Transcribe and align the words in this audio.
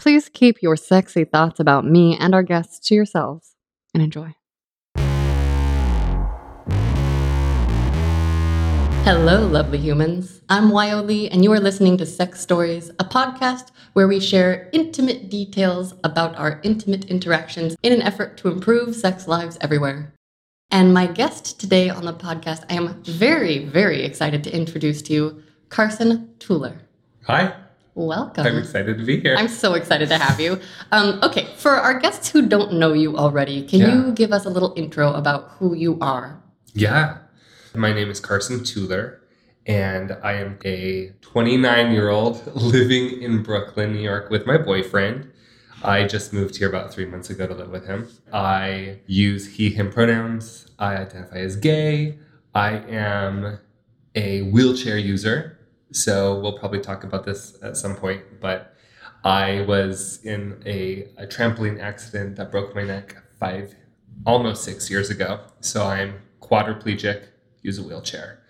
Please 0.00 0.30
keep 0.30 0.62
your 0.62 0.76
sexy 0.76 1.24
thoughts 1.24 1.60
about 1.60 1.84
me 1.84 2.16
and 2.18 2.34
our 2.34 2.42
guests 2.42 2.78
to 2.88 2.94
yourselves 2.94 3.54
and 3.92 4.02
enjoy. 4.02 4.34
Hello, 9.04 9.46
lovely 9.46 9.76
humans. 9.76 10.40
I'm 10.48 10.70
Wyo 10.70 11.04
Lee, 11.04 11.28
and 11.28 11.44
you 11.44 11.52
are 11.52 11.60
listening 11.60 11.98
to 11.98 12.06
Sex 12.06 12.40
Stories, 12.40 12.88
a 12.98 13.04
podcast 13.04 13.72
where 13.92 14.08
we 14.08 14.20
share 14.20 14.70
intimate 14.72 15.28
details 15.28 15.92
about 16.02 16.34
our 16.36 16.62
intimate 16.62 17.04
interactions 17.04 17.76
in 17.82 17.92
an 17.92 18.00
effort 18.00 18.38
to 18.38 18.48
improve 18.48 18.96
sex 18.96 19.28
lives 19.28 19.58
everywhere. 19.60 20.14
And 20.70 20.94
my 20.94 21.08
guest 21.08 21.60
today 21.60 21.90
on 21.90 22.06
the 22.06 22.14
podcast, 22.14 22.64
I 22.70 22.74
am 22.74 23.02
very, 23.02 23.66
very 23.66 24.02
excited 24.02 24.44
to 24.44 24.56
introduce 24.56 25.02
to 25.02 25.12
you 25.12 25.42
Carson 25.68 26.30
Tueller. 26.38 26.78
Hi, 27.26 27.54
Welcome. 27.94 28.46
I'm 28.46 28.58
excited 28.58 28.98
to 28.98 29.04
be 29.04 29.20
here. 29.20 29.34
I'm 29.36 29.48
so 29.48 29.74
excited 29.74 30.08
to 30.10 30.18
have 30.18 30.40
you. 30.40 30.60
Um, 30.92 31.18
okay, 31.22 31.46
for 31.56 31.72
our 31.72 31.98
guests 31.98 32.28
who 32.30 32.46
don't 32.46 32.74
know 32.74 32.92
you 32.92 33.16
already, 33.16 33.66
can 33.66 33.80
Yeah. 33.80 33.94
you 34.06 34.12
give 34.12 34.32
us 34.32 34.44
a 34.44 34.50
little 34.50 34.72
intro 34.76 35.12
about 35.12 35.50
who 35.58 35.74
you 35.74 35.98
are? 36.00 36.40
yeah. 36.72 37.18
My 37.74 37.92
name 37.92 38.10
is 38.10 38.18
Carson 38.18 38.60
Tueller, 38.60 39.18
and 39.64 40.16
I 40.24 40.32
am 40.32 40.58
a 40.64 41.12
29 41.20 41.92
year 41.92 42.08
old 42.08 42.42
living 42.56 43.22
in 43.22 43.42
Brooklyn, 43.44 43.92
New 43.92 44.00
York, 44.02 44.28
with 44.28 44.44
my 44.44 44.56
boyfriend. 44.58 45.30
I 45.84 46.06
just 46.06 46.32
moved 46.32 46.56
here 46.56 46.68
about 46.68 46.92
three 46.92 47.06
months 47.06 47.30
ago 47.30 47.46
to 47.46 47.54
live 47.54 47.70
with 47.70 47.86
him. 47.86 48.08
I 48.32 48.98
use 49.06 49.54
he, 49.54 49.70
him 49.70 49.90
pronouns. 49.92 50.66
I 50.80 50.96
identify 50.96 51.36
as 51.36 51.54
gay. 51.56 52.18
I 52.54 52.78
am 52.88 53.58
a 54.16 54.42
wheelchair 54.50 54.98
user. 54.98 55.56
So 55.92 56.38
we'll 56.40 56.58
probably 56.58 56.80
talk 56.80 57.04
about 57.04 57.24
this 57.24 57.56
at 57.62 57.76
some 57.76 57.96
point. 57.96 58.22
But 58.40 58.74
I 59.24 59.62
was 59.62 60.20
in 60.24 60.62
a, 60.64 61.08
a 61.18 61.26
trampoline 61.26 61.80
accident 61.80 62.36
that 62.36 62.50
broke 62.50 62.74
my 62.74 62.82
neck 62.84 63.16
five, 63.38 63.74
almost 64.26 64.64
six 64.64 64.90
years 64.90 65.10
ago. 65.10 65.40
So 65.60 65.84
I'm 65.86 66.14
quadriplegic, 66.40 67.24
use 67.62 67.78
a 67.78 67.82
wheelchair, 67.82 68.40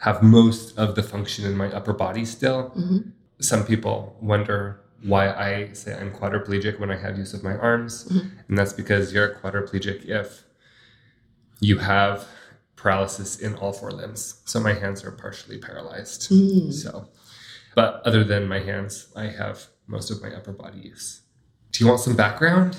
have 0.00 0.22
most 0.22 0.76
of 0.78 0.94
the 0.94 1.02
function 1.02 1.44
in 1.44 1.56
my 1.56 1.70
upper 1.72 1.92
body 1.92 2.24
still. 2.24 2.70
Mhm. 2.76 3.12
Some 3.40 3.64
people 3.64 4.16
wonder 4.20 4.80
why 5.02 5.30
I 5.32 5.72
say 5.74 5.96
I'm 5.96 6.12
quadriplegic 6.12 6.80
when 6.80 6.90
I 6.90 6.96
have 6.96 7.16
use 7.18 7.32
of 7.34 7.42
my 7.44 7.56
arms. 7.56 8.08
Mhm. 8.08 8.30
And 8.48 8.58
that's 8.58 8.72
because 8.72 9.12
you're 9.12 9.26
a 9.26 9.34
quadriplegic 9.34 10.06
if 10.06 10.44
you 11.60 11.78
have 11.78 12.26
paralysis 12.78 13.38
in 13.38 13.54
all 13.56 13.72
four 13.72 13.90
limbs. 13.90 14.40
So 14.44 14.60
my 14.60 14.72
hands 14.72 15.04
are 15.04 15.10
partially 15.10 15.58
paralyzed. 15.58 16.30
Mm. 16.30 16.72
So, 16.72 17.08
but 17.74 18.00
other 18.04 18.24
than 18.24 18.48
my 18.48 18.60
hands, 18.60 19.08
I 19.14 19.24
have 19.24 19.66
most 19.86 20.10
of 20.10 20.22
my 20.22 20.32
upper 20.34 20.52
body 20.52 20.78
use. 20.78 21.22
Do 21.72 21.84
you 21.84 21.88
want 21.88 22.00
some 22.00 22.16
background? 22.16 22.78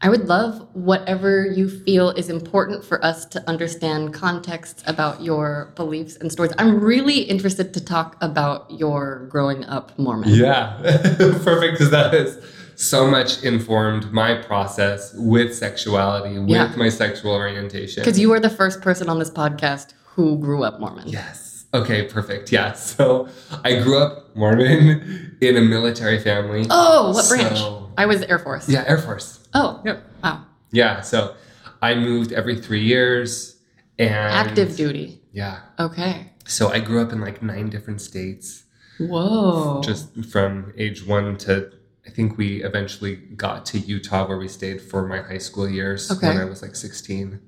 I 0.00 0.08
would 0.08 0.28
love 0.28 0.68
whatever 0.74 1.46
you 1.46 1.68
feel 1.68 2.10
is 2.10 2.28
important 2.28 2.84
for 2.84 3.02
us 3.04 3.24
to 3.26 3.48
understand 3.48 4.12
context 4.12 4.82
about 4.86 5.22
your 5.22 5.72
beliefs 5.76 6.16
and 6.16 6.30
stories. 6.30 6.52
I'm 6.58 6.80
really 6.80 7.20
interested 7.20 7.72
to 7.74 7.84
talk 7.84 8.16
about 8.20 8.70
your 8.70 9.26
growing 9.30 9.64
up 9.64 9.98
Mormon. 9.98 10.28
Yeah, 10.28 10.78
perfect. 10.82 11.74
Because 11.74 11.90
that 11.90 12.12
has 12.12 12.36
so 12.76 13.06
much 13.06 13.42
informed 13.42 14.12
my 14.12 14.34
process 14.34 15.12
with 15.16 15.54
sexuality, 15.54 16.38
with 16.38 16.48
Yeah. 16.48 16.72
my 16.76 16.88
sexual 16.88 17.32
orientation. 17.32 18.02
Because 18.02 18.18
you 18.18 18.28
were 18.30 18.40
the 18.40 18.50
first 18.50 18.80
person 18.82 19.08
on 19.08 19.18
this 19.18 19.30
podcast 19.30 19.94
who 20.14 20.38
grew 20.38 20.62
up 20.64 20.80
Mormon. 20.80 21.08
Yes. 21.08 21.64
Okay, 21.74 22.04
perfect. 22.04 22.52
Yeah. 22.52 22.72
So 22.72 23.28
I 23.64 23.80
grew 23.82 23.98
up 23.98 24.34
Mormon 24.36 25.36
in 25.40 25.56
a 25.56 25.60
military 25.60 26.20
family. 26.20 26.66
Oh, 26.70 27.12
what 27.12 27.28
branch? 27.28 27.58
I 27.98 28.06
was 28.06 28.22
Air 28.22 28.38
Force. 28.38 28.68
Yeah, 28.68 28.84
Air 28.86 28.98
Force. 28.98 29.40
Oh, 29.54 29.80
Yep. 29.84 30.04
wow. 30.22 30.44
Yeah. 30.70 31.00
So 31.00 31.34
I 31.82 31.94
moved 31.94 32.32
every 32.32 32.56
three 32.60 32.84
years 32.84 33.56
and 33.98 34.10
Active 34.14 34.76
duty. 34.76 35.20
Yeah. 35.32 35.58
Okay. 35.78 36.32
So 36.46 36.68
I 36.68 36.78
grew 36.80 37.00
up 37.02 37.12
in 37.12 37.20
like 37.20 37.42
nine 37.42 37.70
different 37.70 38.00
states, 38.00 38.64
Whoa. 39.00 39.80
just 39.82 40.24
from 40.26 40.72
age 40.76 41.04
one 41.06 41.36
to 41.38 41.70
I 42.06 42.10
think 42.10 42.36
we 42.36 42.62
eventually 42.62 43.16
got 43.16 43.64
to 43.66 43.78
Utah 43.78 44.26
where 44.26 44.36
we 44.38 44.48
stayed 44.48 44.80
for 44.82 45.06
my 45.06 45.20
high 45.22 45.38
school 45.38 45.68
years 45.68 46.10
Okay. 46.10 46.28
when 46.28 46.38
I 46.38 46.44
was 46.44 46.62
like 46.62 46.76
16. 46.76 47.40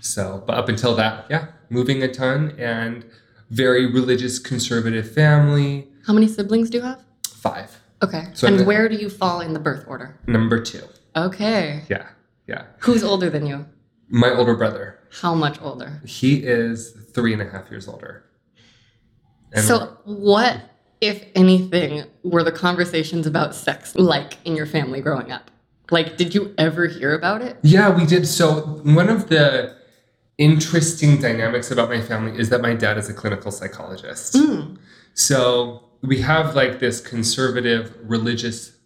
So, 0.00 0.42
but 0.46 0.56
up 0.58 0.68
until 0.68 0.94
that, 0.96 1.26
yeah, 1.30 1.46
moving 1.70 2.02
a 2.02 2.08
ton 2.12 2.54
and 2.58 3.04
very 3.50 3.86
religious 3.86 4.38
conservative 4.38 5.10
family. 5.10 5.88
How 6.06 6.12
many 6.12 6.28
siblings 6.28 6.70
do 6.70 6.78
you 6.78 6.84
have? 6.84 7.00
Five. 7.28 7.80
Okay. 8.02 8.28
So 8.34 8.46
and 8.48 8.58
the- 8.60 8.64
where 8.64 8.88
do 8.88 8.96
you 8.96 9.08
fall 9.08 9.40
in 9.40 9.52
the 9.54 9.60
birth 9.60 9.84
order? 9.86 10.18
Number 10.26 10.60
two. 10.60 10.82
Okay. 11.16 11.82
Yeah. 11.88 12.08
Yeah. 12.46 12.64
Who's 12.80 13.04
older 13.04 13.30
than 13.30 13.46
you? 13.46 13.66
My 14.08 14.30
older 14.30 14.54
brother. 14.56 14.98
How 15.20 15.34
much 15.34 15.60
older? 15.62 16.00
He 16.04 16.36
is 16.44 16.92
three 17.14 17.32
and 17.32 17.40
a 17.40 17.48
half 17.48 17.70
years 17.70 17.86
older. 17.88 18.24
And 19.52 19.64
so, 19.64 19.98
what, 20.04 20.60
if 21.02 21.24
anything, 21.34 22.04
were 22.22 22.44
the 22.44 22.52
conversations 22.52 23.26
about 23.26 23.54
sex 23.54 23.94
like 23.96 24.38
in 24.46 24.54
your 24.54 24.66
family 24.66 25.00
growing 25.00 25.32
up? 25.32 25.50
Like, 25.90 26.16
did 26.16 26.34
you 26.34 26.54
ever 26.56 26.86
hear 26.86 27.12
about 27.12 27.42
it? 27.42 27.58
Yeah, 27.62 27.90
we 27.90 28.06
did. 28.06 28.26
So 28.26 28.60
one 28.84 29.10
of 29.10 29.28
the 29.28 29.76
interesting 30.38 31.20
dynamics 31.20 31.70
about 31.70 31.90
my 31.90 32.00
family 32.00 32.38
is 32.38 32.48
that 32.48 32.62
my 32.62 32.74
dad 32.74 32.96
is 32.96 33.10
a 33.10 33.14
clinical 33.14 33.50
psychologist. 33.50 34.34
Mm. 34.34 34.78
So 35.14 35.82
we 36.02 36.20
have 36.20 36.54
like 36.54 36.78
this 36.78 37.00
conservative 37.00 37.94
religious 38.04 38.76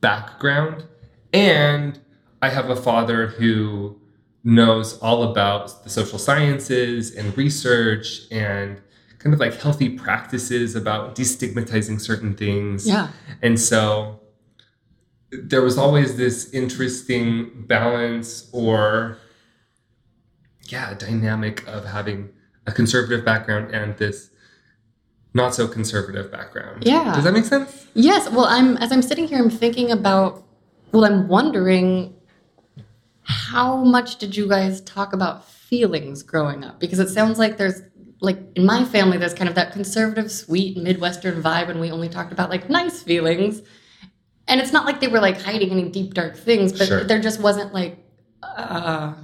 background, 0.00 0.84
and 1.32 2.00
I 2.42 2.50
have 2.50 2.68
a 2.68 2.76
father 2.76 3.28
who 3.28 3.96
knows 4.42 4.98
all 4.98 5.22
about 5.22 5.84
the 5.84 5.90
social 5.90 6.18
sciences 6.18 7.14
and 7.14 7.36
research 7.38 8.22
and 8.32 8.80
kind 9.20 9.32
of 9.32 9.38
like 9.38 9.54
healthy 9.60 9.90
practices 9.90 10.74
about 10.74 11.14
destigmatizing 11.14 12.00
certain 12.00 12.34
things. 12.34 12.88
Yeah. 12.88 13.08
And 13.42 13.60
so 13.60 14.20
there 15.30 15.62
was 15.62 15.78
always 15.78 16.16
this 16.16 16.52
interesting 16.52 17.64
balance 17.66 18.48
or, 18.52 19.18
yeah, 20.64 20.94
dynamic 20.94 21.66
of 21.68 21.84
having 21.84 22.30
a 22.66 22.72
conservative 22.72 23.24
background 23.24 23.72
and 23.72 23.96
this 23.98 24.30
not 25.32 25.54
so 25.54 25.68
conservative 25.68 26.32
background. 26.32 26.82
Yeah. 26.84 27.14
Does 27.14 27.24
that 27.24 27.32
make 27.32 27.44
sense? 27.44 27.86
Yes. 27.94 28.28
Well, 28.30 28.46
I'm 28.46 28.76
as 28.78 28.90
I'm 28.90 29.02
sitting 29.02 29.28
here, 29.28 29.38
I'm 29.38 29.50
thinking 29.50 29.92
about. 29.92 30.44
Well, 30.92 31.04
I'm 31.04 31.28
wondering 31.28 32.16
how 33.22 33.76
much 33.84 34.16
did 34.16 34.36
you 34.36 34.48
guys 34.48 34.80
talk 34.80 35.12
about 35.12 35.48
feelings 35.48 36.24
growing 36.24 36.64
up? 36.64 36.80
Because 36.80 36.98
it 36.98 37.10
sounds 37.10 37.38
like 37.38 37.58
there's 37.58 37.80
like 38.20 38.38
in 38.54 38.64
my 38.66 38.84
family, 38.84 39.16
there's 39.18 39.34
kind 39.34 39.48
of 39.48 39.54
that 39.54 39.72
conservative, 39.72 40.30
sweet 40.30 40.76
Midwestern 40.76 41.42
vibe, 41.42 41.68
and 41.70 41.80
we 41.80 41.90
only 41.90 42.08
talked 42.08 42.32
about 42.32 42.50
like 42.50 42.68
nice 42.68 43.02
feelings. 43.02 43.62
And 44.48 44.60
it's 44.60 44.72
not 44.72 44.84
like 44.84 45.00
they 45.00 45.08
were 45.08 45.20
like 45.20 45.40
hiding 45.40 45.70
any 45.70 45.88
deep 45.88 46.14
dark 46.14 46.36
things, 46.36 46.72
but 46.72 46.88
Sure. 46.88 47.04
there 47.04 47.20
just 47.20 47.40
wasn't 47.40 47.72
like. 47.72 47.98
Uh, 48.42 49.14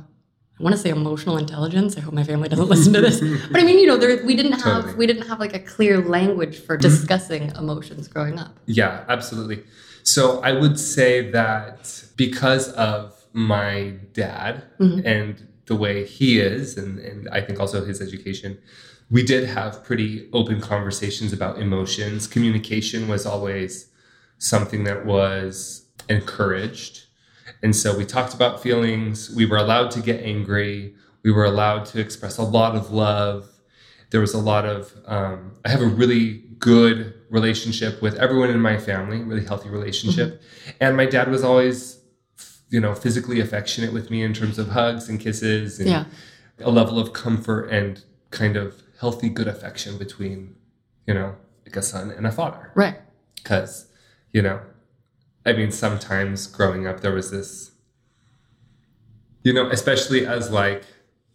I 0.58 0.62
want 0.62 0.74
to 0.74 0.80
say 0.80 0.88
emotional 0.88 1.36
intelligence. 1.36 1.98
I 1.98 2.00
hope 2.00 2.14
my 2.14 2.24
family 2.24 2.48
doesn't 2.48 2.68
listen 2.74 2.94
to 2.94 3.00
this. 3.02 3.20
But 3.50 3.60
I 3.60 3.64
mean, 3.64 3.78
you 3.78 3.86
know, 3.86 3.98
there, 3.98 4.24
we 4.24 4.34
didn't 4.36 4.52
have 4.52 4.62
Totally. 4.82 4.94
we 4.94 5.06
didn't 5.06 5.26
have 5.28 5.38
like 5.40 5.54
a 5.54 5.58
clear 5.58 6.00
language 6.00 6.58
for 6.58 6.76
discussing 6.78 7.50
emotions 7.56 8.08
growing 8.08 8.38
up. 8.38 8.56
Yeah, 8.64 9.04
absolutely. 9.08 9.64
So 10.02 10.40
I 10.40 10.52
would 10.52 10.78
say 10.78 11.30
that 11.32 12.04
because 12.16 12.72
of 12.72 13.12
my 13.34 13.94
dad 14.14 14.62
Mhm. 14.80 15.04
and 15.04 15.45
the 15.66 15.76
way 15.76 16.04
he 16.06 16.38
is, 16.38 16.76
and, 16.76 16.98
and 16.98 17.28
I 17.30 17.40
think 17.40 17.58
also 17.58 17.84
his 17.84 18.00
education, 18.00 18.58
we 19.10 19.22
did 19.22 19.48
have 19.48 19.84
pretty 19.84 20.28
open 20.32 20.60
conversations 20.60 21.32
about 21.32 21.58
emotions. 21.58 22.26
Communication 22.26 23.08
was 23.08 23.26
always 23.26 23.88
something 24.38 24.84
that 24.84 25.06
was 25.06 25.86
encouraged. 26.08 27.04
And 27.62 27.74
so 27.74 27.96
we 27.96 28.04
talked 28.04 28.34
about 28.34 28.62
feelings. 28.62 29.34
We 29.34 29.46
were 29.46 29.56
allowed 29.56 29.90
to 29.92 30.00
get 30.00 30.22
angry. 30.22 30.94
We 31.22 31.32
were 31.32 31.44
allowed 31.44 31.86
to 31.86 32.00
express 32.00 32.38
a 32.38 32.42
lot 32.42 32.74
of 32.74 32.90
love. 32.90 33.48
There 34.10 34.20
was 34.20 34.34
a 34.34 34.38
lot 34.38 34.64
of, 34.64 34.92
um, 35.06 35.52
I 35.64 35.70
have 35.70 35.80
a 35.80 35.86
really 35.86 36.44
good 36.58 37.14
relationship 37.30 38.00
with 38.02 38.14
everyone 38.16 38.50
in 38.50 38.60
my 38.60 38.78
family, 38.78 39.22
really 39.22 39.44
healthy 39.44 39.68
relationship. 39.68 40.40
And 40.80 40.96
my 40.96 41.06
dad 41.06 41.30
was 41.30 41.42
always, 41.42 41.95
you 42.68 42.80
know, 42.80 42.94
physically 42.94 43.40
affectionate 43.40 43.92
with 43.92 44.10
me 44.10 44.22
in 44.22 44.32
terms 44.34 44.58
of 44.58 44.68
hugs 44.70 45.08
and 45.08 45.20
kisses 45.20 45.78
and 45.78 45.88
Yeah. 45.88 46.04
a 46.60 46.70
level 46.70 46.98
of 46.98 47.12
comfort 47.12 47.68
and 47.68 48.02
kind 48.30 48.56
of 48.56 48.82
healthy, 49.00 49.28
good 49.28 49.46
affection 49.46 49.98
between, 49.98 50.56
you 51.06 51.14
know, 51.14 51.36
like 51.64 51.76
a 51.76 51.82
son 51.82 52.10
and 52.10 52.26
a 52.26 52.32
father 52.32 52.70
Right. 52.74 52.96
because 53.34 53.86
you 54.32 54.40
know 54.40 54.60
i 55.44 55.52
mean 55.52 55.72
sometimes 55.72 56.46
growing 56.46 56.86
up 56.86 57.00
there 57.00 57.12
was 57.12 57.30
this 57.32 57.72
you 59.42 59.52
know 59.52 59.68
especially 59.70 60.24
as 60.26 60.50
like 60.50 60.84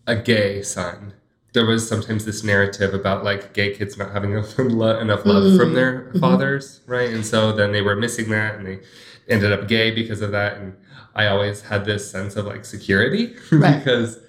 a 0.08 0.16
gay 0.16 0.62
son 0.62 1.14
there 1.54 1.66
was 1.66 1.86
sometimes 1.88 2.24
this 2.24 2.44
narrative 2.46 2.94
about 2.94 3.26
like 3.26 3.54
gay 3.54 3.74
kids 3.76 3.98
not 3.98 4.12
having 4.12 4.32
enough 4.38 4.58
love, 4.58 5.02
enough 5.02 5.26
love 5.26 5.58
from 5.58 5.74
their 5.74 6.04
Mhm. 6.14 6.20
fathers, 6.22 6.80
right? 6.88 7.10
And 7.10 7.26
so 7.26 7.52
then 7.52 7.74
they 7.74 7.82
were 7.82 7.96
missing 7.98 8.30
that 8.30 8.56
and 8.56 8.66
they 8.66 8.80
ended 9.28 9.52
up 9.52 9.68
gay 9.68 9.92
because 9.92 10.22
of 10.22 10.32
that. 10.32 10.58
And 10.60 10.78
I 11.16 11.28
always 11.28 11.62
had 11.62 11.86
this 11.86 12.10
sense 12.10 12.36
of 12.36 12.46
like 12.46 12.64
security 12.66 13.36
Right. 13.52 13.78
because 13.80 14.20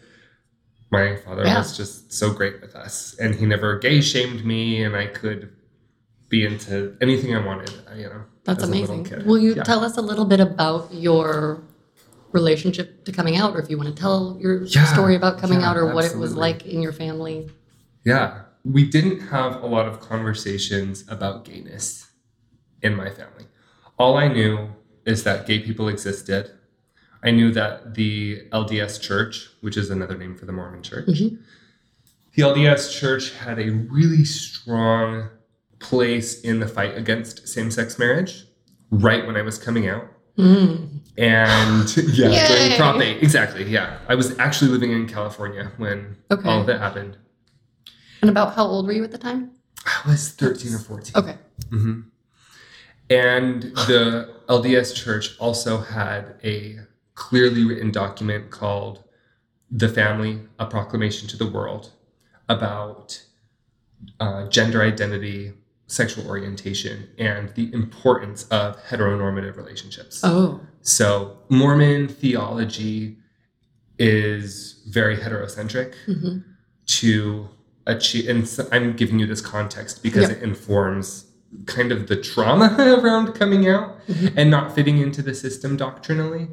my 0.91 1.17
father 1.17 1.45
Yeah. 1.45 1.59
was 1.59 1.77
just 1.77 2.13
so 2.13 2.33
great 2.33 2.61
with 2.61 2.75
us 2.75 3.15
and 3.21 3.35
he 3.35 3.47
never 3.47 3.79
gay 3.79 4.01
shamed 4.01 4.45
me 4.45 4.83
and 4.83 4.95
I 4.97 5.07
could 5.07 5.51
be 6.29 6.45
into 6.47 6.97
anything 7.01 7.35
I 7.37 7.45
wanted, 7.45 7.71
uh, 7.91 7.95
you 7.95 8.05
know. 8.09 8.23
That's 8.45 8.63
as 8.63 8.69
a 8.69 8.73
little 8.73 8.97
amazing. 9.01 9.27
Will 9.27 9.39
you 9.39 9.55
Yeah. 9.55 9.63
tell 9.63 9.85
us 9.85 9.97
a 9.97 10.03
little 10.03 10.25
bit 10.25 10.41
about 10.41 10.93
your 10.93 11.63
relationship 12.33 13.05
to 13.05 13.13
coming 13.13 13.37
out, 13.37 13.55
or 13.55 13.61
if 13.61 13.69
you 13.69 13.77
want 13.77 13.95
to 13.95 14.01
tell 14.01 14.39
your 14.41 14.65
Yeah, 14.65 14.87
story 14.87 15.15
about 15.15 15.39
coming 15.39 15.63
out, 15.63 15.77
or 15.77 15.93
what 15.95 16.05
it 16.07 16.17
was 16.17 16.35
like 16.35 16.65
in 16.67 16.81
your 16.83 16.93
family? 16.93 17.51
Yeah. 18.05 18.45
We 18.65 18.89
didn't 18.89 19.21
have 19.29 19.63
a 19.63 19.67
lot 19.67 19.87
of 19.87 20.01
conversations 20.01 21.05
about 21.09 21.45
gayness 21.45 22.07
in 22.81 22.95
my 22.97 23.11
family. 23.11 23.45
All 23.99 24.17
I 24.17 24.29
knew 24.29 24.71
is 25.05 25.25
that 25.25 25.47
gay 25.47 25.59
people 25.59 25.89
existed. 25.89 26.51
I 27.23 27.31
knew 27.31 27.53
that 27.53 27.95
the 27.95 28.43
LDS 28.53 29.01
Church, 29.01 29.49
which 29.61 29.77
is 29.77 29.91
another 29.91 30.17
name 30.17 30.37
for 30.37 30.45
the 30.47 30.53
Mormon 30.53 30.83
Church, 30.83 31.07
Mhm. 31.07 31.39
the 32.35 32.43
LDS 32.43 32.93
Church 32.93 33.31
had 33.33 33.59
a 33.59 33.71
really 33.71 34.25
strong 34.25 35.29
place 35.79 36.41
in 36.41 36.61
the 36.61 36.67
fight 36.69 36.97
against 36.97 37.47
same 37.49 37.71
sex 37.71 37.99
marriage 37.99 38.47
right 38.91 39.27
when 39.27 39.37
I 39.37 39.43
was 39.43 39.59
coming 39.59 39.89
out. 39.89 40.09
Mm. 40.39 41.01
And 41.19 41.97
yeah, 42.17 42.29
Yay. 42.29 42.47
during 42.49 42.77
Prop 42.79 43.01
8. 43.01 43.23
Exactly. 43.23 43.65
Yeah. 43.69 43.99
I 44.09 44.15
was 44.15 44.37
actually 44.39 44.71
living 44.71 44.91
in 44.93 45.07
California 45.07 45.73
when 45.77 46.17
Okay. 46.31 46.49
all 46.49 46.63
of 46.63 46.69
it 46.69 46.79
happened. 46.79 47.17
And 48.23 48.31
about 48.31 48.55
how 48.55 48.65
old 48.65 48.87
were 48.87 48.93
you 48.93 49.05
at 49.05 49.11
the 49.13 49.19
time? 49.19 49.51
I 49.85 50.09
was 50.09 50.31
13 50.31 50.75
or 50.75 50.79
14. 50.79 51.13
Okay. 51.17 51.37
hmm 51.71 52.01
And 53.11 53.63
the 53.63 54.31
LDS 54.49 54.95
Church 54.95 55.37
also 55.39 55.79
had 55.79 56.37
a 56.45 56.79
clearly 57.27 57.65
written 57.65 57.91
document 57.93 58.51
called 58.51 59.05
The 59.71 59.89
Family, 59.89 60.41
A 60.59 60.67
Proclamation 60.67 61.29
to 61.29 61.37
the 61.37 61.47
World 61.47 61.93
about 62.49 63.23
uh, 64.19 64.49
gender 64.49 64.83
identity, 64.83 65.53
sexual 65.87 66.27
orientation, 66.27 67.09
and 67.19 67.51
the 67.55 67.73
importance 67.73 68.41
of 68.49 68.77
heteronormative 68.89 69.57
relationships. 69.57 70.21
Oh. 70.25 70.61
So, 70.81 71.39
Mormon 71.49 72.09
theology 72.09 73.19
is 73.99 74.83
very 74.89 75.17
heterocentric 75.17 75.95
hmm 76.07 76.39
to 76.85 77.49
achieve 77.87 78.29
and 78.29 78.47
so 78.49 78.67
i'm 78.73 78.93
giving 78.97 79.21
you 79.21 79.27
this 79.27 79.41
context 79.41 80.03
because 80.03 80.29
Yeah. 80.29 80.35
it 80.37 80.43
informs 80.43 81.27
kind 81.67 81.93
of 81.93 82.09
the 82.09 82.17
trauma 82.17 82.75
around 83.01 83.35
coming 83.35 83.69
out 83.69 84.05
Mhm. 84.09 84.33
and 84.37 84.51
not 84.51 84.75
fitting 84.75 84.99
into 84.99 85.23
the 85.23 85.33
system 85.35 85.77
doctrinally 85.77 86.49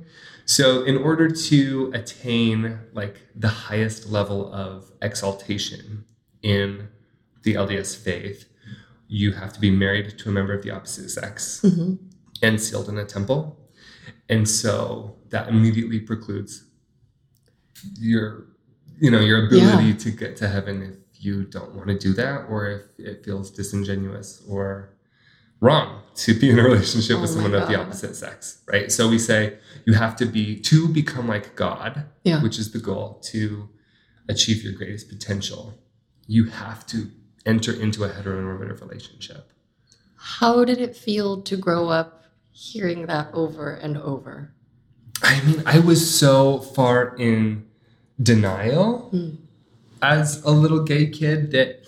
so 0.58 0.66
in 0.92 0.98
order 0.98 1.28
to 1.50 1.92
attain 1.94 2.80
like 2.94 3.16
the 3.36 3.54
highest 3.68 4.10
level 4.18 4.52
of 4.66 4.74
exaltation 5.10 6.04
in 6.42 6.88
the 7.44 7.54
lds 7.54 7.96
faith 7.96 8.40
you 9.08 9.32
have 9.34 9.52
to 9.54 9.60
be 9.60 9.72
married 9.86 10.08
to 10.20 10.30
a 10.30 10.32
member 10.32 10.54
of 10.58 10.62
the 10.66 10.72
opposite 10.78 11.10
sex 11.10 11.62
hmm 11.62 11.94
and 12.42 12.62
sealed 12.62 12.88
in 12.88 12.98
a 12.98 13.04
temple. 13.04 13.42
And 14.30 14.48
so 14.48 15.18
that 15.34 15.50
immediately 15.50 16.00
precludes 16.00 16.64
your 18.00 18.46
you 19.04 19.12
know 19.12 19.20
your 19.20 19.40
ability 19.48 19.88
Yeah. 19.90 19.98
to 20.06 20.10
get 20.12 20.38
to 20.38 20.48
heaven 20.48 20.76
if 20.90 21.26
you 21.26 21.44
don't 21.44 21.76
want 21.76 21.88
to 21.90 21.98
do 22.08 22.14
that 22.14 22.46
or 22.50 22.60
if 22.70 22.84
it 22.98 23.26
feels 23.26 23.52
disingenuous 23.52 24.42
or 24.48 24.94
wrong 25.60 26.02
to 26.16 26.34
be 26.34 26.50
in 26.50 26.60
a 26.60 26.64
relationship 26.64 27.20
with 27.22 27.32
Oh 27.32 27.36
my 27.36 27.44
someone 27.44 27.62
of 27.62 27.68
the 27.70 27.80
opposite 27.80 28.16
sex, 28.16 28.62
right? 28.68 28.92
So 28.92 29.10
we 29.10 29.20
say 29.20 29.58
you 29.86 29.94
have 29.94 30.16
to 30.18 30.26
be 30.26 30.60
to 30.62 30.88
become 30.88 31.28
like 31.28 31.56
God, 31.56 32.06
Yeah. 32.24 32.42
which 32.44 32.60
is 32.60 32.72
the 32.72 32.80
goal 32.80 33.20
to 33.32 33.70
achieve 34.28 34.64
your 34.64 34.74
greatest 34.74 35.10
potential. 35.10 35.80
You 36.28 36.46
have 36.46 36.86
to 36.88 37.10
enter 37.46 37.72
into 37.74 38.04
a 38.04 38.10
heteronormative 38.10 38.82
relationship. 38.82 39.52
How 40.16 40.66
did 40.66 40.80
it 40.80 40.96
feel 40.96 41.42
to 41.44 41.56
grow 41.56 41.88
up 41.90 42.26
hearing 42.52 43.06
that 43.08 43.30
over 43.34 43.72
and 43.74 43.98
over? 43.98 44.54
I 45.24 45.42
mean, 45.42 45.64
I 45.66 45.80
was 45.80 46.14
so 46.20 46.60
far 46.60 47.16
in 47.18 47.66
denial 48.22 49.10
Mm. 49.14 49.38
as 50.02 50.44
a 50.44 50.52
little 50.52 50.84
gay 50.84 51.08
kid 51.08 51.52
that 51.52 51.82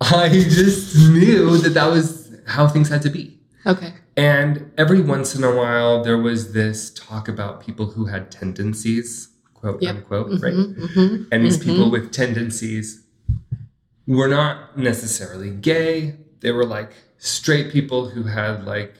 I 0.00 0.28
just 0.58 0.96
knew 0.96 1.56
that 1.58 1.74
that 1.74 1.90
was 1.90 2.25
how 2.46 2.66
things 2.68 2.88
had 2.88 3.02
to 3.02 3.10
be. 3.10 3.38
Okay. 3.66 3.94
And 4.16 4.70
every 4.78 5.00
once 5.02 5.34
in 5.34 5.44
a 5.44 5.54
while, 5.54 6.02
there 6.02 6.16
was 6.18 6.52
this 6.52 6.90
talk 6.90 7.28
about 7.28 7.60
people 7.60 7.86
who 7.86 8.06
had 8.06 8.30
tendencies, 8.30 9.28
quote 9.54 9.82
Yep. 9.82 9.96
unquote, 9.96 10.40
right? 10.42 10.54
Mhm, 10.54 10.76
mhm, 10.76 11.26
And 11.32 11.44
these 11.44 11.58
mhm. 11.58 11.64
people 11.64 11.90
with 11.90 12.12
tendencies 12.12 13.02
were 14.06 14.28
not 14.28 14.78
necessarily 14.78 15.50
gay. 15.50 16.16
They 16.40 16.52
were 16.52 16.64
like 16.64 16.92
straight 17.18 17.72
people 17.72 18.10
who 18.10 18.22
had 18.24 18.64
like 18.64 18.94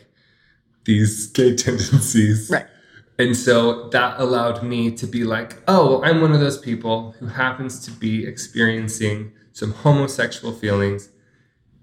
these 0.84 1.26
gay 1.28 1.54
tendencies. 1.66 2.50
Right. 2.50 2.66
And 3.18 3.34
so 3.34 3.88
that 3.90 4.20
allowed 4.20 4.62
me 4.62 4.90
to 4.96 5.06
be 5.06 5.24
like, 5.24 5.56
oh, 5.68 6.00
well, 6.00 6.04
I'm 6.04 6.20
one 6.20 6.32
of 6.32 6.40
those 6.40 6.58
people 6.58 7.14
who 7.18 7.26
happens 7.26 7.80
to 7.86 7.90
be 7.90 8.26
experiencing 8.26 9.32
some 9.52 9.72
homosexual 9.72 10.52
feelings. 10.52 11.08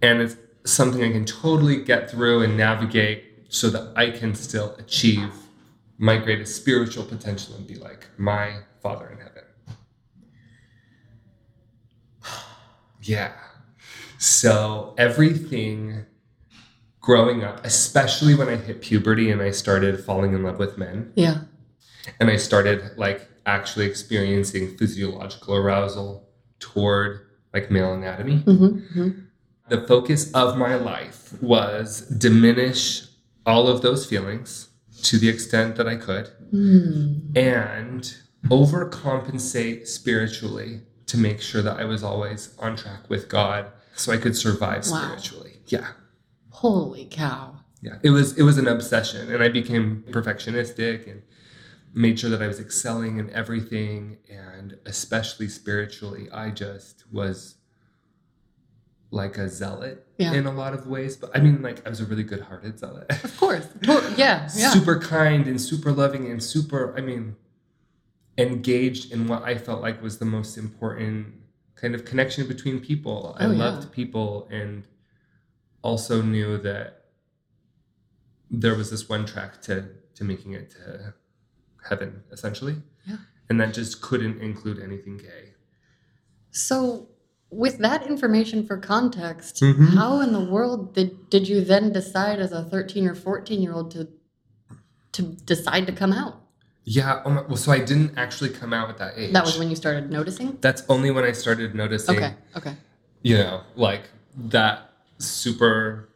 And 0.01 0.21
it's 0.21 0.35
something 0.65 1.03
I 1.03 1.11
can 1.11 1.25
totally 1.25 1.83
get 1.83 2.09
through 2.09 2.41
and 2.43 2.55
navigate 2.57 3.45
so 3.49 3.69
that 3.69 3.93
I 3.95 4.11
can 4.11 4.33
still 4.35 4.75
achieve 4.79 5.31
my 5.97 6.17
greatest 6.17 6.55
spiritual 6.55 7.03
potential 7.05 7.55
and 7.55 7.67
be 7.67 7.75
like 7.75 8.07
my 8.17 8.59
Father 8.81 9.09
in 9.09 9.17
heaven. 9.17 9.43
Yeah. 13.01 13.33
So 14.17 14.93
everything 14.97 16.05
growing 17.01 17.43
up, 17.43 17.65
especially 17.65 18.33
when 18.33 18.47
I 18.47 18.55
hit 18.55 18.81
puberty 18.81 19.29
and 19.29 19.41
I 19.41 19.51
started 19.51 19.99
falling 20.03 20.33
in 20.33 20.41
love 20.43 20.57
with 20.57 20.77
men, 20.77 21.11
Yeah. 21.15 21.41
and 22.21 22.29
I 22.29 22.37
started 22.37 22.97
like 22.97 23.29
actually 23.45 23.87
experiencing 23.87 24.77
physiological 24.77 25.55
arousal 25.55 26.29
toward 26.59 27.27
like 27.53 27.69
male 27.69 27.93
anatomy. 27.93 28.37
hmm 28.37 28.67
hmm 28.79 29.09
The 29.69 29.81
focus 29.81 30.31
of 30.33 30.57
my 30.57 30.75
life 30.75 31.33
was 31.41 32.01
diminish 32.01 33.03
all 33.45 33.67
of 33.67 33.81
those 33.81 34.05
feelings 34.05 34.69
to 35.03 35.17
the 35.17 35.29
extent 35.29 35.75
that 35.77 35.87
I 35.87 35.95
could 35.95 36.29
Mm. 36.53 37.35
and 37.35 38.15
overcompensate 38.49 39.87
spiritually 39.87 40.81
to 41.07 41.17
make 41.17 41.41
sure 41.41 41.61
that 41.61 41.79
I 41.79 41.85
was 41.85 42.03
always 42.03 42.53
on 42.59 42.75
track 42.75 43.09
with 43.09 43.27
God 43.29 43.67
so 43.95 44.11
I 44.11 44.17
could 44.17 44.35
survive 44.35 44.85
Wow. 44.87 45.01
spiritually. 45.15 45.61
Yeah. 45.67 45.87
Holy 46.49 47.07
cow. 47.09 47.59
Yeah. 47.81 47.97
It 48.03 48.11
was 48.11 48.37
it 48.37 48.43
was 48.43 48.57
an 48.57 48.67
obsession 48.67 49.33
and 49.33 49.41
I 49.43 49.49
became 49.49 50.03
perfectionistic 50.11 51.09
and 51.09 51.21
made 51.93 52.19
sure 52.19 52.29
that 52.29 52.41
I 52.41 52.47
was 52.47 52.59
excelling 52.59 53.17
in 53.17 53.29
everything 53.31 54.17
and 54.29 54.77
especially 54.85 55.47
spiritually 55.47 56.29
I 56.31 56.51
just 56.51 57.03
was 57.11 57.55
like 59.21 59.37
a 59.37 59.47
zealot 59.47 59.97
Yeah. 60.17 60.33
in 60.33 60.45
a 60.47 60.51
lot 60.51 60.73
of 60.73 60.81
ways 60.87 61.15
but 61.21 61.29
I 61.35 61.39
mean 61.45 61.61
like 61.61 61.85
I 61.85 61.89
was 61.89 61.99
a 62.01 62.05
really 62.11 62.23
good-hearted 62.31 62.79
zealot. 62.79 63.05
Of 63.23 63.33
course. 63.37 63.67
Yeah. 63.81 64.49
Yeah. 64.55 64.71
super 64.71 64.97
kind 64.99 65.43
and 65.47 65.59
super 65.61 65.91
loving 65.91 66.23
and 66.31 66.41
super 66.53 66.81
i 66.97 67.01
mean 67.09 67.35
engaged 68.37 69.11
in 69.15 69.27
what 69.27 69.41
i 69.43 69.53
felt 69.67 69.81
like 69.87 70.01
was 70.01 70.17
the 70.17 70.25
most 70.37 70.57
important 70.57 71.27
kind 71.75 71.93
of 71.95 72.03
connection 72.11 72.47
between 72.47 72.79
people 72.79 73.17
oh, 73.35 73.37
i 73.39 73.45
Oh, 73.45 73.51
yeah. 73.51 73.63
loved 73.65 73.91
people 73.91 74.47
and 74.51 74.83
also 75.83 76.15
knew 76.23 76.57
that 76.69 76.87
there 78.49 78.75
was 78.75 78.89
this 78.89 79.07
one 79.09 79.25
track 79.25 79.61
to 79.67 79.73
to 80.15 80.23
making 80.23 80.53
it 80.53 80.71
to 80.71 81.13
heaven 81.89 82.23
essentially 82.31 82.77
Yeah. 83.05 83.17
and 83.49 83.59
that 83.61 83.73
just 83.73 84.01
couldn't 84.01 84.37
include 84.41 84.79
anything 84.79 85.17
gay 85.17 85.45
So, 86.51 87.09
with 87.55 87.77
that 87.79 88.07
information 88.07 88.65
for 88.65 88.77
context, 88.77 89.61
Mhm. 89.61 89.89
how 89.95 90.19
in 90.21 90.33
the 90.33 90.39
world 90.39 90.93
did, 90.95 91.29
did 91.29 91.47
you 91.47 91.63
then 91.63 91.91
decide 91.91 92.39
as 92.39 92.51
a 92.51 92.63
13 92.63 93.07
or 93.07 93.15
14 93.15 93.61
year 93.61 93.73
old 93.73 93.91
to 93.91 94.07
to 95.13 95.21
decide 95.45 95.85
to 95.87 95.93
come 95.93 96.11
out? 96.13 96.39
yeah 96.85 97.21
oh 97.23 97.29
my, 97.29 97.41
well 97.43 97.55
so 97.55 97.71
i 97.71 97.79
didn't 97.79 98.11
actually 98.17 98.49
come 98.49 98.73
out 98.73 98.89
at 98.89 98.97
that 98.97 99.13
age 99.15 99.31
That 99.31 99.45
was 99.45 99.57
when 99.57 99.69
you 99.69 99.75
started 99.83 100.11
noticing? 100.11 100.57
that's 100.59 100.83
only 100.89 101.11
when 101.11 101.23
i 101.23 101.31
started 101.31 101.73
noticing 101.73 102.17
Okay. 102.17 102.33
Okay. 102.57 102.75
you 103.21 103.37
know, 103.37 103.61
like 103.77 104.03
that 104.55 104.89
super 105.19 106.09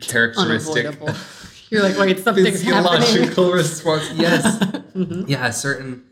characteristic. 0.00 0.84
You're 1.70 1.82
like, 1.82 1.96
wait, 1.98 2.18
something's 2.22 2.60
happening. 2.72 3.00
physiological 3.00 3.52
response. 3.52 4.10
Yes. 4.14 4.44
Mhm. 4.94 5.28
yeah, 5.28 5.50
certain 5.50 6.04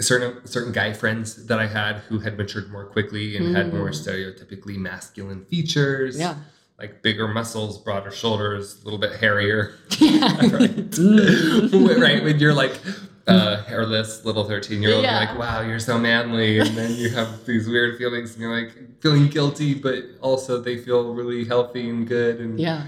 certain 0.00 0.46
certain 0.46 0.72
guy 0.72 0.92
friends 0.92 1.46
that 1.46 1.58
I 1.58 1.66
had 1.66 1.96
who 2.08 2.18
had 2.18 2.36
matured 2.36 2.70
more 2.70 2.86
quickly 2.86 3.36
and 3.36 3.56
had 3.56 3.72
more 3.72 3.90
Mm. 3.90 3.94
stereotypically 4.06 4.76
masculine 4.76 5.44
features. 5.46 6.18
Yeah. 6.18 6.36
Like 6.78 7.02
bigger 7.02 7.26
muscles, 7.28 7.78
broader 7.78 8.10
shoulders, 8.10 8.80
a 8.82 8.84
little 8.84 8.98
bit 8.98 9.12
hairier. 9.20 9.74
Yeah. 9.98 10.28
right 11.98 12.22
when 12.22 12.38
you're 12.38 12.54
like 12.54 12.78
uh, 13.26 13.62
hairless 13.64 14.24
little 14.24 14.44
13 14.44 14.82
year 14.82 14.94
old 14.94 15.02
Yeah. 15.02 15.18
you're 15.20 15.28
like 15.30 15.38
wow 15.38 15.60
you're 15.62 15.80
so 15.80 15.98
manly 15.98 16.58
and 16.60 16.76
then 16.76 16.94
you 16.94 17.08
have 17.10 17.44
these 17.44 17.68
weird 17.68 17.98
feelings 17.98 18.32
and 18.34 18.42
you're 18.42 18.54
like 18.56 19.00
feeling 19.00 19.26
guilty 19.28 19.74
but 19.74 20.04
also 20.20 20.60
they 20.60 20.76
feel 20.78 21.12
really 21.12 21.44
healthy 21.44 21.88
and 21.90 22.06
good 22.06 22.38
and 22.40 22.60
yeah. 22.60 22.86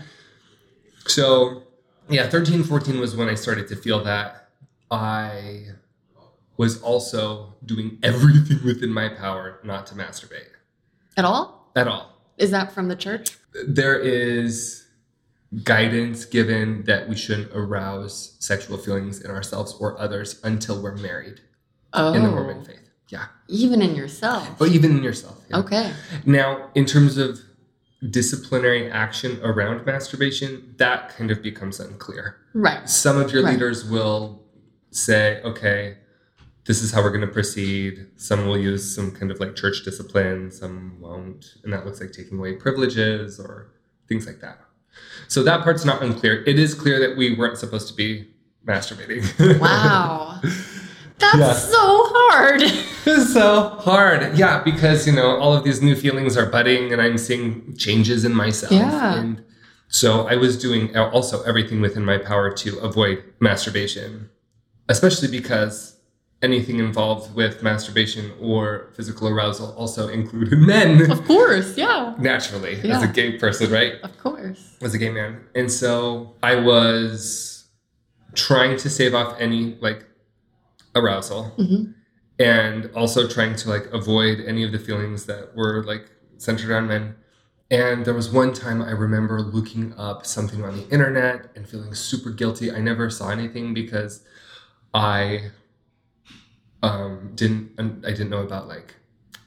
so 1.06 1.64
yeah 2.08 2.28
13 2.28 2.62
14 2.62 3.00
was 3.00 3.16
when 3.16 3.28
i 3.28 3.34
started 3.34 3.66
to 3.68 3.74
feel 3.76 4.02
that 4.04 4.50
i 4.92 5.64
was 6.58 6.82
also 6.82 7.54
doing 7.64 7.98
everything 8.02 8.58
within 8.66 8.90
my 8.92 9.08
power 9.08 9.60
not 9.64 9.86
to 9.86 9.94
masturbate 9.94 10.50
At 11.16 11.24
all? 11.24 11.70
at 11.74 11.88
all 11.88 12.12
Is 12.36 12.50
that 12.50 12.72
from 12.72 12.88
the 12.88 12.96
church? 12.96 13.38
there 13.66 13.98
is 13.98 14.84
guidance 15.62 16.26
given 16.26 16.84
that 16.84 17.08
we 17.08 17.16
shouldn't 17.16 17.50
arouse 17.54 18.36
sexual 18.38 18.76
feelings 18.76 19.22
in 19.22 19.30
ourselves 19.30 19.74
or 19.80 19.98
others 19.98 20.38
until 20.44 20.82
we're 20.82 20.96
married 20.96 21.40
Oh. 21.94 22.12
in 22.12 22.22
the 22.22 22.28
Mormon 22.30 22.58
oh. 22.60 22.64
faith. 22.64 22.90
Yeah. 23.08 23.26
Even 23.48 23.80
in 23.80 23.94
yourself. 23.94 24.46
But 24.58 24.68
even 24.68 24.90
in 24.98 25.02
yourself. 25.02 25.38
yeah. 25.48 25.56
Okay. 25.60 25.90
Now, 26.26 26.68
in 26.74 26.84
terms 26.84 27.16
of 27.16 27.40
disciplinary 28.10 28.90
action 28.90 29.40
around 29.42 29.86
masturbation, 29.86 30.74
that 30.76 31.16
kind 31.16 31.30
of 31.30 31.42
becomes 31.42 31.80
unclear. 31.80 32.36
Right. 32.52 32.86
Some 32.86 33.16
of 33.16 33.32
your 33.32 33.42
Right. 33.42 33.54
leaders 33.54 33.86
will 33.88 34.42
say, 34.90 35.40
okay, 35.42 35.96
this 36.68 36.82
is 36.82 36.92
how 36.92 37.02
we're 37.02 37.10
going 37.10 37.22
to 37.26 37.26
proceed. 37.26 38.06
Some 38.16 38.46
will 38.46 38.58
use 38.58 38.94
some 38.94 39.10
kind 39.10 39.32
of 39.32 39.40
like 39.40 39.56
church 39.56 39.84
discipline, 39.84 40.50
some 40.52 40.96
won't. 41.00 41.54
And 41.64 41.72
that 41.72 41.84
looks 41.86 42.00
like 42.00 42.12
taking 42.12 42.38
away 42.38 42.52
privileges 42.54 43.40
or 43.40 43.72
things 44.08 44.26
like 44.26 44.40
that. 44.40 44.60
So 45.28 45.42
that 45.42 45.64
part's 45.64 45.84
not 45.84 46.02
unclear. 46.02 46.44
It 46.44 46.58
is 46.58 46.74
clear 46.74 46.98
that 47.00 47.16
we 47.16 47.34
weren't 47.34 47.58
supposed 47.58 47.88
to 47.88 47.94
be 47.94 48.28
masturbating. 48.66 49.24
Wow. 49.60 50.40
That's 51.18 51.36
Yeah. 51.38 51.52
so 51.54 51.78
hard. 52.14 52.62
It's 53.10 53.32
so 53.32 53.70
hard. 53.80 54.36
Yeah, 54.36 54.62
because 54.62 55.06
you 55.06 55.14
know 55.14 55.38
all 55.38 55.54
of 55.54 55.64
these 55.64 55.80
new 55.80 55.96
feelings 55.96 56.36
are 56.36 56.44
budding, 56.44 56.92
and 56.92 57.00
I'm 57.00 57.16
seeing 57.16 57.74
changes 57.76 58.22
in 58.22 58.34
myself. 58.34 58.70
Yeah. 58.70 59.18
And 59.18 59.42
so 59.88 60.28
I 60.28 60.36
was 60.36 60.58
doing 60.58 60.94
also 60.94 61.42
everything 61.44 61.80
within 61.80 62.04
my 62.04 62.18
power 62.18 62.52
to 62.52 62.78
avoid 62.80 63.24
masturbation, 63.40 64.28
especially 64.90 65.28
because 65.28 65.97
anything 66.42 66.78
involved 66.78 67.34
with 67.34 67.62
masturbation 67.62 68.32
or 68.40 68.90
physical 68.94 69.28
arousal 69.28 69.74
also 69.74 70.08
included 70.08 70.58
men. 70.58 71.10
Of 71.10 71.24
course. 71.24 71.76
Yeah. 71.76 72.14
Naturally, 72.18 72.80
as 72.90 73.02
a 73.02 73.08
gay 73.08 73.38
person, 73.38 73.70
right? 73.70 73.94
Of 74.02 74.16
course. 74.18 74.76
As 74.80 74.94
a 74.94 74.98
gay 74.98 75.10
man, 75.10 75.40
and 75.54 75.70
so 75.70 76.34
I 76.42 76.56
was 76.56 77.66
trying 78.34 78.76
to 78.78 78.90
save 78.90 79.14
off 79.14 79.34
any 79.40 79.76
like 79.80 80.04
arousal 80.94 81.44
hmm 81.56 81.84
and 82.38 82.90
also 82.94 83.26
trying 83.26 83.56
to 83.56 83.68
like 83.68 83.86
avoid 83.92 84.40
any 84.40 84.62
of 84.62 84.72
the 84.72 84.78
feelings 84.78 85.26
that 85.26 85.54
were 85.56 85.82
like 85.84 86.10
centered 86.36 86.70
around 86.70 86.86
men. 86.86 87.16
And 87.70 88.04
there 88.04 88.14
was 88.14 88.30
one 88.30 88.52
time 88.54 88.80
I 88.80 88.92
remember 88.92 89.40
looking 89.40 89.92
up 89.98 90.24
something 90.24 90.64
on 90.64 90.76
the 90.76 90.88
internet 90.88 91.50
and 91.54 91.68
feeling 91.68 91.94
super 91.94 92.30
guilty. 92.30 92.70
I 92.72 92.78
never 92.78 93.10
saw 93.10 93.30
anything 93.30 93.74
because 93.74 94.24
I 94.94 95.50
um, 96.82 97.32
didn't 97.34 97.70
I 98.06 98.10
didn't 98.10 98.30
know 98.30 98.42
about 98.42 98.68
like 98.68 98.94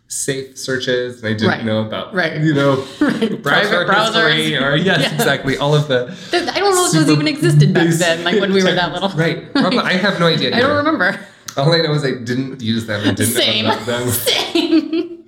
safe 0.08 0.58
searches 0.58 1.20
and 1.24 1.28
I 1.30 1.34
didn't 1.34 1.48
Right. 1.48 1.64
know 1.66 1.82
about 1.86 2.14
Right. 2.14 2.42
you 2.42 2.54
know 2.54 2.76
Right. 3.00 3.42
Private 3.42 3.88
browsers. 3.88 4.62
or 4.62 4.76
yes 4.76 5.00
Yeah. 5.02 5.14
exactly 5.16 5.56
all 5.58 5.74
of 5.74 5.88
the 5.88 6.14
I 6.34 6.60
don't 6.60 6.76
know 6.76 6.86
if 6.88 6.92
those 6.92 7.10
even 7.10 7.28
existed 7.28 7.74
back 7.74 7.90
then, 7.94 8.24
like 8.26 8.40
when 8.42 8.52
we 8.52 8.62
were 8.64 8.74
that 8.74 8.92
little. 8.92 9.10
right 9.10 9.52
Probably- 9.54 9.80
I 9.94 9.94
have 9.94 10.20
no 10.20 10.28
idea 10.28 10.56
I 10.56 10.60
don't 10.60 10.76
remember. 10.78 11.18
all 11.58 11.72
I 11.74 11.78
know 11.78 11.94
is 11.94 12.04
I 12.04 12.12
didn't 12.12 12.62
use 12.62 12.86
them 12.88 13.02
and 13.08 13.16
didn't 13.16 13.34
Same. 13.34 13.66
know 13.66 13.72
about 13.74 13.86
them 13.86 14.10
Same. 14.10 15.26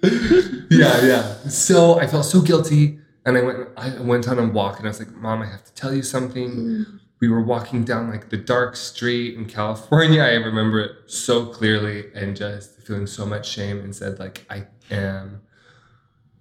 yeah, 0.70 1.06
yeah. 1.06 1.34
So 1.48 2.00
I 2.00 2.08
felt 2.08 2.26
so 2.26 2.42
guilty, 2.42 3.00
and 3.26 3.38
I 3.38 3.42
went. 3.42 3.60
I 3.78 4.02
went 4.02 4.28
on 4.28 4.38
a 4.40 4.46
walk, 4.48 4.78
and 4.80 4.86
I 4.88 4.90
was 4.90 5.00
like, 5.00 5.14
"Mom, 5.16 5.42
I 5.42 5.46
have 5.46 5.64
to 5.64 5.74
tell 5.74 5.94
you 5.94 6.02
something." 6.04 6.86
We 7.24 7.30
were 7.30 7.42
walking 7.42 7.86
down 7.86 8.10
like 8.10 8.28
the 8.28 8.36
dark 8.36 8.76
street 8.76 9.38
in 9.38 9.46
California. 9.46 10.22
I 10.22 10.34
remember 10.34 10.82
it 10.82 10.92
so 11.10 11.46
clearly, 11.46 12.12
and 12.14 12.36
just 12.36 12.82
feeling 12.82 13.08
so 13.08 13.26
much 13.26 13.48
shame, 13.48 13.80
and 13.80 13.96
said, 13.96 14.20
"Like 14.20 14.46
I 14.50 14.68
am 14.92 15.42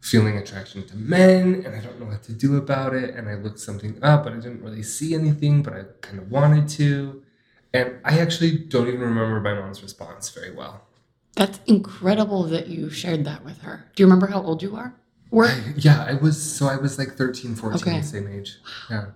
feeling 0.00 0.36
attraction 0.38 0.84
to 0.88 0.96
men, 0.96 1.62
and 1.64 1.72
I 1.76 1.78
don't 1.78 2.00
know 2.00 2.06
what 2.06 2.24
to 2.24 2.32
do 2.32 2.56
about 2.56 2.94
it." 2.94 3.14
And 3.14 3.28
I 3.28 3.34
looked 3.34 3.60
something 3.60 4.02
up, 4.02 4.24
but 4.24 4.32
I 4.32 4.36
didn't 4.40 4.60
really 4.60 4.82
see 4.82 5.14
anything, 5.14 5.62
but 5.62 5.72
I 5.72 5.82
kind 6.00 6.18
of 6.18 6.32
wanted 6.32 6.68
to. 6.70 7.22
And 7.72 8.00
I 8.04 8.18
actually 8.18 8.58
don't 8.58 8.88
even 8.88 8.98
remember 8.98 9.40
my 9.40 9.54
mom's 9.54 9.84
response 9.84 10.30
very 10.30 10.52
well. 10.52 10.88
That's 11.36 11.60
incredible 11.66 12.42
that 12.54 12.66
you 12.66 12.90
shared 12.90 13.24
that 13.24 13.44
with 13.44 13.58
her. 13.58 13.84
Do 13.94 14.02
you 14.02 14.06
remember 14.08 14.26
how 14.26 14.42
old 14.42 14.64
you 14.64 14.74
are? 14.74 14.96
Were 15.30 15.46
I, 15.46 15.62
yeah, 15.76 16.04
I 16.06 16.14
was 16.14 16.36
so 16.42 16.66
I 16.66 16.76
was 16.76 16.98
like 16.98 17.12
13, 17.12 17.54
14, 17.54 17.80
Okay. 17.80 18.02
same 18.02 18.26
age. 18.26 18.58
Yeah. 18.90 19.06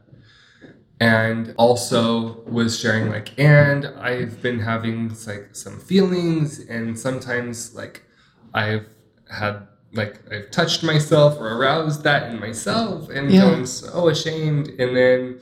And 0.98 1.54
also 1.58 2.40
was 2.44 2.78
sharing 2.80 3.10
like 3.10 3.38
and 3.38 3.86
I've 4.00 4.40
been 4.40 4.60
having 4.60 5.10
like 5.26 5.50
some 5.52 5.78
feelings 5.78 6.58
and 6.60 6.98
sometimes 6.98 7.74
like 7.74 8.02
I've 8.54 8.86
had 9.30 9.66
like 9.92 10.20
I've 10.32 10.50
touched 10.50 10.82
myself 10.82 11.38
or 11.38 11.48
aroused 11.56 12.02
that 12.04 12.30
in 12.32 12.40
myself 12.40 13.10
and 13.10 13.30
Yeah. 13.30 13.42
feeling 13.42 13.66
so 13.66 14.08
ashamed 14.08 14.68
and 14.78 14.96
then 14.96 15.40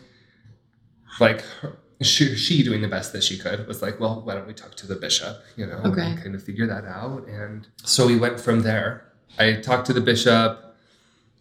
like 1.21 1.43
her- 1.61 1.77
she, 2.03 2.35
she 2.35 2.63
doing 2.65 2.83
the 2.83 2.89
best 2.89 3.13
that 3.13 3.23
she 3.23 3.39
could 3.39 3.67
was 3.69 3.81
like 3.81 4.01
well 4.01 4.23
why 4.25 4.35
don't 4.35 4.49
we 4.49 4.53
talk 4.55 4.75
to 4.77 4.87
the 4.89 4.97
bishop 4.97 5.37
you 5.57 5.65
know 5.67 5.81
Okay. 5.85 6.03
and 6.03 6.19
kind 6.23 6.35
of 6.35 6.43
figure 6.43 6.67
that 6.67 6.85
out 6.85 7.27
and 7.29 7.69
so 7.85 8.07
we 8.07 8.17
went 8.17 8.41
from 8.41 8.61
there 8.63 9.05
i 9.39 9.53
talked 9.55 9.87
to 9.87 9.93
the 9.93 10.01
bishop 10.01 10.75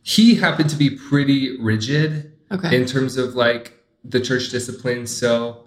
he 0.04 0.36
happened 0.36 0.70
to 0.70 0.76
be 0.76 0.92
pretty 0.92 1.60
rigid 1.60 2.32
okay. 2.52 2.76
in 2.76 2.86
terms 2.86 3.18
of 3.18 3.34
like 3.36 3.83
the 4.04 4.20
church 4.20 4.50
discipline 4.50 5.06
so 5.08 5.66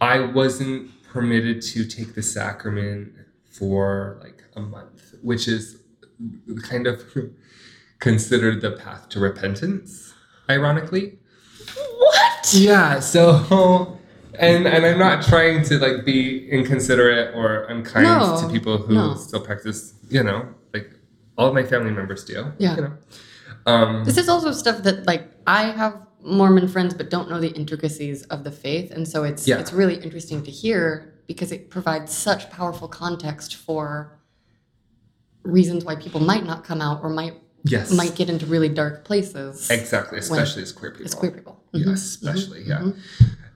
i 0.00 0.18
wasn't 0.20 0.90
permitted 1.04 1.62
to 1.62 1.84
take 1.84 2.14
the 2.14 2.22
sacrament 2.22 3.12
for 3.50 4.18
like 4.22 4.42
a 4.56 4.60
month 4.60 5.14
which 5.22 5.48
is 5.48 5.78
kind 6.62 6.86
of 6.86 7.02
considered 8.00 8.60
the 8.60 8.72
path 8.72 9.08
to 9.08 9.20
repentance 9.20 10.12
ironically 10.50 11.18
what? 11.98 12.52
yeah 12.52 13.00
so 13.00 13.98
and 14.38 14.66
and 14.66 14.84
i'm 14.84 14.98
not 14.98 15.22
trying 15.24 15.62
to 15.64 15.78
like 15.78 16.04
be 16.04 16.48
inconsiderate 16.50 17.34
or 17.34 17.64
unkind 17.64 18.04
No, 18.04 18.38
to 18.40 18.48
people 18.52 18.78
who 18.78 18.94
no. 18.94 19.14
still 19.14 19.40
practice 19.40 19.94
you 20.10 20.22
know 20.22 20.48
like 20.74 20.90
all 21.38 21.48
of 21.48 21.54
my 21.54 21.62
family 21.62 21.90
members 21.92 22.24
do 22.24 22.52
Yeah. 22.58 22.76
you 22.76 22.82
know 22.82 22.92
um 23.66 24.04
This 24.04 24.18
is 24.18 24.28
also 24.28 24.52
stuff 24.52 24.82
that 24.82 25.06
like 25.06 25.30
I 25.46 25.62
have 25.80 25.94
Mormon 26.24 26.66
friends 26.68 26.94
but 26.94 27.10
don't 27.10 27.28
know 27.28 27.38
the 27.40 27.50
intricacies 27.52 28.22
of 28.24 28.44
the 28.44 28.50
faith 28.50 28.90
and 28.90 29.06
so 29.06 29.24
it's 29.24 29.46
Yeah. 29.46 29.58
it's 29.60 29.72
really 29.72 29.96
interesting 29.96 30.42
to 30.44 30.50
hear 30.50 31.12
because 31.26 31.52
it 31.52 31.70
provides 31.70 32.12
such 32.12 32.50
powerful 32.50 32.88
context 32.88 33.56
for 33.56 34.18
reasons 35.42 35.84
why 35.84 35.96
people 35.96 36.20
might 36.20 36.46
not 36.46 36.64
come 36.64 36.80
out 36.80 37.02
or 37.02 37.10
might 37.10 37.34
yes 37.64 37.90
might 37.92 38.14
get 38.16 38.30
into 38.30 38.46
really 38.46 38.68
dark 38.70 39.04
places 39.04 39.70
exactly 39.70 40.18
especially 40.18 40.62
as 40.62 40.72
queer 40.72 40.90
people 40.92 41.04
as 41.06 41.14
queer 41.14 41.30
people. 41.32 41.62
Yeah, 41.72 41.86
Mhm, 41.86 41.92
especially 41.92 42.64
mhm, 42.64 42.68
yeah 42.68 42.78
mhm. 42.80 42.96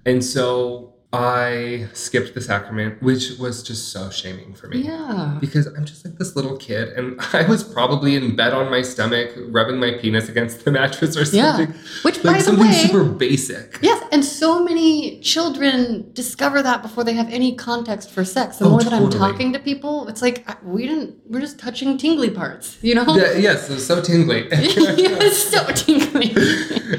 and 0.05 0.23
so 0.25 0.95
i 1.13 1.89
skipped 1.95 2.35
the 2.35 2.41
sacrament 2.41 3.03
which 3.03 3.31
was 3.39 3.63
just 3.63 3.91
so 3.93 4.11
shaming 4.11 4.53
for 4.53 4.67
me 4.69 4.83
Yeah. 4.83 5.39
because 5.41 5.67
I'm 5.67 5.87
just 5.87 6.05
like 6.05 6.17
this 6.19 6.37
little 6.37 6.57
kid, 6.59 6.89
and 6.91 7.19
I 7.33 7.45
was 7.49 7.65
probably 7.65 8.15
in 8.17 8.37
bed 8.37 8.53
on 8.53 8.71
my 8.71 8.83
stomach, 8.83 9.31
rubbing 9.49 9.79
my 9.79 9.93
penis 9.93 10.29
against 10.29 10.65
the 10.65 10.71
mattress 10.79 11.17
or 11.17 11.25
something. 11.25 11.39
Yeah. 11.39 11.57
something. 11.57 11.75
Which 12.03 12.25
Like 12.25 12.45
by 12.45 12.51
the 12.51 12.61
way 12.61 12.73
super 12.73 13.05
basic. 13.05 13.79
Yes, 13.81 14.03
and 14.13 14.23
so 14.25 14.63
many 14.63 15.21
children 15.21 16.11
discover 16.13 16.63
that 16.63 16.83
before 16.83 17.05
they 17.05 17.15
have 17.15 17.29
any 17.31 17.55
context 17.55 18.11
for 18.11 18.25
sex. 18.25 18.59
The 18.59 18.67
Oh, 18.67 18.71
more 18.71 18.83
that 18.83 18.93
I'm 18.93 19.09
talking 19.11 19.53
to 19.55 19.59
people, 19.59 20.09
it's 20.09 20.21
like 20.21 20.45
uh, 20.51 20.55
we 20.63 20.87
didn't. 20.87 21.17
We're 21.27 21.41
just 21.41 21.59
touching 21.59 21.97
tingly 21.97 22.31
parts, 22.31 22.77
you 22.83 22.95
know? 22.95 23.07
Yeah, 23.17 23.33
yes, 23.33 23.71
it 23.71 23.81
so 23.81 24.03
tingly. 24.03 24.49
it's 24.53 25.43
so 25.55 25.65
tingly. 25.73 26.33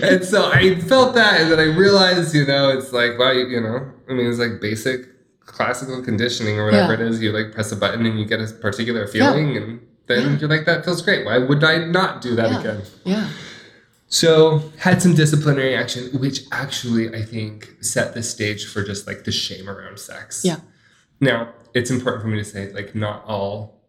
and 0.02 0.24
so 0.26 0.50
I 0.52 0.80
felt 0.82 1.14
that, 1.16 1.42
and 1.42 1.52
then 1.52 1.60
I 1.60 1.64
realized, 1.86 2.34
you 2.34 2.46
know, 2.46 2.70
it's 2.70 2.92
like, 2.92 3.20
wow, 3.20 3.32
you, 3.32 3.48
you 3.48 3.62
know, 3.62 3.92
I 4.10 4.14
mean, 4.14 4.28
it's 4.28 4.40
like 4.40 4.60
basic 4.60 5.08
classical 5.46 6.02
conditioning 6.04 6.60
or 6.60 6.66
whatever 6.66 6.94
Yeah. 6.94 7.00
it 7.00 7.12
is. 7.12 7.22
You 7.22 7.32
like 7.32 7.54
press 7.54 7.72
a 7.72 7.76
button 7.76 8.06
and 8.06 8.20
you 8.20 8.26
get 8.26 8.40
a 8.42 8.48
particular 8.48 9.08
feeling, 9.08 9.56
and 9.58 9.80
then 10.08 10.22
Yeah. 10.34 10.38
you're 10.40 10.50
like, 10.50 10.66
that 10.66 10.84
feels 10.86 11.02
great. 11.02 11.26
Why 11.26 11.38
would 11.38 11.64
I 11.64 11.86
not 11.86 12.22
do 12.22 12.36
that 12.36 12.50
Yeah. 12.52 12.60
again? 12.60 12.82
yeah. 13.04 13.30
So 14.08 14.72
had 14.80 15.02
some 15.04 15.14
disciplinary 15.14 15.76
action, 15.76 16.10
which 16.20 16.42
actually 16.52 17.14
I 17.16 17.22
think 17.24 17.76
set 17.82 18.14
the 18.16 18.24
stage 18.24 18.66
for 18.66 18.84
just 18.84 19.06
like 19.06 19.24
the 19.24 19.32
shame 19.32 19.70
around 19.70 20.00
sex. 20.00 20.42
Yeah. 20.44 20.58
Now, 21.20 21.54
it's 21.76 21.92
important 21.92 22.24
for 22.24 22.28
me 22.30 22.38
to 22.40 22.46
say, 22.46 22.72
like, 22.74 22.96
not 22.96 23.24
all 23.26 23.84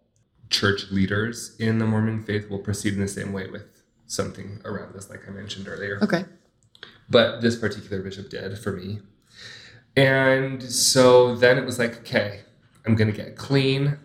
church 0.51 0.91
leaders 0.91 1.55
in 1.59 1.79
the 1.79 1.87
Mormon 1.87 2.23
faith 2.23 2.51
will 2.51 2.59
proceed 2.59 2.93
in 2.95 3.01
the 3.01 3.09
same 3.09 3.33
way 3.33 3.47
with 3.49 3.63
something 4.09 4.61
around 4.65 4.93
this, 4.95 5.09
like 5.09 5.23
I 5.27 5.31
mentioned 5.31 5.69
earlier. 5.69 5.99
Okay. 6.03 6.25
But 7.09 7.41
this 7.41 7.57
particular 7.57 8.03
bishop 8.03 8.29
did 8.29 8.59
for 8.59 8.73
me. 8.73 9.01
And 9.97 10.63
so 10.63 11.35
then 11.37 11.59
it 11.59 11.65
was 11.65 11.79
like, 11.79 11.99
okay, 11.99 12.41
I'm 12.87 12.95
going 12.95 13.11
to 13.11 13.17
get 13.17 13.37
clean 13.37 13.99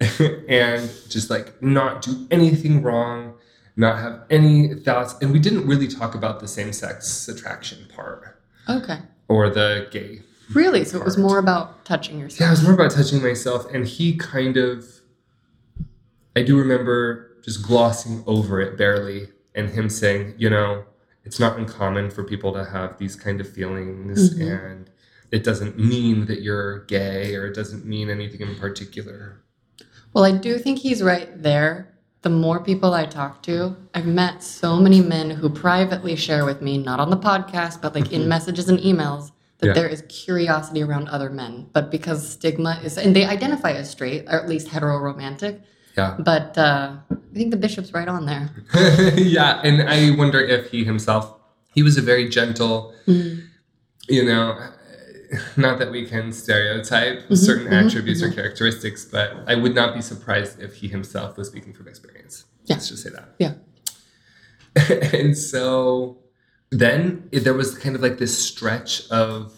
and 0.48 0.90
just 1.08 1.30
like 1.30 1.62
not 1.62 2.02
do 2.02 2.26
anything 2.30 2.82
wrong, 2.82 3.34
not 3.76 3.98
have 3.98 4.22
any 4.30 4.74
thoughts. 4.74 5.14
And 5.20 5.32
we 5.32 5.38
didn't 5.38 5.66
really 5.66 5.88
talk 5.88 6.14
about 6.14 6.40
the 6.40 6.48
same 6.48 6.72
sex 6.72 7.28
attraction 7.28 7.86
part 7.94 8.40
Okay. 8.68 8.98
or 9.28 9.50
the 9.50 9.88
gay 9.90 10.22
Really? 10.52 10.84
So 10.84 10.98
it 10.98 11.04
was 11.04 11.16
more 11.16 11.38
about 11.38 11.86
touching 11.86 12.18
yourself. 12.20 12.40
Yeah, 12.40 12.48
it 12.48 12.50
was 12.50 12.62
more 12.62 12.74
about 12.74 12.90
touching 12.90 13.22
myself, 13.22 13.64
and 13.72 13.86
he 13.86 14.14
kind 14.14 14.58
of. 14.58 14.84
I 16.36 16.42
do 16.42 16.58
remember 16.58 17.38
just 17.42 17.62
glossing 17.66 18.22
over 18.26 18.60
it 18.60 18.76
barely, 18.76 19.28
and 19.54 19.70
him 19.70 19.88
saying, 19.88 20.34
you 20.36 20.50
know, 20.50 20.84
it's 21.24 21.40
not 21.40 21.58
uncommon 21.58 22.10
for 22.10 22.24
people 22.24 22.52
to 22.52 22.62
have 22.66 22.98
these 22.98 23.16
kind 23.16 23.40
of 23.40 23.48
feelings, 23.48 24.34
Mhm. 24.34 24.66
and 24.70 24.90
it 25.30 25.44
doesn't 25.44 25.78
mean 25.78 26.26
that 26.26 26.42
you're 26.42 26.84
gay, 26.86 27.34
or 27.34 27.46
it 27.46 27.54
doesn't 27.54 27.84
mean 27.84 28.10
anything 28.10 28.40
in 28.40 28.54
particular. 28.56 29.40
Well, 30.12 30.24
I 30.24 30.32
do 30.32 30.58
think 30.58 30.78
he's 30.78 31.02
right 31.02 31.42
there. 31.42 31.90
The 32.22 32.30
more 32.30 32.60
people 32.60 32.94
I 32.94 33.04
talk 33.04 33.42
to, 33.44 33.76
I've 33.94 34.06
met 34.06 34.42
so 34.42 34.76
many 34.78 35.00
men 35.02 35.30
who 35.30 35.50
privately 35.50 36.16
share 36.16 36.44
with 36.46 36.62
me, 36.62 36.78
not 36.78 37.00
on 37.00 37.10
the 37.10 37.16
podcast, 37.18 37.82
but 37.82 37.94
like 37.94 38.12
in 38.12 38.28
messages 38.28 38.68
and 38.68 38.78
emails, 38.78 39.30
that 39.58 39.68
Yeah. 39.68 39.72
there 39.74 39.88
is 39.88 40.02
curiosity 40.08 40.82
around 40.82 41.08
other 41.08 41.28
men. 41.30 41.66
But 41.72 41.90
because 41.90 42.26
stigma 42.26 42.80
is, 42.82 42.96
and 42.96 43.14
they 43.14 43.24
identify 43.26 43.72
as 43.72 43.90
straight, 43.90 44.24
or 44.26 44.40
at 44.40 44.48
least 44.48 44.68
heteroromantic, 44.68 45.60
Yeah. 45.96 46.16
but 46.18 46.56
uh, 46.56 46.96
I 47.10 47.34
think 47.34 47.50
the 47.50 47.56
bishop's 47.58 47.92
right 47.92 48.08
on 48.08 48.24
there. 48.26 48.50
yeah, 49.16 49.60
and 49.62 49.82
I 49.88 50.16
wonder 50.16 50.40
if 50.40 50.70
he 50.70 50.84
himself, 50.84 51.34
he 51.74 51.82
was 51.82 51.96
a 51.98 52.02
very 52.02 52.28
gentle, 52.28 52.94
you 53.06 54.24
know, 54.24 54.56
not 55.56 55.78
that 55.78 55.90
we 55.90 56.06
can 56.06 56.32
stereotype 56.32 57.28
Mhm, 57.28 57.36
certain 57.36 57.66
mhm, 57.68 57.86
attributes 57.86 58.22
or 58.22 58.30
characteristics, 58.30 59.04
but 59.04 59.32
I 59.46 59.54
would 59.54 59.74
not 59.74 59.94
be 59.94 60.00
surprised 60.02 60.60
if 60.62 60.74
he 60.76 60.88
himself 60.88 61.36
was 61.36 61.48
speaking 61.48 61.72
from 61.72 61.88
experience. 61.88 62.44
Yeah. 62.64 62.76
Let's 62.76 62.88
just 62.88 63.02
say 63.02 63.10
that. 63.10 63.28
Yeah. 63.38 63.54
and 65.12 65.36
so 65.36 66.18
then 66.70 67.28
it- 67.32 67.44
there 67.44 67.54
was 67.54 67.76
kind 67.78 67.94
of 67.96 68.02
like 68.02 68.18
this 68.18 68.36
stretch 68.36 69.08
of 69.10 69.52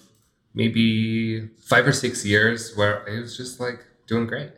maybe 0.55 1.49
five 1.65 1.87
or 1.87 1.93
six 1.93 2.25
years 2.25 2.75
where 2.77 3.09
I 3.09 3.21
was 3.21 3.37
just 3.37 3.61
like 3.61 3.85
doing 4.07 4.27
great. 4.27 4.53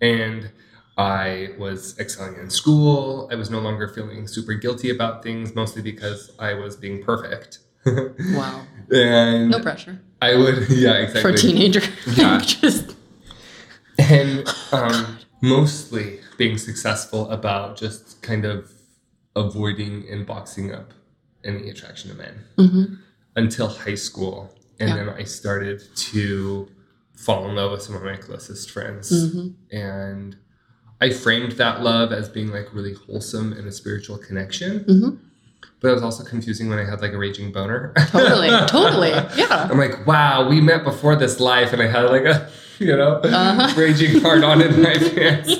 And 0.00 0.50
I 0.96 1.50
was 1.58 1.98
excelling 1.98 2.36
in 2.36 2.50
school. 2.50 3.28
I 3.32 3.34
was 3.34 3.48
no 3.50 3.58
longer 3.60 3.88
feeling 3.88 4.26
super 4.26 4.54
guilty 4.54 4.90
about 4.90 5.22
things, 5.22 5.54
mostly 5.54 5.82
because 5.82 6.30
I 6.38 6.54
was 6.54 6.76
being 6.76 7.02
perfect. 7.02 7.58
Wow. 7.86 8.66
And 8.90 9.50
No 9.50 9.60
pressure 9.60 10.00
I 10.22 10.34
would, 10.36 10.66
yeah, 10.70 10.94
exactly. 10.98 11.22
for 11.22 11.28
a 11.30 11.36
teenager. 11.36 11.80
Yeah. 12.14 12.38
Just 12.44 12.94
and 13.98 14.46
um, 14.72 15.18
mostly 15.42 16.20
being 16.38 16.56
successful 16.58 17.28
about 17.30 17.76
just 17.76 18.22
kind 18.22 18.44
of 18.44 18.70
avoiding 19.36 20.06
and 20.10 20.26
boxing 20.26 20.72
up 20.72 20.92
any 21.44 21.68
attraction 21.70 22.10
to 22.10 22.16
men 22.16 22.44
Mhm. 22.58 22.98
until 23.36 23.68
high 23.68 23.94
school. 23.94 24.54
And 24.78 24.88
Yeah. 24.90 24.96
then 24.96 25.08
I 25.10 25.24
started 25.24 25.82
to 25.94 26.68
fall 27.14 27.48
in 27.48 27.54
love 27.56 27.72
with 27.72 27.82
some 27.82 27.94
of 27.94 28.02
my 28.02 28.16
closest 28.16 28.70
friends. 28.70 29.12
Mhm. 29.12 29.54
And 29.70 30.36
I 31.00 31.10
framed 31.10 31.52
that 31.52 31.82
love 31.82 32.12
as 32.12 32.28
being 32.28 32.48
like 32.50 32.74
really 32.74 32.94
wholesome 32.94 33.52
and 33.52 33.66
a 33.66 33.72
spiritual 33.72 34.16
connection. 34.18 34.80
Mhm. 34.84 35.18
But 35.80 35.88
it 35.88 35.92
was 35.94 36.02
also 36.02 36.24
confusing 36.24 36.68
when 36.68 36.78
I 36.78 36.84
had 36.84 37.00
like 37.00 37.12
a 37.12 37.18
raging 37.18 37.52
boner. 37.52 37.92
totally, 38.08 38.50
totally. 38.66 39.10
Yeah. 39.10 39.68
I'm 39.70 39.78
like, 39.78 40.06
wow, 40.06 40.46
we 40.48 40.60
met 40.60 40.84
before 40.84 41.16
this 41.16 41.40
life, 41.40 41.72
and 41.72 41.80
I 41.80 41.86
had 41.86 42.02
like 42.10 42.24
a, 42.24 42.50
you 42.78 42.94
know, 42.96 43.16
Uh-huh. 43.24 43.74
raging 43.80 44.20
hard 44.20 44.44
on 44.44 44.60
in 44.60 44.82
my 44.82 44.94
pants, 44.94 45.54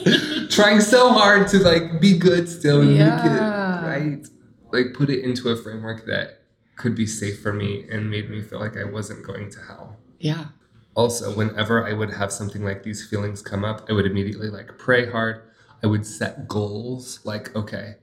trying 0.54 0.80
so 0.80 1.10
hard 1.12 1.48
to 1.48 1.58
like 1.60 2.00
be 2.00 2.18
good 2.18 2.48
still 2.48 2.82
and 2.82 2.94
Yeah. 2.96 3.16
make 3.16 3.24
it 3.24 3.86
right, 3.86 4.26
like 4.72 4.94
put 4.94 5.08
it 5.10 5.24
into 5.24 5.48
a 5.48 5.56
framework 5.56 6.04
that 6.06 6.42
could 6.76 6.94
be 6.94 7.06
safe 7.06 7.40
for 7.42 7.52
me 7.52 7.86
and 7.90 8.10
made 8.10 8.30
me 8.30 8.40
feel 8.42 8.58
like 8.60 8.76
I 8.76 8.84
wasn't 8.84 9.24
going 9.26 9.50
to 9.52 9.58
hell. 9.68 9.96
Yeah. 10.18 10.46
Also, 10.94 11.34
whenever 11.34 11.86
I 11.86 11.92
would 11.94 12.10
have 12.14 12.30
something 12.32 12.62
like 12.64 12.82
these 12.82 13.06
feelings 13.06 13.40
come 13.42 13.64
up, 13.64 13.86
I 13.88 13.92
would 13.94 14.06
immediately 14.06 14.48
like 14.50 14.76
pray 14.76 15.08
hard. 15.10 15.42
I 15.82 15.86
would 15.86 16.04
set 16.04 16.46
goals. 16.48 17.20
Like, 17.24 17.54
okay, 17.56 17.94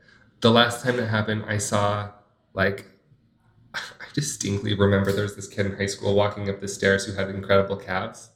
the 0.41 0.51
last 0.51 0.83
time 0.83 0.97
that 0.97 1.07
happened, 1.07 1.43
I 1.47 1.57
saw 1.57 2.09
like 2.53 2.85
I 3.73 3.79
distinctly 4.13 4.73
remember 4.73 5.11
there 5.11 5.23
was 5.23 5.35
this 5.35 5.47
kid 5.47 5.65
in 5.65 5.75
high 5.77 5.85
school 5.87 6.15
walking 6.15 6.49
up 6.49 6.59
the 6.61 6.67
stairs 6.67 7.05
who 7.05 7.13
had 7.13 7.29
incredible 7.29 7.77
calves. 7.77 8.29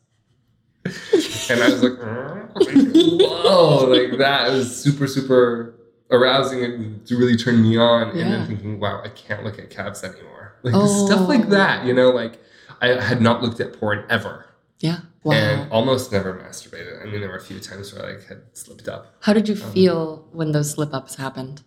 and 0.86 1.62
I 1.62 1.70
was 1.70 1.84
like, 1.84 1.98
whoa, 2.92 3.86
like 3.88 4.18
that 4.18 4.50
was 4.52 4.76
super, 4.76 5.08
super 5.08 5.76
arousing 6.10 6.64
and 6.64 7.06
to 7.08 7.16
really 7.18 7.38
turn 7.38 7.62
me 7.62 7.78
on. 7.78 8.10
And 8.10 8.32
then 8.32 8.48
thinking, 8.48 8.80
wow, 8.80 9.02
I 9.04 9.10
can't 9.10 9.44
look 9.44 9.60
at 9.60 9.70
calves 9.70 10.04
anymore. 10.04 10.56
Like 10.64 10.74
stuff 10.74 11.22
Oh. 11.22 11.26
like 11.28 11.50
that, 11.50 11.86
you 11.86 11.94
know, 11.94 12.10
like 12.10 12.40
I 12.82 12.88
had 13.00 13.22
not 13.22 13.42
looked 13.44 13.60
at 13.60 13.74
porn 13.80 14.06
ever 14.10 14.48
Yeah. 14.80 15.00
Wow. 15.24 15.34
and 15.34 15.72
almost 15.72 16.12
never 16.12 16.34
masturbated. 16.34 17.00
I 17.02 17.06
mean, 17.06 17.22
there 17.22 17.30
were 17.30 17.36
a 17.38 17.42
few 17.44 17.60
times 17.60 17.94
where 17.94 18.04
I 18.06 18.12
like 18.14 18.26
had 18.28 18.42
slipped 18.54 18.88
up. 18.88 19.14
How 19.22 19.34
did 19.34 19.48
you 19.48 19.56
Um, 19.64 19.72
feel 19.72 20.28
when 20.32 20.52
those 20.52 20.72
slip 20.72 20.94
ups 20.94 21.16
happened? 21.16 21.62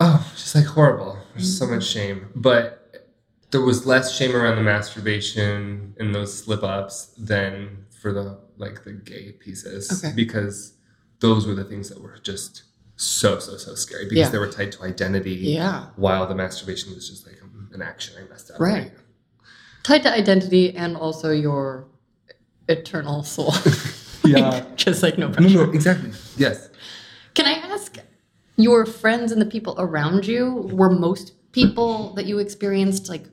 Oh, 0.00 0.30
just 0.34 0.54
like 0.54 0.66
horrible. 0.66 1.18
There's 1.34 1.58
so 1.58 1.64
mm-hmm. 1.64 1.74
much 1.76 1.86
shame. 1.86 2.28
But 2.34 3.06
there 3.50 3.60
was 3.60 3.86
less 3.86 4.16
shame 4.16 4.34
around 4.34 4.56
the 4.56 4.62
masturbation 4.62 5.94
and 5.98 6.14
those 6.14 6.36
slip 6.36 6.62
ups 6.62 7.14
than 7.16 7.86
for 8.00 8.12
the 8.12 8.40
like 8.56 8.84
the 8.84 8.92
gay 8.92 9.32
pieces. 9.32 10.04
Okay. 10.04 10.14
Because 10.14 10.74
those 11.20 11.46
were 11.46 11.54
the 11.54 11.64
things 11.64 11.88
that 11.88 12.00
were 12.00 12.18
just 12.22 12.64
so, 12.96 13.38
so, 13.38 13.56
so 13.56 13.74
scary 13.74 14.04
because 14.04 14.18
Yeah. 14.18 14.28
they 14.30 14.38
were 14.38 14.50
tied 14.50 14.72
to 14.72 14.82
identity. 14.82 15.32
Yeah. 15.32 15.86
While 15.96 16.26
the 16.26 16.34
masturbation 16.34 16.94
was 16.94 17.08
just 17.08 17.26
like 17.26 17.40
an 17.72 17.82
action 17.82 18.14
I 18.18 18.28
messed 18.28 18.50
up. 18.50 18.60
Right. 18.60 18.92
Tied 19.82 20.02
to 20.04 20.12
identity 20.12 20.74
and 20.74 20.96
also 20.96 21.30
your 21.30 21.86
eternal 22.68 23.22
soul. 23.22 23.54
Yeah. 24.24 24.64
Just 24.76 25.02
like 25.02 25.18
no 25.18 25.28
pressure. 25.28 25.48
No, 25.50 25.66
no, 25.66 25.72
exactly. 25.72 26.10
Yes. 26.36 26.70
Can 28.56 28.62
I 28.62 28.64
ask 28.64 28.74
your 28.74 28.86
friends 28.86 29.32
and 29.32 29.40
the 29.40 29.46
people 29.46 29.74
around 29.78 30.26
you, 30.26 30.68
were 30.72 30.90
most 30.90 31.32
people 31.52 32.14
that 32.14 32.26
you 32.26 32.38
experienced 32.38 33.08
like 33.08 33.26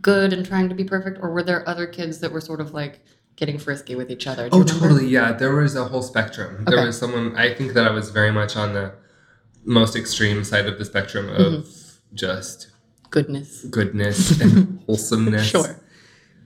good 0.00 0.32
and 0.32 0.44
trying 0.46 0.68
to 0.68 0.74
be 0.74 0.84
perfect, 0.84 1.18
or 1.22 1.30
were 1.32 1.42
there 1.42 1.68
other 1.68 1.86
kids 1.86 2.20
that 2.20 2.32
were 2.32 2.40
sort 2.40 2.60
of 2.60 2.72
like 2.74 3.00
getting 3.36 3.58
frisky 3.58 3.94
with 3.96 4.10
each 4.10 4.26
other? 4.26 4.48
Do 4.48 4.58
Oh, 4.58 4.62
totally. 4.64 5.06
Yeah, 5.08 5.32
there 5.32 5.54
was 5.54 5.76
a 5.76 5.84
whole 5.84 6.02
spectrum. 6.02 6.64
There 6.66 6.84
was 6.86 6.98
someone. 6.98 7.36
I 7.36 7.54
think 7.54 7.72
that 7.74 7.86
I 7.86 7.90
was 7.90 8.10
very 8.10 8.30
much 8.32 8.56
on 8.56 8.74
the 8.74 8.92
most 9.64 9.96
extreme 9.96 10.44
side 10.44 10.66
of 10.66 10.78
the 10.78 10.84
spectrum 10.84 11.28
of 11.28 11.64
Mm-hmm. 11.64 12.14
just 12.16 12.68
Goodness. 13.10 13.64
goodness 13.64 14.40
and 14.42 14.80
wholesomeness. 14.86 15.46
Sure. 15.46 15.80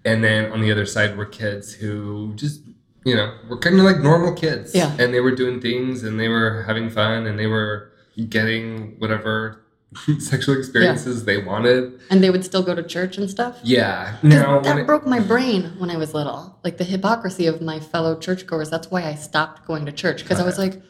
And 0.05 0.23
then 0.25 0.51
on 0.53 0.61
the 0.61 0.73
other 0.73 0.87
side 0.87 1.17
were 1.17 1.27
kids 1.27 1.73
who 1.73 2.33
just, 2.35 2.61
you 3.05 3.15
know, 3.15 3.33
were 3.49 3.59
kind 3.59 3.79
of 3.79 3.85
like 3.85 3.99
normal 4.01 4.33
kids. 4.35 4.75
Yeah. 4.75 4.95
And 4.99 5.13
they 5.15 5.21
were 5.21 5.35
doing 5.35 5.61
things 5.61 6.03
and 6.05 6.19
they 6.19 6.29
were 6.29 6.63
having 6.65 6.89
fun 6.91 7.27
and 7.27 7.39
they 7.39 7.47
were 7.47 7.92
getting 8.29 8.99
whatever 8.99 9.63
sexual 10.19 10.57
experiences 10.57 11.25
they 11.25 11.39
wanted. 11.39 12.01
And 12.11 12.23
they 12.23 12.31
would 12.31 12.45
still 12.45 12.63
go 12.63 12.75
to 12.75 12.83
church 12.83 13.19
and 13.19 13.29
stuff? 13.29 13.59
Yeah. 13.63 14.17
Now, 14.23 14.61
that 14.61 14.79
it- 14.79 14.87
broke 14.87 15.07
my 15.07 15.21
brain 15.21 15.75
when 15.79 15.91
I 15.91 15.97
was 15.97 16.15
little. 16.15 16.59
Like 16.65 16.79
the 16.79 16.85
hypocrisy 16.85 17.47
of 17.47 17.61
my 17.61 17.81
fellow 17.81 18.19
churchgoers. 18.19 18.71
That's 18.71 18.91
why 18.91 19.05
I 19.05 19.15
stopped 19.15 19.67
going 19.67 19.87
to 19.87 19.93
church 19.93 20.23
because 20.23 20.41
I 20.41 20.45
was 20.45 20.59
like, 20.59 20.83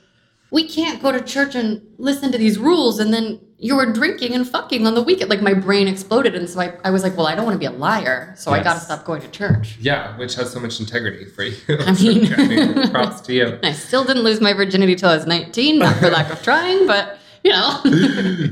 we 0.53 0.69
can't 0.69 1.03
go 1.03 1.11
to 1.11 1.21
church 1.21 1.55
and 1.57 1.83
listen 1.99 2.31
to 2.31 2.39
these 2.39 2.59
rules 2.59 2.99
and 3.01 3.13
then 3.13 3.41
you 3.59 3.75
were 3.77 3.91
drinking 3.93 4.35
and 4.35 4.47
fucking 4.47 4.87
on 4.87 4.95
the 4.95 5.03
weekend. 5.03 5.31
Like 5.31 5.41
my 5.41 5.55
brain 5.55 5.89
exploded. 5.89 6.35
And 6.35 6.49
so 6.49 6.61
I, 6.61 6.75
I 6.85 6.91
was 6.91 7.03
like, 7.05 7.17
well, 7.17 7.27
I 7.27 7.35
don't 7.35 7.45
want 7.45 7.55
to 7.55 7.59
be 7.59 7.65
a 7.67 7.71
liar. 7.71 8.35
So 8.37 8.51
I 8.51 8.63
got 8.63 8.75
to 8.75 8.81
stop 8.81 9.05
going 9.05 9.23
to 9.23 9.29
church. 9.31 9.77
yeah, 9.81 10.17
which 10.19 10.35
has 10.35 10.53
so 10.53 10.59
much 10.61 10.79
integrity 10.81 11.25
for 11.25 11.45
you. 11.45 11.57
I 11.69 11.93
mean- 11.93 12.33
I 12.37 12.47
mean, 12.49 12.91
props 12.91 13.21
to 13.23 13.33
you. 13.33 13.59
I 13.65 13.73
still 13.73 14.05
didn't 14.05 14.25
lose 14.25 14.41
my 14.41 14.53
virginity 14.53 14.95
till 14.97 15.09
I 15.11 15.17
was 15.17 15.27
19, 15.27 15.79
not 15.79 15.97
for 15.97 16.11
lack 16.11 16.31
of 16.31 16.43
trying, 16.43 16.87
but 16.87 17.19
you 17.45 17.51
know. 17.53 17.81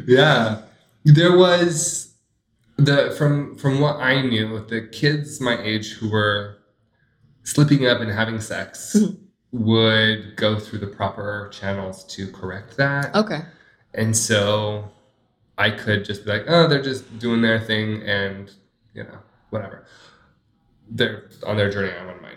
yeah 0.06 0.62
there 1.04 1.36
was 1.36 2.12
the 2.76 3.14
from 3.16 3.56
from 3.56 3.80
what 3.80 3.96
i 3.96 4.20
knew 4.20 4.64
the 4.68 4.80
kids 4.80 5.40
my 5.40 5.56
age 5.62 5.92
who 5.92 6.10
were 6.10 6.56
slipping 7.44 7.86
up 7.86 8.00
and 8.00 8.10
having 8.10 8.40
sex 8.40 8.96
Mhm. 8.98 9.16
Would 9.52 10.36
go 10.36 10.58
through 10.58 10.78
the 10.78 10.86
proper 10.86 11.48
channels 11.52 12.04
to 12.04 12.30
correct 12.30 12.76
that 12.76 13.14
okay. 13.14 13.40
and 13.94 14.16
so 14.16 14.88
i 15.58 15.70
could 15.70 16.04
just 16.04 16.24
be 16.24 16.30
like 16.30 16.44
oh 16.46 16.68
they're 16.68 16.82
just 16.82 17.18
doing 17.18 17.40
their 17.40 17.58
thing 17.58 18.02
and 18.02 18.52
you 18.94 19.02
know 19.02 19.18
whatever 19.50 19.84
they're 20.90 21.28
on 21.46 21.56
their 21.56 21.70
journey 21.70 21.92
i'm 22.00 22.08
on 22.08 22.22
mine. 22.22 22.36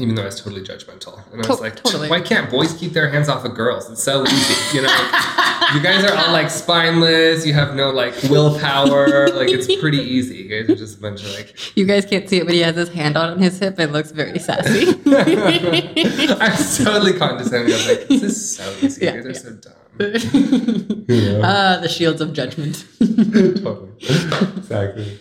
Even 0.00 0.14
though 0.14 0.22
I 0.22 0.26
was 0.26 0.40
totally 0.40 0.62
judgmental. 0.62 1.20
And 1.32 1.44
I 1.44 1.48
was 1.48 1.60
like, 1.60 1.76
totally. 1.76 2.08
why 2.08 2.20
can't 2.20 2.50
boys 2.50 2.72
keep 2.74 2.92
their 2.92 3.08
hands 3.10 3.28
off 3.28 3.44
of 3.44 3.54
girls? 3.54 3.90
It's 3.90 4.02
so 4.02 4.24
easy. 4.24 4.76
You 4.76 4.82
know, 4.82 4.88
like, 4.88 5.74
you 5.74 5.82
guys 5.82 6.04
are 6.04 6.16
all 6.16 6.32
like 6.32 6.50
spineless. 6.50 7.46
You 7.46 7.52
have 7.54 7.74
no 7.74 7.90
like 7.90 8.14
willpower. 8.24 9.28
Like 9.28 9.50
it's 9.50 9.66
pretty 9.80 9.98
easy. 9.98 10.36
You 10.36 10.48
guys 10.48 10.70
are 10.70 10.76
just 10.76 10.98
a 10.98 11.00
bunch 11.00 11.22
of 11.22 11.34
like. 11.34 11.56
You 11.76 11.86
guys 11.86 12.04
can't 12.06 12.28
see 12.28 12.38
it, 12.38 12.44
but 12.44 12.54
he 12.54 12.60
has 12.60 12.74
his 12.76 12.88
hand 12.88 13.16
on 13.16 13.38
his 13.38 13.58
hip 13.58 13.78
and 13.78 13.92
looks 13.92 14.10
very 14.10 14.38
sassy. 14.38 14.88
I 15.06 16.48
was 16.50 16.78
totally 16.78 17.12
condescending. 17.12 17.72
I 17.72 17.76
was 17.76 17.88
like, 17.88 18.08
this 18.08 18.22
is 18.22 18.56
so 18.56 18.76
easy. 18.82 19.04
Yeah, 19.04 19.14
you 19.14 19.22
guys 19.22 19.44
are 19.44 19.50
yeah. 19.50 19.60
so 19.60 19.70
dumb. 19.70 19.74
Yeah. 21.08 21.40
Ah, 21.42 21.78
the 21.80 21.88
shields 21.88 22.20
of 22.20 22.32
judgment. 22.32 22.84
totally. 22.98 23.92
Exactly. 24.00 25.18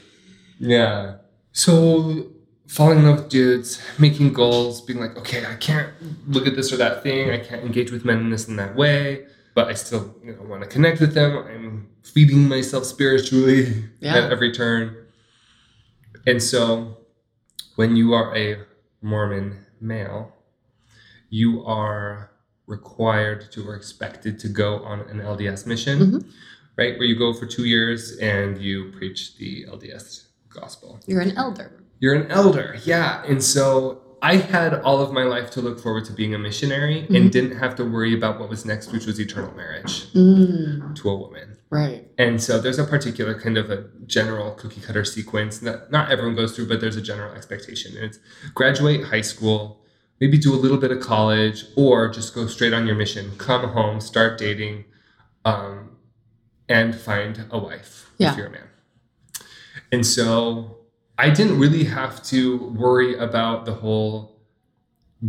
Yeah. 0.59 1.17
So 1.51 2.27
falling 2.67 2.99
in 2.99 3.05
love 3.05 3.19
with 3.23 3.29
dudes, 3.29 3.81
making 3.97 4.33
goals, 4.33 4.81
being 4.81 4.99
like, 4.99 5.17
okay, 5.17 5.45
I 5.45 5.55
can't 5.55 5.89
look 6.27 6.47
at 6.47 6.55
this 6.55 6.71
or 6.73 6.77
that 6.77 7.01
thing, 7.03 7.31
I 7.31 7.39
can't 7.39 7.63
engage 7.63 7.91
with 7.91 8.05
men 8.05 8.19
in 8.19 8.29
this 8.29 8.47
and 8.47 8.59
that 8.59 8.75
way, 8.75 9.25
but 9.55 9.67
I 9.67 9.73
still 9.73 10.13
you 10.23 10.33
know, 10.33 10.41
want 10.43 10.63
to 10.63 10.67
connect 10.69 10.99
with 10.99 11.13
them. 11.13 11.37
I'm 11.47 11.89
feeding 12.03 12.47
myself 12.47 12.85
spiritually 12.85 13.85
Yeah. 13.99 14.17
at 14.17 14.31
every 14.31 14.51
turn. 14.51 14.95
And 16.25 16.43
so 16.43 16.97
when 17.75 17.95
you 17.95 18.13
are 18.13 18.35
a 18.35 18.59
Mormon 19.01 19.65
male, 19.79 20.33
you 21.29 21.63
are 21.65 22.31
required 22.65 23.49
to 23.53 23.65
or 23.67 23.75
expected 23.75 24.37
to 24.39 24.49
go 24.49 24.79
on 24.83 25.01
an 25.01 25.21
LDS 25.21 25.65
mission, 25.65 25.99
Mhm. 25.99 26.25
right? 26.77 26.97
Where 26.97 27.07
you 27.07 27.15
go 27.17 27.33
for 27.33 27.45
two 27.45 27.63
years 27.65 28.17
and 28.17 28.57
you 28.61 28.91
preach 28.91 29.37
the 29.37 29.65
LDS 29.69 30.25
gospel. 30.49 30.99
You're 31.07 31.21
an 31.21 31.31
elder. 31.37 31.71
You're 31.99 32.15
an 32.15 32.29
elder, 32.31 32.75
yeah. 32.85 33.23
And 33.25 33.43
so 33.43 34.01
I 34.21 34.37
had 34.37 34.73
all 34.81 34.99
of 35.01 35.11
my 35.11 35.23
life 35.23 35.51
to 35.51 35.61
look 35.61 35.79
forward 35.79 36.05
to 36.05 36.13
being 36.13 36.33
a 36.33 36.39
missionary 36.39 37.05
Mhm. 37.09 37.15
and 37.15 37.31
didn't 37.31 37.57
have 37.57 37.75
to 37.75 37.83
worry 37.85 38.13
about 38.15 38.39
what 38.39 38.49
was 38.49 38.65
next, 38.65 38.91
which 38.91 39.05
was 39.05 39.19
eternal 39.19 39.53
marriage 39.55 40.11
Mm, 40.13 40.95
to 40.95 41.09
a 41.09 41.15
woman. 41.15 41.57
right. 41.69 42.07
And 42.17 42.41
so 42.41 42.59
there's 42.59 42.79
a 42.79 42.83
particular 42.83 43.39
kind 43.39 43.57
of 43.57 43.69
a 43.69 43.85
general 44.07 44.51
cookie 44.51 44.81
cutter 44.81 45.03
sequence 45.05 45.59
that 45.59 45.91
not 45.91 46.11
everyone 46.11 46.35
goes 46.35 46.55
through, 46.55 46.67
but 46.67 46.81
there's 46.81 46.95
a 46.95 47.01
general 47.01 47.33
expectation. 47.35 47.95
And 47.95 48.05
it's 48.05 48.19
graduate 48.55 49.03
high 49.05 49.21
school, 49.21 49.83
maybe 50.19 50.37
do 50.39 50.53
a 50.53 50.57
little 50.57 50.77
bit 50.77 50.91
of 50.91 50.99
college, 50.99 51.65
or 51.75 52.09
just 52.09 52.33
go 52.33 52.47
straight 52.47 52.73
on 52.73 52.87
your 52.87 52.95
mission. 52.95 53.31
Come 53.37 53.69
home, 53.69 54.01
start 54.01 54.37
dating, 54.39 54.85
um, 55.45 55.89
and 56.67 56.95
find 56.95 57.45
a 57.51 57.59
wife 57.59 58.09
Yeah. 58.17 58.31
if 58.31 58.37
you're 58.37 58.47
a 58.47 58.51
man. 58.51 58.67
And 59.91 60.05
so 60.05 60.76
I 61.17 61.29
didn't 61.29 61.59
really 61.59 61.85
have 61.85 62.23
to 62.25 62.57
worry 62.77 63.17
about 63.17 63.65
the 63.65 63.73
whole 63.73 64.35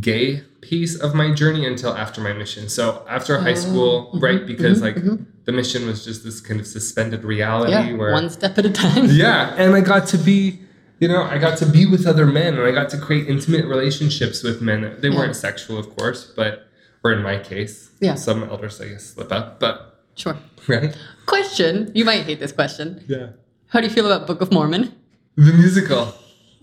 gay 0.00 0.42
piece 0.60 0.94
of 1.00 1.14
my 1.14 1.32
journey 1.32 1.66
until 1.66 1.94
after 1.96 2.20
my 2.20 2.32
mission. 2.32 2.68
So 2.68 3.04
after 3.08 3.38
high 3.40 3.52
Oh, 3.52 3.54
school, 3.54 4.10
mhm, 4.14 4.22
right? 4.22 4.46
Because 4.46 4.78
mhm, 4.78 4.82
like 4.82 4.96
mhm. 4.96 5.26
the 5.46 5.52
mission 5.52 5.86
was 5.86 6.04
just 6.04 6.24
this 6.24 6.40
kind 6.40 6.60
of 6.60 6.66
suspended 6.66 7.24
reality 7.24 7.72
Yeah, 7.72 7.92
where 7.94 8.12
one 8.12 8.28
step 8.28 8.58
at 8.58 8.66
a 8.66 8.70
time. 8.70 9.06
yeah 9.24 9.54
and 9.56 9.74
i 9.74 9.80
got 9.80 10.06
to 10.08 10.18
be 10.18 10.60
you 11.00 11.08
know 11.08 11.22
i 11.22 11.38
got 11.38 11.56
to 11.58 11.66
be 11.66 11.86
with 11.86 12.06
other 12.06 12.26
men 12.26 12.52
and 12.58 12.64
i 12.66 12.70
got 12.70 12.90
to 12.90 12.98
create 12.98 13.26
intimate 13.28 13.64
relationships 13.64 14.42
with 14.42 14.60
men 14.60 14.96
they 15.00 15.08
Yeah. 15.08 15.16
weren't 15.16 15.36
sexual 15.36 15.78
of 15.78 15.86
course 15.96 16.20
but 16.36 16.68
or 17.02 17.12
in 17.16 17.22
my 17.22 17.38
case 17.38 17.90
Yeah. 18.00 18.16
some 18.16 18.42
elders 18.44 18.78
i 18.82 18.88
guess 18.88 19.04
slip 19.14 19.32
up 19.32 19.58
but 19.58 19.74
Sure. 20.16 20.36
right 20.68 20.94
Question. 21.24 21.92
You 21.94 22.04
might 22.04 22.24
hate 22.28 22.40
this 22.40 22.52
question. 22.52 23.02
yeah 23.08 23.28
How 23.68 23.80
do 23.80 23.86
you 23.86 23.92
feel 23.92 24.04
about 24.10 24.26
Book 24.26 24.40
of 24.42 24.50
Mormon? 24.52 24.92
The 25.38 25.52
musical 25.52 26.12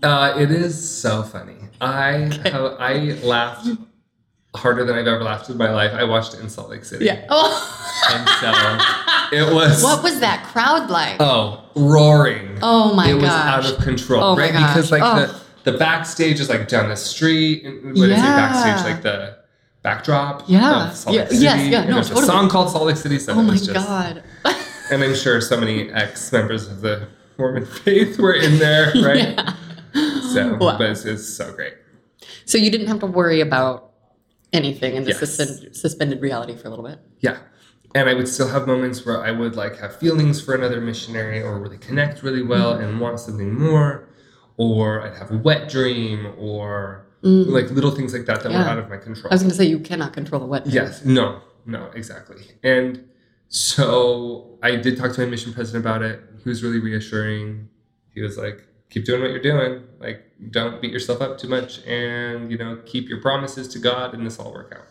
uh, 0.02 0.34
it 0.38 0.50
is 0.50 0.74
so 1.02 1.22
funny 1.22 1.56
i 1.80 2.12
have, 2.44 2.76
i 2.78 2.94
laughed 3.24 3.66
harder 4.54 4.84
than 4.84 4.94
i've 4.96 5.06
ever 5.06 5.22
laughed 5.24 5.48
in 5.50 5.56
my 5.56 5.70
life 5.70 5.92
i 5.94 6.04
watched 6.04 6.34
it 6.34 6.40
in 6.40 6.48
salt 6.48 6.70
lake 6.70 6.84
city 6.84 7.04
Yeah. 7.06 7.26
Oh. 7.28 7.52
and 8.12 8.28
so 8.40 9.36
it 9.36 9.54
was 9.54 9.82
what 9.82 10.02
was 10.02 10.20
that 10.20 10.44
crowd 10.44 10.90
like? 10.90 11.16
oh 11.20 11.64
roaring 11.74 12.58
Oh 12.62 12.94
my 12.94 13.06
god. 13.06 13.10
it 13.18 13.20
was 13.22 13.30
out 13.30 13.70
of 13.70 13.84
control, 13.84 14.22
Oh 14.22 14.34
my 14.36 14.42
right? 14.44 14.52
gosh. 14.52 14.74
Because 14.74 14.90
like 14.92 15.02
Oh. 15.04 15.26
the 15.64 15.72
the 15.72 15.78
backstage 15.78 16.40
is 16.40 16.48
like 16.48 16.68
down 16.68 16.88
the 16.88 16.96
street. 16.96 17.64
And 17.66 17.86
what 17.98 18.08
is 18.08 18.18
it? 18.18 18.22
Yeah. 18.22 18.36
Backstage, 18.36 18.92
like 18.92 19.02
the 19.02 19.36
backdrop. 19.82 20.44
Yeah. 20.48 20.88
Of 20.88 20.96
Salt 20.96 21.16
Lake 21.16 21.26
Yeah, 21.32 21.38
yes, 21.38 21.58
City. 21.58 21.70
yeah, 21.70 21.80
and 21.80 21.88
no, 21.90 21.94
there's 21.96 22.08
totally. 22.08 22.22
a 22.24 22.26
song 22.26 22.48
called 22.48 22.70
Salt 22.70 22.86
Lake 22.86 22.96
City. 22.96 23.18
So 23.18 23.32
oh 23.34 23.42
my 23.42 23.54
just, 23.56 23.74
god. 23.74 24.22
And 24.90 25.02
I'm 25.02 25.14
sure 25.16 25.40
so 25.42 25.58
many 25.58 25.90
ex 25.92 26.32
members 26.32 26.66
of 26.68 26.80
the 26.80 27.08
Mormon 27.38 27.66
faith 27.84 28.18
were 28.18 28.34
in 28.34 28.58
there, 28.58 28.86
right? 29.02 29.34
Yeah. 29.34 29.54
So, 30.32 30.56
Wow. 30.56 30.78
but 30.78 30.90
it's, 30.90 31.04
it's 31.04 31.26
so 31.26 31.52
great. 31.52 31.74
So 32.44 32.58
you 32.58 32.70
didn't 32.70 32.86
have 32.88 33.00
to 33.00 33.06
worry 33.06 33.40
about 33.40 33.92
anything 34.52 34.94
in 34.96 35.04
the 35.04 35.10
Yes. 35.10 35.18
suspend- 35.20 35.74
suspended 35.76 36.20
reality 36.20 36.56
for 36.56 36.68
a 36.68 36.70
little 36.70 36.84
bit. 36.84 36.98
Yeah. 37.20 37.38
And 37.94 38.08
I 38.08 38.14
would 38.14 38.28
still 38.28 38.48
have 38.48 38.66
moments 38.66 39.06
where 39.06 39.22
I 39.24 39.30
would 39.30 39.56
like 39.56 39.78
have 39.78 39.96
feelings 39.96 40.40
for 40.40 40.54
another 40.54 40.80
missionary 40.80 41.40
or 41.42 41.58
really 41.58 41.78
connect 41.78 42.22
really 42.22 42.42
well 42.42 42.74
Mm-hmm. 42.74 42.84
and 42.84 43.00
want 43.00 43.20
something 43.20 43.58
more. 43.58 44.08
Or 44.58 45.02
I'd 45.02 45.16
have 45.16 45.30
a 45.30 45.38
wet 45.38 45.68
dream 45.68 46.26
or 46.38 47.02
Mm. 47.24 47.48
like 47.48 47.70
little 47.70 47.90
things 47.90 48.12
like 48.12 48.26
that 48.26 48.42
that 48.42 48.52
were 48.52 48.58
out 48.58 48.78
of 48.78 48.90
my 48.90 48.98
control. 48.98 49.28
I 49.32 49.34
was 49.34 49.42
going 49.42 49.50
to 49.50 49.56
say 49.56 49.64
you 49.64 49.78
cannot 49.80 50.12
control 50.12 50.38
the 50.40 50.46
wet. 50.46 50.64
dreams. 50.64 50.74
Yes. 50.74 51.04
No. 51.04 51.40
No. 51.64 51.90
Exactly. 51.94 52.42
And 52.62 53.08
so 53.48 54.58
I 54.62 54.76
did 54.76 54.96
talk 54.96 55.12
to 55.14 55.20
my 55.20 55.26
mission 55.26 55.52
president 55.52 55.84
about 55.84 56.02
it. 56.02 56.20
He 56.42 56.48
was 56.48 56.62
really 56.62 56.80
reassuring. 56.80 57.68
He 58.14 58.22
was 58.22 58.36
like, 58.36 58.66
"Keep 58.90 59.04
doing 59.04 59.20
what 59.22 59.30
you're 59.30 59.40
doing. 59.40 59.84
Like, 59.98 60.24
don't 60.50 60.80
beat 60.80 60.92
yourself 60.92 61.20
up 61.20 61.38
too 61.38 61.48
much, 61.48 61.84
and 61.86 62.50
you 62.50 62.58
know, 62.58 62.80
keep 62.86 63.08
your 63.08 63.20
promises 63.20 63.68
to 63.68 63.78
God, 63.78 64.14
and 64.14 64.26
this 64.26 64.38
all 64.38 64.52
work 64.52 64.72
out." 64.76 64.86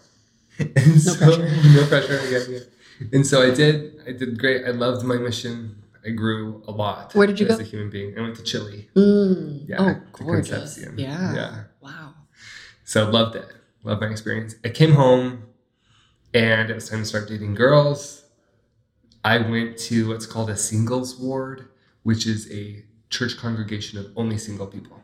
And 0.59 0.75
No 0.87 0.95
so, 0.97 1.17
pressure. 1.17 1.49
No 1.73 1.87
pressure. 1.87 2.21
Yeah, 2.29 2.39
yeah. 2.49 3.07
And 3.11 3.27
so 3.27 3.41
I 3.41 3.53
did. 3.53 3.99
I 4.07 4.11
did 4.11 4.39
great. 4.39 4.65
I 4.65 4.71
loved 4.71 5.05
my 5.05 5.15
mission. 5.15 5.81
I 6.05 6.11
grew 6.11 6.63
a 6.67 6.71
lot. 6.71 7.15
Where 7.15 7.25
did 7.27 7.39
you 7.39 7.47
as 7.47 7.57
go? 7.57 7.63
a 7.63 7.65
human 7.65 7.89
being? 7.89 8.17
I 8.17 8.21
went 8.21 8.35
to 8.35 8.43
Chile. 8.43 8.87
Mm. 8.95 9.67
Yeah, 9.67 9.75
oh, 9.79 10.01
gorgeous. 10.13 10.75
Concepcion. 10.75 10.99
Yeah. 10.99 11.33
Yeah. 11.33 11.63
Wow. 11.81 12.13
So 12.83 13.09
loved 13.09 13.35
it. 13.35 13.47
Loved 13.83 14.01
my 14.01 14.07
experience. 14.07 14.55
I 14.63 14.69
came 14.69 14.93
home 14.93 15.43
and 16.33 16.69
it 16.69 16.75
was 16.75 16.89
time 16.89 16.99
to 16.99 17.05
start 17.05 17.27
dating 17.27 17.55
girls. 17.55 18.24
I 19.25 19.39
went 19.39 19.79
to 19.89 20.07
what's 20.09 20.27
called 20.27 20.51
a 20.51 20.55
singles 20.55 21.19
ward, 21.19 21.67
which 22.03 22.27
is 22.27 22.49
a 22.51 22.85
church 23.09 23.37
congregation 23.37 23.97
of 23.97 24.05
only 24.15 24.37
single 24.37 24.67
people. 24.67 25.01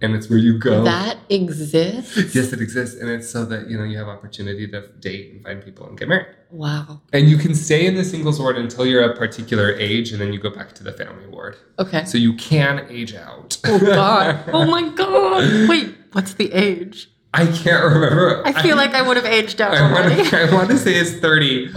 And 0.00 0.14
it's 0.14 0.30
where 0.30 0.38
you 0.38 0.60
go. 0.60 0.84
That 0.84 1.18
exists. 1.28 2.32
yes, 2.36 2.52
it 2.52 2.60
exists. 2.60 3.00
And 3.00 3.10
it's 3.10 3.28
so 3.28 3.44
that, 3.46 3.68
you 3.68 3.76
know, 3.76 3.82
you 3.82 3.98
have 3.98 4.06
opportunity 4.06 4.68
to 4.68 4.86
date 5.00 5.32
and 5.32 5.42
find 5.42 5.60
people 5.60 5.88
and 5.88 5.98
get 5.98 6.06
married. 6.08 6.36
Wow. 6.52 7.00
And 7.12 7.28
you 7.28 7.36
can 7.36 7.52
stay 7.52 7.84
in 7.84 7.96
the 7.96 8.04
singles 8.04 8.38
ward 8.38 8.56
until 8.56 8.86
you're 8.86 9.02
a 9.02 9.16
particular 9.16 9.72
age 9.72 10.12
and 10.12 10.20
then 10.20 10.32
you 10.32 10.38
go 10.38 10.50
back 10.50 10.72
to 10.76 10.84
the 10.84 10.92
family 10.92 11.26
ward. 11.26 11.56
Okay. 11.80 12.04
So 12.04 12.16
you 12.16 12.34
can 12.34 12.86
age 12.88 13.16
out. 13.16 13.58
Oh 13.64 13.80
god. 13.80 14.44
Oh 14.52 14.66
my 14.66 14.88
god. 14.90 15.68
Wait, 15.68 15.96
what's 16.12 16.34
the 16.34 16.52
age? 16.52 17.10
I 17.34 17.46
can't 17.46 17.84
remember. 17.84 18.46
I 18.46 18.62
feel 18.62 18.76
like 18.76 18.94
I 18.94 19.02
would 19.02 19.16
have 19.16 19.26
aged 19.26 19.60
out 19.60 19.74
I 19.74 19.92
want, 19.92 20.28
to, 20.28 20.40
I 20.48 20.54
want 20.54 20.70
to 20.70 20.78
say 20.78 20.94
it's 20.94 21.12
30, 21.18 21.72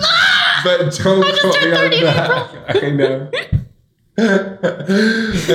but 0.63 0.99
don't 1.03 1.23
I 1.25 1.31
just 1.31 1.43
me 1.43 1.71
on 1.71 1.91
30 1.91 1.97
in 1.97 2.03
that. 2.03 2.65
I 2.83 2.89
know. 2.89 3.31
I 4.17 4.23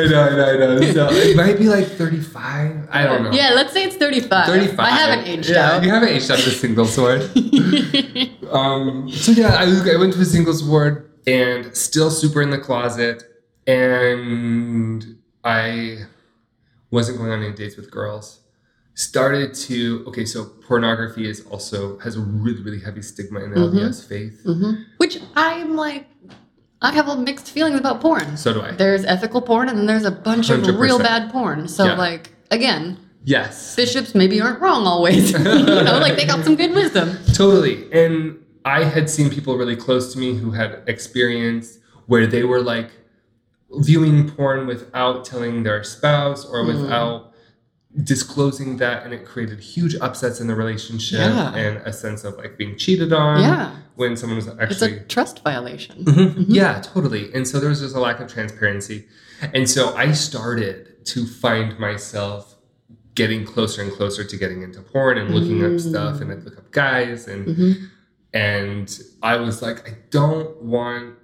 know, 0.09 0.23
I 0.23 0.37
know, 0.37 0.53
I 0.53 0.57
know. 0.57 0.93
So 0.93 1.09
it 1.11 1.37
might 1.37 1.59
be 1.59 1.69
like 1.69 1.87
35. 1.87 2.89
I 2.91 3.05
don't 3.05 3.25
know. 3.25 3.31
Yeah, 3.31 3.51
let's 3.55 3.73
say 3.73 3.85
it's 3.85 3.97
35. 3.97 4.47
35. 4.47 4.79
I 4.79 4.91
haven't 4.91 5.27
aged 5.27 5.51
yeah, 5.51 5.73
out. 5.73 5.83
You 5.85 5.91
haven't 5.91 6.09
aged 6.09 6.31
out 6.31 6.39
to 6.39 6.51
singles 6.51 6.99
ward. 6.99 7.23
um, 8.51 9.11
so 9.11 9.33
yeah, 9.33 9.55
I, 9.55 9.95
I 9.95 9.97
went 9.99 10.15
to 10.15 10.21
a 10.21 10.25
singles 10.25 10.65
ward 10.65 11.11
and 11.27 11.77
still 11.77 12.11
super 12.11 12.43
in 12.43 12.51
the 12.51 12.59
closet. 12.59 13.23
And 13.67 15.19
I 15.45 16.07
wasn't 16.91 17.19
going 17.19 17.31
on 17.31 17.43
any 17.43 17.53
dates 17.55 17.77
with 17.77 17.91
girls. 17.91 18.41
Started 18.99 19.53
to, 19.53 20.03
okay, 20.09 20.25
so 20.25 20.47
pornography 20.67 21.29
is 21.29 21.45
also, 21.51 21.99
has 21.99 22.17
a 22.17 22.21
really, 22.21 22.63
really 22.63 22.81
heavy 22.81 23.03
stigma 23.03 23.41
in 23.41 23.51
the 23.51 23.57
Mhm. 23.57 23.75
LDS 23.75 24.01
faith. 24.03 24.41
Mhm. 24.47 24.85
Which 24.97 25.21
I'm 25.37 25.77
like, 25.77 26.07
I 26.81 26.93
have 26.93 27.07
a 27.07 27.15
mixed 27.17 27.51
feelings 27.51 27.79
about 27.79 28.01
porn. 28.01 28.39
So 28.39 28.55
do 28.55 28.63
I. 28.63 28.71
There's 28.71 29.05
ethical 29.05 29.43
porn 29.43 29.69
and 29.69 29.77
then 29.79 29.85
there's 29.87 30.07
a 30.07 30.11
bunch 30.11 30.49
of 30.49 30.61
100%. 30.63 30.81
real 30.81 30.99
bad 30.99 31.31
porn. 31.31 31.69
So, 31.69 31.85
Yeah. 31.85 31.97
like, 31.99 32.33
again, 32.51 32.97
Yes. 33.23 33.77
bishops 33.77 34.15
maybe 34.15 34.41
aren't 34.41 34.61
wrong 34.63 34.87
always. 34.87 35.31
you 35.33 35.39
know, 35.39 35.99
like 36.01 36.17
they 36.17 36.25
got 36.25 36.43
some 36.43 36.57
good 36.57 36.75
wisdom. 36.75 37.19
Totally. 37.35 37.85
And 37.93 38.37
I 38.65 38.85
had 38.85 39.11
seen 39.11 39.29
people 39.29 39.59
really 39.59 39.77
close 39.77 40.11
to 40.15 40.19
me 40.19 40.37
who 40.37 40.53
had 40.53 40.83
experience 40.87 41.79
where 42.07 42.27
they 42.27 42.45
were 42.45 42.63
like 42.63 42.89
viewing 43.81 44.31
porn 44.31 44.67
without 44.67 45.27
telling 45.27 45.65
their 45.65 45.85
spouse 45.85 46.47
or 46.47 46.65
Mm. 46.65 46.69
Disclosing 48.03 48.77
that 48.77 49.05
and 49.05 49.15
it 49.15 49.25
created 49.25 49.59
huge 49.59 49.95
upsets 50.01 50.41
in 50.41 50.47
the 50.47 50.55
relationship 50.55 51.19
Yeah. 51.21 51.55
and 51.55 51.79
a 51.87 51.93
sense 51.93 52.25
of 52.25 52.37
like 52.37 52.59
being 52.59 52.77
cheated 52.77 53.13
on 53.13 53.41
Yeah. 53.41 53.75
when 53.95 54.17
someone 54.17 54.37
was 54.37 54.49
actually 54.49 54.93
it's 54.93 55.03
a 55.05 55.07
trust 55.07 55.43
violation. 55.43 56.05
Mhm. 56.05 56.45
Yeah, 56.49 56.81
totally. 56.83 57.33
And 57.33 57.49
so 57.49 57.59
there 57.59 57.71
was 57.71 57.81
just 57.81 57.95
a 57.97 58.01
lack 58.01 58.21
of 58.21 58.29
transparency. 58.31 59.07
And 59.55 59.69
so 59.69 59.95
I 59.97 60.13
started 60.13 61.05
to 61.07 61.27
find 61.27 61.79
myself 61.79 62.57
getting 63.15 63.47
closer 63.47 63.81
and 63.81 63.91
closer 63.93 64.25
to 64.25 64.37
getting 64.37 64.63
into 64.63 64.83
porn 64.83 65.17
and 65.17 65.35
looking 65.35 65.65
up 65.65 65.81
stuff 65.81 66.21
and 66.21 66.31
I'd 66.31 66.45
look 66.45 66.59
up 66.59 66.71
guys 66.73 67.27
and 67.27 67.47
Mhm. 67.47 67.89
and 68.35 69.01
I 69.23 69.37
was 69.37 69.63
like, 69.63 69.89
I 69.89 69.97
don't 70.11 70.61
want 70.63 71.15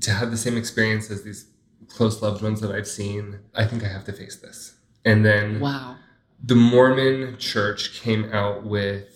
to 0.00 0.10
have 0.12 0.30
the 0.30 0.38
same 0.38 0.56
experience 0.56 1.10
as 1.10 1.24
these 1.24 1.44
close 1.88 2.22
loved 2.22 2.40
ones 2.42 2.62
that 2.62 2.70
I've 2.70 2.88
seen. 2.88 3.40
I 3.54 3.66
think 3.66 3.84
I 3.84 3.88
have 3.88 4.04
to 4.04 4.12
face 4.14 4.36
this. 4.36 4.76
And 5.04 5.24
then 5.24 5.60
Wow. 5.60 5.96
the 6.42 6.54
Mormon 6.54 7.36
church 7.38 8.00
came 8.00 8.32
out 8.32 8.64
with 8.64 9.06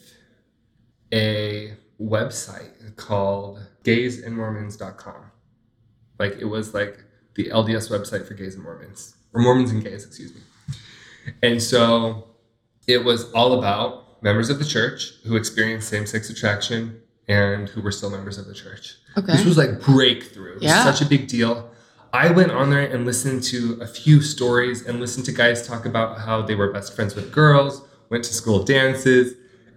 a 1.12 1.74
website 2.00 2.96
called 2.96 3.60
gaysandmormons.com. 3.84 5.30
Like 6.18 6.36
it 6.38 6.46
was 6.46 6.74
like 6.74 7.04
the 7.34 7.50
LDS 7.50 7.90
website 7.90 8.26
for 8.26 8.34
gays 8.34 8.54
and 8.54 8.62
Mormons, 8.64 9.16
or 9.32 9.42
Mormons 9.42 9.70
and 9.70 9.82
gays, 9.82 10.04
excuse 10.06 10.34
me. 10.34 10.40
And 11.42 11.62
so 11.62 12.28
it 12.86 13.04
was 13.04 13.30
all 13.32 13.58
about 13.58 14.22
members 14.22 14.50
of 14.50 14.58
the 14.58 14.64
church 14.64 15.12
who 15.26 15.36
experienced 15.36 15.88
same 15.88 16.06
sex 16.06 16.30
attraction 16.30 17.00
and 17.28 17.68
who 17.68 17.80
were 17.80 17.90
still 17.92 18.10
members 18.10 18.38
of 18.38 18.46
the 18.46 18.54
church. 18.54 18.96
Okay. 19.16 19.32
This 19.32 19.44
was 19.44 19.56
like 19.58 19.80
breakthrough. 19.80 20.58
Yeah. 20.60 20.84
such 20.84 21.00
a 21.04 21.08
big 21.08 21.26
deal. 21.28 21.70
I 22.14 22.30
went 22.30 22.52
on 22.52 22.70
there 22.70 22.82
and 22.86 23.04
listened 23.04 23.42
to 23.44 23.76
a 23.82 23.88
few 23.88 24.22
stories 24.22 24.86
and 24.86 25.00
listened 25.00 25.26
to 25.26 25.32
guys 25.32 25.66
talk 25.66 25.84
about 25.84 26.20
how 26.20 26.42
they 26.42 26.54
were 26.54 26.72
best 26.72 26.94
friends 26.94 27.16
with 27.16 27.32
girls, 27.32 27.82
went 28.08 28.22
to 28.24 28.32
school 28.32 28.62
dances, 28.62 29.34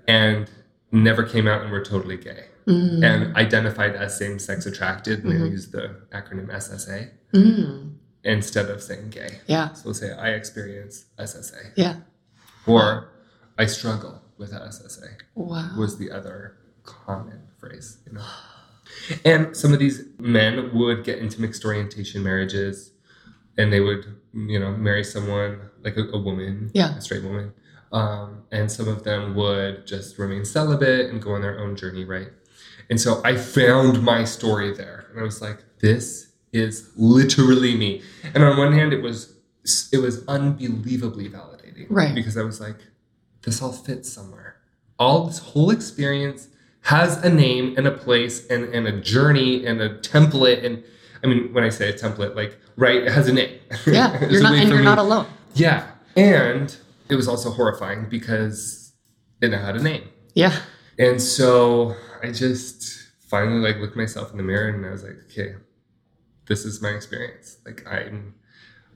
and 0.08 0.48
never 0.92 1.24
came 1.24 1.48
out 1.48 1.64
and 1.64 1.72
were 1.72 1.84
totally 1.84 2.16
gay 2.16 2.46
Mm. 2.68 3.04
and 3.04 3.36
identified 3.38 3.96
as 3.96 4.16
same 4.18 4.38
sex 4.40 4.66
attracted. 4.68 5.24
And 5.24 5.34
Mhm. 5.34 5.40
they 5.46 5.50
used 5.50 5.72
the 5.72 5.96
acronym 6.12 6.50
SSA 6.54 7.10
Mm. 7.34 7.96
instead 8.24 8.70
of 8.70 8.84
saying 8.84 9.10
gay. 9.10 9.40
Yeah. 9.48 9.74
So 9.74 9.86
they'll 9.86 9.94
say, 9.96 10.12
I 10.12 10.30
experience 10.32 11.06
SSA, 11.18 11.72
Yeah. 11.76 11.96
or 12.68 13.10
I 13.58 13.66
struggle 13.66 14.22
with 14.38 14.54
SSA 14.54 15.08
Wow. 15.34 15.72
was 15.76 15.98
the 15.98 16.12
other 16.12 16.58
common 16.84 17.48
phrase, 17.58 17.98
you 18.06 18.14
know. 18.14 18.22
And 19.24 19.56
some 19.56 19.74
of 19.74 19.80
these 19.80 20.04
men 20.20 20.74
would 20.74 21.04
get 21.04 21.20
into 21.20 21.42
mixed 21.42 21.64
orientation 21.66 22.24
marriages 22.24 22.92
and 23.58 23.72
they 23.72 23.80
would, 23.80 24.06
you 24.34 24.60
know, 24.60 24.72
marry 24.72 25.04
someone 25.04 25.60
like 25.84 25.98
a, 25.98 26.04
a 26.10 26.20
woman, 26.20 26.72
Yeah. 26.74 26.98
a 26.98 27.02
straight 27.02 27.24
woman. 27.24 27.54
Um, 27.92 28.44
and 28.52 28.72
some 28.72 28.88
of 28.88 29.04
them 29.04 29.34
would 29.36 29.88
just 29.88 30.18
remain 30.20 30.44
celibate 30.46 31.10
and 31.10 31.22
go 31.22 31.34
on 31.34 31.42
their 31.42 31.60
own 31.60 31.76
journey, 31.76 32.04
right? 32.04 32.30
And 32.90 33.00
so 33.00 33.22
I 33.24 33.36
found 33.38 34.04
my 34.04 34.24
story 34.26 34.74
there. 34.74 35.08
And 35.12 35.20
I 35.20 35.24
was 35.24 35.42
like, 35.42 35.60
this 35.80 36.32
is 36.52 36.92
literally 36.96 37.76
me. 37.76 38.02
And 38.34 38.44
on 38.44 38.58
one 38.58 38.74
hand, 38.74 38.94
it 38.94 39.02
was 39.02 39.34
it 39.92 39.98
was 39.98 40.26
unbelievably 40.28 41.30
validating. 41.30 41.88
Right. 41.90 42.16
Because 42.16 42.38
I 42.38 42.44
was 42.44 42.62
like, 42.62 42.78
this 43.44 43.62
all 43.62 43.74
fits 43.74 44.12
somewhere. 44.12 44.56
All 45.00 45.26
this 45.26 45.40
whole 45.40 45.72
experience 45.72 46.48
has 46.82 47.24
a 47.24 47.30
name 47.30 47.76
and 47.78 47.88
a 47.88 47.92
place 47.92 48.48
and, 48.48 48.66
and 48.66 48.88
a 48.88 49.02
journey 49.02 49.66
and 49.66 49.82
a 49.82 49.98
template. 50.00 50.64
And 50.66 50.84
I 51.24 51.28
mean, 51.28 51.54
when 51.54 51.64
I 51.64 51.70
say 51.70 51.90
a 51.90 51.94
template, 51.94 52.36
like, 52.36 52.58
right, 52.76 53.04
it 53.04 53.12
has 53.12 53.28
a 53.28 53.34
name. 53.34 53.60
Yeah. 53.86 54.20
You're 54.30 54.42
not 54.42 54.54
and 54.54 54.70
you're 54.70 54.80
me- 54.80 54.86
not 54.86 54.98
alone. 54.98 55.28
Yeah. 55.54 55.90
And 56.16 56.76
it 57.10 57.16
was 57.16 57.28
also 57.28 57.52
horrifying 57.52 58.08
because 58.10 58.94
it 59.42 59.52
had 59.52 59.76
a 59.76 59.84
name. 59.84 60.10
Yeah. 60.34 60.58
And 61.00 61.22
so 61.22 61.96
I 62.24 62.32
just 62.32 63.08
finally 63.30 63.60
like 63.60 63.78
looked 63.78 63.96
myself 63.96 64.32
in 64.32 64.38
the 64.38 64.44
mirror 64.44 64.70
and 64.70 64.86
I 64.86 64.92
was 64.92 65.04
like, 65.04 65.18
okay, 65.32 65.56
this 66.48 66.66
is 66.66 66.82
my 66.82 66.90
experience. 66.90 67.58
Like 67.66 67.86
I'm 67.88 68.36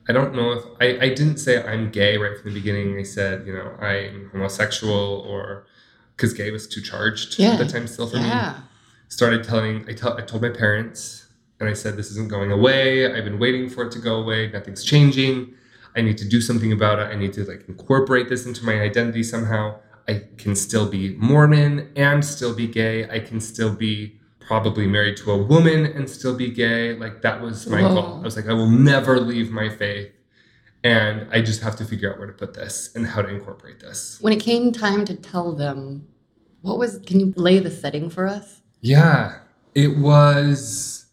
I 0.08 0.12
don't 0.12 0.34
know 0.34 0.52
if 0.52 0.64
I, 0.80 1.06
I 1.06 1.08
didn't 1.14 1.38
say 1.38 1.62
I'm 1.62 1.90
gay 1.90 2.16
right 2.18 2.36
from 2.36 2.52
the 2.52 2.58
beginning. 2.58 2.98
I 2.98 3.04
said, 3.04 3.46
you 3.46 3.52
know, 3.52 3.70
I'm 3.80 4.30
homosexual 4.32 5.24
or 5.28 5.66
because 6.16 6.32
gay 6.32 6.50
was 6.50 6.66
too 6.68 6.80
charged 6.80 7.38
Yeah. 7.38 7.52
at 7.52 7.58
the 7.58 7.66
time 7.66 7.86
still 7.86 8.06
for 8.08 8.16
me. 8.16 8.22
Yeah. 8.24 8.54
Started 9.08 9.44
telling 9.44 9.84
I, 9.88 9.92
tell, 9.92 10.16
I 10.16 10.22
told 10.22 10.42
my 10.42 10.48
parents 10.50 11.26
and 11.60 11.68
I 11.68 11.72
said 11.74 11.96
this 11.96 12.10
isn't 12.12 12.28
going 12.28 12.50
away. 12.50 13.06
I've 13.12 13.24
been 13.24 13.38
waiting 13.38 13.68
for 13.68 13.84
it 13.84 13.92
to 13.92 13.98
go 13.98 14.16
away. 14.16 14.50
Nothing's 14.50 14.82
changing. 14.84 15.54
I 15.94 16.00
need 16.00 16.16
to 16.18 16.28
do 16.28 16.40
something 16.40 16.72
about 16.72 16.98
it. 16.98 17.04
I 17.12 17.14
need 17.16 17.32
to 17.34 17.44
like 17.44 17.68
incorporate 17.68 18.28
this 18.28 18.46
into 18.46 18.64
my 18.64 18.80
identity 18.80 19.22
somehow. 19.22 19.76
I 20.08 20.22
can 20.38 20.56
still 20.56 20.88
be 20.90 21.14
Mormon 21.16 21.92
and 21.94 22.24
still 22.24 22.54
be 22.54 22.66
gay. 22.66 23.08
I 23.08 23.20
can 23.20 23.40
still 23.40 23.72
be 23.74 24.18
probably 24.40 24.86
married 24.86 25.16
to 25.18 25.30
a 25.30 25.36
woman 25.40 25.86
and 25.86 26.08
still 26.10 26.34
be 26.36 26.50
gay. 26.50 26.94
Like 26.94 27.22
that 27.22 27.40
was 27.40 27.66
my 27.68 27.82
Whoa. 27.82 27.94
goal. 27.94 28.14
I 28.20 28.22
was 28.22 28.36
like, 28.36 28.48
I 28.48 28.52
will 28.54 28.70
never 28.70 29.20
leave 29.20 29.50
my 29.52 29.68
faith. 29.68 30.10
And 30.84 31.28
I 31.30 31.40
just 31.42 31.62
have 31.62 31.76
to 31.76 31.84
figure 31.84 32.12
out 32.12 32.18
where 32.18 32.26
to 32.26 32.32
put 32.32 32.54
this 32.54 32.90
and 32.94 33.06
how 33.06 33.22
to 33.22 33.28
incorporate 33.28 33.78
this. 33.80 34.18
When 34.20 34.32
it 34.32 34.40
came 34.40 34.72
time 34.72 35.04
to 35.04 35.14
tell 35.14 35.52
them, 35.52 36.08
what 36.62 36.78
was 36.78 36.98
can 37.06 37.20
you 37.20 37.32
lay 37.36 37.58
the 37.60 37.70
setting 37.70 38.10
for 38.10 38.26
us? 38.26 38.62
Yeah, 38.80 39.38
it 39.74 39.96
was 39.98 41.06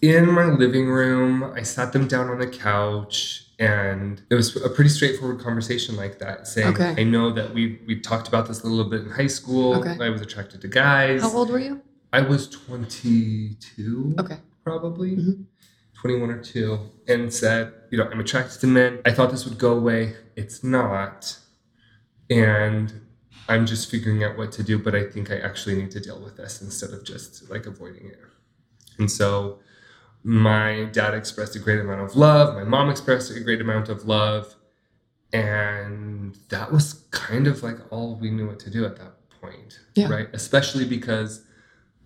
in 0.00 0.30
my 0.30 0.46
living 0.46 0.86
room. 0.88 1.44
I 1.54 1.62
sat 1.62 1.92
them 1.92 2.08
down 2.08 2.30
on 2.30 2.38
the 2.38 2.46
couch, 2.46 3.46
and 3.58 4.22
it 4.30 4.34
was 4.34 4.56
a 4.56 4.70
pretty 4.70 4.88
straightforward 4.90 5.40
conversation 5.40 5.94
like 5.96 6.18
that. 6.20 6.46
Saying, 6.48 6.68
Okay. 6.74 6.94
I 6.96 7.04
know 7.04 7.30
that 7.32 7.52
we 7.52 7.80
we 7.86 8.00
talked 8.00 8.28
about 8.28 8.48
this 8.48 8.62
a 8.62 8.66
little 8.66 8.90
bit 8.90 9.02
in 9.02 9.10
high 9.10 9.26
school. 9.26 9.74
Okay. 9.74 9.96
I 10.02 10.08
was 10.08 10.22
attracted 10.22 10.62
to 10.62 10.68
guys. 10.68 11.20
How 11.20 11.30
old 11.36 11.50
were 11.50 11.58
you? 11.60 11.82
I 12.14 12.20
was 12.22 12.48
22, 12.48 14.14
Okay. 14.18 14.38
probably. 14.64 15.16
Mhm. 15.16 15.44
21 16.02 16.30
or 16.30 16.42
2 16.42 16.78
and 17.08 17.32
said 17.32 17.72
you 17.90 17.96
know 17.98 18.08
i'm 18.10 18.20
attracted 18.20 18.60
to 18.60 18.66
men. 18.66 19.00
I 19.06 19.12
thought 19.12 19.30
this 19.30 19.44
would 19.46 19.58
go 19.58 19.72
away. 19.76 20.14
It's 20.36 20.62
not. 20.64 21.38
And 22.28 22.92
i'm 23.48 23.66
just 23.66 23.90
figuring 23.90 24.22
out 24.24 24.36
what 24.38 24.52
to 24.52 24.62
do 24.62 24.78
but 24.78 24.94
i 24.94 25.02
think 25.12 25.28
i 25.30 25.36
actually 25.36 25.74
need 25.74 25.90
to 25.90 25.98
deal 26.00 26.22
with 26.22 26.36
this 26.36 26.62
instead 26.62 26.90
of 26.90 27.04
just 27.04 27.48
like 27.50 27.66
avoiding 27.66 28.06
it. 28.08 28.18
And 28.98 29.10
so 29.10 29.60
my 30.24 30.84
dad 30.92 31.14
expressed 31.14 31.56
a 31.56 31.58
great 31.58 31.80
amount 31.80 32.00
of 32.02 32.14
love. 32.16 32.54
My 32.54 32.62
mom 32.64 32.90
expressed 32.90 33.30
a 33.30 33.40
great 33.40 33.60
amount 33.60 33.88
of 33.88 34.04
love. 34.04 34.54
And 35.32 36.36
that 36.50 36.70
was 36.70 37.04
kind 37.10 37.46
of 37.46 37.62
like 37.62 37.78
all 37.90 38.16
we 38.16 38.30
knew 38.30 38.46
what 38.46 38.60
to 38.60 38.70
do 38.70 38.84
at 38.84 38.96
that 38.96 39.14
point 39.40 39.78
Yeah. 39.94 40.08
right? 40.08 40.28
Especially 40.32 40.84
because 40.84 41.42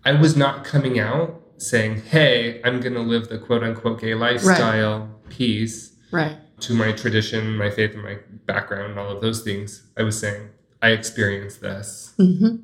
i 0.05 0.11
was 0.13 0.35
not 0.37 0.63
coming 0.63 0.99
out 0.99 1.41
saying 1.57 2.01
hey 2.03 2.61
i'm 2.63 2.79
going 2.79 2.93
to 2.93 3.01
live 3.01 3.29
the 3.29 3.37
quote 3.37 3.63
unquote 3.63 3.99
gay 4.01 4.13
lifestyle 4.13 5.09
piece 5.29 5.93
Right. 6.11 6.37
to 6.61 6.73
my 6.73 6.91
tradition 6.91 7.55
my 7.57 7.69
faith 7.69 7.93
and 7.93 8.03
my 8.03 8.17
background 8.45 8.91
and 8.91 8.99
all 8.99 9.09
of 9.09 9.21
those 9.21 9.41
things 9.41 9.87
i 9.97 10.03
was 10.03 10.19
saying 10.19 10.49
i 10.81 10.89
experienced 10.89 11.61
this 11.61 12.13
hmm 12.17 12.57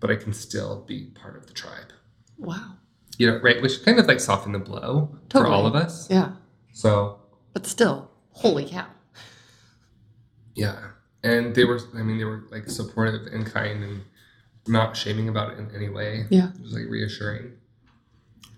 but 0.00 0.10
i 0.10 0.16
can 0.16 0.32
still 0.32 0.84
be 0.86 1.06
part 1.14 1.36
of 1.36 1.46
the 1.46 1.52
tribe 1.54 1.92
Wow. 2.38 2.74
you 3.18 3.26
know 3.30 3.38
right 3.38 3.60
which 3.62 3.82
kind 3.84 3.98
of 3.98 4.06
like 4.06 4.20
softened 4.20 4.54
the 4.54 4.58
blow 4.58 5.16
for 5.30 5.46
all 5.46 5.66
of 5.66 5.74
us 5.74 6.10
Yeah. 6.10 6.32
so 6.72 7.20
But 7.54 7.66
still, 7.66 8.10
holy 8.32 8.66
cow. 8.66 8.86
Yeah. 10.54 10.90
And 11.22 11.54
they 11.54 11.64
were, 11.64 11.80
I 11.96 12.02
mean, 12.02 12.18
they 12.18 12.24
were 12.24 12.44
like 12.50 12.68
supportive 12.68 13.26
and 13.32 13.46
kind 13.46 13.82
and 13.82 14.02
not 14.66 14.96
shaming 14.96 15.28
about 15.28 15.52
it 15.52 15.58
in 15.58 15.70
any 15.74 15.88
way. 15.88 16.26
Yeah. 16.30 16.50
It 16.54 16.60
was 16.60 16.72
like 16.72 16.86
reassuring. 16.88 17.52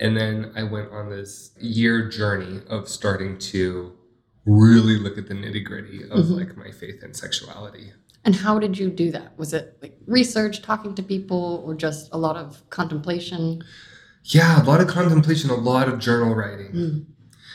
And 0.00 0.16
then 0.16 0.52
I 0.54 0.62
went 0.62 0.90
on 0.92 1.08
this 1.10 1.52
year 1.60 2.08
journey 2.08 2.60
of 2.68 2.88
starting 2.88 3.38
to 3.38 3.92
really 4.44 4.98
look 4.98 5.18
at 5.18 5.26
the 5.28 5.34
nitty 5.34 5.64
gritty 5.64 6.02
of 6.04 6.26
Mhm. 6.26 6.36
like 6.36 6.56
my 6.56 6.70
faith 6.70 7.02
and 7.02 7.16
sexuality. 7.16 7.92
And 8.24 8.34
how 8.34 8.58
did 8.58 8.78
you 8.78 8.90
do 8.90 9.10
that? 9.12 9.38
Was 9.38 9.52
it 9.52 9.78
like 9.80 9.98
research, 10.06 10.62
talking 10.62 10.94
to 10.96 11.02
people, 11.02 11.62
or 11.64 11.74
just 11.74 12.08
a 12.12 12.18
lot 12.18 12.36
of 12.36 12.68
contemplation? 12.70 13.62
Yeah, 14.24 14.62
a 14.62 14.64
lot 14.64 14.80
of 14.80 14.88
contemplation, 14.88 15.50
a 15.50 15.54
lot 15.54 15.88
of 15.88 15.98
journal 15.98 16.34
writing, 16.34 16.72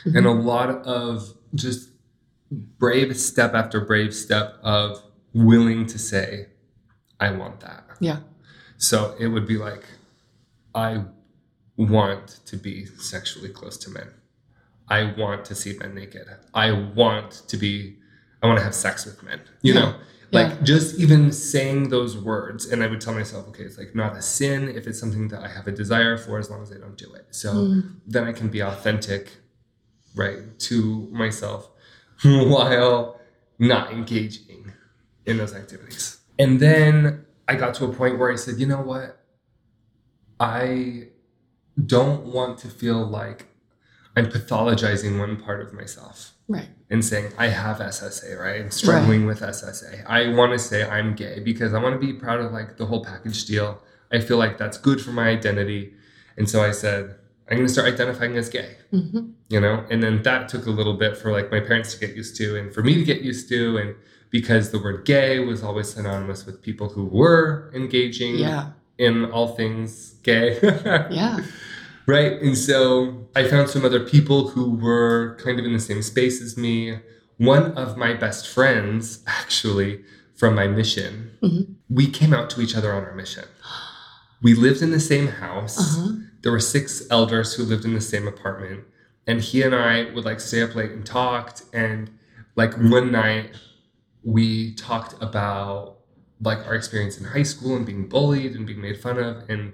Mm. 0.04 0.16
and 0.16 0.26
a 0.26 0.30
lot 0.32 0.70
of 0.86 1.34
just 1.54 1.90
brave 2.50 3.16
step 3.16 3.54
after 3.54 3.80
brave 3.80 4.14
step 4.14 4.58
of 4.62 5.02
willing 5.34 5.86
to 5.86 5.98
say, 5.98 6.48
I 7.20 7.30
want 7.32 7.60
that. 7.60 7.84
Yeah. 8.00 8.20
So 8.78 9.14
it 9.18 9.28
would 9.28 9.46
be 9.46 9.56
like, 9.58 9.84
I 10.74 11.04
want 11.76 12.40
to 12.46 12.56
be 12.56 12.86
sexually 12.86 13.48
close 13.48 13.76
to 13.78 13.90
men. 13.90 14.08
I 14.88 15.12
want 15.16 15.44
to 15.46 15.54
see 15.54 15.76
men 15.78 15.94
naked. 15.94 16.26
I 16.52 16.72
want 16.72 17.42
to 17.48 17.56
be, 17.56 17.96
I 18.42 18.46
want 18.46 18.58
to 18.58 18.64
have 18.64 18.74
sex 18.74 19.06
with 19.06 19.22
men. 19.22 19.40
You 19.62 19.74
Yeah. 19.74 19.80
know, 19.80 19.94
like 20.32 20.48
Yeah. 20.50 20.62
just 20.64 20.98
even 20.98 21.32
saying 21.32 21.88
those 21.88 22.16
words. 22.16 22.66
And 22.66 22.82
I 22.82 22.86
would 22.88 23.00
tell 23.00 23.14
myself, 23.14 23.48
okay, 23.48 23.64
it's 23.64 23.78
like 23.78 23.94
not 23.94 24.16
a 24.16 24.22
sin 24.22 24.68
if 24.68 24.86
it's 24.86 24.98
something 24.98 25.28
that 25.28 25.42
I 25.42 25.48
have 25.48 25.66
a 25.66 25.72
desire 25.72 26.16
for 26.18 26.38
as 26.38 26.50
long 26.50 26.62
as 26.62 26.72
I 26.72 26.78
don't 26.78 26.96
do 26.96 27.12
it. 27.14 27.26
So 27.30 27.52
Mm. 27.52 27.94
then 28.06 28.24
I 28.24 28.32
can 28.32 28.48
be 28.48 28.60
authentic, 28.60 29.32
right, 30.14 30.58
to 30.60 31.08
myself 31.12 31.70
while 32.22 33.18
not 33.58 33.92
engaging 33.92 34.72
in 35.24 35.36
those 35.38 35.54
activities. 35.54 36.18
And 36.38 36.58
then 36.60 37.24
I 37.48 37.54
got 37.54 37.74
to 37.74 37.84
a 37.86 37.92
point 37.92 38.18
where 38.18 38.30
I 38.32 38.36
said, 38.36 38.58
you 38.58 38.66
know 38.66 38.80
what? 38.82 39.18
I 40.40 41.08
don't 41.86 42.24
want 42.26 42.58
to 42.58 42.68
feel 42.68 43.04
like 43.04 43.46
I'm 44.16 44.26
pathologizing 44.26 45.18
one 45.18 45.36
part 45.36 45.60
of 45.62 45.72
myself 45.72 46.32
Right. 46.48 46.68
and 46.90 47.02
saying 47.04 47.32
I 47.38 47.48
have 47.48 47.78
SSA, 47.78 48.38
right? 48.38 48.60
I'm 48.60 48.70
struggling 48.70 49.24
with 49.24 49.40
SSA. 49.40 50.04
I 50.06 50.28
want 50.34 50.52
to 50.52 50.58
say 50.58 50.86
I'm 50.86 51.14
gay 51.14 51.40
because 51.40 51.72
I 51.72 51.82
want 51.82 51.98
to 51.98 52.06
be 52.06 52.12
proud 52.12 52.40
of 52.40 52.52
like 52.52 52.76
the 52.76 52.84
whole 52.86 53.02
package 53.04 53.46
deal. 53.46 53.80
I 54.12 54.20
feel 54.20 54.36
like 54.36 54.58
that's 54.58 54.76
good 54.76 55.00
for 55.00 55.12
my 55.12 55.28
identity, 55.30 55.94
and 56.36 56.48
so 56.48 56.62
I 56.62 56.72
said 56.72 57.16
I'm 57.50 57.56
going 57.56 57.66
to 57.66 57.72
start 57.72 57.88
identifying 57.92 58.36
as 58.36 58.48
gay. 58.50 58.76
hmm 58.90 59.30
You 59.48 59.60
know, 59.60 59.84
and 59.90 60.02
then 60.02 60.22
that 60.24 60.48
took 60.50 60.66
a 60.66 60.70
little 60.70 60.94
bit 60.94 61.16
for 61.16 61.32
like 61.32 61.50
my 61.50 61.60
parents 61.60 61.94
to 61.94 62.00
get 62.06 62.14
used 62.14 62.36
to, 62.36 62.56
and 62.58 62.72
for 62.74 62.82
me 62.82 62.94
to 62.96 63.04
get 63.04 63.22
used 63.22 63.48
to, 63.48 63.78
and 63.78 63.94
because 64.28 64.70
the 64.70 64.78
word 64.78 65.04
gay 65.06 65.38
was 65.38 65.62
always 65.62 65.88
synonymous 65.94 66.44
with 66.44 66.60
people 66.62 66.88
who 66.90 67.06
were 67.06 67.70
engaging 67.74 68.36
Yeah. 68.36 68.72
In 68.98 69.24
all 69.26 69.48
things 69.56 70.14
gay. 70.22 70.58
Yeah. 71.10 71.40
Right. 72.06 72.32
And 72.42 72.58
so 72.58 73.28
I 73.36 73.44
found 73.46 73.68
some 73.70 73.84
other 73.84 74.00
people 74.00 74.48
who 74.48 74.74
were 74.74 75.36
kind 75.42 75.58
of 75.60 75.64
in 75.64 75.72
the 75.72 75.78
same 75.80 76.02
space 76.02 76.42
as 76.42 76.56
me. 76.56 76.98
One 77.38 77.72
of 77.72 77.96
my 77.96 78.14
best 78.14 78.48
friends, 78.48 79.22
actually, 79.26 80.02
from 80.34 80.54
my 80.56 80.66
mission, 80.66 81.30
Mhm. 81.42 81.74
we 81.88 82.08
came 82.08 82.34
out 82.34 82.50
to 82.50 82.60
each 82.60 82.74
other 82.74 82.92
on 82.92 83.04
our 83.04 83.14
mission. 83.14 83.44
We 84.42 84.54
lived 84.54 84.82
in 84.82 84.90
the 84.90 84.98
same 85.00 85.28
house. 85.28 85.78
Uh-huh. 85.78 86.12
There 86.42 86.50
were 86.50 86.58
six 86.60 87.04
elders 87.10 87.54
who 87.54 87.62
lived 87.62 87.84
in 87.84 87.94
the 87.94 88.00
same 88.00 88.26
apartment. 88.26 88.84
And 89.28 89.40
he 89.40 89.62
and 89.62 89.72
I 89.74 90.10
would 90.12 90.24
like 90.24 90.40
stay 90.40 90.60
up 90.62 90.74
late 90.74 90.90
and 90.90 91.06
talked. 91.06 91.62
And 91.72 92.10
like 92.56 92.74
one 92.76 93.12
night, 93.12 93.54
we 94.24 94.74
talked 94.74 95.14
about 95.22 95.98
like 96.42 96.66
our 96.66 96.74
experience 96.74 97.18
in 97.18 97.24
high 97.24 97.42
school 97.44 97.76
and 97.76 97.86
being 97.86 98.08
bullied 98.08 98.54
and 98.56 98.66
being 98.66 98.80
made 98.80 99.00
fun 99.00 99.18
of. 99.18 99.48
And 99.48 99.72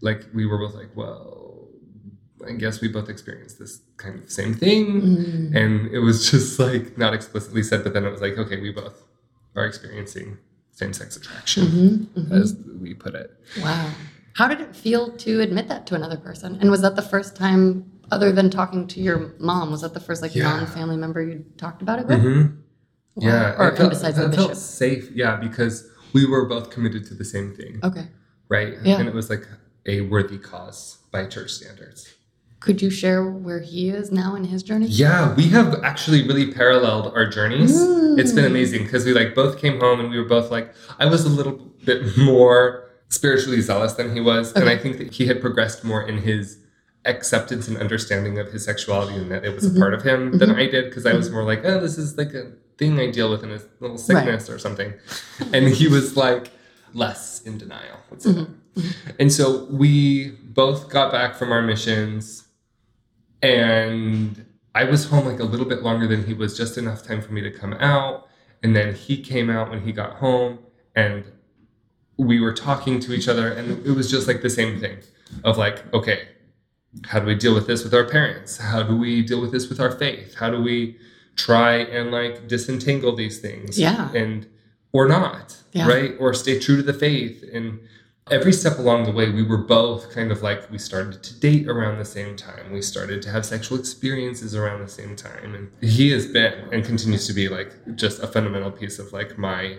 like 0.00 0.24
we 0.32 0.46
were 0.46 0.58
both 0.58 0.74
like, 0.74 0.90
well, 0.94 1.68
I 2.46 2.52
guess 2.52 2.80
we 2.80 2.88
both 2.88 3.08
experienced 3.08 3.58
this 3.58 3.80
kind 3.96 4.22
of 4.22 4.30
same 4.30 4.54
thing. 4.54 5.02
Mm. 5.02 5.56
And 5.56 5.86
it 5.92 5.98
was 6.00 6.30
just 6.30 6.58
like 6.58 6.96
not 6.98 7.14
explicitly 7.14 7.62
said, 7.62 7.82
but 7.84 7.94
then 7.94 8.04
it 8.04 8.10
was 8.10 8.20
like, 8.20 8.38
okay, 8.38 8.60
we 8.60 8.70
both 8.70 9.02
are 9.56 9.64
experiencing 9.66 10.38
same 10.72 10.92
sex 10.92 11.16
attraction, 11.16 11.64
Mhm, 11.66 12.06
mhm. 12.16 12.32
as 12.42 12.56
we 12.80 12.94
put 12.94 13.14
it. 13.14 13.30
Wow. 13.62 13.90
How 14.34 14.48
did 14.48 14.60
it 14.60 14.74
feel 14.74 15.12
to 15.18 15.40
admit 15.40 15.68
that 15.68 15.86
to 15.86 15.94
another 15.94 16.16
person? 16.16 16.58
And 16.60 16.68
was 16.70 16.80
that 16.82 16.96
the 16.96 17.02
first 17.02 17.36
time, 17.36 17.84
other 18.10 18.32
than 18.32 18.50
talking 18.50 18.88
to 18.88 19.00
your 19.00 19.34
mom, 19.38 19.70
was 19.70 19.82
that 19.82 19.94
the 19.94 20.00
first 20.00 20.20
like 20.20 20.34
Yeah. 20.34 20.44
non-family 20.50 20.96
member 20.96 21.22
you 21.22 21.44
talked 21.56 21.80
about 21.82 22.00
it 22.00 22.06
with? 22.08 22.18
mm-hmm. 22.18 22.56
Wow. 23.14 23.26
Yeah. 23.28 23.54
Or 23.56 23.68
it 23.68 23.76
felt, 23.76 23.90
besides 23.90 24.18
it 24.18 24.30
the 24.32 24.36
felt 24.36 24.48
bishop? 24.50 24.62
safe. 24.64 25.10
Yeah, 25.12 25.36
because 25.36 25.88
we 26.14 26.24
were 26.24 26.46
both 26.46 26.70
committed 26.70 27.04
to 27.06 27.14
the 27.14 27.24
same 27.24 27.52
thing, 27.54 27.80
Okay. 27.82 28.06
right? 28.48 28.74
Yeah. 28.82 28.98
And 28.98 29.08
it 29.08 29.14
was 29.14 29.28
like 29.28 29.46
a 29.84 30.00
worthy 30.02 30.38
cause 30.38 30.98
by 31.12 31.26
church 31.26 31.50
standards. 31.50 32.14
Could 32.60 32.80
you 32.80 32.88
share 32.88 33.28
where 33.28 33.60
he 33.60 33.90
is 33.90 34.10
now 34.10 34.34
in 34.36 34.44
his 34.44 34.62
journey? 34.62 34.86
Yeah, 34.86 35.34
we 35.34 35.48
have 35.48 35.82
actually 35.84 36.26
really 36.26 36.50
paralleled 36.50 37.12
our 37.14 37.26
journeys. 37.28 37.76
Mm. 37.78 38.18
It's 38.18 38.32
been 38.32 38.46
amazing 38.46 38.84
because 38.84 39.04
we 39.04 39.12
like 39.12 39.34
both 39.34 39.58
came 39.58 39.78
home 39.80 40.00
and 40.00 40.08
we 40.08 40.18
were 40.18 40.24
both 40.28 40.50
like 40.50 40.72
I 40.98 41.04
was 41.06 41.26
a 41.26 41.28
little 41.28 41.56
bit 41.84 42.16
more 42.16 42.88
spiritually 43.10 43.60
zealous 43.60 43.92
than 43.94 44.14
he 44.14 44.20
was, 44.20 44.52
and 44.54 44.68
I 44.70 44.78
think 44.78 44.96
that 44.98 45.12
he 45.12 45.26
had 45.26 45.42
progressed 45.42 45.84
more 45.84 46.02
in 46.08 46.18
his 46.18 46.58
acceptance 47.04 47.68
and 47.68 47.76
understanding 47.76 48.38
of 48.38 48.50
his 48.50 48.64
sexuality 48.64 49.16
and 49.16 49.30
that 49.30 49.44
it 49.44 49.54
was 49.54 49.64
Mhm. 49.70 49.76
a 49.76 49.78
part 49.78 49.92
of 49.92 50.02
him 50.02 50.38
than 50.38 50.48
Mhm. 50.50 50.56
I 50.56 50.66
did 50.70 50.84
because 50.86 51.04
I 51.04 51.12
was 51.12 51.30
more 51.30 51.44
like, 51.44 51.60
oh, 51.66 51.80
this 51.80 51.98
is 51.98 52.16
like 52.16 52.32
a 52.32 52.52
thing 52.78 52.98
I 52.98 53.10
deal 53.10 53.30
with 53.30 53.42
in 53.44 53.50
a 53.52 53.60
little 53.80 53.98
sickness 53.98 54.50
or 54.50 54.58
something, 54.58 54.92
and 55.52 55.68
he 55.68 55.88
was 55.88 56.16
like 56.16 56.50
less 56.92 57.42
in 57.42 57.58
denial. 57.58 57.98
That. 58.10 58.18
Mhm. 58.20 58.54
And 59.18 59.32
so 59.32 59.64
we 59.66 60.30
both 60.30 60.88
got 60.88 61.12
back 61.12 61.34
from 61.36 61.52
our 61.52 61.62
missions 61.62 62.44
and 63.42 64.44
I 64.74 64.84
was 64.84 65.06
home 65.06 65.26
like 65.26 65.38
a 65.38 65.44
little 65.44 65.66
bit 65.66 65.82
longer 65.82 66.06
than 66.06 66.26
he 66.26 66.34
was, 66.34 66.56
just 66.56 66.76
enough 66.78 67.02
time 67.02 67.20
for 67.20 67.32
me 67.32 67.40
to 67.42 67.50
come 67.50 67.74
out. 67.74 68.26
And 68.62 68.74
then 68.74 68.94
he 68.94 69.22
came 69.22 69.50
out 69.50 69.70
when 69.70 69.82
he 69.82 69.92
got 69.92 70.14
home 70.14 70.58
and 70.96 71.24
we 72.16 72.40
were 72.40 72.52
talking 72.52 72.98
to 73.00 73.12
each 73.12 73.28
other 73.28 73.52
and 73.52 73.84
it 73.86 73.90
was 73.92 74.10
just 74.10 74.26
like 74.26 74.42
the 74.42 74.50
same 74.50 74.80
thing 74.80 74.98
of 75.44 75.58
like, 75.58 75.92
okay, 75.92 76.28
how 77.06 77.18
do 77.20 77.26
we 77.26 77.34
deal 77.34 77.54
with 77.54 77.66
this 77.66 77.84
with 77.84 77.92
our 77.92 78.04
parents? 78.04 78.56
How 78.56 78.82
do 78.82 78.96
we 78.96 79.22
deal 79.22 79.40
with 79.40 79.52
this 79.52 79.68
with 79.68 79.80
our 79.80 79.90
faith? 79.90 80.34
How 80.36 80.48
do 80.50 80.62
we 80.62 80.96
try 81.36 81.76
and 81.76 82.10
like 82.10 82.48
disentangle 82.48 83.14
these 83.16 83.38
things? 83.40 83.78
Yeah. 83.78 84.10
And 84.12 84.46
or 84.92 85.08
not, 85.08 85.56
Yeah. 85.72 85.88
right? 85.88 86.14
Or 86.20 86.32
stay 86.34 86.58
true 86.60 86.76
to 86.76 86.82
the 86.82 86.92
faith. 86.94 87.42
And 87.52 87.80
every 88.30 88.52
step 88.52 88.78
along 88.78 89.04
the 89.04 89.12
way, 89.12 89.28
we 89.30 89.42
were 89.42 89.58
both 89.58 90.12
kind 90.14 90.30
of 90.30 90.40
like 90.42 90.70
we 90.70 90.78
started 90.78 91.22
to 91.22 91.40
date 91.40 91.66
around 91.68 91.98
the 91.98 92.04
same 92.04 92.36
time. 92.36 92.72
We 92.72 92.80
started 92.80 93.20
to 93.22 93.30
have 93.30 93.44
sexual 93.44 93.78
experiences 93.78 94.54
around 94.54 94.80
the 94.80 94.88
same 94.88 95.16
time. 95.16 95.54
And 95.54 95.70
he 95.80 96.10
has 96.12 96.26
been 96.26 96.54
and 96.72 96.84
continues 96.84 97.26
to 97.26 97.32
be 97.32 97.48
like 97.48 97.72
just 97.96 98.22
a 98.22 98.26
fundamental 98.28 98.70
piece 98.70 98.98
of 99.00 99.12
like 99.12 99.36
my 99.36 99.78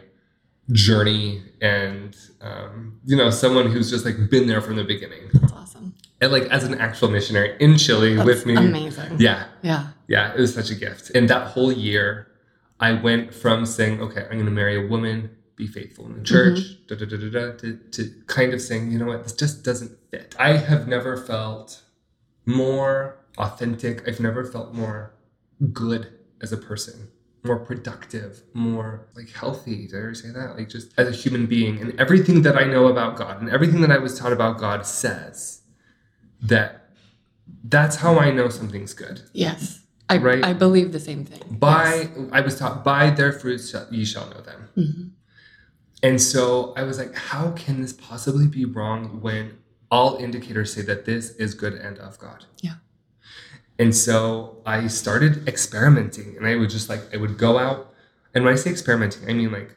journey 0.71 1.43
and 1.61 2.15
um, 2.41 2.99
you 3.05 3.15
know 3.15 3.29
someone 3.29 3.69
who's 3.71 3.89
just 3.89 4.03
like 4.03 4.29
been 4.31 4.47
there 4.47 4.61
from 4.61 4.75
the 4.75 4.83
beginning 4.83 5.29
That's 5.33 5.53
awesome. 5.53 5.93
and 6.21 6.31
like 6.31 6.43
as 6.45 6.63
an 6.63 6.73
actual 6.79 7.07
missionary 7.09 7.55
in 7.59 7.77
chile 7.77 8.15
That's 8.15 8.25
with 8.25 8.45
me 8.47 8.55
amazing. 8.55 9.19
yeah 9.19 9.45
Yeah. 9.61 9.89
Yeah 10.07 10.33
it 10.33 10.39
was 10.39 10.53
such 10.53 10.69
a 10.69 10.75
gift. 10.75 11.11
And 11.15 11.29
that 11.29 11.47
whole 11.47 11.71
year 11.71 12.31
i 12.79 12.91
went 12.91 13.33
from 13.33 13.65
saying 13.65 14.01
okay 14.01 14.23
i'm 14.23 14.33
going 14.33 14.45
to 14.45 14.51
marry 14.51 14.85
a 14.85 14.87
woman 14.87 15.29
be 15.55 15.67
faithful 15.67 16.05
in 16.05 16.17
the 16.17 16.23
church 16.23 16.59
mm-hmm. 16.59 16.95
da, 16.95 17.05
da, 17.05 17.05
da, 17.05 17.29
da, 17.29 17.57
to, 17.57 17.77
to 17.91 18.11
kind 18.27 18.53
of 18.53 18.61
saying 18.61 18.91
you 18.91 18.99
know 18.99 19.05
what? 19.05 19.23
This 19.23 19.33
just 19.33 19.63
doesn't 19.63 19.97
fit. 20.11 20.35
I 20.37 20.57
have 20.57 20.87
never 20.87 21.15
felt 21.15 21.81
more 22.45 23.17
authentic. 23.37 24.07
I've 24.07 24.19
never 24.19 24.43
felt 24.43 24.73
more 24.73 25.13
good 25.71 26.11
as 26.41 26.51
a 26.51 26.57
person 26.57 27.09
more 27.43 27.59
productive 27.59 28.41
more 28.53 29.07
like 29.15 29.29
healthy. 29.29 29.87
Did 29.87 29.95
i 29.95 29.99
ever 29.99 30.15
say 30.15 30.29
that? 30.29 30.57
Like 30.57 30.67
just 30.67 30.91
as 30.97 31.07
a 31.07 31.11
human 31.11 31.45
being. 31.45 31.79
And 31.79 31.97
everything 31.99 32.41
that 32.41 32.57
i 32.57 32.63
know 32.63 32.87
about 32.87 33.15
god 33.15 33.39
and 33.39 33.49
everything 33.49 33.81
that 33.81 33.91
i 33.91 33.97
was 33.97 34.17
taught 34.17 34.33
about 34.33 34.57
god 34.57 34.85
says 34.85 35.61
that 36.41 36.89
that's 37.63 37.97
how 37.97 38.17
i 38.17 38.31
know 38.31 38.49
something's 38.49 38.93
good. 38.93 39.21
Yes. 39.31 39.81
I, 40.09 40.17
Right. 40.17 40.43
I 40.43 40.53
believe 40.53 40.91
the 40.91 40.99
same 40.99 41.25
thing. 41.25 41.41
by 41.59 42.09
i 42.31 42.41
was 42.41 42.57
taught 42.59 42.83
by 42.83 43.09
their 43.09 43.31
fruits 43.33 43.73
ye 43.91 44.05
shall 44.05 44.29
know 44.29 44.41
them 44.41 44.61
Yes. 44.75 44.85
Mhm. 44.87 45.09
and 46.03 46.21
so 46.21 46.73
i 46.77 46.83
was 46.83 46.97
like 46.99 47.13
how 47.15 47.51
can 47.51 47.81
this 47.81 47.93
possibly 47.93 48.47
be 48.47 48.65
wrong 48.65 49.21
when 49.21 49.43
all 49.89 50.17
indicators 50.17 50.73
say 50.73 50.81
that 50.83 51.05
this 51.05 51.31
is 51.43 51.53
good 51.53 51.73
and 51.73 51.97
of 51.99 52.19
god 52.19 52.45
Yeah. 52.61 52.75
and 53.79 53.95
so 53.95 54.61
i 54.65 54.87
started 54.87 55.47
experimenting 55.47 56.35
and 56.37 56.45
i 56.45 56.55
would 56.55 56.69
just 56.69 56.87
like 56.89 57.01
i 57.13 57.17
would 57.17 57.37
go 57.37 57.57
out 57.57 57.93
and 58.33 58.43
when 58.43 58.53
i 58.53 58.57
say 58.57 58.69
experimenting 58.69 59.27
i 59.29 59.33
mean 59.33 59.51
like 59.51 59.71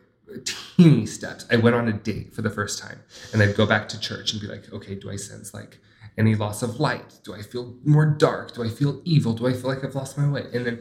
teeny 0.44 1.06
steps 1.06 1.46
i 1.50 1.56
went 1.56 1.74
on 1.74 1.88
a 1.88 1.92
date 1.92 2.34
for 2.34 2.42
the 2.42 2.50
first 2.50 2.78
time 2.78 3.00
and 3.32 3.40
i'd 3.42 3.56
go 3.56 3.64
back 3.66 3.88
to 3.88 3.98
church 3.98 4.32
and 4.32 4.40
be 4.42 4.46
like 4.46 4.64
okay 4.72 4.94
do 4.94 5.10
i 5.10 5.16
sense 5.16 5.54
like 5.54 5.78
any 6.18 6.34
loss 6.34 6.62
of 6.62 6.78
light 6.80 7.10
do 7.24 7.32
i 7.34 7.40
feel 7.42 7.74
more 7.84 8.06
dark 8.06 8.52
do 8.54 8.62
i 8.62 8.68
feel 8.68 9.00
evil 9.04 9.32
do 9.34 9.46
i 9.46 9.52
feel 9.52 9.68
like 9.72 9.82
i've 9.84 9.94
lost 9.94 10.18
my 10.18 10.28
way 10.28 10.44
and 10.54 10.66
then 10.66 10.78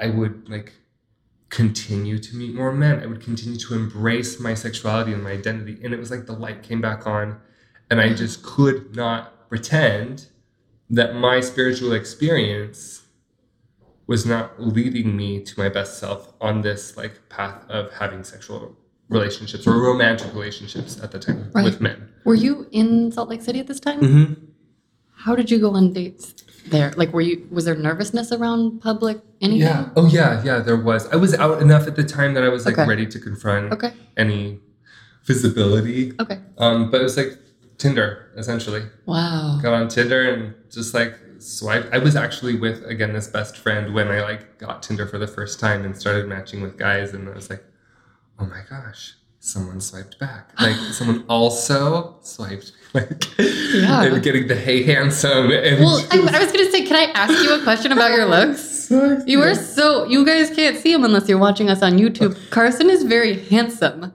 i 0.00 0.08
would 0.08 0.48
like 0.48 0.72
continue 1.48 2.18
to 2.18 2.34
meet 2.34 2.52
more 2.54 2.72
men. 2.72 3.00
I 3.00 3.06
would 3.06 3.20
continue 3.20 3.56
to 3.66 3.74
embrace 3.74 4.40
my 4.40 4.52
sexuality 4.54 5.12
and 5.12 5.22
my 5.22 5.30
identity. 5.30 5.78
And 5.82 5.94
it 5.94 5.98
was 5.98 6.10
like 6.10 6.26
the 6.26 6.32
light 6.32 6.64
came 6.64 6.80
back 6.80 7.06
on, 7.06 7.38
and 7.88 8.00
I 8.00 8.12
just 8.14 8.42
could 8.42 8.96
not 8.96 9.48
pretend 9.48 10.26
that 10.90 11.14
my 11.14 11.38
spiritual 11.40 11.92
experience 11.92 13.02
was 14.08 14.26
not 14.26 14.60
leading 14.60 15.16
me 15.16 15.40
to 15.44 15.58
my 15.58 15.68
best 15.68 15.98
self 16.00 16.32
on 16.40 16.62
this 16.62 16.96
like 16.96 17.28
path 17.28 17.64
of 17.68 17.92
having 17.92 18.24
sexual 18.24 18.76
relationships 19.08 19.68
or 19.68 19.80
romantic 19.80 20.32
relationships 20.34 21.00
at 21.00 21.12
the 21.12 21.18
time 21.20 21.50
Right. 21.54 21.64
with 21.64 21.80
men. 21.80 22.08
Were 22.24 22.34
you 22.34 22.66
in 22.72 23.12
Salt 23.12 23.28
Lake 23.28 23.42
City 23.42 23.60
at 23.60 23.68
this 23.68 23.78
time? 23.78 24.00
Mm-hmm. 24.00 24.32
How 25.26 25.34
did 25.34 25.50
you 25.50 25.58
go 25.58 25.70
on 25.74 25.92
dates 25.92 26.34
there? 26.68 26.92
Like, 26.96 27.12
were 27.12 27.20
you 27.20 27.48
was 27.50 27.64
there 27.64 27.74
nervousness 27.74 28.30
around 28.30 28.80
public 28.80 29.18
anything? 29.40 29.62
Yeah. 29.66 29.88
Oh 29.96 30.06
yeah, 30.06 30.40
yeah, 30.44 30.60
there 30.60 30.76
was. 30.76 31.08
I 31.12 31.16
was 31.16 31.34
out 31.34 31.60
enough 31.60 31.88
at 31.88 31.96
the 31.96 32.04
time 32.04 32.34
that 32.34 32.44
I 32.44 32.48
was 32.48 32.64
like 32.64 32.78
Okay. 32.78 32.88
ready 32.88 33.06
to 33.06 33.18
confront 33.18 33.72
Okay. 33.72 33.92
any 34.16 34.60
visibility. 35.24 36.12
Okay. 36.20 36.38
Um, 36.58 36.90
but 36.92 37.00
it 37.00 37.04
was 37.04 37.16
like 37.16 37.36
Tinder, 37.76 38.30
essentially. 38.36 38.84
Wow. 39.06 39.58
got 39.60 39.74
on 39.74 39.88
Tinder 39.88 40.32
and 40.32 40.54
just 40.70 40.94
like 40.94 41.18
swiped. 41.38 41.92
I 41.92 41.98
was 41.98 42.14
actually 42.14 42.54
with 42.56 42.84
again 42.84 43.12
this 43.12 43.26
best 43.26 43.56
friend 43.58 43.92
when 43.94 44.06
I 44.08 44.20
like 44.22 44.58
got 44.58 44.80
Tinder 44.82 45.06
for 45.08 45.18
the 45.18 45.26
first 45.26 45.58
time 45.58 45.84
and 45.84 45.96
started 45.96 46.28
matching 46.28 46.60
with 46.62 46.78
guys, 46.78 47.12
and 47.14 47.28
I 47.28 47.32
was 47.32 47.50
like, 47.50 47.64
oh 48.38 48.46
my 48.46 48.60
gosh, 48.70 49.14
someone 49.46 49.80
swiped 49.80 50.18
back. 50.18 50.50
Like 50.60 50.76
someone 50.92 51.24
also 51.28 52.16
swiped, 52.22 52.72
like 52.92 53.24
Yeah. 53.38 54.02
and 54.04 54.22
getting 54.22 54.48
the 54.48 54.56
hey 54.56 54.82
handsome. 54.82 55.50
And 55.50 55.80
Well, 55.80 56.04
I, 56.10 56.18
I 56.18 56.38
was 56.42 56.52
gonna 56.52 56.70
say, 56.70 56.84
can 56.84 56.96
I 56.96 57.12
ask 57.12 57.32
you 57.42 57.54
a 57.54 57.62
question 57.62 57.92
about 57.92 58.10
your 58.10 58.26
looks? 58.36 58.90
You 58.90 59.42
are 59.42 59.54
so. 59.54 60.04
You 60.06 60.24
guys 60.24 60.50
can't 60.50 60.76
see 60.78 60.92
him 60.92 61.04
unless 61.04 61.28
you're 61.28 61.38
watching 61.38 61.68
us 61.68 61.82
on 61.82 61.98
YouTube. 61.98 62.36
Carson 62.50 62.88
is 62.88 63.02
very 63.02 63.42
handsome. 63.46 64.12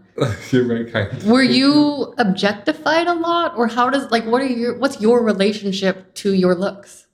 You're 0.52 0.66
very 0.66 0.90
kind. 0.90 1.12
Were 1.24 1.44
you 1.44 2.14
objectified 2.18 3.08
a 3.08 3.14
lot, 3.14 3.58
or 3.58 3.68
how 3.68 3.90
does 3.90 4.10
like 4.12 4.26
what 4.26 4.42
are 4.42 4.46
your 4.46 4.78
what's 4.78 5.02
your 5.02 5.24
relationship 5.24 6.14
to 6.16 6.34
your 6.34 6.56
looks? 6.56 7.08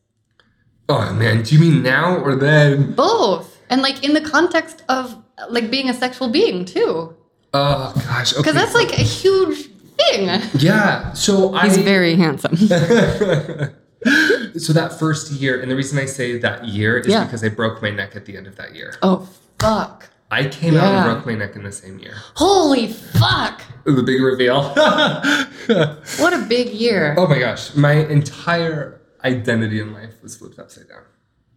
Oh 0.88 1.14
man, 1.14 1.44
do 1.44 1.56
you 1.56 1.62
mean 1.62 1.82
now 1.82 2.18
or 2.18 2.36
then? 2.36 2.94
Both. 2.94 3.58
And 3.70 3.82
like 3.82 4.04
in 4.04 4.14
the 4.14 4.22
context 4.22 4.84
of 4.88 5.18
like 5.50 5.72
being 5.72 5.90
a 5.90 5.94
sexual 5.94 6.30
being 6.30 6.64
too. 6.64 7.17
Oh 7.60 7.94
gosh, 8.08 8.34
okay. 8.34 8.42
Because 8.42 8.56
that's 8.56 8.74
like 8.76 8.92
a 8.94 9.02
huge 9.04 9.68
thing. 9.98 10.30
yeah. 10.60 11.14
So 11.14 11.54
I 11.62 11.66
He's 11.68 11.78
very 11.78 12.16
handsome. 12.16 12.56
so 14.58 14.74
that 14.74 14.96
first 15.00 15.32
year, 15.32 15.60
and 15.62 15.70
the 15.72 15.76
reason 15.76 15.98
I 16.00 16.06
say 16.06 16.38
that 16.40 16.66
year 16.66 16.98
is 17.00 17.08
Yeah. 17.08 17.24
because 17.26 17.44
I 17.44 17.50
broke 17.50 17.82
my 17.82 17.90
neck 17.90 18.16
at 18.16 18.26
the 18.26 18.38
end 18.38 18.48
of 18.48 18.56
that 18.58 18.76
year. 18.76 18.94
oh 19.02 19.28
fuck. 19.60 20.10
I 20.30 20.44
came 20.50 20.76
out 20.76 20.94
and 20.94 21.06
broke 21.06 21.26
my 21.26 21.36
neck 21.36 21.56
in 21.56 21.64
the 21.64 21.72
same 21.72 22.00
year. 22.00 22.16
Holy 22.36 22.88
fuck. 22.88 23.62
The 23.86 24.04
big 24.04 24.22
reveal. 24.22 24.62
What 26.24 26.34
a 26.34 26.46
big 26.48 26.70
year. 26.70 27.16
oh 27.18 27.28
my 27.28 27.40
gosh, 27.40 27.76
my 27.76 27.94
entire 27.94 29.02
identity 29.24 29.80
in 29.80 29.94
life 29.94 30.22
was 30.22 30.36
flipped 30.38 30.60
upside 30.60 30.88
down. 30.90 31.04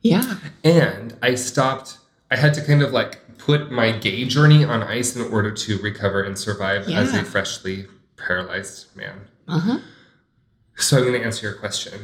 Yeah. 0.02 0.36
And 0.64 1.16
I 1.22 1.34
stopped, 1.34 1.98
I 2.30 2.36
had 2.36 2.54
to 2.54 2.62
kind 2.64 2.82
of 2.82 2.92
like 2.92 3.18
put 3.50 3.70
my 3.72 3.90
gay 3.92 4.24
journey 4.24 4.64
on 4.64 4.82
ice 4.82 5.16
in 5.16 5.22
order 5.32 5.50
to 5.50 5.78
recover 5.78 6.22
and 6.22 6.38
survive 6.38 6.88
as 6.88 7.12
a 7.14 7.24
freshly 7.24 7.86
paralyzed 8.16 8.94
man. 8.96 9.16
Uh-huh. 9.48 9.78
So 10.76 10.98
I'm 10.98 11.04
going 11.04 11.20
to 11.20 11.24
answer 11.26 11.46
your 11.48 11.56
question. 11.56 11.94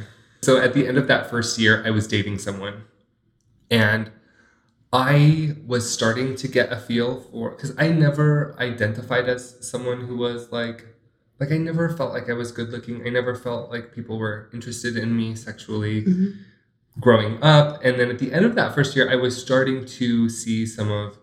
So 0.41 0.57
at 0.61 0.73
the 0.73 0.87
end 0.87 0.97
of 0.97 1.07
that 1.07 1.29
first 1.29 1.57
year, 1.57 1.81
I 1.85 1.89
was 1.91 2.05
dating 2.07 2.37
someone 2.39 2.83
and 3.71 4.11
I 4.93 5.55
was 5.65 5.89
starting 5.91 6.35
to 6.35 6.47
get 6.47 6.71
a 6.71 6.77
feel 6.77 7.21
for 7.21 7.51
because 7.51 7.73
I 7.77 7.87
never 7.89 8.55
identified 8.59 9.27
as 9.27 9.55
someone 9.71 10.01
who 10.07 10.17
was 10.17 10.51
like 10.51 10.85
like 11.39 11.51
I 11.51 11.57
never 11.57 11.89
felt 11.95 12.13
like 12.13 12.29
I 12.29 12.33
was 12.33 12.51
good 12.51 12.69
looking. 12.69 13.05
I 13.05 13.09
never 13.09 13.35
felt 13.35 13.69
like 13.69 13.93
people 13.93 14.17
were 14.17 14.49
interested 14.53 14.95
in 14.97 15.15
me 15.15 15.35
sexually 15.35 16.03
Mhm. 16.03 16.35
growing 16.99 17.41
up. 17.43 17.83
And 17.85 17.99
then 17.99 18.09
at 18.09 18.19
the 18.19 18.31
end 18.33 18.45
of 18.45 18.55
that 18.55 18.73
first 18.73 18.95
year, 18.95 19.09
I 19.09 19.15
was 19.15 19.39
starting 19.39 19.85
to 19.99 20.29
see 20.29 20.65
some 20.65 20.89
of 20.91 21.17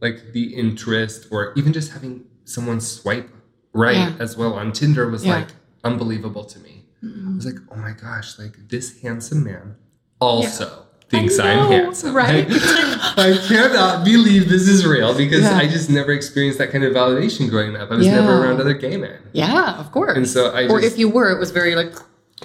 like 0.00 0.32
the 0.32 0.54
interest 0.54 1.26
or 1.30 1.52
even 1.56 1.72
just 1.72 1.92
having 1.92 2.24
someone 2.44 2.80
swipe 2.80 3.28
right 3.72 3.96
Yeah. 3.96 4.12
as 4.20 4.36
well 4.36 4.54
on 4.54 4.72
Tinder 4.72 5.08
was 5.10 5.24
Yeah. 5.24 5.36
like 5.40 5.48
unbelievable 5.84 6.44
to 6.44 6.58
me. 6.60 6.84
I 7.02 7.34
was 7.36 7.46
like, 7.46 7.56
oh 7.70 7.76
my 7.76 7.92
gosh, 7.92 8.38
like 8.38 8.68
this 8.68 9.00
handsome 9.02 9.44
man 9.44 9.76
also 10.20 10.84
thinks 11.10 11.38
I 11.38 11.52
I'm 11.52 11.70
handsome. 11.70 12.14
right? 12.14 12.46
I 12.50 13.38
cannot 13.48 14.04
believe 14.04 14.48
this 14.48 14.66
is 14.68 14.84
real 14.84 15.16
because 15.16 15.42
Yeah. 15.42 15.56
I 15.56 15.66
just 15.68 15.88
never 15.90 16.12
experienced 16.12 16.58
that 16.58 16.70
kind 16.72 16.84
of 16.84 16.92
validation 16.92 17.48
growing 17.48 17.76
up. 17.76 17.90
I 17.90 17.94
was 17.96 18.06
Yeah. 18.06 18.16
never 18.16 18.42
around 18.42 18.60
other 18.60 18.74
gay 18.74 18.96
men. 18.96 19.18
Yeah, 19.32 19.78
of 19.78 19.90
course. 19.92 20.16
And 20.16 20.28
so 20.28 20.50
I 20.50 20.66
or 20.68 20.80
just, 20.80 20.92
if 20.94 20.98
you 20.98 21.08
were, 21.08 21.30
it 21.30 21.38
was 21.38 21.50
very 21.50 21.74
like 21.76 21.94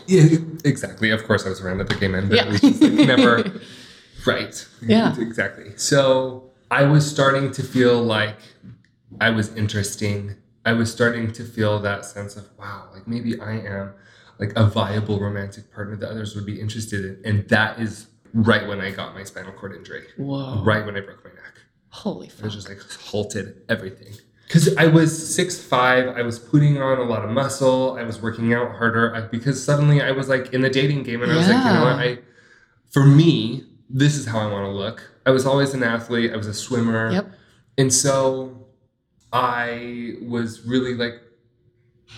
yeah, 0.08 0.38
exactly. 0.66 1.12
Of 1.12 1.24
course, 1.26 1.46
I 1.46 1.50
was 1.50 1.62
around 1.62 1.80
other 1.82 1.96
gay 1.96 2.08
men, 2.08 2.28
but 2.30 2.36
Yeah. 2.38 2.46
it 2.46 2.52
was 2.52 2.62
just 2.62 2.82
like 2.82 2.94
never 2.94 3.44
right. 4.26 4.66
Yeah. 4.82 5.16
exactly. 5.20 5.72
So 5.78 6.52
I 6.74 6.86
was 6.86 7.08
starting 7.08 7.52
to 7.52 7.62
feel 7.62 8.02
like 8.02 8.40
I 9.22 9.30
was 9.30 9.56
interesting. 9.56 10.36
I 10.66 10.74
was 10.74 10.92
starting 10.92 11.32
to 11.34 11.44
feel 11.44 11.78
that 11.80 12.04
sense 12.04 12.36
of 12.36 12.50
wow, 12.58 12.90
like 12.92 13.08
maybe 13.08 13.40
I 13.40 13.60
am 13.60 13.94
like 14.40 14.54
a 14.56 14.66
viable 14.66 15.20
romantic 15.20 15.72
partner 15.72 15.96
that 15.98 16.10
others 16.10 16.34
would 16.36 16.48
be 16.48 16.60
interested 16.60 17.06
in, 17.06 17.22
and 17.24 17.48
that 17.50 17.80
is 17.80 18.08
right 18.34 18.68
when 18.68 18.82
I 18.82 18.90
got 18.90 19.14
my 19.14 19.24
spinal 19.24 19.52
cord 19.54 19.76
injury. 19.76 20.08
Whoa. 20.18 20.64
Right 20.64 20.84
when 20.84 20.98
I 20.98 21.02
broke 21.02 21.24
my 21.24 21.30
neck. 21.30 21.62
Holy 21.90 22.28
fuck. 22.28 22.46
was 22.46 22.56
just 22.56 22.68
like 22.68 22.82
halted 23.12 23.62
everything. 23.70 24.14
Because 24.48 24.76
I 24.76 24.88
was 24.88 25.36
six 25.36 25.64
five, 25.64 26.08
I 26.18 26.24
was 26.24 26.40
putting 26.40 26.82
on 26.82 26.98
a 26.98 27.04
lot 27.04 27.24
of 27.24 27.30
muscle, 27.30 27.98
I 28.00 28.04
was 28.04 28.20
working 28.20 28.52
out 28.52 28.76
harder. 28.78 29.14
I, 29.16 29.22
because 29.22 29.64
suddenly 29.64 30.02
I 30.02 30.10
was 30.10 30.28
like 30.28 30.52
in 30.56 30.62
the 30.62 30.72
dating 30.72 31.04
game, 31.04 31.22
and 31.22 31.32
I 31.32 31.38
was 31.38 31.48
like, 31.48 31.64
you 31.64 31.72
know 31.72 31.84
what? 31.84 32.00
I, 32.00 32.18
for 32.90 33.06
me, 33.06 33.64
this 33.92 34.16
is 34.16 34.26
how 34.26 34.40
I 34.40 34.52
want 34.52 34.66
to 34.66 34.72
look. 34.72 35.13
I 35.26 35.32
was 35.32 35.46
always 35.46 35.74
an 35.74 35.84
athlete. 35.84 36.32
I 36.34 36.38
was 36.38 36.48
a 36.48 36.54
swimmer, 36.54 37.12
Yep. 37.12 37.32
and 37.78 37.94
so 37.94 38.68
I 39.32 40.16
was 40.22 40.66
really 40.66 40.96
like 40.96 41.22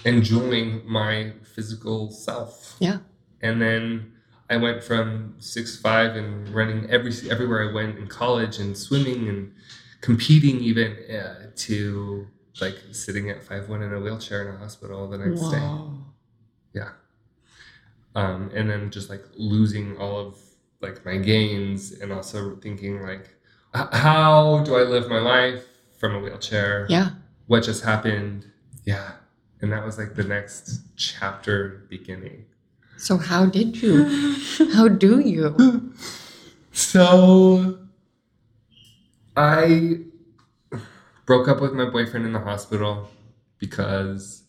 enjoying 0.03 0.81
my 0.89 1.33
physical 1.43 2.11
self. 2.11 2.75
Yeah. 2.79 2.99
And 3.41 3.61
then 3.61 4.13
I 4.49 4.57
went 4.57 4.83
from 4.83 5.35
six 5.39 5.77
five 5.79 6.15
and 6.15 6.49
running 6.49 6.89
every 6.89 7.11
everywhere 7.29 7.69
I 7.69 7.73
went 7.73 7.97
in 7.97 8.07
college 8.07 8.59
and 8.59 8.77
swimming 8.77 9.27
and 9.29 9.53
competing 10.01 10.59
even 10.61 10.91
uh, 11.09 11.51
to 11.55 12.27
like 12.61 12.77
sitting 12.91 13.29
at 13.29 13.43
five 13.43 13.69
one 13.69 13.81
in 13.81 13.93
a 13.93 13.99
wheelchair 13.99 14.47
in 14.47 14.55
a 14.55 14.57
hospital 14.57 15.07
the 15.09 15.17
next 15.17 15.41
day. 15.49 15.69
Yeah. 16.73 16.89
Um, 18.15 18.49
and 18.53 18.69
then 18.69 18.91
just 18.91 19.09
like 19.09 19.23
losing 19.35 19.97
all 19.97 20.19
of 20.19 20.37
like 20.85 21.05
my 21.05 21.17
gains 21.17 21.91
and 21.91 22.13
also 22.13 22.55
thinking 22.57 23.01
like, 23.01 23.35
how 23.73 24.63
do 24.63 24.75
I 24.75 24.83
live 24.83 25.09
my 25.09 25.19
life 25.19 25.65
from 25.99 26.15
a 26.15 26.19
wheelchair? 26.19 26.85
Yeah. 26.89 27.09
What 27.47 27.63
just 27.63 27.83
happened? 27.83 28.45
Yeah. 28.85 29.13
And 29.61 29.71
that 29.71 29.83
was 29.83 29.97
like 29.97 30.15
the 30.15 30.23
next 30.23 30.81
chapter 30.95 31.85
beginning. 31.89 32.45
So 32.97 33.17
how 33.17 33.45
did 33.45 33.81
you? 33.81 34.05
How 34.73 34.87
do 34.87 35.19
you? 35.19 35.91
So 36.71 37.79
I 39.35 39.99
broke 41.25 41.47
up 41.47 41.61
with 41.61 41.73
my 41.73 41.85
boyfriend 41.85 42.25
in 42.25 42.33
the 42.33 42.39
hospital 42.39 43.09
because 43.57 44.43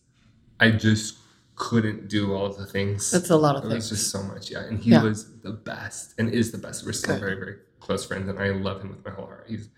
I 0.59 0.71
just 0.71 1.17
couldn't 1.57 2.07
do 2.07 2.33
all 2.33 2.45
of 2.45 2.55
the 2.57 2.65
things. 2.65 3.09
That's 3.11 3.29
a 3.31 3.35
lot 3.35 3.55
of 3.55 3.63
things. 3.63 3.73
It 3.73 3.75
was 3.77 3.89
things. 3.89 3.99
just 3.99 4.11
so 4.11 4.21
much, 4.23 4.51
yeah. 4.51 4.59
And 4.69 4.79
he 4.79 4.91
Yeah. 4.91 5.03
was 5.03 5.39
the 5.41 5.51
best 5.51 6.13
and 6.17 6.29
is 6.29 6.51
the 6.51 6.57
best. 6.59 6.85
We're 6.85 6.91
still 6.93 7.15
Good. 7.15 7.19
very, 7.21 7.35
very 7.35 7.55
close 7.79 8.05
friends, 8.05 8.29
and 8.29 8.37
I 8.39 8.49
love 8.51 8.81
him 8.81 8.89
with 8.89 9.03
my 9.03 9.11
whole 9.11 9.25
heart. 9.25 9.45
He's 9.47 9.69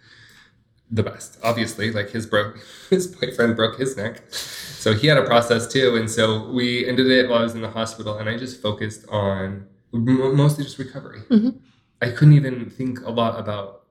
the 0.91 1.03
best. 1.03 1.37
Obviously, 1.43 1.91
like 1.91 2.09
his 2.09 2.25
broke 2.25 2.59
his 2.89 3.07
boyfriend 3.07 3.55
broke 3.55 3.79
his 3.79 3.95
neck. 3.95 4.23
So 4.33 4.93
he 4.93 5.07
had 5.07 5.17
a 5.17 5.25
process 5.25 5.67
too. 5.71 5.95
And 5.95 6.09
so 6.09 6.49
we 6.51 6.87
ended 6.87 7.07
it 7.07 7.29
while 7.29 7.39
I 7.39 7.43
was 7.43 7.55
in 7.55 7.61
the 7.61 7.69
hospital, 7.69 8.17
and 8.17 8.27
I 8.29 8.37
just 8.37 8.61
focused 8.61 9.05
on 9.09 9.65
mostly 9.91 10.63
just 10.65 10.77
recovery. 10.79 11.21
Mhm. 11.29 11.59
I 12.01 12.09
couldn't 12.11 12.33
even 12.33 12.69
think 12.69 13.01
a 13.05 13.09
lot 13.11 13.39
about 13.39 13.85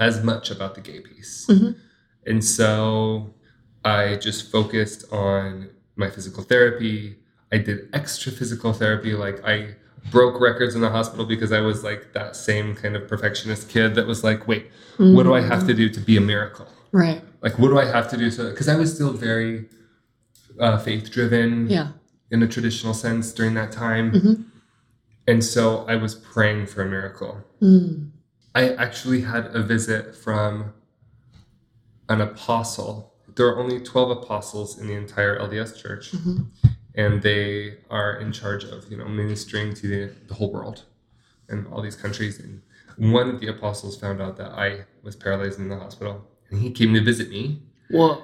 as 0.00 0.22
much 0.24 0.50
about 0.50 0.74
the 0.74 0.80
gay 0.80 1.00
piece. 1.00 1.46
Mhm. 1.48 1.76
And 2.26 2.44
so 2.44 3.34
I 3.84 4.16
just 4.16 4.50
focused 4.50 5.04
on 5.12 5.70
my 5.96 6.10
physical 6.10 6.42
therapy. 6.42 7.16
I 7.52 7.58
did 7.58 7.88
extra 7.92 8.32
physical 8.32 8.72
therapy. 8.72 9.12
Like 9.14 9.44
I 9.44 9.76
broke 10.10 10.40
records 10.40 10.74
in 10.74 10.80
the 10.80 10.90
hospital 10.90 11.24
because 11.24 11.52
I 11.52 11.60
was 11.60 11.82
like 11.84 12.12
that 12.12 12.36
same 12.36 12.74
kind 12.74 12.96
of 12.96 13.08
perfectionist 13.08 13.68
kid 13.68 13.94
that 13.94 14.06
was 14.06 14.22
like, 14.24 14.46
wait, 14.48 14.70
what 14.98 15.22
do 15.22 15.34
I 15.34 15.40
have 15.40 15.66
to 15.66 15.74
do 15.74 15.88
to 15.88 16.00
be 16.00 16.16
a 16.16 16.20
miracle? 16.20 16.66
Right. 16.92 17.22
Like, 17.42 17.58
what 17.58 17.68
do 17.68 17.78
I 17.78 17.84
have 17.86 18.08
to 18.10 18.16
do 18.16 18.30
so? 18.30 18.50
Because 18.50 18.68
I 18.68 18.76
was 18.76 18.94
still 18.94 19.12
very 19.12 19.66
uh, 20.60 20.78
faith 20.78 21.10
driven 21.10 21.68
Yeah. 21.68 21.88
in 22.30 22.42
a 22.42 22.46
traditional 22.48 22.94
sense 22.94 23.32
during 23.32 23.54
that 23.54 23.72
time. 23.72 24.12
Mhm. 24.12 24.44
And 25.26 25.42
so 25.42 25.84
I 25.88 25.96
was 25.96 26.14
praying 26.14 26.66
for 26.66 26.82
a 26.82 26.88
miracle. 26.88 27.42
Mm. 27.62 28.10
I 28.54 28.70
actually 28.74 29.22
had 29.22 29.46
a 29.46 29.62
visit 29.62 30.14
from 30.14 30.72
an 32.08 32.20
apostle. 32.20 33.13
There 33.36 33.46
are 33.48 33.58
only 33.58 33.80
12 33.80 34.10
apostles 34.22 34.78
in 34.78 34.86
the 34.86 34.94
entire 34.94 35.38
LDS 35.38 35.76
church, 35.80 36.12
Mhm. 36.12 36.46
and 36.94 37.22
they 37.22 37.78
are 37.90 38.16
in 38.20 38.32
charge 38.32 38.64
of, 38.64 38.90
you 38.90 38.96
know, 38.96 39.08
ministering 39.08 39.74
to 39.74 39.86
the, 39.88 40.12
the 40.28 40.34
whole 40.34 40.52
world 40.52 40.82
and 41.48 41.66
all 41.68 41.82
these 41.82 41.96
countries. 41.96 42.38
And 42.38 42.62
one 42.96 43.28
of 43.28 43.40
the 43.40 43.48
apostles 43.48 43.96
found 43.98 44.20
out 44.22 44.36
that 44.36 44.52
I 44.52 44.84
was 45.02 45.16
paralyzed 45.16 45.58
in 45.58 45.68
the 45.68 45.76
hospital, 45.78 46.26
and 46.50 46.60
he 46.60 46.70
came 46.70 46.94
to 46.94 47.02
visit 47.02 47.28
me. 47.28 47.62
What? 47.90 48.22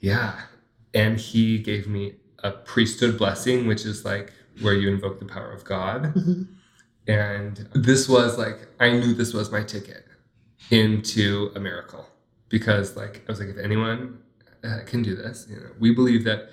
Yeah. 0.00 0.40
And 0.92 1.18
he 1.18 1.58
gave 1.58 1.86
me 1.88 2.16
a 2.42 2.50
priesthood 2.50 3.16
blessing, 3.18 3.66
which 3.66 3.84
is 3.86 4.04
like 4.04 4.32
where 4.60 4.74
you 4.74 4.88
invoke 4.88 5.18
the 5.20 5.24
power 5.26 5.50
of 5.52 5.64
God. 5.64 6.14
Mhm. 6.14 6.46
And 7.06 7.56
this 7.74 8.08
was 8.08 8.36
like, 8.38 8.58
I 8.78 8.90
knew 8.92 9.14
this 9.14 9.32
was 9.32 9.50
my 9.50 9.62
ticket 9.62 10.06
into 10.70 11.50
a 11.54 11.60
miracle 11.60 12.06
because, 12.48 12.96
like, 12.96 13.24
I 13.26 13.32
was 13.32 13.40
like, 13.40 13.48
if 13.48 13.58
anyone 13.58 14.18
Uh, 14.62 14.80
can 14.86 15.02
do 15.02 15.14
this, 15.16 15.46
you 15.48 15.56
know, 15.56 15.70
we 15.78 15.94
believe 15.94 16.24
that 16.24 16.50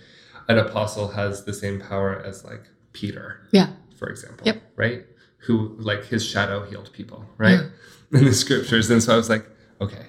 an 0.47 0.57
apostle 0.57 1.09
has 1.09 1.43
the 1.43 1.53
same 1.53 1.79
power 1.81 2.21
as 2.25 2.43
like 2.45 2.63
Peter, 2.93 3.41
Yeah. 3.51 3.69
for 3.97 4.07
example, 4.09 4.45
Yep. 4.47 4.61
right? 4.77 5.05
Who, 5.39 5.75
like, 5.77 6.05
his 6.05 6.25
shadow 6.25 6.65
healed 6.65 6.91
people, 6.93 7.25
right? 7.37 7.59
Mm. 7.59 7.71
In 8.19 8.25
the 8.25 8.33
scriptures. 8.33 8.89
And 8.89 9.03
so 9.03 9.13
I 9.13 9.17
was 9.17 9.29
like, 9.29 9.45
okay, 9.81 10.05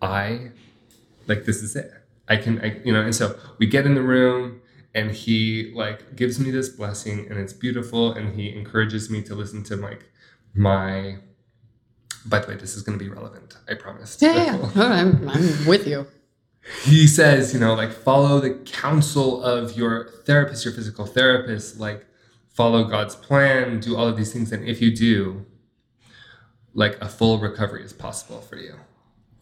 I, 0.00 0.50
like, 1.28 1.44
this 1.44 1.62
is 1.62 1.76
it. 1.76 1.90
I 2.28 2.36
can, 2.36 2.60
I, 2.60 2.80
you 2.84 2.92
know, 2.92 3.02
and 3.02 3.14
so 3.14 3.38
we 3.58 3.66
get 3.66 3.86
in 3.86 3.94
the 3.94 4.02
room 4.02 4.60
and 4.94 5.10
he 5.10 5.72
like 5.74 6.16
gives 6.16 6.38
me 6.40 6.50
this 6.50 6.68
blessing 6.68 7.26
and 7.30 7.38
it's 7.38 7.52
beautiful 7.52 8.12
and 8.12 8.34
he 8.38 8.50
encourages 8.52 9.10
me 9.10 9.22
to 9.22 9.34
listen 9.34 9.62
to 9.64 9.76
like 9.76 10.04
my 10.54 11.16
by 12.26 12.38
the 12.38 12.46
way 12.48 12.56
this 12.56 12.76
is 12.76 12.82
going 12.82 12.96
to 12.98 13.02
be 13.04 13.10
relevant 13.10 13.56
i 13.68 13.74
promise 13.74 14.18
Yeah, 14.20 14.34
yeah. 14.34 14.70
yeah. 14.76 14.82
I'm, 15.00 15.28
I'm 15.28 15.66
with 15.66 15.86
you. 15.86 16.06
He 16.84 17.06
says 17.06 17.52
you 17.52 17.60
know 17.60 17.74
like 17.74 17.92
follow 17.92 18.40
the 18.40 18.50
counsel 18.64 19.42
of 19.42 19.76
your 19.76 20.08
therapist 20.24 20.64
your 20.64 20.72
physical 20.74 21.06
therapist 21.06 21.78
like 21.80 22.06
follow 22.50 22.84
god's 22.84 23.16
plan 23.16 23.80
do 23.80 23.96
all 23.96 24.06
of 24.06 24.16
these 24.16 24.32
things 24.32 24.52
and 24.52 24.66
if 24.68 24.80
you 24.80 24.94
do 24.94 25.44
like 26.74 26.96
a 27.00 27.08
full 27.08 27.38
recovery 27.38 27.82
is 27.84 27.92
possible 27.92 28.40
for 28.40 28.56
you. 28.56 28.74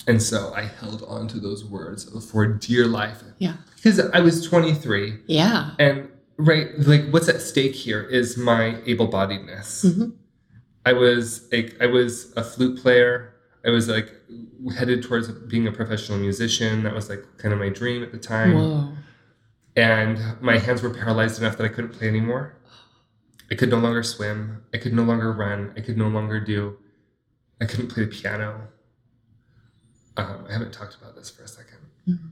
And 0.08 0.20
so 0.20 0.52
I 0.52 0.62
held 0.62 1.04
on 1.06 1.28
to 1.28 1.38
those 1.38 1.64
words 1.64 2.04
for 2.28 2.44
dear 2.46 2.86
life 2.86 3.22
Yeah. 3.38 3.54
because 3.76 4.00
I 4.00 4.18
was 4.18 4.44
23 4.48 5.18
Yeah. 5.26 5.70
and 5.78 6.08
right 6.38 6.70
like 6.78 7.08
what's 7.10 7.28
at 7.28 7.40
stake 7.40 7.74
here 7.76 8.02
is 8.02 8.36
my 8.36 8.78
able-bodiedness. 8.86 9.84
Mhm. 9.84 10.12
I 10.84 10.92
was 10.94 11.46
like 11.52 11.76
I 11.80 11.86
was 11.86 12.32
a 12.36 12.42
flute 12.42 12.80
player. 12.82 13.32
I 13.64 13.70
was 13.70 13.88
like 13.88 14.14
headed 14.76 15.02
towards 15.02 15.28
being 15.28 15.66
a 15.66 15.72
professional 15.72 16.18
musician. 16.18 16.82
That 16.84 16.94
was 16.94 17.08
like 17.08 17.24
kind 17.38 17.52
of 17.52 17.60
my 17.60 17.68
dream 17.68 18.02
at 18.02 18.12
the 18.12 18.18
time. 18.18 18.54
Whoa. 18.54 18.92
And 19.76 20.18
my 20.40 20.58
hands 20.58 20.82
were 20.82 20.90
paralyzed 20.90 21.40
enough 21.40 21.56
that 21.58 21.64
I 21.64 21.68
couldn't 21.68 21.92
play 21.92 22.08
anymore. 22.08 22.56
I 23.50 23.54
could 23.54 23.68
no 23.68 23.78
longer 23.78 24.02
swim. 24.02 24.64
I 24.72 24.78
could 24.78 24.92
no 24.94 25.02
longer 25.02 25.32
run. 25.32 25.72
I 25.76 25.80
could 25.80 25.98
no 25.98 26.08
longer 26.08 26.40
do. 26.40 26.78
I 27.60 27.66
couldn't 27.66 27.88
play 27.88 28.04
the 28.04 28.10
piano. 28.10 28.68
Um, 30.16 30.46
I 30.48 30.52
haven't 30.52 30.72
talked 30.72 30.96
about 30.96 31.14
this 31.14 31.30
for 31.30 31.42
a 31.44 31.48
2nd 31.48 31.78
Mhm. 32.08 32.30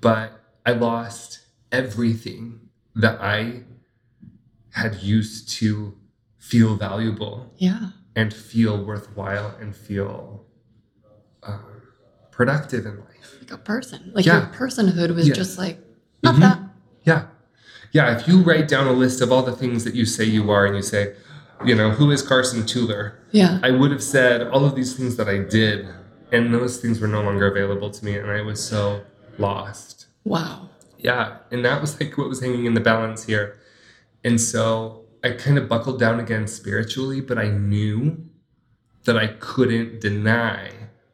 But 0.00 0.40
I 0.66 0.72
lost 0.72 1.40
everything 1.72 2.68
that 2.94 3.20
I 3.20 3.64
had 4.70 4.96
used 5.02 5.48
to 5.60 5.96
feel 6.38 6.76
valuable 6.76 7.52
Yeah. 7.58 7.90
And 8.16 8.32
feel 8.32 8.82
worthwhile 8.84 9.54
and 9.60 9.74
feel 9.74 10.44
um, 11.42 11.60
productive 12.30 12.86
in 12.86 12.98
life. 13.00 13.36
Like 13.40 13.50
a 13.52 13.58
person. 13.58 14.12
Like 14.14 14.24
Yeah. 14.24 14.38
your 14.38 14.46
personhood 14.46 15.14
was 15.14 15.28
Yeah. 15.28 15.34
just 15.34 15.58
like, 15.58 15.78
not 16.22 16.36
Mhm. 16.36 16.40
that. 16.40 16.58
Yeah. 17.04 17.26
Yeah. 17.92 18.16
If 18.16 18.26
you 18.28 18.40
write 18.40 18.66
down 18.68 18.86
a 18.86 18.92
list 18.92 19.20
of 19.20 19.30
all 19.32 19.42
the 19.42 19.52
things 19.52 19.84
that 19.84 19.94
you 19.94 20.06
say 20.06 20.24
you 20.24 20.50
are 20.50 20.64
and 20.64 20.74
you 20.76 20.82
say, 20.82 21.14
you 21.64 21.74
know, 21.74 21.90
who 21.90 22.10
is 22.10 22.22
Carson 22.22 22.62
Tueller? 22.62 23.12
Yeah. 23.32 23.58
I 23.62 23.70
would 23.72 23.90
have 23.90 24.02
said 24.02 24.42
all 24.48 24.64
of 24.64 24.74
these 24.74 24.94
things 24.94 25.16
that 25.16 25.28
I 25.28 25.38
did, 25.38 25.86
and 26.32 26.52
those 26.54 26.78
things 26.78 27.00
were 27.00 27.08
no 27.08 27.20
longer 27.22 27.46
available 27.46 27.90
to 27.90 28.04
me, 28.04 28.16
and 28.16 28.30
I 28.30 28.40
was 28.40 28.62
so 28.62 29.02
lost. 29.38 30.06
Wow. 30.24 30.70
Yeah. 30.98 31.38
And 31.50 31.64
that 31.64 31.80
was 31.80 32.00
like 32.00 32.16
what 32.16 32.28
was 32.28 32.40
hanging 32.40 32.64
in 32.64 32.74
the 32.74 32.80
balance 32.80 33.24
here. 33.24 33.56
And 34.24 34.40
so 34.40 35.03
I 35.24 35.30
kind 35.32 35.58
of 35.58 35.68
buckled 35.68 35.98
down 35.98 36.20
again 36.20 36.46
spiritually, 36.46 37.20
but 37.20 37.38
I 37.38 37.48
knew 37.48 38.18
that 39.04 39.16
I 39.16 39.28
couldn't 39.28 40.00
deny 40.00 40.70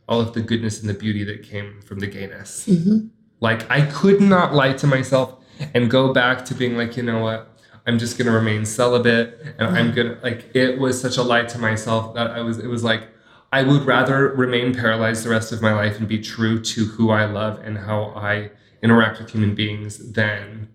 all 0.09 0.21
of 0.21 0.33
the 0.35 0.41
goodness 0.41 0.81
and 0.81 0.91
the 0.91 0.95
beauty 0.95 1.23
that 1.25 1.45
came 1.45 1.81
from 1.83 2.01
the 2.01 2.09
gayness. 2.09 2.67
hmm 2.67 3.07
Like 3.41 3.71
I 3.71 3.87
could 3.87 4.21
not 4.21 4.53
lie 4.53 4.73
to 4.75 4.87
myself 4.87 5.37
and 5.75 5.91
go 5.91 6.13
back 6.13 6.45
to 6.47 6.55
being 6.55 6.77
like, 6.77 6.97
you 6.97 7.03
know 7.05 7.21
what? 7.21 7.47
I'm 7.87 7.99
just 7.99 8.19
gonna 8.19 8.33
remain 8.33 8.65
celibate 8.65 9.41
and 9.59 9.77
I'm 9.77 9.95
gonna 9.95 10.19
like 10.23 10.51
it 10.55 10.79
was 10.79 11.01
such 11.01 11.17
a 11.17 11.23
lie 11.23 11.45
to 11.45 11.59
myself 11.59 12.15
that 12.15 12.31
I 12.31 12.41
was 12.41 12.59
it 12.59 12.67
was 12.67 12.85
like 12.85 13.09
I 13.53 13.63
would 13.63 13.83
rather 13.83 14.29
remain 14.29 14.75
paralyzed 14.75 15.25
the 15.25 15.31
rest 15.31 15.51
of 15.51 15.63
my 15.63 15.73
life 15.73 15.99
and 15.99 16.07
be 16.07 16.19
true 16.21 16.61
to 16.61 16.85
who 16.85 17.11
I 17.11 17.25
love 17.25 17.59
and 17.65 17.79
how 17.79 18.13
I 18.15 18.51
interact 18.83 19.21
with 19.21 19.31
human 19.31 19.55
beings 19.55 20.13
than 20.13 20.69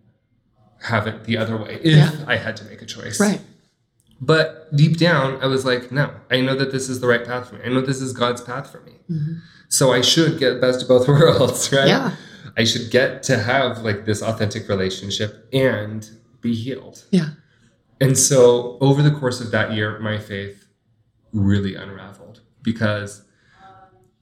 have 0.86 1.08
it 1.08 1.24
the 1.26 1.38
other 1.38 1.58
way 1.58 1.80
if 1.84 1.96
Yeah. 1.96 2.12
I 2.28 2.38
had 2.38 2.56
to 2.58 2.66
make 2.66 2.82
a 2.82 2.86
choice. 2.86 3.20
Right. 3.20 3.42
But 4.22 4.74
deep 4.76 4.98
down, 4.98 5.42
I 5.42 5.48
was 5.48 5.66
like, 5.66 5.92
no, 5.92 6.12
I 6.32 6.40
know 6.42 6.56
that 6.56 6.72
this 6.72 6.88
is 6.90 7.00
the 7.02 7.08
right 7.08 7.26
path 7.26 7.50
for 7.50 7.56
me. 7.56 7.62
I 7.66 7.70
know 7.70 7.82
this 7.82 8.02
is 8.02 8.14
God's 8.14 8.42
path 8.42 8.72
for 8.72 8.80
me. 8.82 8.94
Mhm. 9.12 9.42
So 9.68 9.92
I 9.92 10.02
should 10.02 10.40
get 10.40 10.62
best 10.62 10.84
of 10.84 10.88
both 10.88 11.08
worlds, 11.16 11.72
right? 11.72 11.88
Yeah. 11.88 12.16
I 12.58 12.64
should 12.64 12.90
get 12.92 13.24
to 13.24 13.38
have 13.38 13.80
like 13.80 14.06
this 14.06 14.22
authentic 14.22 14.70
relationship 14.70 15.48
and 15.52 16.10
be 16.42 16.54
healed. 16.56 17.04
Yeah. 17.12 17.30
And 18.00 18.18
so 18.18 18.78
over 18.80 19.02
the 19.02 19.12
course 19.12 19.42
of 19.42 19.52
that 19.52 19.74
year, 19.74 20.00
my 20.00 20.18
faith 20.18 20.66
really 21.34 21.76
unraveled 21.76 22.42
because 22.64 23.24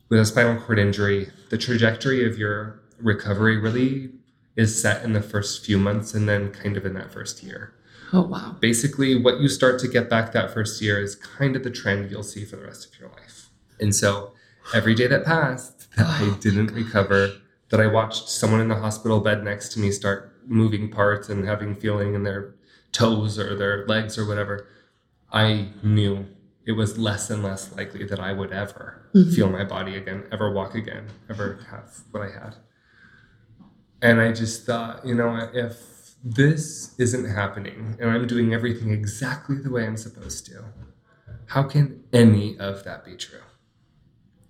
with 0.09 0.20
a 0.20 0.26
spinal 0.26 0.59
cord 0.61 0.80
injury, 0.80 1.30
the 1.49 1.57
trajectory 1.57 2.26
of 2.28 2.38
your 2.38 2.82
recovery 2.99 3.57
really 3.57 4.11
is 4.56 4.80
set 4.80 5.04
in 5.04 5.14
the 5.14 5.22
first 5.22 5.66
few 5.66 5.78
months 5.80 6.14
and 6.14 6.28
then 6.30 6.51
kind 6.51 6.78
of 6.78 6.86
in 6.86 6.93
that 6.93 7.12
first 7.12 7.41
year. 7.43 7.74
Oh, 8.12 8.22
wow. 8.22 8.56
Basically, 8.60 9.20
what 9.20 9.39
you 9.39 9.47
start 9.49 9.80
to 9.80 9.88
get 9.88 10.10
back 10.10 10.32
that 10.34 10.54
first 10.54 10.82
year 10.82 11.01
is 11.01 11.16
kind 11.16 11.56
of 11.56 11.64
the 11.64 11.72
trend 11.72 12.12
you'll 12.12 12.22
see 12.24 12.45
for 12.45 12.58
the 12.58 12.64
rest 12.64 12.93
of 12.93 12.99
your 12.99 13.10
life. 13.10 13.49
And 13.80 13.95
so 13.95 14.34
every 14.74 14.93
day 14.93 15.08
that 15.08 15.26
passed 15.26 15.93
that 15.95 16.06
I 16.22 16.26
Oh, 16.26 16.38
didn't 16.39 16.72
recover, 16.72 17.32
that 17.70 17.82
I 17.82 17.88
watched 17.88 18.30
someone 18.30 18.62
in 18.62 18.68
the 18.68 18.76
hospital 18.76 19.20
bed 19.20 19.43
next 19.43 19.70
to 19.74 19.80
me 19.80 19.89
start 19.91 20.32
moving 20.45 20.89
parts 20.91 21.30
and 21.30 21.45
having 21.47 21.74
feeling 21.74 22.14
in 22.14 22.22
their 22.24 22.54
toes 22.91 23.39
or 23.39 23.56
their 23.56 23.88
legs 23.88 24.18
or 24.20 24.28
whatever, 24.28 24.68
I 25.32 25.70
knew 25.82 26.28
it 26.68 26.74
was 26.74 26.99
less 26.99 27.32
and 27.32 27.41
less 27.41 27.76
likely 27.76 28.06
that 28.06 28.20
I 28.20 28.32
would 28.34 28.51
ever 28.51 29.01
Mhm. 29.16 29.34
feel 29.34 29.49
my 29.49 29.64
body 29.64 29.95
again, 29.95 30.24
ever 30.32 30.51
walk 30.51 30.76
again, 30.76 31.08
ever 31.30 31.58
have 31.72 32.04
what 32.12 32.22
I 32.22 32.30
had. 32.32 32.56
And 34.04 34.20
I 34.22 34.34
just 34.34 34.66
thought, 34.66 35.06
you 35.06 35.16
know, 35.16 35.49
if 35.54 35.78
this 36.24 36.93
isn't 36.99 37.26
happening 37.26 37.95
and 37.99 38.12
I'm 38.12 38.28
doing 38.28 38.54
everything 38.54 38.91
exactly 38.91 39.58
the 39.58 39.72
way 39.72 39.86
I'm 39.88 39.95
supposed 39.97 40.45
to, 40.47 40.66
how 41.47 41.64
can 41.64 42.04
any 42.12 42.60
of 42.60 42.84
that 42.84 43.06
be 43.06 43.16
true? 43.16 43.39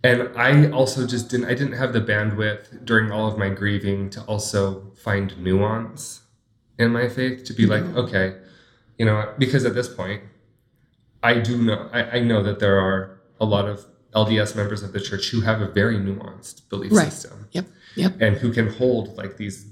And 0.04 0.30
I 0.36 0.70
also 0.72 1.08
just 1.08 1.30
didn't 1.30 1.46
I 1.46 1.54
didn't 1.54 1.74
have 1.74 1.94
the 1.94 2.02
bandwidth 2.02 2.84
during 2.84 3.12
all 3.12 3.28
of 3.32 3.38
my 3.38 3.50
grieving 3.50 4.10
to 4.10 4.22
also 4.24 4.92
find 4.96 5.38
nuance 5.38 6.22
in 6.80 6.92
my 6.92 7.08
faith 7.08 7.44
to 7.46 7.54
be 7.54 7.66
like, 7.68 7.84
Mhm. 7.84 7.96
okay, 8.04 8.36
you 8.98 9.06
know, 9.06 9.34
because 9.38 9.64
at 9.66 9.76
this 9.76 9.88
point, 9.88 10.24
I 11.22 11.40
do 11.40 11.62
know 11.62 11.90
I, 11.94 12.18
I 12.18 12.20
know 12.20 12.42
that 12.44 12.60
there 12.60 12.80
are 12.80 13.22
a 13.40 13.46
lot 13.46 13.66
of 13.70 13.86
LDS 14.16 14.56
members 14.56 14.82
of 14.84 14.94
the 14.94 15.00
church 15.00 15.30
who 15.30 15.42
have 15.42 15.62
a 15.62 15.68
very 15.68 15.98
nuanced 15.98 16.68
belief 16.70 16.92
Right. 16.92 17.12
system. 17.14 17.48
Yep. 17.52 17.66
Yep. 17.96 18.22
And 18.22 18.38
who 18.38 18.52
can 18.54 18.70
hold 18.70 19.16
like 19.18 19.38
these 19.38 19.68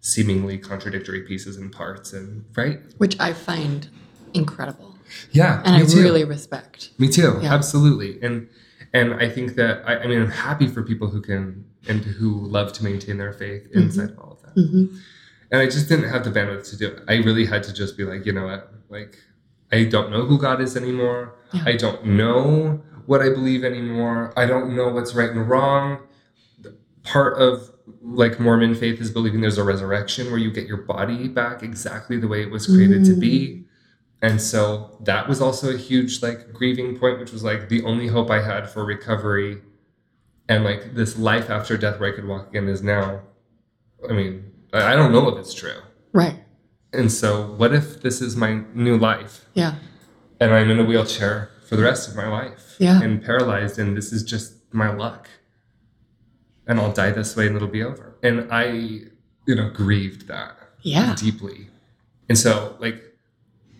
seemingly 0.00 0.58
contradictory 0.58 1.22
pieces 1.22 1.56
and 1.56 1.70
parts 1.72 2.12
and 2.12 2.44
right? 2.56 2.80
Which 2.98 3.18
I 3.20 3.32
find 3.32 3.88
incredible. 4.34 4.96
Yeah. 5.30 5.62
And 5.64 5.76
I 5.76 5.84
too. 5.86 6.02
really 6.02 6.24
respect. 6.24 6.90
Me 6.98 7.08
too. 7.08 7.38
Yeah. 7.42 7.54
Absolutely. 7.54 8.20
And 8.22 8.48
and 8.92 9.14
I 9.14 9.28
think 9.28 9.54
that 9.56 9.82
I, 9.86 9.98
I 9.98 10.06
mean 10.06 10.20
I'm 10.20 10.30
happy 10.30 10.66
for 10.66 10.82
people 10.82 11.08
who 11.08 11.20
can 11.20 11.64
and 11.88 12.00
who 12.04 12.46
love 12.46 12.72
to 12.74 12.84
maintain 12.84 13.18
their 13.18 13.32
faith 13.32 13.64
Mm-hmm. 13.68 13.78
inside 13.80 14.10
of 14.10 14.18
all 14.18 14.32
of 14.32 14.42
that. 14.42 14.60
hmm 14.60 14.96
And 15.50 15.60
I 15.60 15.66
just 15.66 15.88
didn't 15.88 16.08
have 16.08 16.24
the 16.24 16.30
bandwidth 16.30 16.68
to 16.70 16.76
do 16.76 16.88
it. 16.88 17.02
I 17.08 17.16
really 17.16 17.44
had 17.46 17.62
to 17.64 17.72
just 17.72 17.96
be 17.96 18.04
like, 18.04 18.24
you 18.26 18.32
know 18.32 18.46
what? 18.46 18.72
Like 18.88 19.18
I 19.70 19.84
don't 19.84 20.10
know 20.10 20.24
who 20.26 20.38
God 20.38 20.60
is 20.60 20.76
anymore. 20.76 21.34
Yeah. 21.52 21.62
I 21.66 21.76
don't 21.76 22.04
know 22.04 22.80
what 23.06 23.20
I 23.22 23.28
believe 23.30 23.62
anymore. 23.64 24.32
I 24.36 24.46
don't 24.46 24.74
know 24.76 24.88
what's 24.88 25.14
right 25.14 25.30
and 25.30 25.48
wrong. 25.48 25.98
Part 27.04 27.38
of 27.38 27.70
like 28.00 28.38
Mormon 28.38 28.74
faith 28.74 29.00
is 29.00 29.10
believing 29.10 29.40
there's 29.40 29.58
a 29.58 29.64
resurrection 29.64 30.28
where 30.30 30.38
you 30.38 30.52
get 30.52 30.66
your 30.66 30.78
body 30.82 31.28
back 31.28 31.62
exactly 31.62 32.16
the 32.18 32.28
way 32.28 32.42
it 32.42 32.50
was 32.50 32.66
created 32.66 33.04
to 33.06 33.14
be. 33.14 33.48
Mm. 33.48 33.64
And 34.22 34.40
so 34.40 34.96
that 35.00 35.28
was 35.28 35.40
also 35.40 35.74
a 35.74 35.76
huge 35.76 36.22
like 36.22 36.52
grieving 36.52 36.96
point, 36.96 37.18
which 37.18 37.32
was 37.32 37.42
like 37.42 37.68
the 37.68 37.82
only 37.82 38.06
hope 38.06 38.30
I 38.30 38.40
had 38.40 38.70
for 38.70 38.84
recovery 38.84 39.60
and 40.48 40.62
like 40.62 40.94
this 40.94 41.18
life 41.18 41.50
after 41.50 41.76
death 41.76 41.98
where 41.98 42.12
I 42.12 42.14
could 42.14 42.26
walk 42.28 42.48
again 42.50 42.68
is 42.68 42.82
now. 42.82 43.22
I 44.08 44.12
mean, 44.12 44.52
I 44.72 44.92
I 44.92 44.96
don't 44.96 45.10
know 45.12 45.28
if 45.28 45.38
it's 45.38 45.54
true. 45.54 45.80
Right. 46.12 46.36
And 46.92 47.10
so 47.10 47.52
what 47.54 47.74
if 47.74 48.02
this 48.02 48.20
is 48.20 48.36
my 48.36 48.62
new 48.74 48.96
life 48.96 49.46
Yeah. 49.54 49.74
and 50.38 50.52
I'm 50.52 50.70
in 50.70 50.78
a 50.78 50.84
wheelchair 50.84 51.50
for 51.68 51.74
the 51.76 51.82
rest 51.82 52.08
of 52.08 52.14
my 52.14 52.28
life 52.28 52.76
Yeah. 52.78 53.00
and 53.02 53.22
paralyzed 53.24 53.78
and 53.78 53.96
this 53.96 54.12
is 54.12 54.22
just 54.22 54.54
my 54.72 54.92
luck 54.94 55.28
and 56.66 56.78
I'll 56.80 56.92
die 56.92 57.10
this 57.10 57.34
way 57.36 57.46
and 57.46 57.56
it'll 57.56 57.68
be 57.68 57.82
over. 57.82 58.16
And 58.22 58.52
I, 58.52 58.66
you 59.46 59.54
know, 59.54 59.70
grieved 59.70 60.28
that 60.28 60.56
Yeah. 60.82 61.14
deeply. 61.18 61.68
And 62.28 62.38
so, 62.38 62.76
like, 62.80 63.02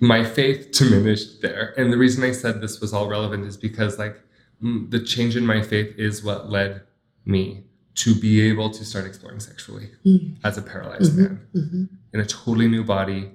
my 0.00 0.24
faith 0.24 0.72
diminished 0.78 1.42
there. 1.42 1.74
And 1.76 1.92
the 1.92 1.98
reason 1.98 2.24
I 2.24 2.32
said 2.32 2.60
this 2.60 2.80
was 2.80 2.92
all 2.92 3.08
relevant 3.08 3.44
is 3.46 3.56
because, 3.56 3.98
like, 3.98 4.20
mm, 4.62 4.90
the 4.90 4.98
change 5.00 5.36
in 5.36 5.46
my 5.46 5.62
faith 5.62 5.94
is 5.96 6.22
what 6.24 6.50
led 6.50 6.82
me 7.24 7.64
to 7.94 8.14
be 8.14 8.40
able 8.40 8.70
to 8.70 8.84
start 8.84 9.04
exploring 9.06 9.38
sexually 9.38 9.90
Mhm. 10.04 10.36
as 10.44 10.56
a 10.58 10.62
paralyzed 10.62 11.12
Mhm. 11.12 11.18
man 11.18 11.40
hmm 11.52 11.84
in 12.14 12.20
a 12.20 12.26
totally 12.26 12.68
new 12.68 12.82
body 12.84 13.30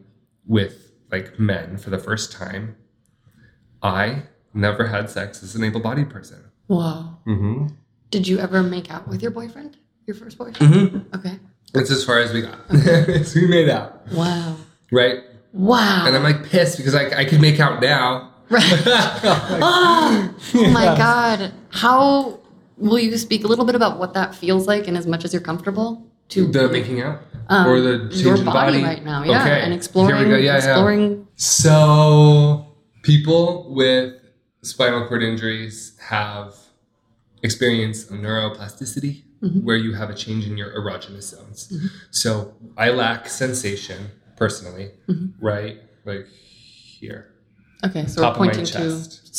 with 0.45 0.91
like 1.12 1.39
men 1.39 1.78
for 1.78 1.89
the 1.89 1.98
first 1.98 2.32
time. 2.32 2.76
I 3.82 4.24
never 4.54 4.88
had 4.88 5.10
sex 5.10 5.41
as 5.43 5.56
an 5.56 5.64
able 5.64 5.80
bodied 5.80 6.10
person. 6.10 6.39
Wow. 6.68 7.20
Did 8.10 8.28
you 8.28 8.39
ever 8.39 8.64
make 8.64 8.89
out 8.91 9.08
with 9.08 9.22
your 9.22 9.32
boyfriend? 9.32 9.78
Your 10.05 10.16
first 10.16 10.38
boyfriend? 10.38 10.74
Mm-hmm. 10.74 11.16
Okay. 11.16 11.39
That's 11.74 11.91
as 11.91 12.03
far 12.05 12.20
as 12.20 12.32
we 12.34 12.41
got. 12.41 12.58
so 13.26 13.39
we 13.39 13.47
made 13.47 13.70
out, 13.70 14.08
Wow. 14.14 14.55
right? 14.91 15.24
Wow. 15.51 16.05
And 16.08 16.16
I'm 16.16 16.24
like 16.24 16.45
pissed 16.45 16.78
because 16.78 16.95
I, 16.95 17.10
I 17.20 17.26
could 17.26 17.41
make 17.41 17.60
out 17.60 17.82
now. 17.82 18.32
right. 18.49 18.64
oh, 18.86 20.36
oh 20.55 20.70
my 20.72 20.86
God. 20.97 21.51
How 21.70 22.39
will 22.78 22.99
you 22.99 23.18
speak 23.18 23.43
a 23.43 23.47
little 23.47 23.66
bit 23.66 23.76
about 23.76 23.99
what 23.99 24.14
that 24.14 24.34
feels 24.36 24.68
like 24.68 24.88
and 24.88 24.95
as 24.97 25.05
much 25.08 25.26
as 25.26 25.34
you're 25.34 25.41
comfortable 25.41 26.10
to 26.30 26.47
The 26.47 26.70
making 26.70 27.01
out 27.01 27.20
um, 27.49 27.68
or 27.68 27.80
the 27.82 28.10
change 28.10 28.22
your 28.24 28.36
body, 28.38 28.82
body? 28.82 28.84
right 28.84 29.03
now? 29.03 29.24
Yeah. 29.24 29.41
Okay. 29.41 29.62
And 29.62 29.74
exploring, 29.74 30.16
Here 30.16 30.26
we 30.26 30.32
go. 30.32 30.38
Yeah, 30.38 30.51
yeah. 30.53 30.58
exploring. 30.58 31.28
So 31.36 32.76
people 33.01 33.74
with 33.74 34.14
spinal 34.62 35.05
cord 35.08 35.24
injuries 35.24 35.97
have 35.99 36.55
experienced 37.48 38.04
neuroplasticity, 38.24 39.14
Mhm. 39.43 39.64
where 39.68 39.80
you 39.86 39.91
have 40.02 40.10
a 40.16 40.18
change 40.24 40.43
in 40.50 40.56
your 40.62 40.72
erogenous 40.80 41.28
zones. 41.36 41.60
Mhm. 41.74 41.88
So 42.22 42.30
I 42.86 42.88
lack 43.04 43.22
sensation 43.43 44.00
personally, 44.41 44.88
Mhm. 45.10 45.34
right? 45.52 45.76
Like 46.06 46.28
here. 47.00 47.22
Okay, 47.88 48.06
so 48.08 48.22
Top 48.22 48.34
we're 48.34 48.45
pointing 48.45 48.66
to 48.66 48.86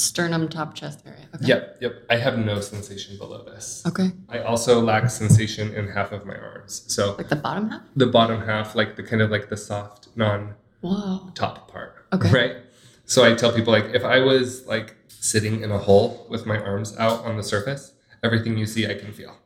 sternum, 0.09 0.49
top 0.49 0.71
chest 0.81 0.99
area. 1.11 1.27
Okay. 1.35 1.47
Yep, 1.53 1.63
yep. 1.85 1.93
I 2.09 2.17
have 2.27 2.37
no 2.51 2.57
sensation 2.73 3.19
below 3.19 3.41
this. 3.53 3.83
Okay. 3.91 4.09
I 4.29 4.39
also 4.51 4.73
lack 4.81 5.05
sensation 5.11 5.67
in 5.79 5.85
half 5.97 6.11
of 6.13 6.25
my 6.31 6.37
arms. 6.51 6.73
So 6.87 7.03
Like 7.21 7.29
the 7.37 7.43
bottom 7.49 7.65
half? 7.73 7.83
the 7.97 8.07
bottom 8.19 8.41
half, 8.51 8.67
like 8.81 8.91
the 8.99 9.03
kind 9.11 9.21
of 9.25 9.29
like 9.37 9.47
the 9.51 9.57
soft, 9.57 10.03
non 10.25 10.41
Whoa. 10.87 11.31
top 11.35 11.57
part. 11.73 11.93
Okay. 12.17 12.31
Right? 12.41 12.55
So 13.13 13.19
I 13.29 13.35
tell 13.41 13.53
people 13.59 13.73
like 13.79 13.89
if 14.01 14.05
I 14.17 14.19
was 14.21 14.47
like 14.75 14.89
sitting 15.09 15.55
in 15.65 15.71
a 15.73 15.81
hole 15.89 16.11
with 16.33 16.43
my 16.53 16.59
arms 16.71 16.95
out 17.07 17.19
on 17.29 17.37
the 17.41 17.43
surface, 17.55 17.83
everything 18.23 18.57
you 18.59 18.67
see 18.67 18.87
I 18.87 18.95
can 18.95 19.13
feel. 19.13 19.37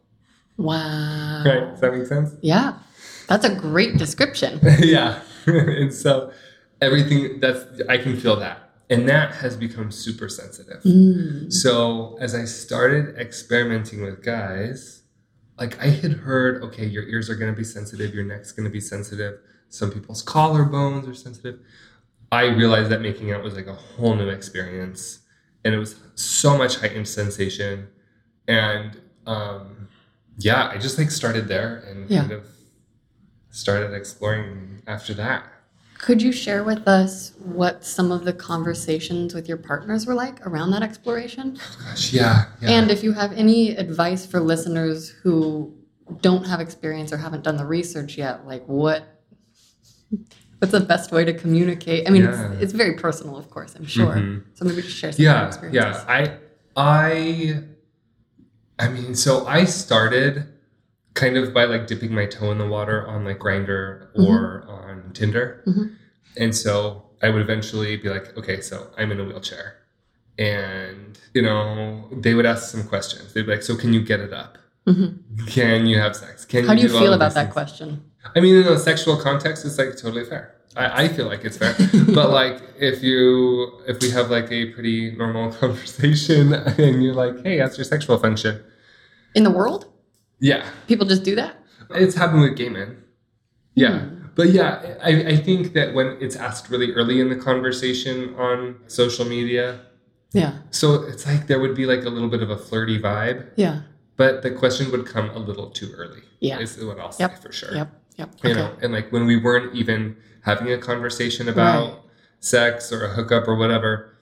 Wow. 0.56 1.42
Right? 1.44 1.70
Does 1.70 1.80
that 1.80 1.94
make 1.94 2.06
sense? 2.06 2.34
Yeah. 2.40 2.78
That's 3.28 3.44
a 3.44 3.54
great 3.54 3.96
description. 3.96 4.60
yeah. 4.78 5.20
and 5.46 5.92
so 5.92 6.32
everything 6.80 7.40
that's 7.40 7.64
I 7.88 7.98
can 7.98 8.16
feel 8.16 8.36
that. 8.36 8.70
And 8.90 9.08
that 9.08 9.34
has 9.36 9.56
become 9.56 9.90
super 9.90 10.28
sensitive. 10.28 10.82
Mm. 10.82 11.50
So 11.50 12.18
as 12.20 12.34
I 12.34 12.44
started 12.44 13.16
experimenting 13.16 14.02
with 14.02 14.22
guys, 14.22 15.02
like 15.58 15.80
I 15.80 15.86
had 15.88 16.12
heard, 16.12 16.62
okay, 16.62 16.84
your 16.86 17.04
ears 17.04 17.30
are 17.30 17.36
gonna 17.36 17.54
be 17.54 17.64
sensitive, 17.64 18.14
your 18.14 18.24
neck's 18.24 18.52
gonna 18.52 18.70
be 18.70 18.80
sensitive, 18.80 19.38
some 19.68 19.90
people's 19.90 20.22
collarbones 20.22 21.08
are 21.08 21.14
sensitive. 21.14 21.60
I 22.30 22.46
realized 22.46 22.90
that 22.90 23.00
making 23.00 23.32
out 23.32 23.42
was 23.42 23.54
like 23.54 23.66
a 23.66 23.74
whole 23.74 24.14
new 24.14 24.28
experience. 24.28 25.20
And 25.64 25.74
it 25.74 25.78
was 25.78 25.96
so 26.14 26.58
much 26.58 26.76
heightened 26.76 27.08
sensation. 27.08 27.88
And 28.48 29.00
um 29.26 29.88
yeah, 30.38 30.68
I 30.68 30.78
just 30.78 30.98
like 30.98 31.10
started 31.10 31.46
there 31.48 31.76
and 31.88 32.08
Yeah. 32.10 32.20
kind 32.20 32.32
of 32.32 32.46
started 33.50 33.92
exploring 33.94 34.82
after 34.86 35.14
that. 35.14 35.44
Could 35.98 36.20
you 36.20 36.32
share 36.32 36.64
with 36.64 36.88
us 36.88 37.32
what 37.38 37.84
some 37.84 38.10
of 38.10 38.24
the 38.24 38.32
conversations 38.32 39.34
with 39.34 39.46
your 39.48 39.58
partners 39.58 40.04
were 40.06 40.14
like 40.14 40.44
around 40.44 40.72
that 40.72 40.82
exploration? 40.82 41.58
Gosh, 41.84 42.12
yeah. 42.12 42.46
yeah. 42.60 42.70
And 42.70 42.90
if 42.90 43.04
you 43.04 43.12
have 43.12 43.30
any 43.32 43.76
advice 43.76 44.26
for 44.26 44.40
listeners 44.40 45.10
who 45.22 45.72
don't 46.20 46.44
have 46.46 46.58
experience 46.60 47.12
or 47.12 47.18
haven't 47.18 47.44
done 47.44 47.56
the 47.56 47.64
research 47.66 48.18
yet, 48.18 48.44
like 48.46 48.64
what 48.66 49.04
what's 50.58 50.72
the 50.72 50.80
best 50.80 51.12
way 51.12 51.24
to 51.24 51.32
communicate? 51.34 52.08
I 52.08 52.10
mean, 52.10 52.22
Yeah. 52.22 52.52
it's, 52.52 52.62
it's 52.64 52.72
very 52.72 52.94
personal, 52.94 53.36
of 53.36 53.48
course, 53.50 53.74
I'm 53.76 53.86
sure. 53.86 54.14
Mhm. 54.16 54.42
So 54.54 54.64
maybe 54.64 54.82
just 54.82 54.96
share 54.96 55.12
some 55.12 55.16
of 55.16 55.24
your 55.24 55.32
yeah 55.34 55.46
experiences. 55.46 56.04
yeah 56.08 56.14
i 56.18 56.38
i 56.76 57.62
i 58.82 58.88
mean 58.88 59.14
so 59.14 59.46
i 59.46 59.64
started 59.64 60.34
kind 61.14 61.36
of 61.40 61.52
by 61.58 61.64
like 61.72 61.86
dipping 61.86 62.12
my 62.20 62.26
toe 62.34 62.50
in 62.54 62.58
the 62.58 62.66
water 62.76 62.98
on 63.06 63.18
like 63.28 63.38
Grindr 63.38 64.08
or 64.26 64.64
on 64.68 65.10
tinder 65.18 65.46
Mhm. 65.66 65.94
and 66.42 66.52
so 66.62 66.72
i 67.22 67.28
would 67.32 67.42
eventually 67.48 67.96
be 68.04 68.08
like 68.16 68.26
okay 68.38 68.58
so 68.68 68.76
i'm 68.98 69.10
in 69.12 69.18
a 69.20 69.24
wheelchair 69.24 69.66
and 70.38 71.18
you 71.34 71.42
know 71.42 72.08
they 72.24 72.34
would 72.34 72.46
ask 72.46 72.62
some 72.70 72.84
questions 72.94 73.32
they'd 73.32 73.46
be 73.46 73.52
like 73.52 73.62
so 73.62 73.76
can 73.76 73.92
you 73.92 74.02
get 74.02 74.20
it 74.20 74.32
up 74.32 74.58
Mhm. 74.86 75.18
can 75.46 75.86
you 75.86 75.98
have 76.04 76.16
sex 76.16 76.44
can 76.44 76.66
How 76.66 76.74
do 76.74 76.82
you 76.82 76.92
all 76.94 77.00
feel 77.00 77.12
about 77.12 77.34
that 77.34 77.44
things? 77.44 77.52
question? 77.52 77.88
I 78.36 78.40
mean, 78.40 78.54
in 78.56 78.66
a 78.66 78.78
sexual 78.78 79.16
context, 79.16 79.64
it's 79.64 79.78
like 79.78 79.96
totally 79.96 80.24
fair. 80.24 80.44
I, 80.76 81.02
I 81.04 81.08
feel 81.08 81.26
like 81.26 81.44
it's 81.44 81.56
fair. 81.56 81.74
but 82.18 82.30
like, 82.30 82.56
if 82.78 83.02
you 83.02 83.18
if 83.86 83.96
we 84.02 84.10
have 84.10 84.30
like 84.30 84.48
a 84.50 84.60
pretty 84.74 85.12
normal 85.22 85.52
conversation 85.60 86.52
and 86.54 87.02
you're 87.02 87.14
like, 87.24 87.36
"Hey, 87.46 87.58
how's 87.58 87.76
your 87.78 87.84
sexual 87.84 88.16
function?" 88.18 88.54
In 89.34 89.44
the 89.44 89.50
world, 89.50 89.86
Yeah, 90.40 90.64
people 90.86 91.06
just 91.06 91.24
do 91.24 91.34
that? 91.36 91.56
it's 91.94 92.14
happened 92.14 92.42
with 92.42 92.56
gay 92.56 92.68
men. 92.68 92.96
Yeah, 93.74 94.00
Hmm. 94.00 94.26
but 94.34 94.48
yeah, 94.50 94.96
I, 95.02 95.10
I 95.32 95.36
think 95.36 95.72
that 95.74 95.94
when 95.94 96.16
it's 96.20 96.36
asked 96.36 96.68
really 96.70 96.92
early 96.92 97.20
in 97.20 97.28
the 97.28 97.36
conversation 97.36 98.34
on 98.36 98.76
social 98.88 99.24
media, 99.24 99.80
Yeah. 100.32 100.52
so 100.70 101.02
it's 101.04 101.26
like 101.26 101.46
there 101.46 101.60
would 101.60 101.74
be 101.74 101.86
like 101.86 102.04
a 102.04 102.10
little 102.10 102.28
bit 102.28 102.42
of 102.42 102.50
a 102.50 102.56
flirty 102.56 102.98
vibe, 103.00 103.46
Yeah. 103.56 103.82
but 104.16 104.42
the 104.42 104.50
question 104.50 104.90
would 104.90 105.06
come 105.06 105.30
a 105.30 105.38
little 105.38 105.70
too 105.70 105.92
early. 105.96 106.22
Yeah. 106.40 106.58
is 106.58 106.82
what 106.82 106.98
I'll 106.98 107.12
say 107.12 107.24
Yep. 107.24 107.42
for 107.42 107.52
sure. 107.52 107.74
Yep. 107.74 107.88
Yep. 108.16 108.28
you 108.44 108.50
Okay. 108.50 108.58
know 108.60 108.70
and 108.82 108.92
like 108.92 109.10
when 109.10 109.24
we 109.26 109.36
weren't 109.38 109.74
even 109.74 110.16
having 110.42 110.70
a 110.72 110.76
conversation 110.78 111.48
about 111.48 111.88
Right. 111.88 111.98
sex 112.40 112.92
or 112.92 113.04
a 113.04 113.08
hookup 113.08 113.46
or 113.48 113.54
whatever 113.56 114.16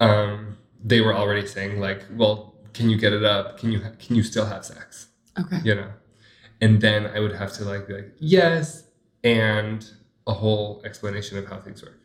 um 0.00 0.56
they 0.82 1.00
were 1.00 1.14
already 1.14 1.46
saying 1.46 1.78
like 1.78 2.00
well 2.16 2.54
can 2.74 2.88
you 2.90 2.96
get 2.98 3.12
it 3.12 3.24
up 3.24 3.58
can 3.58 3.72
you 3.72 3.80
can 3.98 4.16
you 4.16 4.22
still 4.22 4.46
have 4.46 4.64
sex 4.64 5.08
Okay. 5.38 5.60
you 5.64 5.74
know 5.74 5.90
and 6.60 6.80
then 6.80 7.06
i 7.06 7.20
would 7.20 7.32
have 7.34 7.52
to 7.52 7.64
like 7.64 7.86
be 7.86 7.94
like 7.94 8.12
yes 8.18 8.84
and 9.24 9.88
a 10.26 10.32
whole 10.34 10.82
explanation 10.84 11.38
of 11.38 11.46
how 11.46 11.58
things 11.60 11.82
work 11.82 12.00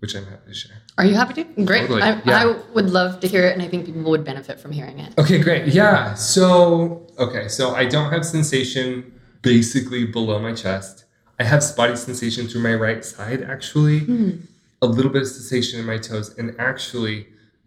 which 0.00 0.14
i'm 0.16 0.24
happy 0.24 0.48
to 0.48 0.54
share 0.54 0.76
Are 0.98 1.04
you 1.04 1.14
happy 1.14 1.34
to? 1.44 1.44
Great. 1.64 1.82
Totally, 1.82 2.02
I, 2.02 2.20
yeah. 2.24 2.42
I 2.42 2.44
would 2.74 2.90
love 2.90 3.20
to 3.20 3.26
hear 3.28 3.44
it, 3.48 3.52
and 3.54 3.62
I 3.62 3.68
think 3.68 3.86
people 3.86 4.02
would 4.10 4.24
benefit 4.24 4.60
from 4.60 4.72
hearing 4.72 4.98
it. 4.98 5.10
Okay, 5.22 5.38
great. 5.46 5.62
Yeah. 5.72 6.12
So, 6.14 7.06
okay. 7.18 7.48
So 7.48 7.74
I 7.74 7.84
don't 7.94 8.10
have 8.12 8.24
sensation 8.26 8.88
basically 9.40 10.04
below 10.04 10.38
my 10.38 10.52
chest. 10.52 11.06
I 11.40 11.44
have 11.44 11.62
spotty 11.62 11.96
sensation 11.96 12.46
through 12.48 12.60
my 12.70 12.74
right 12.74 13.02
side, 13.04 13.40
actually. 13.54 14.00
Hmm. 14.00 14.30
A 14.82 14.86
little 14.96 15.10
bit 15.10 15.22
of 15.22 15.28
sensation 15.28 15.80
in 15.80 15.86
my 15.86 15.96
toes, 16.08 16.28
and 16.38 16.46
actually, 16.58 17.16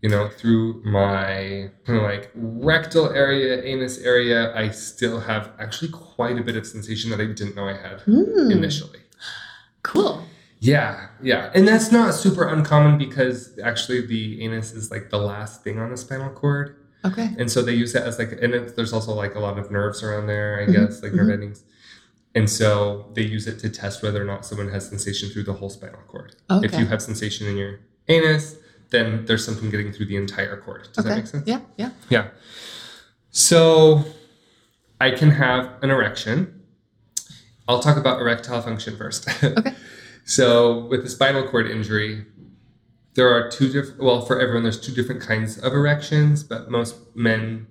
you 0.01 0.09
know, 0.09 0.29
through 0.29 0.81
my 0.83 1.69
kind 1.85 1.97
of 1.99 2.03
like 2.03 2.31
rectal 2.35 3.09
area, 3.09 3.63
anus 3.63 3.97
area, 3.99 4.55
I 4.55 4.69
still 4.69 5.19
have 5.19 5.51
actually 5.59 5.89
quite 5.91 6.37
a 6.37 6.43
bit 6.43 6.55
of 6.55 6.67
sensation 6.67 7.09
that 7.11 7.19
I 7.19 7.25
didn't 7.25 7.55
know 7.55 7.67
I 7.67 7.73
had 7.77 8.01
Hmm. 8.01 8.51
initially. 8.51 8.99
Cool. 9.83 10.23
Yeah, 10.59 11.07
yeah. 11.21 11.51
And 11.53 11.67
that's 11.67 11.91
not 11.91 12.13
super 12.13 12.47
uncommon 12.47 12.97
because 12.97 13.57
actually 13.63 14.05
the 14.05 14.41
anus 14.43 14.73
is 14.73 14.89
like 14.91 15.09
the 15.09 15.17
last 15.17 15.63
thing 15.63 15.79
on 15.79 15.91
the 15.91 15.97
spinal 15.97 16.29
cord. 16.29 16.75
Okay. 17.03 17.29
And 17.37 17.51
so 17.51 17.61
they 17.61 17.73
use 17.73 17.93
that 17.93 18.03
as 18.03 18.17
like, 18.17 18.31
and 18.41 18.53
it, 18.53 18.75
there's 18.75 18.93
also 18.93 19.13
like 19.13 19.35
a 19.35 19.39
lot 19.39 19.59
of 19.59 19.69
nerves 19.71 20.01
around 20.01 20.27
there, 20.27 20.59
I 20.61 20.65
Mhm, 20.65 20.71
guess, 20.73 21.03
like 21.03 21.13
nerve 21.13 21.27
mhm. 21.27 21.33
endings. 21.33 21.63
And 22.33 22.49
so 22.49 23.11
they 23.13 23.21
use 23.21 23.47
it 23.47 23.59
to 23.59 23.69
test 23.69 24.01
whether 24.03 24.21
or 24.21 24.25
not 24.25 24.45
someone 24.45 24.69
has 24.69 24.87
sensation 24.89 25.29
through 25.29 25.43
the 25.43 25.53
whole 25.53 25.69
spinal 25.69 25.99
cord. 26.07 26.35
Okay. 26.49 26.65
If 26.65 26.79
you 26.79 26.85
have 26.87 27.01
sensation 27.01 27.47
in 27.47 27.57
your 27.57 27.79
anus, 28.07 28.55
then 28.91 29.25
there's 29.25 29.45
something 29.45 29.69
getting 29.69 29.91
through 29.91 30.05
the 30.05 30.15
entire 30.15 30.57
cord. 30.57 30.87
Does 30.93 31.05
okay. 31.05 31.09
that 31.09 31.15
make 31.15 31.27
sense? 31.27 31.47
Yeah. 31.47 31.59
Yeah. 31.77 31.89
Yeah. 32.09 32.27
So 33.31 34.05
I 35.01 35.11
can 35.11 35.31
have 35.31 35.71
an 35.81 35.89
erection. 35.89 36.63
I'll 37.67 37.79
talk 37.79 37.97
about 37.97 38.19
erectile 38.21 38.61
function 38.61 38.97
first. 38.97 39.27
Okay. 39.43 39.73
so 40.25 40.85
with 40.85 41.03
the 41.03 41.09
spinal 41.09 41.47
cord 41.47 41.69
injury, 41.69 42.25
there 43.15 43.29
are 43.29 43.49
two 43.49 43.71
different, 43.71 44.01
well, 44.01 44.21
for 44.21 44.39
everyone, 44.39 44.63
there's 44.63 44.79
two 44.79 44.93
different 44.93 45.21
kinds 45.21 45.57
of 45.57 45.73
erections, 45.73 46.43
but 46.43 46.69
most 46.69 46.95
men 47.15 47.67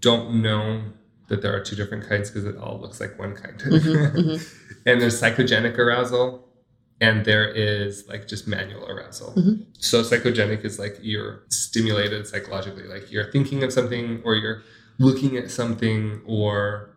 don't 0.00 0.42
know 0.42 0.82
that 1.28 1.42
there 1.42 1.54
are 1.54 1.60
two 1.60 1.76
different 1.76 2.08
kinds 2.08 2.30
because 2.30 2.44
it 2.44 2.56
all 2.56 2.78
looks 2.80 3.00
like 3.00 3.18
one 3.18 3.34
kind. 3.34 3.58
Mhm, 3.58 4.12
mhm. 4.12 4.54
and 4.86 5.00
there's 5.00 5.20
psychogenic 5.20 5.78
arousal 5.78 6.46
and 7.00 7.24
there 7.24 7.48
is 7.48 8.06
like 8.08 8.28
just 8.28 8.46
manual 8.46 8.86
arousal. 8.86 9.32
Mhm. 9.36 9.64
So 9.78 10.02
psychogenic 10.02 10.64
is 10.64 10.78
like 10.78 10.98
you're 11.00 11.42
stimulated 11.48 12.26
psychologically, 12.26 12.84
like 12.84 13.10
you're 13.10 13.30
thinking 13.32 13.62
of 13.62 13.72
something 13.72 14.20
or 14.24 14.34
you're 14.36 14.62
looking 14.98 15.36
at 15.36 15.50
something 15.50 16.20
or 16.26 16.90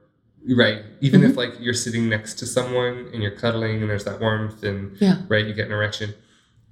right, 0.57 0.83
even 0.99 1.21
Mm-hmm. 1.21 1.31
if 1.31 1.37
like 1.37 1.53
you're 1.59 1.73
sitting 1.73 2.09
next 2.09 2.33
to 2.39 2.45
someone 2.45 3.07
and 3.13 3.23
you're 3.23 3.31
cuddling 3.35 3.81
and 3.81 3.89
there's 3.89 4.03
that 4.03 4.19
warmth 4.19 4.61
and 4.63 4.97
Yeah. 4.99 5.21
right, 5.29 5.45
you 5.45 5.53
get 5.53 5.67
an 5.67 5.71
erection. 5.71 6.13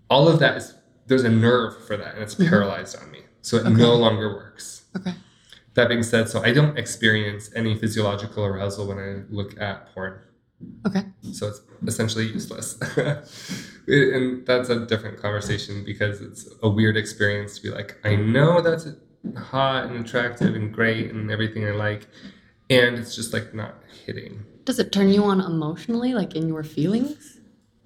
All 0.10 0.28
of 0.28 0.40
that 0.40 0.58
is 0.58 0.74
there's 1.08 1.24
a 1.24 1.30
nerve 1.30 1.82
for 1.88 1.96
that 1.96 2.16
and 2.16 2.24
it's 2.24 2.36
Mhm. 2.36 2.50
paralyzed 2.50 2.98
on 3.02 3.10
me. 3.12 3.20
So 3.42 3.58
it 3.58 3.62
Okay. 3.66 3.74
no 3.74 3.96
longer 3.96 4.28
works. 4.34 4.84
Okay. 4.98 5.14
That 5.76 5.88
being 5.88 6.04
said, 6.04 6.28
so 6.28 6.42
I 6.44 6.52
don't 6.52 6.78
experience 6.78 7.50
any 7.56 7.78
physiological 7.78 8.44
arousal 8.44 8.88
when 8.88 9.00
I 9.00 9.24
look 9.34 9.60
at 9.60 9.94
porn 9.94 10.16
Okay. 10.86 11.04
so 11.32 11.48
it's 11.48 11.62
essentially 11.88 12.26
useless 12.28 12.78
and 13.88 14.46
that's 14.46 14.70
a 14.70 14.86
different 14.86 15.20
conversation 15.22 15.84
because 15.86 16.22
it's 16.22 16.48
a 16.64 16.70
weird 16.70 16.98
experience 16.98 17.58
to 17.58 17.62
be 17.64 17.70
like 17.70 17.98
i 18.04 18.16
know 18.16 18.62
that's 18.62 18.88
hot 19.38 19.86
and 19.86 20.04
attractive 20.06 20.56
and 20.56 20.74
great 20.74 21.12
and 21.12 21.30
everything 21.32 21.66
i 21.68 21.72
like 21.72 22.08
and 22.70 22.98
it's 22.98 23.16
just 23.16 23.34
like 23.34 23.54
not 23.54 23.76
hitting 24.06 24.44
Does 24.66 24.80
it 24.80 24.92
turn 24.92 25.10
you 25.10 25.24
on 25.26 25.42
emotionally, 25.42 26.14
like 26.14 26.36
in 26.36 26.48
your 26.48 26.64
feelings? 26.64 27.40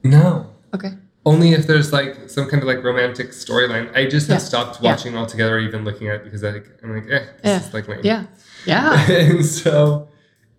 no 0.03 0.53
Okay. 0.73 0.91
only 1.25 1.51
if 1.53 1.65
there's 1.67 1.91
like 1.93 2.29
some 2.29 2.47
kind 2.49 2.61
of 2.63 2.67
like 2.67 2.83
romantic 2.83 3.29
storyline 3.31 3.93
i 3.95 4.05
just 4.05 4.27
have 4.29 4.39
Yeah. 4.39 4.45
stopped 4.51 4.81
Yeah. 4.81 4.91
watching 4.91 5.17
altogether 5.17 5.59
even 5.59 5.83
looking 5.83 6.07
at 6.09 6.15
it 6.17 6.23
because 6.25 6.43
I, 6.43 6.61
i'm 6.83 6.95
like 6.95 7.09
eh 7.11 7.25
this 7.41 7.43
Yeah. 7.43 7.59
is 7.67 7.73
like 7.73 7.87
lame 7.87 8.01
Yeah. 8.03 8.25
Yeah. 8.65 9.09
and 9.19 9.45
so 9.45 10.07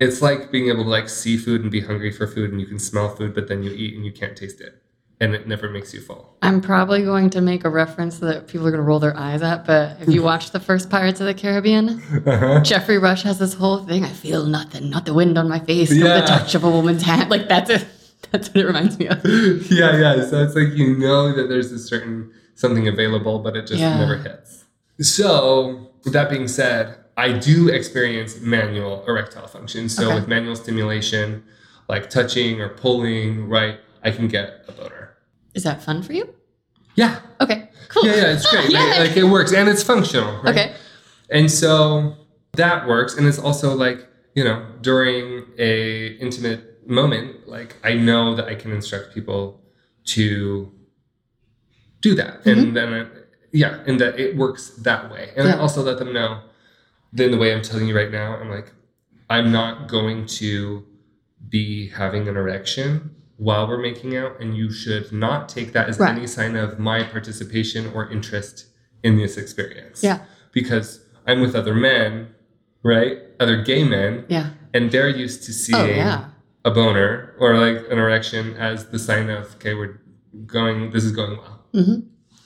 it's 0.00 0.20
like 0.22 0.50
being 0.50 0.68
able 0.68 0.84
to 0.84 0.90
like 0.90 1.08
see 1.08 1.36
food 1.36 1.62
and 1.62 1.70
be 1.70 1.80
hungry 1.80 2.12
for 2.12 2.26
food 2.26 2.50
and 2.52 2.60
you 2.60 2.66
can 2.66 2.78
smell 2.78 3.08
food 3.14 3.34
but 3.34 3.48
then 3.48 3.62
you 3.62 3.70
eat 3.70 3.94
and 3.94 4.04
you 4.04 4.12
can't 4.12 4.36
taste 4.36 4.60
it 4.60 4.82
and 5.18 5.34
it 5.34 5.48
never 5.48 5.70
makes 5.70 5.94
you 5.94 6.00
full. 6.02 6.36
I'm 6.42 6.60
probably 6.60 7.02
going 7.02 7.30
to 7.30 7.40
make 7.40 7.64
a 7.64 7.70
reference 7.70 8.18
that 8.18 8.48
people 8.48 8.66
are 8.66 8.70
going 8.70 8.82
to 8.82 8.86
roll 8.86 8.98
their 8.98 9.16
eyes 9.16 9.40
at, 9.40 9.64
but 9.64 9.96
if 10.02 10.08
you 10.10 10.22
watch 10.30 10.50
the 10.50 10.60
first 10.60 10.90
Pirates 10.90 11.20
of 11.20 11.26
the 11.26 11.32
Caribbean, 11.32 12.02
Uh-huh. 12.26 12.60
Geoffrey 12.60 12.98
Rush 12.98 13.22
has 13.22 13.38
this 13.38 13.54
whole 13.54 13.78
thing. 13.78 14.04
I 14.04 14.10
feel 14.10 14.44
nothing, 14.44 14.90
not 14.90 15.06
the 15.06 15.14
wind 15.14 15.38
on 15.38 15.48
my 15.48 15.58
face, 15.60 15.90
not 15.90 15.98
Yeah. 16.06 16.20
the 16.20 16.26
touch 16.26 16.54
of 16.54 16.64
a 16.64 16.70
woman's 16.70 17.02
hand. 17.02 17.30
Like 17.30 17.48
that's 17.48 17.70
it. 17.70 17.86
That's 18.32 18.48
what 18.48 18.56
it 18.56 18.66
reminds 18.66 18.98
me 18.98 19.06
of. 19.06 19.24
yeah, 19.70 19.96
yeah. 19.96 20.26
So 20.26 20.42
it's 20.42 20.54
like 20.56 20.72
you 20.74 20.98
know 20.98 21.32
that 21.34 21.48
there's 21.48 21.70
a 21.72 21.78
certain 21.78 22.30
something 22.54 22.86
available, 22.88 23.38
but 23.38 23.56
it 23.56 23.66
just 23.66 23.80
Yeah. 23.80 23.96
never 23.98 24.16
hits. 24.18 24.64
So 25.00 25.92
with 26.04 26.12
that 26.12 26.28
being 26.28 26.48
said, 26.48 26.96
I 27.16 27.32
do 27.32 27.68
experience 27.68 28.40
manual 28.40 29.04
erectile 29.06 29.46
function. 29.46 29.88
So 29.88 30.06
Okay. 30.06 30.14
with 30.16 30.28
manual 30.28 30.54
stimulation, 30.56 31.42
like 31.88 32.10
touching 32.10 32.60
or 32.60 32.68
pulling, 32.68 33.48
right, 33.48 33.80
I 34.02 34.10
can 34.10 34.28
get 34.28 34.64
a 34.68 34.72
boner. 34.72 35.16
Is 35.54 35.62
that 35.64 35.82
fun 35.82 36.02
for 36.02 36.12
you? 36.12 36.28
Yeah, 36.94 37.20
Okay, 37.40 37.68
cool. 37.88 38.06
yeah, 38.06 38.16
yeah. 38.16 38.32
It's 38.34 38.50
great. 38.50 38.70
Yay. 38.70 38.78
Like, 38.90 38.98
like, 39.08 39.16
it 39.16 39.24
works 39.24 39.52
and 39.52 39.68
it's 39.68 39.82
functional. 39.82 40.32
Right? 40.42 40.48
Okay. 40.54 40.74
And 41.30 41.50
so 41.50 42.14
that 42.54 42.86
works, 42.86 43.16
and 43.16 43.26
it's 43.26 43.38
also 43.38 43.74
like 43.74 44.06
you 44.34 44.44
know 44.44 44.64
during 44.82 45.44
a 45.58 46.16
intimate 46.18 46.88
moment, 46.88 47.48
like 47.48 47.76
I 47.84 47.94
know 47.94 48.34
that 48.36 48.46
I 48.46 48.54
can 48.54 48.72
instruct 48.72 49.12
people 49.14 49.60
to 50.14 50.72
do 52.00 52.14
that, 52.14 52.44
Mm-hmm. 52.44 52.48
and 52.60 52.76
then 52.76 52.92
I, 52.94 53.06
yeah, 53.52 53.78
and 53.86 54.00
that 54.00 54.18
it 54.18 54.36
works 54.36 54.70
that 54.82 55.10
way, 55.10 55.30
and 55.36 55.48
I 55.48 55.52
Yeah. 55.52 55.60
also 55.60 55.82
let 55.82 55.98
them 55.98 56.12
know. 56.12 56.40
Then 57.16 57.30
the 57.30 57.38
way 57.38 57.54
I'm 57.54 57.62
telling 57.62 57.88
you 57.88 57.96
right 57.96 58.10
now, 58.10 58.36
I'm 58.36 58.50
like, 58.50 58.72
I'm 59.30 59.50
not 59.50 59.88
going 59.88 60.26
to 60.40 60.84
be 61.48 61.88
having 61.88 62.28
an 62.28 62.36
erection 62.36 63.14
while 63.38 63.66
we're 63.66 63.80
making 63.80 64.16
out, 64.16 64.38
and 64.40 64.56
you 64.56 64.70
should 64.70 65.10
not 65.12 65.48
take 65.48 65.72
that 65.72 65.88
as 65.88 65.98
Right. 65.98 66.14
any 66.16 66.26
sign 66.26 66.56
of 66.56 66.78
my 66.78 67.02
participation 67.02 67.86
or 67.94 68.10
interest 68.10 68.66
in 69.02 69.16
this 69.16 69.36
experience 69.36 70.02
Yeah. 70.02 70.20
because 70.52 71.00
I'm 71.26 71.40
with 71.40 71.54
other 71.54 71.74
men, 71.74 72.28
right? 72.82 73.18
Other 73.40 73.62
gay 73.62 73.82
men, 73.84 74.24
Yeah. 74.28 74.50
and 74.74 74.90
they're 74.90 75.08
used 75.08 75.42
to 75.44 75.52
seeing 75.52 75.80
Oh 75.80 75.86
yeah. 75.86 76.28
a 76.64 76.70
boner 76.70 77.34
or 77.38 77.56
like 77.58 77.78
an 77.90 77.98
erection 77.98 78.54
as 78.56 78.88
the 78.88 78.98
sign 78.98 79.28
of, 79.30 79.54
okay, 79.56 79.74
we're 79.74 80.00
going, 80.46 80.90
this 80.90 81.04
is 81.04 81.12
going 81.12 81.36
well. 81.38 81.64
hmm 81.72 82.00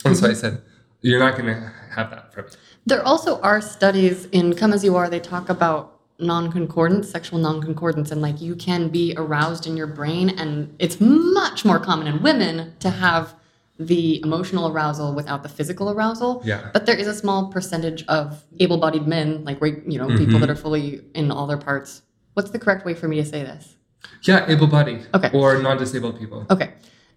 And 0.05 0.17
so 0.17 0.29
I 0.29 0.33
said, 0.35 0.63
you're 1.03 1.21
not 1.21 1.37
going 1.39 1.47
to 1.55 1.73
have 1.97 2.11
that 2.11 2.33
from 2.35 2.45
me. 2.47 2.51
There 2.91 3.07
also 3.07 3.41
are 3.41 3.61
studies 3.61 4.25
in 4.33 4.53
Come 4.57 4.73
As 4.73 4.83
You 4.83 4.97
Are, 4.97 5.09
they 5.09 5.21
talk 5.21 5.49
about 5.49 6.01
non-concordance, 6.19 7.09
sexual 7.09 7.39
non-concordance, 7.39 8.11
and 8.11 8.21
like 8.21 8.41
you 8.41 8.57
can 8.57 8.89
be 8.89 9.15
aroused 9.17 9.69
in 9.69 9.77
your 9.77 9.87
brain, 9.87 10.29
and 10.31 10.75
it's 10.81 10.97
much 11.01 11.65
more 11.65 11.79
common 11.79 12.09
in 12.09 12.21
women 12.21 12.75
to 12.81 12.91
have 12.91 13.37
the 13.79 14.21
emotional 14.25 14.67
arousal 14.73 15.15
without 15.15 15.45
the 15.45 15.49
physical 15.49 15.93
arousal. 15.93 16.43
Yeah. 16.45 16.71
But 16.73 16.87
there 16.87 16.97
is 16.97 17.07
a 17.07 17.15
small 17.15 17.47
percentage 17.53 18.05
of 18.09 18.43
able-bodied 18.59 19.07
men, 19.07 19.45
like 19.45 19.61
you 19.63 19.97
know, 19.97 20.09
people 20.09 20.35
Mhm. 20.35 20.41
that 20.41 20.51
are 20.51 20.57
fully 20.57 21.01
in 21.15 21.31
all 21.31 21.47
their 21.47 21.59
parts. 21.59 22.03
What's 22.35 22.51
the 22.51 22.59
correct 22.59 22.85
way 22.85 22.95
for 22.95 23.07
me 23.07 23.19
to 23.23 23.25
say 23.25 23.45
this? 23.45 23.77
Yeah, 24.25 24.45
able 24.49 24.67
bodied 24.67 25.07
Okay. 25.15 25.31
or 25.33 25.63
non 25.63 25.79
disabled 25.79 26.19
people. 26.19 26.45
Okay. 26.51 26.71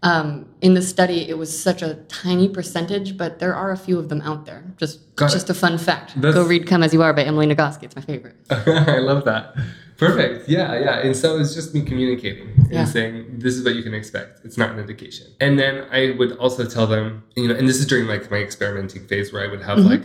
Um, 0.03 0.45
in 0.61 0.73
the 0.73 0.81
study, 0.81 1.29
it 1.29 1.37
was 1.37 1.49
such 1.67 1.81
a 1.81 1.95
tiny 2.09 2.47
percentage, 2.49 3.17
but 3.17 3.39
there 3.39 3.55
are 3.55 3.71
a 3.71 3.77
few 3.77 3.97
of 3.97 4.09
them 4.09 4.21
out 4.21 4.45
there. 4.45 4.63
Just, 4.77 5.15
Got 5.15 5.31
it. 5.31 5.33
just 5.33 5.49
a 5.49 5.53
fun 5.53 5.77
fact. 5.77 6.13
That's- 6.15 6.33
Go 6.35 6.45
read 6.45 6.67
"Come 6.67 6.83
as 6.83 6.93
You 6.93 7.01
Are" 7.03 7.13
by 7.13 7.23
Emily 7.23 7.47
Nagoski. 7.47 7.83
It's 7.83 7.95
my 7.95 8.01
favorite. 8.01 8.35
I 8.49 8.99
love 8.99 9.23
that. 9.25 9.55
Perfect. 9.97 10.49
Yeah, 10.49 10.77
yeah. 10.77 10.99
And 11.05 11.15
so 11.15 11.39
it's 11.39 11.53
just 11.53 11.73
me 11.73 11.81
communicating 11.83 12.49
Yeah. 12.69 12.79
and 12.81 12.89
saying 12.89 13.39
this 13.39 13.55
is 13.55 13.63
what 13.63 13.75
you 13.75 13.83
can 13.83 13.93
expect. 13.93 14.43
It's 14.43 14.57
not 14.57 14.71
an 14.71 14.79
indication. 14.79 15.27
And 15.39 15.57
then 15.57 15.85
I 15.91 16.15
would 16.17 16.33
also 16.37 16.65
tell 16.65 16.87
them, 16.87 17.23
you 17.35 17.47
know, 17.47 17.55
and 17.55 17.69
this 17.69 17.77
is 17.79 17.85
during 17.85 18.07
like 18.07 18.29
my 18.29 18.37
experimenting 18.37 19.05
phase 19.07 19.31
where 19.31 19.43
I 19.43 19.47
would 19.47 19.61
have 19.61 19.77
Mhm. 19.77 19.89
like 19.89 20.03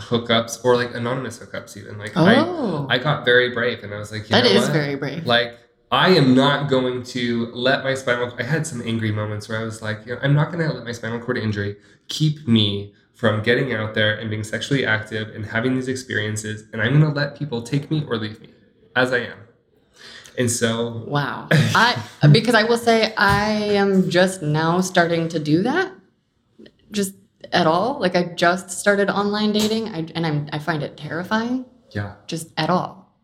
hookups 0.00 0.64
or 0.64 0.76
like 0.76 0.94
anonymous 0.94 1.38
hookups 1.38 1.76
even. 1.76 1.96
Like 1.98 2.12
Oh, 2.16 2.86
I 2.90 2.96
I 2.96 2.98
got 2.98 3.24
very 3.24 3.50
brave 3.50 3.84
and 3.84 3.94
I 3.94 3.98
was 3.98 4.10
like, 4.12 4.22
you 4.28 4.34
that 4.36 4.44
is 4.44 4.62
what? 4.64 4.72
very 4.72 4.96
brave. 4.96 5.24
like 5.26 5.56
I 5.94 6.08
am 6.10 6.34
not 6.34 6.68
going 6.68 7.02
to 7.14 7.46
let 7.54 7.84
my 7.84 7.94
spinal 7.94 8.34
I 8.38 8.42
had 8.42 8.66
some 8.66 8.82
angry 8.82 9.12
moments 9.12 9.48
where 9.48 9.58
I 9.60 9.64
was 9.64 9.80
like, 9.80 9.98
you 10.06 10.14
know, 10.14 10.20
I'm 10.22 10.34
not 10.34 10.50
going 10.52 10.66
to 10.68 10.74
let 10.74 10.84
my 10.84 10.92
spinal 10.92 11.20
cord 11.20 11.38
injury 11.38 11.76
keep 12.08 12.48
me 12.48 12.92
from 13.14 13.42
getting 13.42 13.72
out 13.72 13.94
there 13.94 14.18
and 14.18 14.28
being 14.28 14.42
sexually 14.42 14.84
active 14.84 15.28
and 15.34 15.46
having 15.46 15.74
these 15.76 15.88
experiences 15.88 16.64
and 16.72 16.82
I'm 16.82 16.90
going 16.98 17.12
to 17.12 17.16
let 17.20 17.38
people 17.38 17.62
take 17.62 17.90
me 17.92 18.04
or 18.08 18.16
leave 18.16 18.40
me 18.40 18.48
as 18.96 19.12
I 19.12 19.18
am. 19.18 19.38
And 20.36 20.50
so 20.50 21.04
Wow. 21.06 21.46
I 21.52 22.02
because 22.32 22.56
I 22.56 22.64
will 22.64 22.76
say 22.90 23.14
I 23.16 23.52
am 23.82 24.10
just 24.10 24.42
now 24.42 24.80
starting 24.80 25.28
to 25.28 25.38
do 25.38 25.62
that. 25.62 25.92
Just 26.90 27.14
at 27.52 27.66
all. 27.68 28.00
Like 28.00 28.16
I 28.16 28.24
just 28.34 28.70
started 28.70 29.08
online 29.10 29.52
dating, 29.52 29.88
I, 29.90 29.98
and 30.16 30.26
I'm 30.26 30.48
I 30.52 30.58
find 30.58 30.82
it 30.82 30.96
terrifying. 30.96 31.66
yeah, 31.90 32.14
Just 32.26 32.48
at 32.56 32.70
all. 32.70 33.14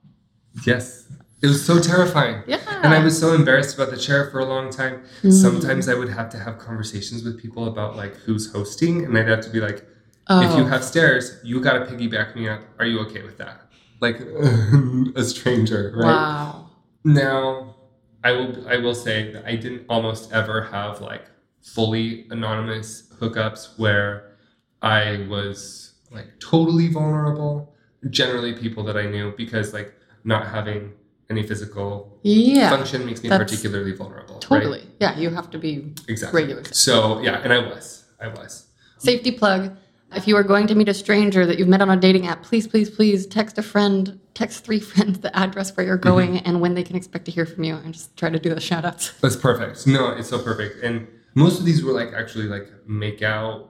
yes. 0.67 1.09
It 1.43 1.47
was 1.47 1.65
so 1.65 1.81
terrifying. 1.81 2.43
Yeah. 2.47 2.61
And 2.83 2.93
I 2.93 3.03
was 3.03 3.19
so 3.19 3.35
embarrassed 3.35 3.75
about 3.75 3.91
the 3.91 3.97
chair 3.97 4.31
for 4.31 4.41
a 4.41 4.45
long 4.45 4.71
time. 4.71 5.03
Mm. 5.23 5.33
Sometimes 5.33 5.89
I 5.89 5.95
would 5.95 6.11
have 6.11 6.29
to 6.31 6.39
have 6.39 6.59
conversations 6.59 7.25
with 7.25 7.41
people 7.41 7.67
about 7.67 7.97
like 7.97 8.15
who's 8.17 8.53
hosting 8.53 9.05
and 9.05 9.17
I'd 9.17 9.29
have 9.29 9.41
to 9.43 9.51
be 9.51 9.61
like 9.61 9.87
Oh, 10.31 10.41
if 10.43 10.57
you 10.57 10.65
have 10.65 10.85
stairs, 10.85 11.39
you 11.43 11.61
got 11.61 11.73
to 11.73 11.81
piggyback 11.87 12.37
me 12.37 12.49
up. 12.49 12.61
Are 12.79 12.87
you 12.87 13.01
okay 13.01 13.23
with 13.23 13.37
that? 13.39 13.63
Like 14.01 14.21
a 15.17 15.25
stranger, 15.25 15.93
right? 15.97 16.07
wow. 16.07 16.71
Now, 17.03 17.75
I 18.23 18.33
will 18.33 18.69
I 18.69 18.77
will 18.77 18.95
say 18.95 19.33
that 19.33 19.45
I 19.45 19.57
didn't 19.57 19.87
almost 19.89 20.33
ever 20.33 20.63
have 20.67 21.01
like 21.01 21.25
fully 21.63 22.27
anonymous 22.31 23.13
hookups 23.19 23.77
where 23.77 24.37
I 24.83 25.27
was 25.29 25.95
like 26.13 26.29
totally 26.39 26.89
vulnerable. 26.89 27.75
Generally, 28.09 28.55
people 28.55 28.85
that 28.85 28.97
I 28.97 29.07
knew 29.07 29.35
because 29.37 29.75
like 29.75 29.95
not 30.23 30.47
having 30.47 30.93
any 31.31 31.47
physical 31.47 32.19
Yeah. 32.23 32.69
function 32.71 33.07
makes 33.07 33.23
me 33.23 33.29
that's- 33.29 33.49
particularly 33.51 33.93
vulnerable. 33.93 34.39
Totally. 34.41 34.81
Right? 34.81 34.89
Yeah. 35.01 35.19
You 35.19 35.31
have 35.31 35.49
to 35.51 35.59
be 35.59 35.95
Exactly. 36.09 36.43
regular. 36.43 36.65
So 36.73 37.21
yeah, 37.23 37.41
and 37.45 37.53
I 37.53 37.59
was. 37.59 38.05
I 38.21 38.29
was. 38.29 38.67
Safety 38.99 39.31
plug. 39.31 39.71
If 40.13 40.27
you 40.27 40.35
are 40.37 40.43
going 40.43 40.67
to 40.67 40.75
meet 40.75 40.89
a 40.89 40.95
stranger 40.95 41.47
that 41.47 41.57
you've 41.59 41.69
met 41.69 41.81
on 41.81 41.89
a 41.89 41.97
dating 41.97 42.27
app, 42.27 42.43
please, 42.43 42.67
please, 42.67 42.91
please 42.91 43.27
text 43.27 43.57
a 43.59 43.63
friend, 43.63 44.19
text 44.35 44.65
three 44.65 44.81
friends 44.91 45.21
the 45.21 45.35
address 45.39 45.75
where 45.77 45.87
you're 45.87 45.97
Mm-hmm. 45.99 46.09
going 46.17 46.39
and 46.39 46.61
when 46.61 46.75
they 46.75 46.83
can 46.83 46.97
expect 46.97 47.25
to 47.27 47.31
hear 47.31 47.47
from 47.47 47.63
you 47.63 47.77
and 47.77 47.95
just 47.95 48.17
try 48.17 48.29
to 48.29 48.39
do 48.39 48.53
the 48.53 48.61
shout 48.61 48.85
outs. 48.85 49.13
That's 49.23 49.37
perfect. 49.37 49.87
No, 49.87 50.11
it's 50.11 50.29
so 50.29 50.39
perfect. 50.43 50.83
And 50.83 51.07
most 51.37 51.61
of 51.61 51.65
these 51.65 51.85
were 51.85 51.93
like 51.93 52.13
actually 52.13 52.47
like 52.49 52.69
make 52.89 53.23
out 53.23 53.69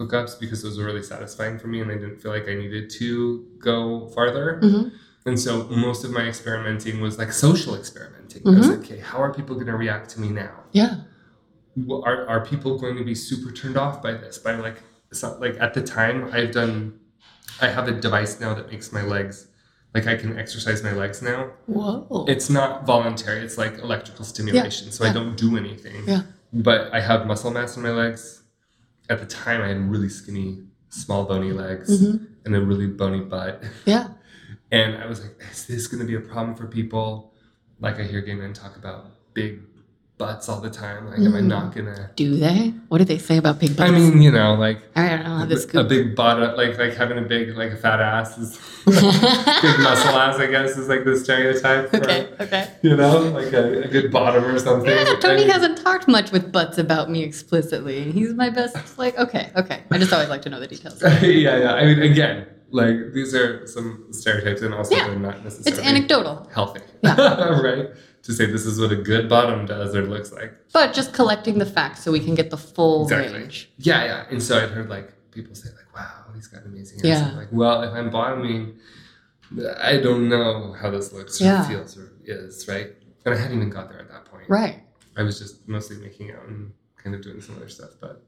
hookups 0.00 0.40
because 0.40 0.62
those 0.62 0.78
were 0.78 0.84
really 0.84 1.02
satisfying 1.02 1.58
for 1.58 1.68
me 1.68 1.80
and 1.80 1.90
I 1.90 1.94
didn't 1.94 2.16
feel 2.22 2.30
like 2.32 2.48
I 2.48 2.54
needed 2.54 2.88
to 3.00 3.44
go 3.58 4.08
farther. 4.14 4.60
Mhm. 4.62 4.92
And 5.26 5.38
so 5.38 5.64
most 5.64 6.04
of 6.04 6.12
my 6.12 6.22
experimenting 6.22 7.00
was 7.00 7.18
like 7.18 7.32
social 7.32 7.74
experimenting. 7.74 8.46
I 8.46 8.50
was 8.50 8.68
like, 8.68 8.78
okay, 8.78 8.98
how 9.00 9.18
are 9.18 9.34
people 9.34 9.54
going 9.56 9.66
to 9.66 9.76
react 9.76 10.08
to 10.10 10.20
me 10.20 10.28
now? 10.28 10.52
Yeah. 10.72 11.00
Are, 11.90 12.26
are 12.28 12.44
people 12.46 12.78
going 12.78 12.96
to 12.96 13.04
be 13.04 13.14
super 13.14 13.50
turned 13.52 13.76
off 13.76 14.00
by 14.02 14.12
this? 14.12 14.38
By 14.38 14.54
like, 14.54 14.82
not 15.22 15.40
like 15.40 15.56
at 15.60 15.74
the 15.74 15.82
time 15.82 16.30
I've 16.32 16.52
done, 16.52 17.00
I 17.60 17.66
have 17.68 17.88
a 17.88 17.92
device 17.92 18.38
now 18.40 18.54
that 18.54 18.70
makes 18.70 18.92
my 18.92 19.02
legs, 19.02 19.48
like 19.94 20.06
I 20.06 20.14
can 20.16 20.38
exercise 20.38 20.82
my 20.84 20.92
legs 20.92 21.20
now. 21.22 21.50
Whoa. 21.66 22.24
It's 22.28 22.48
not 22.48 22.86
voluntary. 22.86 23.40
It's 23.40 23.58
like 23.58 23.78
electrical 23.78 24.24
stimulation. 24.24 24.92
so 24.92 25.04
I 25.04 25.12
don't 25.12 25.36
do 25.36 25.56
anything. 25.56 26.04
Yeah. 26.06 26.22
But 26.52 26.92
I 26.94 27.00
have 27.00 27.26
muscle 27.26 27.50
mass 27.50 27.76
in 27.76 27.82
my 27.82 27.90
legs. 27.90 28.42
At 29.10 29.18
the 29.20 29.26
time, 29.26 29.60
I 29.60 29.68
had 29.68 29.90
really 29.90 30.08
skinny, 30.08 30.62
small, 30.88 31.24
bony 31.24 31.52
legs 31.52 31.90
Mhm. 32.02 32.26
and 32.44 32.54
a 32.54 32.60
really 32.60 32.86
bony 32.86 33.20
butt. 33.20 33.62
Yeah. 33.84 34.08
And 34.72 34.96
I 34.96 35.06
was 35.06 35.20
like, 35.22 35.34
is 35.52 35.66
this 35.66 35.86
going 35.86 36.00
to 36.00 36.06
be 36.06 36.14
a 36.16 36.20
problem 36.20 36.54
for 36.56 36.66
people? 36.66 37.32
Like 37.80 37.98
I 38.00 38.04
hear 38.04 38.20
gay 38.20 38.34
men 38.34 38.52
talk 38.52 38.76
about 38.76 39.06
big 39.34 39.60
butts 40.18 40.48
all 40.48 40.60
the 40.62 40.70
time. 40.70 41.06
Like, 41.10 41.18
am 41.18 41.34
I 41.34 41.40
Mm. 41.40 41.46
not 41.46 41.74
going 41.74 41.86
to? 41.86 42.10
Do 42.16 42.36
they? 42.36 42.72
What 42.88 42.98
do 42.98 43.04
they 43.04 43.18
say 43.18 43.36
about 43.36 43.58
big 43.60 43.76
butts? 43.76 43.90
I 43.90 43.92
mean, 43.94 44.22
you 44.22 44.32
know, 44.32 44.54
like 44.54 44.78
I 44.96 45.10
don't 45.10 45.24
know. 45.24 45.44
This 45.46 45.66
a 45.66 45.68
scoop. 45.68 45.88
big 45.90 46.16
butt, 46.16 46.56
like 46.56 46.78
like 46.78 46.94
having 46.94 47.18
a 47.18 47.22
big, 47.22 47.54
like 47.54 47.72
a 47.72 47.76
fat 47.76 48.00
ass 48.00 48.38
is 48.38 48.58
big 48.86 48.94
muscle 48.94 50.16
ass. 50.16 50.38
I 50.38 50.46
guess 50.50 50.76
is 50.78 50.88
like 50.88 51.04
the 51.04 51.16
stereotype. 51.18 51.90
For, 51.90 51.98
okay. 51.98 52.28
Okay. 52.40 52.70
You 52.82 52.96
know, 52.96 53.18
like 53.24 53.52
a, 53.52 53.82
a 53.82 53.88
good 53.88 54.10
bottom 54.10 54.44
or 54.44 54.58
something. 54.58 54.88
Yeah, 54.90 55.04
I 55.06 55.20
Tony 55.20 55.42
mean- 55.42 55.50
hasn't 55.50 55.78
talked 55.78 56.08
much 56.08 56.32
with 56.32 56.50
butts 56.50 56.78
about 56.78 57.10
me 57.10 57.22
explicitly. 57.22 58.10
He's 58.10 58.32
my 58.32 58.48
best. 58.48 58.98
Like, 58.98 59.18
okay, 59.18 59.50
okay. 59.54 59.82
I 59.90 59.98
just 59.98 60.12
always 60.14 60.30
like 60.30 60.42
to 60.42 60.48
know 60.50 60.60
the 60.60 60.66
details. 60.66 61.00
yeah, 61.22 61.56
yeah. 61.58 61.74
I 61.74 61.84
mean, 61.84 62.00
again, 62.00 62.46
like 62.70 63.12
these 63.14 63.34
are 63.34 63.66
some 63.66 64.06
stereotypes, 64.12 64.62
and 64.62 64.74
also 64.74 64.94
Yeah. 64.94 65.08
they're 65.08 65.18
not 65.18 65.36
It's 65.36 65.58
necessarily 65.58 65.82
anecdotal, 65.84 66.48
healthy. 66.52 66.80
Yeah. 67.02 67.60
right. 67.60 67.88
To 68.24 68.32
say 68.32 68.46
this 68.46 68.66
is 68.66 68.80
what 68.80 68.90
a 68.90 68.96
good 68.96 69.28
bottom 69.28 69.66
does 69.66 69.94
or 69.94 70.02
looks 70.02 70.32
like. 70.32 70.52
but 70.72 70.92
just 70.92 71.12
collecting 71.12 71.58
the 71.58 71.66
facts 71.66 72.02
so 72.02 72.10
we 72.10 72.18
can 72.18 72.34
get 72.34 72.50
the 72.50 72.56
full 72.56 73.04
Exactly. 73.04 73.38
range. 73.38 73.70
Yeah, 73.78 74.04
yeah. 74.04 74.24
And 74.30 74.42
so 74.42 74.58
I'd 74.62 74.70
heard 74.70 74.88
like 74.88 75.12
people 75.30 75.54
say 75.54 75.68
like, 75.70 75.94
"Wow, 75.94 76.24
he's 76.34 76.48
got 76.48 76.64
amazing 76.64 76.98
ass." 76.98 77.04
Yeah. 77.04 77.28
I'm 77.30 77.36
like, 77.36 77.48
well, 77.52 77.82
if 77.84 77.92
I'm 77.92 78.10
bottoming, 78.10 78.78
I 79.80 79.98
don't 79.98 80.28
know 80.28 80.72
how 80.80 80.90
this 80.90 81.12
looks 81.12 81.40
or 81.40 81.44
Yeah. 81.44 81.68
feels 81.68 81.96
or 81.96 82.12
is 82.24 82.66
right. 82.66 82.90
And 83.24 83.34
I 83.34 83.38
hadn't 83.38 83.56
even 83.56 83.70
got 83.70 83.88
there 83.90 84.00
at 84.00 84.08
that 84.10 84.24
point. 84.24 84.48
Right. 84.48 84.82
I 85.16 85.22
was 85.22 85.38
just 85.38 85.68
mostly 85.68 85.96
making 85.98 86.32
out 86.32 86.46
and 86.48 86.72
kind 86.96 87.14
of 87.14 87.22
doing 87.22 87.40
some 87.40 87.54
other 87.56 87.68
stuff. 87.68 87.90
But 88.00 88.24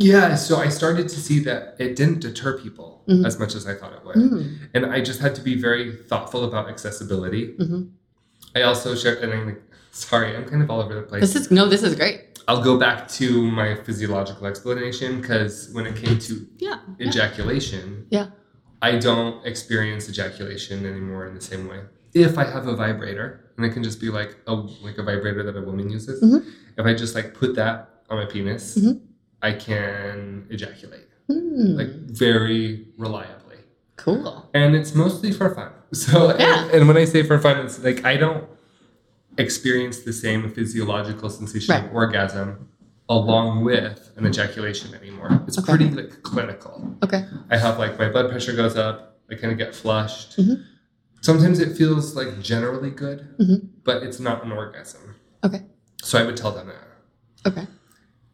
yeah, 0.00 0.34
so 0.34 0.56
I 0.56 0.68
started 0.68 1.08
to 1.08 1.18
see 1.20 1.38
that 1.40 1.76
it 1.78 1.96
didn't 1.96 2.20
deter 2.20 2.58
people 2.58 3.02
Mhm. 3.08 3.24
as 3.26 3.38
much 3.38 3.54
as 3.54 3.66
I 3.66 3.74
thought 3.74 3.92
it 3.92 4.04
would. 4.04 4.16
Mm. 4.16 4.54
And 4.74 4.86
I 4.86 5.00
just 5.00 5.20
had 5.20 5.34
to 5.36 5.42
be 5.42 5.54
very 5.60 5.92
thoughtful 6.08 6.44
about 6.44 6.68
accessibility. 6.68 7.54
Mhm. 7.58 7.90
I 8.54 8.62
also 8.62 8.94
shared, 8.94 9.18
and 9.22 9.32
I'm 9.32 9.46
like, 9.46 9.62
sorry, 9.92 10.36
I'm 10.36 10.44
kind 10.44 10.62
of 10.62 10.70
all 10.70 10.80
over 10.80 10.94
the 10.94 11.02
place. 11.02 11.20
This 11.20 11.36
is 11.36 11.50
no, 11.50 11.66
this 11.68 11.82
is 11.82 11.94
great. 11.94 12.22
I'll 12.48 12.62
go 12.62 12.78
back 12.78 13.08
to 13.20 13.50
my 13.50 13.74
physiological 13.74 14.46
explanation 14.46 15.20
because 15.20 15.68
when 15.72 15.84
it 15.86 15.96
came 15.96 16.18
to 16.18 16.46
Yeah. 16.58 16.78
yeah. 16.98 17.06
ejaculation, 17.08 18.06
Yeah. 18.10 18.26
I 18.82 18.98
don't 18.98 19.44
experience 19.44 20.08
ejaculation 20.08 20.84
anymore 20.86 21.26
in 21.26 21.34
the 21.34 21.40
same 21.40 21.66
way. 21.68 21.80
If 22.14 22.38
I 22.38 22.44
have 22.44 22.66
a 22.68 22.76
vibrator, 22.76 23.40
and 23.56 23.64
it 23.66 23.70
can 23.70 23.82
just 23.82 24.00
be 24.00 24.10
like 24.10 24.36
a 24.46 24.54
like 24.86 24.98
a 24.98 25.02
vibrator 25.02 25.42
that 25.42 25.56
a 25.56 25.62
woman 25.62 25.88
uses, 25.90 26.22
Mhm. 26.22 26.44
if 26.78 26.84
I 26.86 26.94
just 26.94 27.14
like 27.14 27.34
put 27.34 27.54
that 27.56 27.76
on 28.10 28.18
my 28.18 28.26
penis, 28.26 28.76
Mhm. 28.78 29.00
I 29.48 29.52
can 29.66 30.46
ejaculate 30.56 31.08
Mm. 31.30 31.76
like 31.80 31.92
very 32.24 32.64
reliably, 33.04 33.58
cool. 33.96 34.48
and 34.60 34.68
it's 34.78 34.92
mostly 35.04 35.30
for 35.38 35.48
fun. 35.58 35.72
So, 36.04 36.16
Yeah. 36.38 36.46
and, 36.64 36.70
and 36.74 36.82
when 36.88 36.96
I 36.96 37.04
say 37.14 37.20
for 37.30 37.38
fun, 37.46 37.56
it's 37.64 37.78
like 37.88 37.98
I 38.12 38.14
don't 38.24 38.44
experience 39.38 39.96
the 40.08 40.12
same 40.12 40.42
physiological 40.56 41.28
sensation 41.38 41.70
Right. 41.74 41.84
of 41.84 41.94
orgasm 42.02 42.48
along 43.08 43.48
with 43.70 43.98
an 44.18 44.24
ejaculation 44.30 44.88
anymore. 45.00 45.30
It's 45.46 45.58
Okay. 45.58 45.70
pretty 45.72 45.88
like 46.00 46.12
clinical. 46.30 46.74
Okay. 47.04 47.22
I 47.54 47.56
have 47.64 47.74
like 47.84 47.92
my 48.02 48.08
blood 48.14 48.26
pressure 48.30 48.54
goes 48.62 48.76
up. 48.86 48.96
I 49.30 49.34
kind 49.40 49.52
of 49.54 49.58
get 49.64 49.70
flushed. 49.82 50.30
Mhm. 50.38 50.56
Sometimes 51.28 51.56
it 51.66 51.70
feels 51.80 52.04
like 52.18 52.30
generally 52.52 52.90
good, 53.04 53.18
Mhm. 53.42 53.58
but 53.88 53.96
it's 54.06 54.20
not 54.28 54.44
an 54.44 54.50
orgasm. 54.62 55.02
Okay. 55.46 55.62
So 56.08 56.12
I 56.20 56.22
would 56.26 56.36
tell 56.42 56.52
them 56.58 56.68
that. 56.74 56.88
Okay. 57.50 57.66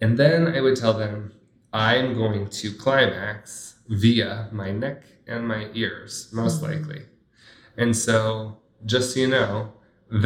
And 0.03 0.19
then 0.19 0.41
I 0.57 0.61
would 0.61 0.77
tell 0.77 0.95
them 1.05 1.33
I'm 1.73 2.09
going 2.23 2.49
to 2.61 2.67
climax 2.85 3.77
via 3.89 4.49
my 4.53 4.71
neck 4.85 4.99
and 5.33 5.47
my 5.55 5.63
ears, 5.83 6.13
most 6.33 6.57
Mhm. 6.61 6.69
likely. 6.71 7.03
And 7.83 7.97
so, 7.97 8.57
just 8.85 9.07
so 9.15 9.21
you 9.21 9.29
know, 9.29 9.73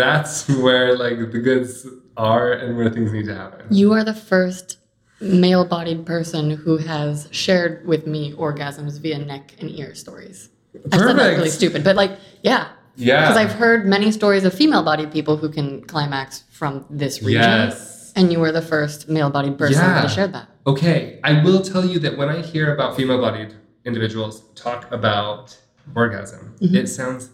that's 0.01 0.35
where 0.65 0.97
like 1.05 1.19
the 1.35 1.39
goods 1.49 1.87
are 2.17 2.49
and 2.53 2.77
where 2.77 2.91
things 2.91 3.13
need 3.13 3.27
to 3.27 3.35
happen. 3.43 3.67
You 3.71 3.93
are 3.93 4.03
the 4.13 4.15
first 4.33 4.79
male-bodied 5.21 6.05
person 6.05 6.51
who 6.51 6.75
has 6.79 7.29
shared 7.31 7.87
with 7.87 8.07
me 8.07 8.33
orgasms 8.47 8.95
via 9.05 9.19
neck 9.19 9.55
and 9.61 9.71
ear 9.81 9.95
stories. 9.95 10.49
I 10.93 10.97
said 10.99 11.17
that 11.19 11.37
really 11.37 11.49
stupid, 11.61 11.85
but 11.85 11.97
like, 11.97 12.13
yeah, 12.43 12.69
Yeah. 12.97 13.21
because 13.23 13.37
I've 13.43 13.53
heard 13.65 13.87
many 13.87 14.11
stories 14.21 14.45
of 14.45 14.53
female-bodied 14.55 15.11
people 15.13 15.37
who 15.37 15.49
can 15.49 15.83
climax 15.93 16.45
from 16.51 16.85
this 16.91 17.23
region, 17.23 17.43
Yes. 17.69 17.96
And 18.17 18.33
you 18.33 18.41
were 18.41 18.51
the 18.51 18.63
first 18.63 19.09
male-bodied 19.09 19.57
person 19.59 19.85
Yeah. 19.85 20.03
to 20.03 20.09
share 20.09 20.27
that. 20.29 20.49
Okay, 20.67 21.21
I 21.23 21.45
will 21.45 21.61
tell 21.61 21.85
you 21.85 21.99
that 22.01 22.17
when 22.17 22.29
I 22.29 22.41
hear 22.43 22.75
about 22.75 22.97
female 22.97 23.21
bodied 23.21 23.55
individuals 23.85 24.43
talk 24.57 24.91
about 24.91 25.57
orgasm, 25.95 26.55
Mhm. 26.61 26.75
it 26.75 26.89
sounds 26.89 27.29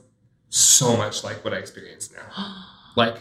so 0.51 0.97
much 0.97 1.25
like 1.25 1.43
what 1.45 1.55
I 1.55 1.59
experience 1.59 2.11
now. 2.15 2.29
like, 2.97 3.17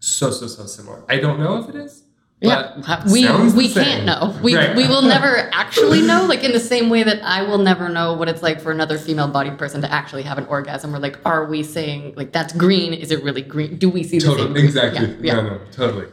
so, 0.00 0.30
so, 0.30 0.46
so 0.48 0.66
similar. 0.66 1.02
I 1.08 1.16
don't 1.18 1.38
know 1.38 1.56
if 1.62 1.68
it 1.70 1.76
is. 1.76 2.02
Yeah, 2.40 2.72
but 2.86 3.06
we 3.06 3.26
we 3.52 3.70
can't 3.72 4.04
know. 4.04 4.34
We 4.42 4.54
Right. 4.54 4.76
we 4.76 4.86
will 4.86 5.00
never 5.00 5.48
actually 5.62 6.02
know. 6.02 6.26
Like 6.26 6.44
in 6.44 6.52
the 6.52 6.60
same 6.60 6.90
way 6.90 7.02
that 7.02 7.20
I 7.24 7.40
will 7.42 7.56
never 7.56 7.88
know 7.88 8.12
what 8.12 8.28
it's 8.28 8.42
like 8.42 8.60
for 8.60 8.70
another 8.70 8.98
female-bodied 8.98 9.56
person 9.56 9.80
to 9.80 9.90
actually 9.90 10.24
have 10.24 10.36
an 10.36 10.44
orgasm. 10.46 10.94
Or 10.94 10.98
like, 10.98 11.16
are 11.24 11.46
we 11.46 11.62
saying 11.62 12.12
like 12.16 12.32
that's 12.32 12.52
green? 12.52 12.92
Is 12.92 13.10
it 13.10 13.24
really 13.24 13.40
green? 13.40 13.78
Do 13.78 13.88
we 13.88 14.02
see 14.02 14.18
the 14.18 14.26
same? 14.26 14.30
Totally, 14.36 14.52
green? 14.54 14.64
exactly. 14.66 15.06
Yeah, 15.06 15.16
yeah. 15.22 15.34
No, 15.36 15.42
no, 15.42 15.58
totally. 15.72 16.06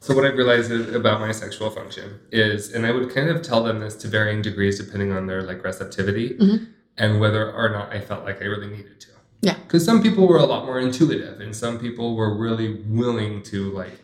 So 0.00 0.14
what 0.14 0.24
I've 0.24 0.36
realized 0.36 0.70
about 0.94 1.20
my 1.20 1.32
sexual 1.32 1.70
function 1.70 2.20
is, 2.30 2.72
and 2.72 2.86
I 2.86 2.92
would 2.92 3.12
kind 3.12 3.28
of 3.28 3.42
tell 3.42 3.64
them 3.64 3.80
this 3.80 3.94
to 3.96 4.08
varying 4.08 4.42
degrees 4.42 4.78
depending 4.78 5.12
on 5.12 5.26
their 5.26 5.42
like 5.42 5.62
receptivity 5.64 6.36
Mhm. 6.38 6.66
and 6.96 7.20
whether 7.20 7.50
or 7.52 7.68
not 7.70 7.92
I 7.92 8.00
felt 8.00 8.24
like 8.24 8.40
I 8.40 8.44
really 8.46 8.68
needed 8.68 9.00
to. 9.00 9.08
Yeah. 9.42 9.56
Because 9.64 9.84
some 9.84 10.02
people 10.02 10.26
were 10.28 10.38
a 10.38 10.46
lot 10.46 10.64
more 10.66 10.78
intuitive, 10.80 11.40
and 11.40 11.54
some 11.54 11.78
people 11.78 12.16
were 12.16 12.32
really 12.36 12.82
willing 12.88 13.42
to 13.44 13.70
like 13.72 14.00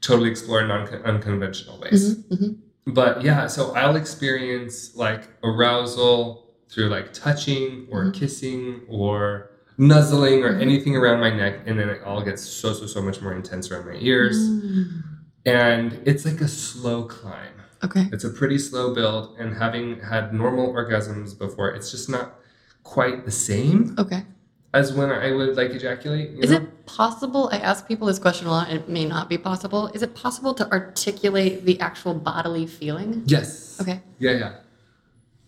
totally 0.00 0.30
explore 0.30 0.64
non 0.66 0.86
unconventional 1.04 1.78
ways. 1.80 2.16
Mhm, 2.16 2.24
mhm. 2.38 2.56
But 2.86 3.22
yeah, 3.22 3.46
so 3.46 3.72
I'll 3.74 3.96
experience 3.96 4.96
like 4.96 5.28
arousal 5.44 6.50
through 6.68 6.88
like 6.88 7.12
touching 7.12 7.86
or 7.90 8.06
Mhm. 8.06 8.14
kissing 8.14 8.80
or 8.88 9.50
nuzzling 9.78 10.42
or 10.44 10.52
Mhm. 10.52 10.60
anything 10.62 10.96
around 10.96 11.20
my 11.20 11.30
neck, 11.34 11.60
and 11.66 11.78
then 11.78 11.88
it 11.88 12.00
all 12.04 12.22
gets 12.22 12.42
so 12.42 12.72
so 12.72 12.86
so 12.86 13.00
much 13.02 13.20
more 13.20 13.32
intense 13.34 13.70
around 13.70 13.86
my 13.86 13.96
ears, 14.00 14.36
Mm. 14.36 15.02
And 15.46 16.00
it's 16.04 16.24
like 16.24 16.40
a 16.40 16.48
slow 16.48 17.04
climb. 17.04 17.52
Okay. 17.84 18.08
It's 18.12 18.24
a 18.24 18.30
pretty 18.30 18.58
slow 18.58 18.94
build, 18.94 19.36
and 19.38 19.54
having 19.56 20.00
had 20.00 20.32
normal 20.32 20.72
orgasms 20.72 21.36
before, 21.36 21.70
it's 21.70 21.90
just 21.90 22.08
not 22.08 22.38
quite 22.84 23.24
the 23.24 23.30
same 23.32 23.94
Okay. 23.98 24.24
as 24.72 24.92
when 24.92 25.10
I 25.10 25.32
would 25.32 25.56
like 25.56 25.70
ejaculate. 25.70 26.30
You 26.30 26.42
Is 26.42 26.50
know? 26.50 26.58
it 26.58 26.86
possible? 26.86 27.48
I 27.52 27.58
ask 27.58 27.88
people 27.88 28.06
this 28.06 28.18
question 28.20 28.46
a 28.46 28.50
lot. 28.50 28.68
and 28.68 28.78
It 28.78 28.88
may 28.88 29.04
not 29.04 29.28
be 29.28 29.36
possible. 29.38 29.88
Is 29.88 30.02
it 30.02 30.14
possible 30.14 30.54
to 30.54 30.70
articulate 30.70 31.64
the 31.64 31.80
actual 31.80 32.14
bodily 32.14 32.66
feeling? 32.66 33.22
Yes. 33.26 33.80
Okay. 33.80 34.00
Yeah, 34.18 34.32
yeah. 34.32 34.52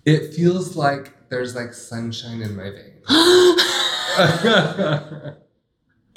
It 0.05 0.35
feels 0.35 0.77
like 0.77 1.13
there's 1.29 1.55
like 1.55 1.73
sunshine 1.73 2.43
in 2.43 2.57
my 2.57 2.71
veins. 2.71 3.05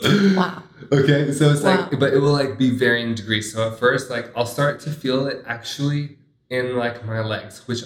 wow. 0.03 0.63
okay, 0.91 1.31
so 1.31 1.49
it's 1.51 1.61
Wow. 1.61 1.87
like, 1.89 1.99
but 1.99 2.13
it 2.13 2.19
will 2.19 2.31
like 2.33 2.57
be 2.57 2.69
varying 2.77 3.15
degrees. 3.15 3.53
So 3.53 3.67
at 3.71 3.79
first, 3.79 4.09
like 4.09 4.31
I'll 4.35 4.45
start 4.45 4.79
to 4.81 4.91
feel 4.91 5.27
it 5.27 5.43
actually 5.47 6.17
in 6.49 6.75
like 6.75 7.05
my 7.05 7.21
legs, 7.21 7.67
which 7.67 7.81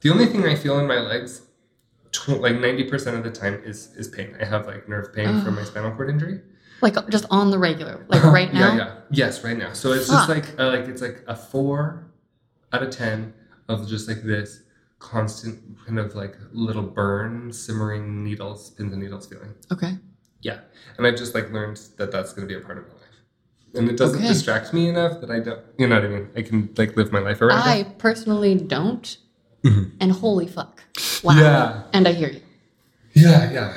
the 0.00 0.10
only 0.10 0.26
thing 0.26 0.44
I 0.46 0.54
feel 0.54 0.78
in 0.78 0.86
my 0.86 0.98
legs, 1.00 1.42
tw- 2.12 2.40
like 2.40 2.58
ninety 2.58 2.84
percent 2.84 3.16
of 3.16 3.24
the 3.24 3.30
time, 3.30 3.60
is 3.64 3.94
is 3.96 4.08
pain. 4.08 4.36
I 4.40 4.44
have 4.44 4.66
like 4.66 4.88
nerve 4.88 5.12
pain 5.14 5.42
from 5.42 5.56
my 5.56 5.64
spinal 5.64 5.92
cord 5.92 6.10
injury. 6.10 6.40
Like 6.82 6.96
just 7.10 7.26
on 7.30 7.50
the 7.50 7.58
regular, 7.58 8.06
like 8.08 8.24
right 8.24 8.52
now. 8.54 8.72
Yeah, 8.72 8.76
yeah, 8.78 8.94
yes, 9.10 9.44
right 9.44 9.56
now. 9.56 9.74
So 9.74 9.92
it's 9.92 10.08
Fuck. 10.08 10.16
just 10.16 10.28
like 10.30 10.58
uh, 10.60 10.68
like 10.68 10.88
it's 10.88 11.02
like 11.02 11.22
a 11.28 11.36
four 11.36 12.06
out 12.72 12.82
of 12.82 12.90
ten 12.90 13.34
of 13.68 13.86
just 13.86 14.08
like 14.08 14.22
this 14.22 14.62
constant 14.98 15.60
kind 15.86 15.98
of 15.98 16.14
like 16.14 16.36
little 16.52 16.82
burn, 16.82 17.52
simmering 17.52 18.24
needles, 18.24 18.70
pins 18.70 18.92
and 18.92 19.02
needles 19.02 19.26
feeling. 19.26 19.52
Okay. 19.70 19.92
Yeah, 20.42 20.58
and 20.96 21.06
I've 21.06 21.16
just 21.16 21.34
like 21.34 21.50
learned 21.52 21.78
that 21.98 22.10
that's 22.12 22.32
going 22.32 22.46
to 22.48 22.52
be 22.54 22.58
a 22.58 22.64
part 22.64 22.78
of 22.78 22.84
my 22.88 22.94
life, 22.94 23.18
and 23.74 23.88
it 23.88 23.96
doesn't 23.96 24.18
Okay. 24.18 24.28
distract 24.28 24.72
me 24.72 24.88
enough 24.88 25.20
that 25.20 25.30
I 25.30 25.40
don't. 25.40 25.60
You 25.78 25.86
know 25.86 25.96
what 25.96 26.04
I 26.04 26.08
mean? 26.08 26.28
I 26.36 26.42
can 26.42 26.70
like 26.76 26.96
live 26.96 27.12
my 27.12 27.20
life 27.20 27.40
around 27.42 27.58
I 27.62 27.84
personally 27.98 28.54
don't. 28.54 29.16
Mhm. 29.64 29.90
And 30.00 30.12
holy 30.12 30.46
fuck. 30.46 30.82
Wow. 31.22 31.34
Yeah. 31.38 31.82
And 31.92 32.08
I 32.08 32.12
hear 32.12 32.30
you. 32.30 32.40
Yeah, 33.12 33.52
yeah. 33.52 33.76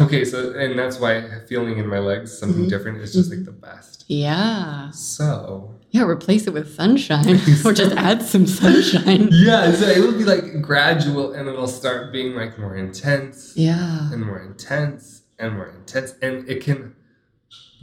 Okay, 0.00 0.24
so 0.24 0.52
and 0.52 0.78
that's 0.78 0.98
why 0.98 1.22
feeling 1.48 1.76
in 1.78 1.86
my 1.86 1.98
legs 1.98 2.36
something 2.38 2.64
Mhm. 2.64 2.68
different 2.70 2.98
is 3.02 3.12
just 3.12 3.28
like 3.30 3.44
the 3.44 3.52
best. 3.52 4.04
Yeah. 4.08 4.90
So 4.92 5.74
Yeah, 5.90 6.04
replace 6.04 6.46
it 6.46 6.52
with 6.54 6.74
sunshine 6.74 7.40
or 7.64 7.72
just 7.72 7.94
add 7.96 8.22
some 8.22 8.46
sunshine. 8.46 9.28
yeah, 9.32 9.70
so 9.72 9.86
it 9.86 10.00
will 10.00 10.16
be 10.16 10.24
like 10.24 10.60
gradual, 10.62 11.32
and 11.32 11.48
it'll 11.48 11.66
start 11.68 12.12
being 12.12 12.34
like 12.34 12.58
more 12.58 12.74
intense. 12.76 13.52
Yeah. 13.56 14.10
and 14.12 14.24
more 14.24 14.38
intense 14.40 15.17
and 15.38 15.54
more 15.54 15.68
intense 15.68 16.14
and 16.22 16.48
it 16.48 16.62
can 16.62 16.94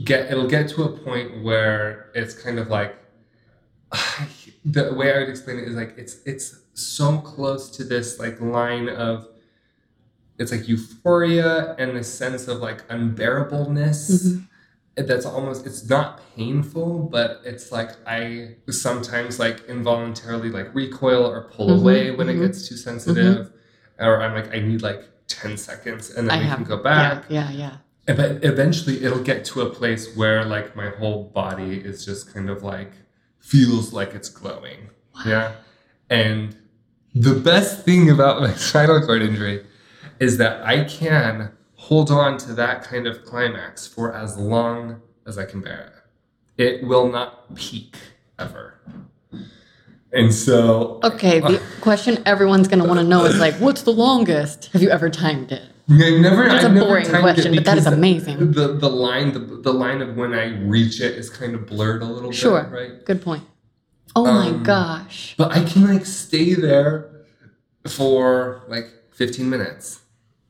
get 0.04 0.30
it'll 0.32 0.48
get 0.48 0.68
to 0.70 0.84
a 0.84 0.90
point 0.98 1.44
where 1.44 2.12
it's 2.14 2.34
kind 2.34 2.60
of 2.60 2.68
like 2.70 2.96
the 4.66 4.94
way 4.94 5.14
i 5.14 5.20
would 5.20 5.30
explain 5.30 5.58
it 5.58 5.68
is 5.68 5.76
like 5.76 5.94
it's 5.98 6.18
it's 6.26 6.60
so 6.74 7.18
close 7.20 7.70
to 7.70 7.84
this 7.84 8.20
like 8.20 8.40
line 8.42 8.90
of 8.90 9.28
it's 10.38 10.52
like 10.52 10.68
euphoria 10.68 11.76
and 11.80 11.96
this 11.96 12.14
sense 12.14 12.48
of 12.48 12.60
like 12.60 12.86
unbearableness 12.90 14.22
Mhm. 14.22 14.48
that's 15.08 15.26
almost 15.26 15.66
it's 15.66 15.88
not 15.90 16.20
painful 16.36 17.08
but 17.12 17.42
it's 17.46 17.72
like 17.72 17.92
i 18.06 18.56
sometimes 18.70 19.40
like 19.40 19.66
involuntarily 19.68 20.50
like 20.50 20.74
recoil 20.76 21.26
or 21.26 21.50
pull 21.52 21.70
Mhm, 21.70 21.80
away 21.82 22.12
when 22.12 22.28
mhm. 22.28 22.36
it 22.36 22.40
gets 22.48 22.68
too 22.68 22.76
sensitive 22.76 23.52
or 24.00 24.22
i'm 24.22 24.34
like 24.34 24.54
i 24.54 24.60
need 24.60 24.82
like 24.82 25.04
10 25.28 25.58
seconds 25.58 26.10
and 26.12 26.30
then 26.30 26.38
I 26.38 26.42
we 26.42 26.46
have 26.48 26.58
can 26.60 26.66
go 26.68 26.78
back 26.78 27.26
Yeah, 27.30 27.50
yeah, 27.52 27.58
yeah. 27.58 27.78
and 28.08 28.18
But 28.18 28.44
eventually 28.44 29.04
it'll 29.04 29.24
get 29.24 29.46
to 29.46 29.62
a 29.62 29.70
place 29.70 30.16
where 30.16 30.46
like 30.46 30.76
my 30.76 30.90
whole 30.90 31.26
body 31.26 31.78
is 31.80 32.06
just 32.06 32.34
kind 32.34 32.50
of 32.50 32.64
like 32.64 32.92
feels 33.40 33.94
like 33.94 34.14
it's 34.14 34.30
glowing. 34.30 34.90
Wow. 35.16 35.22
Yeah. 35.28 35.52
And 36.10 36.56
the 37.14 37.34
best 37.36 37.84
thing 37.86 38.10
about 38.10 38.42
my 38.46 38.54
spinal 38.54 39.02
cord 39.02 39.22
injury 39.22 39.66
is 40.20 40.38
that 40.38 40.64
I 40.64 40.84
can 40.86 41.52
hold 41.76 42.10
on 42.12 42.38
to 42.40 42.54
that 42.54 42.84
kind 42.84 43.06
of 43.08 43.24
climax 43.26 43.86
for 43.88 44.14
as 44.14 44.38
long 44.38 45.02
as 45.28 45.38
I 45.38 45.46
can 45.46 45.62
bear 45.62 45.92
it. 46.58 46.64
It 46.64 46.88
will 46.88 47.10
not 47.12 47.54
peak 47.56 47.98
ever. 48.40 48.80
And 50.16 50.34
so 50.34 51.00
Okay, 51.04 51.42
the 51.42 51.62
question 51.82 52.24
everyone's 52.26 52.70
going 52.70 52.80
to 52.82 52.88
want 52.88 53.00
to 53.02 53.06
know 53.06 53.26
is 53.26 53.38
like, 53.38 53.54
what's 53.56 53.82
the 53.84 53.92
longest? 53.92 54.68
Have 54.72 54.82
you 54.82 54.90
ever 54.90 55.10
timed 55.10 55.52
it? 55.52 55.62
I 55.90 56.18
never. 56.20 56.48
That's 56.48 56.64
I've 56.66 56.72
a 56.72 56.74
never 56.74 56.86
boring 56.88 57.06
timed 57.06 57.22
question, 57.22 57.54
but 57.54 57.66
that 57.66 57.78
is 57.78 57.86
amazing. 57.86 58.54
The 58.54 58.70
the 58.74 58.90
line 58.90 59.34
the, 59.34 59.40
the 59.40 59.74
line 59.74 60.02
of 60.02 60.16
when 60.16 60.34
I 60.34 60.46
reach 60.66 61.00
it 61.00 61.16
is 61.16 61.30
kind 61.30 61.54
of 61.54 61.68
blurred 61.68 62.02
a 62.02 62.06
little 62.06 62.32
Sure. 62.32 62.64
bit, 62.64 62.70
Sure. 62.70 62.80
right? 62.80 63.06
Good 63.06 63.22
point. 63.22 63.44
Oh 64.16 64.24
my 64.24 64.48
Um, 64.48 64.64
gosh. 64.64 65.36
But 65.38 65.52
I 65.52 65.64
can 65.64 65.86
like 65.94 66.06
stay 66.08 66.56
there 66.56 67.12
for 67.88 68.64
like 68.68 68.88
15 69.12 69.48
minutes 69.50 70.00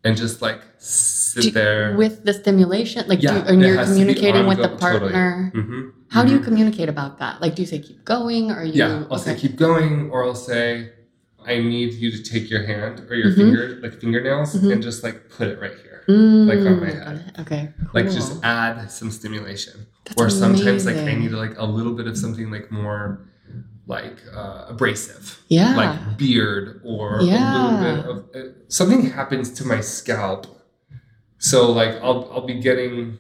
and 0.06 0.16
just 0.16 0.42
like 0.42 0.62
sit 0.78 1.44
Do- 1.46 1.52
there. 1.52 1.98
With 1.98 2.24
the 2.24 2.34
stimulation, 2.34 3.06
like, 3.10 3.20
do 3.20 3.26
Yeah, 3.28 3.38
you, 3.40 3.42
and 3.50 3.62
you're 3.62 3.76
has 3.78 3.90
to 3.90 3.96
be 3.96 4.00
communicating 4.00 4.46
with 4.48 4.60
the 4.60 4.72
ongoing, 4.72 4.80
totally. 4.94 5.12
partner. 5.12 5.52
How 6.10 6.24
do 6.24 6.32
you 6.32 6.40
mhm. 6.40 6.44
communicate 6.46 6.90
about 6.90 7.20
that? 7.20 7.42
Like, 7.42 7.56
do 7.56 7.62
you 7.62 7.66
say 7.68 7.80
keep 7.80 8.06
going, 8.06 8.52
or 8.52 8.64
you? 8.64 8.74
Yeah, 8.74 9.04
I'll 9.10 9.18
say 9.18 9.36
keep 9.36 9.56
going, 9.56 10.10
or 10.12 10.24
I'll 10.26 10.36
say 10.36 10.92
I 11.46 11.60
need 11.60 11.94
you 11.94 12.12
to 12.12 12.24
take 12.24 12.50
your 12.50 12.66
hand 12.66 13.02
or 13.10 13.16
your 13.16 13.32
Mhm. 13.32 13.36
finger, 13.36 13.80
like 13.82 14.00
fingernails, 14.00 14.56
Mhm. 14.56 14.74
and 14.74 14.84
just 14.84 15.04
like 15.04 15.30
put 15.30 15.48
it 15.48 15.60
right 15.60 15.74
here. 15.84 16.02
Mm, 16.08 16.48
like, 16.48 16.60
on 16.60 16.80
my 16.80 16.92
head. 16.92 17.34
Okay. 17.40 17.70
Like 17.94 18.06
just 18.12 18.44
add 18.44 18.92
some 18.92 19.10
stimulation. 19.10 19.88
That's 20.06 20.22
or 20.22 20.30
sometimes 20.30 20.86
like 20.86 20.98
I 20.98 21.16
need 21.16 21.32
like 21.32 21.58
a 21.58 21.66
little 21.66 21.94
bit 21.94 22.06
of 22.08 22.16
something 22.16 22.52
like 22.52 22.72
more 22.72 23.28
like 23.88 24.18
uh, 24.36 24.66
abrasive. 24.70 25.40
Yeah. 25.48 25.76
Like 25.76 26.18
beard 26.18 26.82
or 26.84 27.20
Yeah. 27.24 27.42
a 27.42 27.54
little 27.56 27.78
bit 27.86 28.06
of 28.06 28.18
uh, 28.36 28.50
something 28.68 29.10
happens 29.10 29.50
to 29.54 29.66
my 29.66 29.82
scalp. 29.82 30.46
So 31.40 31.72
like 31.72 31.96
I'll 32.04 32.30
I'll 32.32 32.46
be 32.46 32.60
getting 32.62 33.18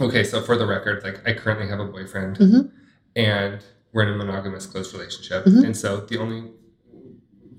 okay, 0.00 0.24
so 0.24 0.40
for 0.42 0.56
the 0.56 0.66
record, 0.66 1.02
like 1.04 1.26
I 1.26 1.32
currently 1.34 1.68
have 1.68 1.80
a 1.80 1.84
boyfriend 1.86 2.36
Mhm. 2.38 2.70
and 3.14 3.60
we're 3.92 4.02
in 4.02 4.08
a 4.10 4.16
monogamous 4.16 4.66
close 4.66 4.92
relationship. 4.92 5.44
Mhm. 5.44 5.64
And 5.64 5.76
so 5.76 6.00
the 6.00 6.18
only 6.18 6.50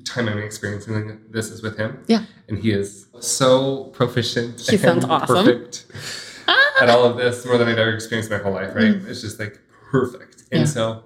time 0.05 0.27
I'm 0.29 0.37
experiencing 0.39 1.19
this 1.29 1.49
is 1.49 1.61
with 1.61 1.77
him. 1.77 1.99
Yeah. 2.07 2.23
And 2.47 2.57
he 2.59 2.71
is 2.71 3.07
so 3.19 3.85
proficient. 3.85 4.59
He 4.61 4.77
sounds 4.77 5.03
awesome. 5.05 5.35
Perfect 5.45 5.85
at 6.81 6.89
all 6.89 7.03
of 7.05 7.17
this 7.17 7.45
more 7.45 7.57
than 7.57 7.67
I've 7.67 7.77
ever 7.77 7.91
experienced 7.93 8.31
in 8.31 8.37
my 8.37 8.43
whole 8.43 8.53
life, 8.53 8.73
right? 8.75 8.95
It's 9.07 9.21
just 9.21 9.39
like 9.39 9.59
perfect. 9.91 10.43
And 10.51 10.61
Yeah. 10.61 10.65
so 10.65 11.03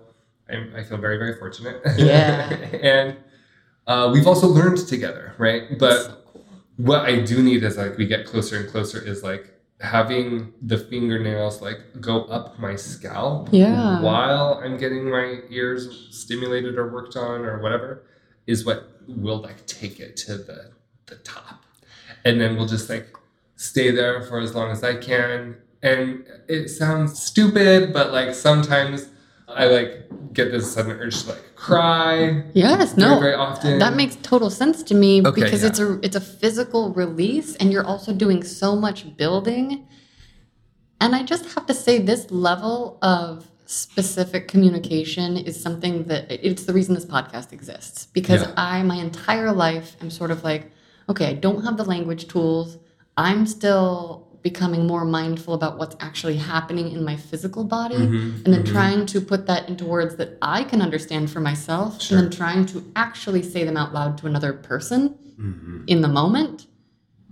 I, 0.49 0.67
I 0.79 0.84
feel 0.84 0.97
very, 0.97 1.17
very 1.17 1.36
fortunate. 1.36 1.82
Yeah. 1.97 2.49
and 2.84 3.15
uh, 3.88 4.11
we've 4.13 4.27
also 4.27 4.47
learned 4.47 4.77
together, 4.88 5.34
right? 5.38 5.77
But 5.79 6.03
So 6.03 6.17
cool. 6.34 6.45
what 6.77 7.01
I 7.05 7.21
do 7.21 7.41
need 7.41 7.63
as 7.63 7.77
like 7.77 7.97
we 7.97 8.05
get 8.05 8.25
closer 8.27 8.57
and 8.57 8.69
closer 8.69 8.99
is 9.01 9.23
like 9.23 9.50
having 9.82 10.53
the 10.61 10.77
fingernails 10.77 11.61
like 11.61 11.79
go 11.99 12.25
up 12.25 12.59
my 12.59 12.75
scalp 12.75 13.49
Yeah. 13.51 13.99
while 14.01 14.61
I'm 14.63 14.77
getting 14.77 15.09
my 15.09 15.39
ears 15.49 16.07
stimulated 16.11 16.75
or 16.77 16.91
worked 16.91 17.15
on 17.15 17.41
or 17.41 17.59
whatever 17.61 18.03
is 18.45 18.63
what 18.65 18.89
will 19.07 19.41
like 19.41 19.65
take 19.65 19.99
it 19.99 20.15
to 20.17 20.38
the 20.38 20.71
the 21.07 21.15
top. 21.17 21.63
And 22.23 22.39
then 22.39 22.55
we'll 22.55 22.67
just 22.67 22.89
like 22.89 23.07
stay 23.55 23.91
there 23.91 24.21
for 24.21 24.39
as 24.39 24.53
long 24.55 24.71
as 24.71 24.84
I 24.84 24.95
can. 24.95 25.57
And 25.82 26.25
it 26.47 26.69
sounds 26.69 27.21
stupid, 27.21 27.91
but 27.91 28.11
like 28.11 28.36
sometimes 28.36 29.07
I 29.55 29.65
like 29.65 30.07
get 30.33 30.51
this 30.51 30.71
sudden 30.73 30.91
urge 30.93 31.23
to 31.23 31.29
like 31.29 31.55
cry 31.55 32.43
Yes. 32.53 32.93
very, 32.93 33.09
No. 33.09 33.19
very 33.19 33.33
often. 33.35 33.79
That 33.79 33.95
makes 33.95 34.15
total 34.21 34.49
sense 34.49 34.81
to 34.83 34.95
me 34.95 35.21
Okay, 35.25 35.41
because 35.41 35.61
yeah. 35.61 35.69
it's 35.69 35.79
a 35.79 35.99
it's 36.01 36.15
a 36.15 36.21
physical 36.21 36.93
release 36.93 37.55
and 37.57 37.71
you're 37.71 37.85
also 37.85 38.13
doing 38.13 38.43
so 38.43 38.75
much 38.75 39.15
building. 39.17 39.87
And 40.99 41.15
I 41.15 41.23
just 41.23 41.45
have 41.55 41.65
to 41.65 41.73
say 41.73 41.97
this 41.99 42.29
level 42.31 42.97
of 43.01 43.47
specific 43.65 44.47
communication 44.47 45.37
is 45.37 45.61
something 45.61 46.03
that 46.03 46.29
it's 46.29 46.63
the 46.65 46.73
reason 46.73 46.93
this 46.93 47.05
podcast 47.05 47.51
exists 47.53 48.05
because 48.13 48.41
Yeah. 48.41 48.53
I 48.57 48.83
my 48.83 48.95
entire 48.97 49.51
life 49.51 49.95
I'm 50.01 50.09
sort 50.11 50.31
of 50.31 50.43
like 50.43 50.71
okay, 51.09 51.27
I 51.27 51.33
don't 51.33 51.63
have 51.63 51.75
the 51.77 51.83
language 51.85 52.27
tools. 52.27 52.77
I'm 53.17 53.45
still 53.45 54.27
becoming 54.43 54.87
more 54.87 55.05
mindful 55.05 55.53
about 55.53 55.77
what's 55.77 55.95
actually 55.99 56.37
happening 56.37 56.91
in 56.91 57.03
my 57.03 57.15
physical 57.15 57.63
body 57.63 57.95
Mhm, 57.95 58.43
and 58.45 58.53
then 58.53 58.63
mhm. 58.63 58.71
trying 58.71 59.05
to 59.05 59.21
put 59.21 59.45
that 59.47 59.69
into 59.69 59.85
words 59.85 60.15
that 60.15 60.37
I 60.41 60.63
can 60.63 60.81
understand 60.81 61.29
for 61.29 61.39
myself 61.39 62.01
Sure. 62.01 62.17
and 62.17 62.25
then 62.25 62.31
trying 62.37 62.65
to 62.67 62.83
actually 62.95 63.43
say 63.43 63.63
them 63.63 63.77
out 63.77 63.93
loud 63.93 64.17
to 64.19 64.27
another 64.27 64.53
person 64.53 65.15
Mhm. 65.39 65.83
in 65.87 66.01
the 66.01 66.07
moment 66.07 66.65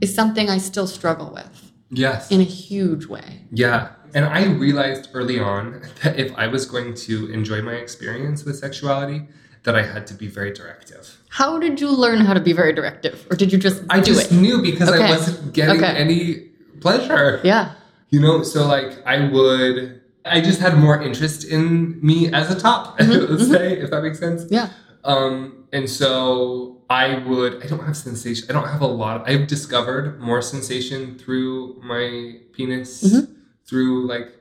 is 0.02 0.14
something 0.14 0.50
I 0.50 0.58
still 0.60 0.88
struggle 0.88 1.32
with 1.34 1.72
Yes. 1.92 2.30
in 2.32 2.40
a 2.42 2.44
huge 2.44 3.06
way. 3.08 3.42
Yeah. 3.52 3.90
And 4.14 4.26
I 4.26 4.46
realized 4.46 5.10
early 5.14 5.40
on 5.40 5.82
that 6.04 6.18
if 6.20 6.32
I 6.36 6.48
was 6.48 6.66
going 6.66 6.94
to 7.08 7.28
enjoy 7.32 7.62
my 7.62 7.74
experience 7.74 8.44
with 8.46 8.56
sexuality, 8.58 9.28
that 9.64 9.76
I 9.76 9.82
had 9.84 10.08
to 10.08 10.14
be 10.14 10.28
very 10.28 10.54
directive. 10.54 11.18
How 11.28 11.60
did 11.60 11.82
you 11.82 11.90
learn 11.92 12.22
how 12.22 12.34
to 12.34 12.40
be 12.40 12.54
very 12.54 12.72
directive 12.74 13.28
or 13.30 13.36
did 13.36 13.52
you 13.52 13.58
just 13.60 13.84
I 13.90 14.00
do 14.00 14.14
just 14.14 14.32
it? 14.32 14.36
knew 14.36 14.62
because 14.62 14.90
Okay. 14.90 15.04
I 15.04 15.10
wasn't 15.10 15.54
getting 15.54 15.84
Okay. 15.84 15.96
any 15.98 16.49
pleasure. 16.82 17.42
Yeah. 17.44 17.74
You 18.10 18.20
know, 18.20 18.44
so 18.44 18.66
like 18.68 19.06
I 19.06 19.28
would 19.28 20.02
I 20.26 20.42
just 20.42 20.60
had 20.60 20.78
more 20.78 21.02
interest 21.02 21.46
in 21.46 22.00
me 22.06 22.32
as 22.34 22.52
a 22.52 22.60
top, 22.60 22.98
Mhm, 23.00 23.30
let's 23.30 23.44
mhm. 23.44 23.52
say, 23.52 23.74
if 23.80 23.90
that 23.92 24.04
makes 24.04 24.20
sense. 24.20 24.46
Yeah. 24.50 24.70
Um, 25.04 25.66
and 25.72 25.90
so 25.90 26.82
I 26.90 27.20
would, 27.20 27.64
I 27.64 27.68
don't 27.68 27.84
have 27.86 27.96
sensation. 27.96 28.46
I 28.50 28.54
don't 28.54 28.68
have 28.68 28.82
a 28.82 28.88
lot. 28.88 29.30
I've 29.30 29.48
discovered 29.48 30.20
more 30.20 30.42
sensation 30.42 31.18
through 31.18 31.80
my 31.84 32.40
penis, 32.52 33.04
Mhm. 33.04 33.28
through 33.66 34.08
like, 34.08 34.36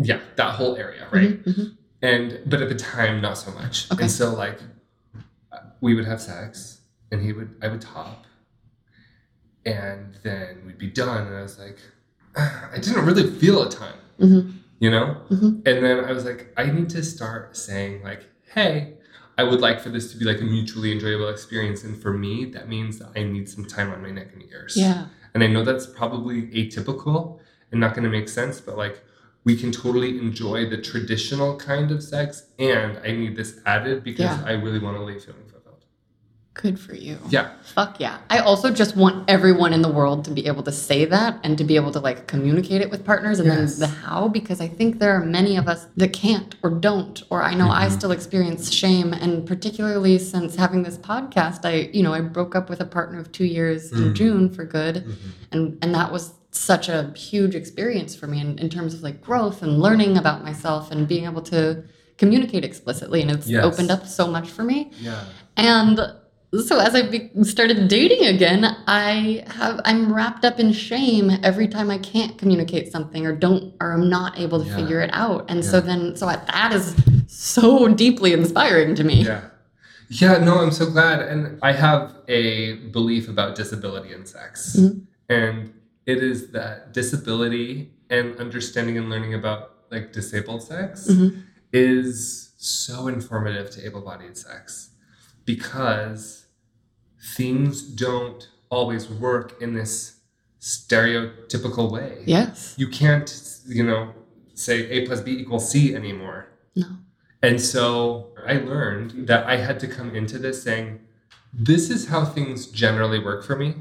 yeah, 0.00 0.20
that 0.36 0.54
whole 0.54 0.76
area, 0.76 1.08
right? 1.10 1.42
Mhm, 1.44 1.54
mhm. 1.54 1.76
And, 2.02 2.38
but 2.46 2.62
at 2.62 2.68
the 2.68 2.76
time, 2.76 3.20
not 3.20 3.36
so 3.36 3.50
much. 3.52 3.90
Okay. 3.90 4.02
And 4.04 4.10
so, 4.10 4.32
like, 4.34 4.60
we 5.80 5.94
would 5.94 6.04
have 6.04 6.20
sex 6.20 6.80
and 7.10 7.20
he 7.20 7.32
would, 7.32 7.50
I 7.62 7.68
would 7.68 7.80
top. 7.80 8.24
And 9.72 10.14
then 10.22 10.62
we'd 10.66 10.78
be 10.78 10.90
done. 10.90 11.26
And 11.28 11.36
I 11.36 11.42
was 11.42 11.58
like, 11.58 11.78
"Ah, 12.36 12.70
I 12.74 12.78
didn't 12.78 13.04
really 13.04 13.28
feel 13.30 13.62
a 13.62 13.70
ton, 13.70 13.94
Mhm. 14.20 14.52
you 14.80 14.90
know? 14.90 15.08
Mhm. 15.30 15.50
And 15.68 15.84
then 15.84 16.04
I 16.04 16.12
was 16.12 16.24
like, 16.24 16.52
I 16.56 16.64
need 16.76 16.88
to 16.90 17.02
start 17.02 17.56
saying, 17.56 18.02
like, 18.02 18.22
hey, 18.54 18.94
I 19.36 19.44
would 19.44 19.60
like 19.60 19.78
for 19.80 19.90
this 19.90 20.10
to 20.12 20.16
be 20.18 20.24
like 20.24 20.40
a 20.40 20.44
mutually 20.44 20.90
enjoyable 20.92 21.28
experience. 21.28 21.84
And 21.84 22.00
for 22.04 22.12
me, 22.12 22.34
that 22.54 22.68
means 22.68 22.98
that 23.00 23.10
I 23.14 23.22
need 23.34 23.48
some 23.48 23.64
time 23.76 23.90
on 23.92 24.02
my 24.02 24.10
neck 24.10 24.30
and 24.32 24.42
ears. 24.50 24.74
Yeah. 24.76 25.06
And 25.34 25.44
I 25.44 25.46
know 25.46 25.62
that's 25.64 25.86
probably 25.86 26.42
atypical 26.60 27.38
and 27.70 27.80
not 27.80 27.90
going 27.94 28.04
to 28.04 28.10
make 28.10 28.28
sense, 28.28 28.60
but 28.60 28.76
like, 28.76 28.96
we 29.44 29.54
can 29.56 29.70
totally 29.70 30.18
enjoy 30.18 30.68
the 30.68 30.76
traditional 30.90 31.56
kind 31.56 31.90
of 31.92 32.02
sex. 32.02 32.46
And 32.58 32.98
I 33.04 33.12
need 33.12 33.36
this 33.36 33.60
added 33.64 34.02
because 34.02 34.24
Yeah. 34.38 34.42
I 34.44 34.52
really 34.52 34.80
want 34.80 34.96
to 34.96 35.02
leave 35.02 35.22
feeling. 35.22 35.42
Good 36.60 36.78
for 36.80 36.92
you. 36.94 37.18
Yeah. 37.30 37.50
Fuck 37.62 38.00
yeah. 38.00 38.18
I 38.30 38.38
also 38.40 38.72
just 38.72 38.96
want 38.96 39.30
everyone 39.30 39.72
in 39.72 39.80
the 39.80 39.88
world 39.88 40.24
to 40.24 40.32
be 40.32 40.46
able 40.48 40.64
to 40.64 40.72
say 40.72 41.04
that 41.04 41.38
and 41.44 41.56
to 41.56 41.62
be 41.62 41.76
able 41.76 41.92
to 41.92 42.00
like 42.00 42.26
communicate 42.26 42.80
it 42.82 42.90
with 42.90 43.04
partners 43.04 43.38
and 43.38 43.46
Yes. 43.46 43.76
then 43.76 43.88
the 43.88 43.94
how 44.04 44.26
because 44.26 44.60
I 44.60 44.66
think 44.66 44.98
there 44.98 45.12
are 45.12 45.24
many 45.24 45.56
of 45.56 45.68
us 45.68 45.86
that 45.96 46.12
can't 46.12 46.56
or 46.64 46.70
don't 46.70 47.22
or 47.30 47.44
I 47.44 47.54
know 47.54 47.70
I 47.70 47.86
Mhm. 47.86 47.92
still 47.92 48.10
experience 48.10 48.72
shame 48.72 49.12
and 49.12 49.46
particularly 49.46 50.18
since 50.18 50.56
having 50.56 50.82
this 50.82 50.98
podcast 50.98 51.60
I 51.64 51.90
you 51.92 52.02
know 52.02 52.12
I 52.12 52.22
broke 52.22 52.56
up 52.56 52.68
with 52.68 52.80
a 52.80 52.84
partner 52.86 53.20
of 53.20 53.30
2 53.30 53.44
years 53.44 53.92
in 53.92 53.98
Mm. 54.10 54.14
June 54.14 54.50
for 54.50 54.64
good 54.64 54.96
Mm-hmm. 54.96 55.30
and 55.52 55.78
and 55.80 55.94
that 55.94 56.10
was 56.12 56.32
such 56.50 56.88
a 56.88 57.12
huge 57.14 57.54
experience 57.54 58.16
for 58.16 58.26
me 58.26 58.40
in, 58.40 58.58
in 58.58 58.68
terms 58.68 58.94
of 58.94 59.02
like 59.04 59.20
growth 59.22 59.62
and 59.62 59.80
learning 59.80 60.16
about 60.18 60.42
myself 60.42 60.90
and 60.90 61.06
being 61.06 61.24
able 61.24 61.42
to 61.42 61.84
communicate 62.16 62.64
explicitly 62.64 63.22
and 63.22 63.30
it's 63.30 63.46
Yes. 63.46 63.64
opened 63.64 63.92
up 63.92 64.08
so 64.08 64.26
much 64.26 64.48
for 64.50 64.64
me 64.64 64.90
Yeah. 65.00 65.20
and 65.56 66.00
so 66.66 66.78
as 66.78 66.94
I 66.94 67.02
be- 67.02 67.30
started 67.42 67.88
dating 67.88 68.26
again, 68.26 68.64
I 68.86 69.44
have 69.48 69.80
I'm 69.84 70.12
wrapped 70.12 70.44
up 70.44 70.58
in 70.58 70.72
shame 70.72 71.30
every 71.42 71.68
time 71.68 71.90
I 71.90 71.98
can't 71.98 72.38
communicate 72.38 72.90
something 72.90 73.26
or 73.26 73.32
don't 73.34 73.74
or 73.80 73.92
I'm 73.92 74.08
not 74.08 74.38
able 74.38 74.62
to 74.62 74.66
Yeah. 74.68 74.76
figure 74.76 75.00
it 75.00 75.10
out. 75.12 75.44
And 75.50 75.64
so 75.64 75.80
then 75.80 76.16
so 76.16 76.26
I, 76.26 76.36
that 76.36 76.72
is 76.72 76.94
so 77.26 77.88
deeply 77.88 78.32
inspiring 78.32 78.94
to 78.94 79.04
me. 79.04 79.24
Yeah. 79.24 79.42
Yeah, 80.10 80.38
no, 80.38 80.60
I'm 80.60 80.70
so 80.70 80.86
glad. 80.90 81.20
And 81.20 81.58
I 81.62 81.72
have 81.72 82.14
a 82.28 82.76
belief 82.92 83.28
about 83.28 83.54
disability 83.54 84.14
and 84.14 84.26
sex. 84.26 84.76
Mhm. 84.78 85.02
And 85.28 85.72
it 86.06 86.22
is 86.22 86.50
that 86.52 86.94
disability 86.94 87.92
and 88.08 88.34
understanding 88.40 88.96
and 88.96 89.10
learning 89.10 89.34
about 89.34 89.74
like 89.90 90.14
disabled 90.14 90.62
sex 90.62 91.08
Mhm. 91.10 91.42
is 91.74 92.52
so 92.56 93.06
informative 93.08 93.70
to 93.72 93.84
able 93.84 94.00
bodied 94.00 94.36
sex 94.38 94.90
because 95.48 96.44
things 97.34 97.80
don't 97.82 98.50
always 98.68 99.08
work 99.08 99.60
in 99.62 99.72
this 99.72 100.20
stereotypical 100.60 101.90
way. 101.90 102.18
Yes. 102.26 102.74
You 102.76 102.86
can't, 102.88 103.28
you 103.66 103.82
know, 103.82 104.12
say 104.52 104.86
A 104.90 105.06
plus 105.06 105.22
B 105.22 105.30
equals 105.32 105.70
C 105.70 105.94
anymore. 105.94 106.48
No. 106.76 106.86
And 107.42 107.58
so 107.58 108.28
I 108.46 108.54
learned 108.58 109.26
that 109.28 109.46
I 109.46 109.56
had 109.56 109.80
to 109.80 109.88
come 109.88 110.14
into 110.14 110.38
this 110.38 110.62
saying, 110.62 111.00
this 111.54 111.88
is 111.88 112.08
how 112.08 112.26
things 112.26 112.66
generally 112.66 113.18
work 113.18 113.42
for 113.42 113.56
me. 113.56 113.76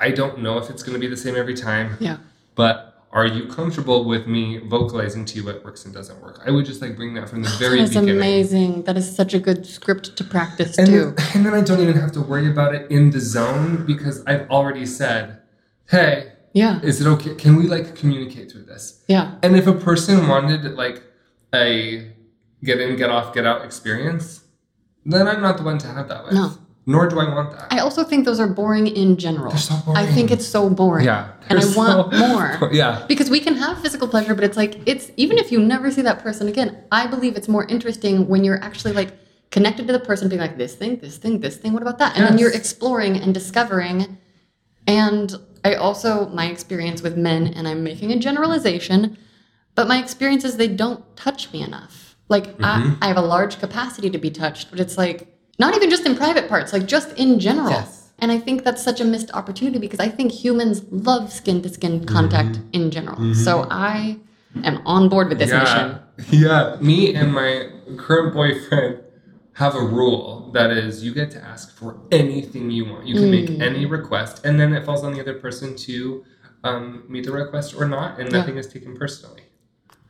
I 0.00 0.10
don't 0.10 0.38
know 0.40 0.56
if 0.56 0.70
it's 0.70 0.82
going 0.82 0.94
to 0.94 0.98
be 1.00 1.06
the 1.06 1.18
same 1.18 1.36
every 1.36 1.54
time, 1.54 1.98
Yeah. 2.00 2.16
but 2.54 2.93
are 3.14 3.26
you 3.26 3.46
comfortable 3.46 4.04
with 4.04 4.26
me 4.26 4.58
vocalizing 4.58 5.24
to 5.24 5.36
you 5.36 5.44
what 5.44 5.64
works 5.64 5.84
and 5.84 5.94
doesn't 5.94 6.20
work? 6.20 6.40
I 6.44 6.50
would 6.50 6.66
just 6.66 6.82
like 6.82 6.96
bring 6.96 7.14
that 7.14 7.28
from 7.28 7.42
the 7.42 7.48
That 7.50 7.58
very 7.60 7.80
is 7.80 7.90
beginning. 7.90 8.16
amazing. 8.16 8.82
That 8.82 8.96
is 8.96 9.14
such 9.14 9.32
a 9.34 9.38
good 9.38 9.64
script 9.64 10.16
to 10.16 10.24
practice 10.24 10.76
And, 10.78 10.88
too. 10.88 11.14
and 11.34 11.46
then 11.46 11.54
I 11.54 11.60
don't 11.60 11.80
even 11.80 11.96
have 11.96 12.10
to 12.12 12.20
worry 12.20 12.50
about 12.50 12.74
it 12.74 12.90
in 12.90 13.10
the 13.10 13.20
zone 13.20 13.86
because 13.86 14.24
I've 14.26 14.50
already 14.50 14.84
said, 14.84 15.40
hey, 15.88 16.32
Yeah. 16.54 16.80
is 16.82 17.00
it 17.00 17.06
okay? 17.06 17.36
Can 17.36 17.54
we 17.56 17.68
like 17.68 17.94
communicate 17.94 18.50
through 18.50 18.64
this? 18.64 19.04
Yeah. 19.06 19.36
And 19.44 19.56
if 19.56 19.68
a 19.68 19.74
person 19.74 20.26
wanted 20.28 20.64
like 20.74 21.00
a 21.54 22.12
get 22.64 22.80
in, 22.80 22.96
get 22.96 23.10
off, 23.10 23.32
get 23.32 23.46
out 23.46 23.64
experience, 23.64 24.42
then 25.06 25.28
I'm 25.28 25.40
not 25.40 25.56
the 25.58 25.62
one 25.62 25.78
to 25.78 25.86
have 25.86 26.08
that 26.08 26.24
with. 26.24 26.34
No. 26.34 26.50
Nor 26.86 27.08
do 27.08 27.18
I 27.18 27.32
want 27.34 27.52
that. 27.52 27.72
I 27.72 27.78
also 27.78 28.04
think 28.04 28.26
those 28.26 28.38
are 28.38 28.46
boring 28.46 28.86
in 28.86 29.16
general. 29.16 29.50
They're 29.50 29.58
so 29.58 29.76
boring. 29.86 29.96
I 29.96 30.06
think 30.06 30.30
it's 30.30 30.46
so 30.46 30.68
boring. 30.68 31.06
yeah. 31.06 31.32
And 31.48 31.58
I 31.58 31.64
They're 31.64 31.76
want 31.76 32.12
so- 32.12 32.18
more. 32.28 32.70
Yeah. 32.72 33.04
Because 33.08 33.30
we 33.30 33.40
can 33.40 33.56
have 33.56 33.80
physical 33.80 34.06
pleasure, 34.06 34.34
but 34.34 34.44
it's 34.44 34.56
like 34.56 34.80
it's 34.86 35.10
even 35.16 35.38
if 35.38 35.50
you 35.50 35.60
never 35.60 35.90
see 35.90 36.02
that 36.02 36.22
person 36.22 36.46
again, 36.46 36.76
I 36.92 37.06
believe 37.06 37.36
it's 37.36 37.48
more 37.48 37.64
interesting 37.66 38.28
when 38.28 38.44
you're 38.44 38.62
actually 38.62 38.92
like 38.92 39.12
connected 39.50 39.86
to 39.86 39.92
the 39.92 40.00
person, 40.00 40.28
being 40.28 40.40
like 40.40 40.58
this 40.58 40.74
thing, 40.74 40.98
this 40.98 41.16
thing, 41.16 41.40
this 41.40 41.56
thing. 41.56 41.72
What 41.72 41.82
about 41.82 41.98
that? 41.98 42.16
And 42.16 42.26
then 42.26 42.38
you're 42.38 42.52
exploring 42.52 43.16
and 43.16 43.32
discovering. 43.32 44.18
And 44.86 45.34
I 45.64 45.74
also 45.74 46.28
my 46.28 46.46
experience 46.50 47.00
with 47.02 47.16
men, 47.16 47.46
and 47.46 47.66
I'm 47.66 47.82
making 47.82 48.12
a 48.12 48.18
generalization, 48.18 49.16
but 49.74 49.88
my 49.88 49.98
experience 49.98 50.44
is 50.44 50.58
they 50.58 50.68
don't 50.68 51.02
touch 51.16 51.50
me 51.50 51.62
enough. 51.62 52.16
Like 52.28 52.48
I, 52.60 52.80
mm-hmm. 52.80 52.94
I 53.02 53.06
have 53.08 53.16
a 53.16 53.22
large 53.22 53.58
capacity 53.58 54.10
to 54.10 54.18
be 54.18 54.30
touched, 54.30 54.70
but 54.70 54.80
it's 54.80 54.98
like 54.98 55.33
not 55.58 55.74
even 55.76 55.90
just 55.90 56.04
in 56.06 56.16
private 56.16 56.48
parts, 56.48 56.72
like 56.72 56.86
just 56.86 57.16
in 57.18 57.38
general. 57.40 57.70
Yes. 57.70 58.10
And 58.18 58.30
I 58.30 58.38
think 58.38 58.64
that's 58.64 58.82
such 58.82 59.00
a 59.00 59.04
missed 59.04 59.30
opportunity 59.34 59.78
because 59.78 60.00
I 60.00 60.08
think 60.08 60.32
humans 60.32 60.82
love 60.90 61.32
skin 61.32 61.62
to 61.62 61.68
skin 61.68 62.04
contact 62.06 62.60
in 62.72 62.90
general. 62.90 63.34
So 63.34 63.66
I 63.70 64.18
am 64.62 64.80
on 64.86 65.08
board 65.08 65.28
with 65.28 65.38
this 65.38 65.50
mission. 65.52 65.98
Yeah. 66.30 66.76
Me 66.80 67.12
and 67.14 67.32
my 67.32 67.70
current 67.96 68.32
boyfriend 68.34 69.00
have 69.54 69.74
a 69.74 69.80
rule 69.80 70.50
that 70.52 70.70
is 70.70 71.02
you 71.04 71.12
get 71.12 71.30
to 71.32 71.40
ask 71.42 71.76
for 71.76 71.96
anything 72.12 72.70
you 72.70 72.84
want. 72.84 73.06
You 73.08 73.14
can 73.16 73.30
make 73.32 73.48
Mm. 73.50 73.60
any 73.60 73.84
request, 73.86 74.44
and 74.46 74.58
then 74.58 74.72
it 74.72 74.84
falls 74.84 75.02
on 75.02 75.12
the 75.12 75.20
other 75.20 75.34
person 75.34 75.74
to 75.88 76.24
um, 76.62 77.02
meet 77.08 77.24
the 77.26 77.32
request 77.32 77.74
or 77.76 77.86
not, 77.86 78.18
and 78.18 78.30
Yeah. 78.32 78.38
nothing 78.38 78.56
is 78.58 78.66
taken 78.68 78.96
personally. 78.96 79.42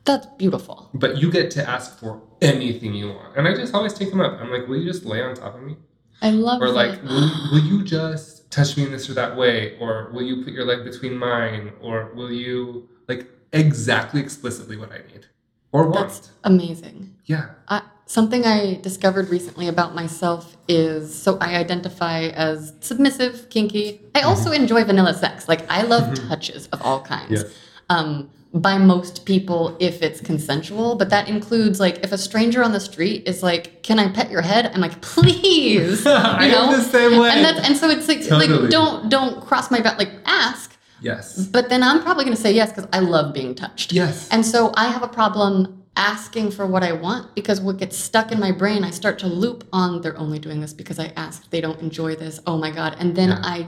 That's 0.05 0.27
beautiful. 0.37 0.89
But 0.93 1.17
you 1.21 1.29
get 1.31 1.49
to 1.51 1.67
ask 1.67 1.97
for 1.99 2.21
anything 2.41 2.93
you 2.93 3.09
want. 3.09 3.37
And 3.37 3.47
I 3.47 3.55
just 3.55 3.73
always 3.73 3.93
take 3.93 4.09
them 4.09 4.21
up. 4.21 4.39
I'm 4.39 4.51
like, 4.51 4.67
will 4.67 4.77
you 4.77 4.91
just 4.91 5.05
lay 5.05 5.21
on 5.21 5.35
top 5.35 5.55
of 5.55 5.63
me? 5.63 5.77
I 6.21 6.29
love 6.31 6.61
Or 6.61 6.69
like, 6.69 7.01
will, 7.03 7.29
will 7.51 7.59
you 7.59 7.83
just 7.83 8.49
touch 8.51 8.77
me 8.77 8.83
in 8.83 8.91
this 8.91 9.09
or 9.09 9.13
that 9.13 9.35
way? 9.35 9.77
Or 9.79 10.11
will 10.13 10.23
you 10.23 10.43
put 10.43 10.53
your 10.53 10.65
leg 10.65 10.83
between 10.83 11.17
mine? 11.17 11.73
Or 11.81 12.11
will 12.15 12.31
you 12.31 12.89
like 13.07 13.27
exactly 13.51 14.21
explicitly 14.21 14.77
what 14.77 14.91
I 14.91 14.99
need 15.11 15.25
or 15.71 15.83
want? 15.87 15.95
That's 16.09 16.31
amazing. 16.43 17.15
yeah. 17.25 17.49
I, 17.67 17.81
something 18.05 18.45
I 18.45 18.75
discovered 18.75 19.29
recently 19.29 19.67
about 19.67 19.95
myself 19.95 20.55
is 20.67 21.13
so 21.13 21.37
I 21.39 21.55
identify 21.55 22.27
as 22.27 22.73
submissive, 22.79 23.49
kinky. 23.49 24.01
I 24.13 24.21
also 24.21 24.51
enjoy 24.51 24.83
vanilla 24.83 25.13
sex. 25.13 25.49
Like 25.49 25.69
I 25.69 25.81
love 25.83 26.13
touches 26.29 26.67
of 26.67 26.81
all 26.81 27.01
kinds. 27.01 27.31
Yes. 27.43 27.53
Um, 27.89 28.29
by 28.55 28.77
most 28.77 29.25
people, 29.25 29.75
if 29.79 30.01
it's 30.01 30.21
consensual, 30.21 30.95
but 30.95 31.09
that 31.09 31.27
includes 31.27 31.79
like 31.79 31.97
if 32.03 32.11
a 32.13 32.17
stranger 32.17 32.63
on 32.63 32.71
the 32.71 32.79
street 32.79 33.27
is 33.27 33.43
like, 33.43 33.83
"Can 33.83 33.99
I 33.99 34.07
pet 34.07 34.31
your 34.31 34.41
head?" 34.41 34.71
I'm 34.73 34.79
like, 34.81 35.01
"Please," 35.01 36.05
you 36.05 36.11
I 36.11 36.45
am 36.45 36.71
know. 36.71 36.77
the 36.77 36.83
same 36.83 37.19
way. 37.19 37.29
And 37.31 37.43
that's 37.43 37.67
and 37.67 37.75
so 37.77 37.89
it's 37.89 38.07
like 38.07 38.21
Totally. 38.21 38.47
like 38.47 38.69
don't 38.71 39.09
don't 39.09 39.41
cross 39.45 39.69
my 39.71 39.81
back. 39.81 39.97
Like 39.99 40.11
ask, 40.25 40.77
Yes. 41.01 41.45
but 41.47 41.67
then 41.69 41.83
I'm 41.83 42.01
probably 42.01 42.23
going 42.23 42.35
to 42.35 42.41
say 42.41 42.53
yes 42.53 42.71
because 42.71 42.87
I 42.93 42.99
love 42.99 43.33
being 43.33 43.55
touched. 43.55 43.91
Yes. 43.91 44.29
And 44.31 44.45
so 44.45 44.71
I 44.75 44.87
have 44.87 45.03
a 45.03 45.07
problem 45.09 45.83
asking 45.97 46.51
for 46.51 46.65
what 46.67 46.83
I 46.83 46.91
want 46.93 47.33
because 47.35 47.59
what 47.61 47.77
gets 47.77 47.97
stuck 47.97 48.31
in 48.31 48.39
my 48.39 48.51
brain, 48.51 48.83
I 48.83 48.89
start 48.91 49.17
to 49.19 49.27
loop 49.27 49.65
on 49.73 50.01
they're 50.01 50.17
only 50.17 50.39
doing 50.39 50.61
this 50.61 50.73
because 50.73 50.97
I 50.99 51.11
asked. 51.17 51.51
They 51.51 51.59
don't 51.61 51.79
enjoy 51.81 52.15
this. 52.15 52.39
Oh 52.47 52.57
my 52.57 52.71
God. 52.71 52.95
And 52.99 53.15
then 53.15 53.29
Yeah. 53.29 53.39
I 53.43 53.67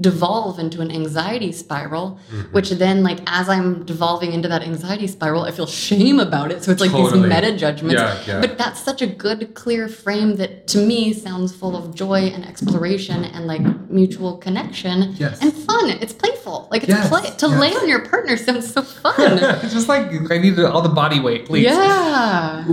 devolve 0.00 0.58
into 0.58 0.80
an 0.80 0.90
anxiety 0.90 1.52
spiral, 1.52 2.18
Mm-hmm. 2.30 2.52
which 2.52 2.70
then, 2.70 3.02
like, 3.02 3.20
as 3.26 3.48
I'm 3.48 3.84
devolving 3.84 4.32
into 4.32 4.48
that 4.48 4.62
anxiety 4.62 5.06
spiral, 5.06 5.44
I 5.44 5.52
feel 5.52 5.66
shame 5.66 6.18
about 6.18 6.50
it. 6.50 6.64
So 6.64 6.72
it's 6.72 6.80
like 6.80 6.90
Totally. 6.90 7.22
these 7.22 7.28
meta 7.34 7.56
judgments. 7.56 8.00
Yeah, 8.00 8.18
yeah. 8.26 8.40
But 8.40 8.58
that's 8.58 8.80
such 8.80 9.02
a 9.02 9.06
good, 9.06 9.54
clear 9.54 9.86
frame 9.88 10.36
that 10.36 10.66
to 10.68 10.78
me 10.78 11.12
sounds 11.12 11.54
full 11.54 11.76
of 11.76 11.94
joy 11.94 12.22
and 12.34 12.44
exploration 12.44 13.24
and 13.24 13.46
like 13.46 13.60
mutual 13.88 14.36
connection 14.38 15.12
Yes. 15.16 15.40
and 15.40 15.52
fun. 15.52 15.90
It's 15.90 16.12
playful. 16.12 16.68
Like, 16.72 16.82
it's 16.82 16.90
Yes, 16.90 17.08
play. 17.08 17.22
To 17.30 17.46
yes. 17.48 17.60
lay 17.60 17.72
on 17.76 17.88
your 17.88 18.04
partner 18.06 18.36
sounds 18.36 18.72
so 18.72 18.82
fun. 18.82 19.14
it's 19.62 19.72
just 19.72 19.88
like 19.88 20.10
I 20.32 20.38
need 20.38 20.58
all 20.58 20.82
the 20.82 20.88
body 20.88 21.20
weight, 21.20 21.46
please. 21.46 21.64
Yeah. 21.64 22.64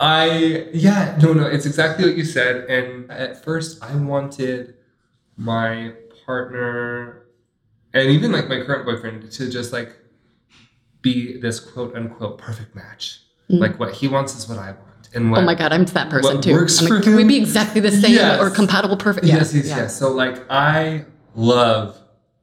I 0.00 0.66
yeah, 0.72 1.18
no, 1.22 1.32
no, 1.34 1.46
it's 1.46 1.66
exactly 1.66 2.04
what 2.06 2.16
you 2.16 2.24
said. 2.24 2.64
And 2.70 3.10
at 3.10 3.44
first, 3.44 3.82
I 3.82 3.94
wanted 3.94 4.74
my 5.36 5.92
partner, 6.24 7.26
and 7.92 8.08
even 8.10 8.32
like 8.32 8.48
my 8.48 8.60
current 8.62 8.84
boyfriend, 8.84 9.30
to 9.32 9.50
just 9.50 9.72
like 9.72 9.96
be 11.02 11.38
this 11.40 11.60
quote 11.60 11.94
unquote 11.94 12.38
perfect 12.38 12.74
match. 12.74 13.20
Mm. 13.50 13.60
Like 13.60 13.78
what 13.78 13.92
he 13.94 14.08
wants 14.08 14.34
is 14.36 14.48
what 14.48 14.58
I 14.58 14.72
want, 14.72 15.08
and 15.14 15.30
what 15.30 15.40
Oh 15.40 15.44
my 15.44 15.54
god, 15.54 15.72
I'm 15.72 15.84
that 15.86 16.10
person 16.10 16.34
what 16.36 16.42
too. 16.42 16.52
works 16.52 16.78
I'm 16.80 16.86
like, 16.88 16.98
for 16.98 17.02
can 17.02 17.14
we 17.16 17.22
him? 17.22 17.28
be 17.28 17.36
exactly 17.36 17.80
the 17.80 17.90
same 17.90 18.12
Yes. 18.14 18.40
or 18.40 18.50
compatible 18.50 18.96
perfect? 18.96 19.26
yes, 19.26 19.54
yes, 19.54 19.66
yeah. 19.68 19.76
yes. 19.76 19.98
So 19.98 20.10
like 20.12 20.42
I 20.50 21.04
love 21.34 21.98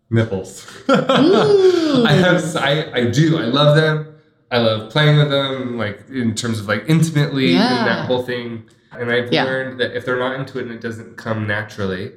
nipples. 0.09 0.65
Mm. 0.87 2.05
I 2.05 2.11
have 2.13 2.55
I 2.55 2.91
I 2.93 3.05
do 3.09 3.37
I 3.37 3.45
love 3.45 3.75
them. 3.75 4.07
I 4.51 4.57
love 4.57 4.91
playing 4.91 5.17
with 5.17 5.29
them, 5.29 5.77
like 5.77 6.03
in 6.09 6.35
terms 6.35 6.59
of 6.59 6.67
like 6.67 6.83
intimately 6.87 7.53
Yeah. 7.53 7.79
and 7.79 7.87
that 7.87 8.05
whole 8.05 8.21
thing. 8.23 8.65
And 8.91 9.09
I've 9.09 9.31
Yeah. 9.31 9.45
learned 9.45 9.79
that 9.79 9.95
if 9.95 10.03
they're 10.05 10.19
not 10.19 10.37
into 10.37 10.59
it 10.59 10.63
and 10.63 10.71
it 10.73 10.81
doesn't 10.81 11.15
come 11.15 11.47
naturally, 11.47 12.11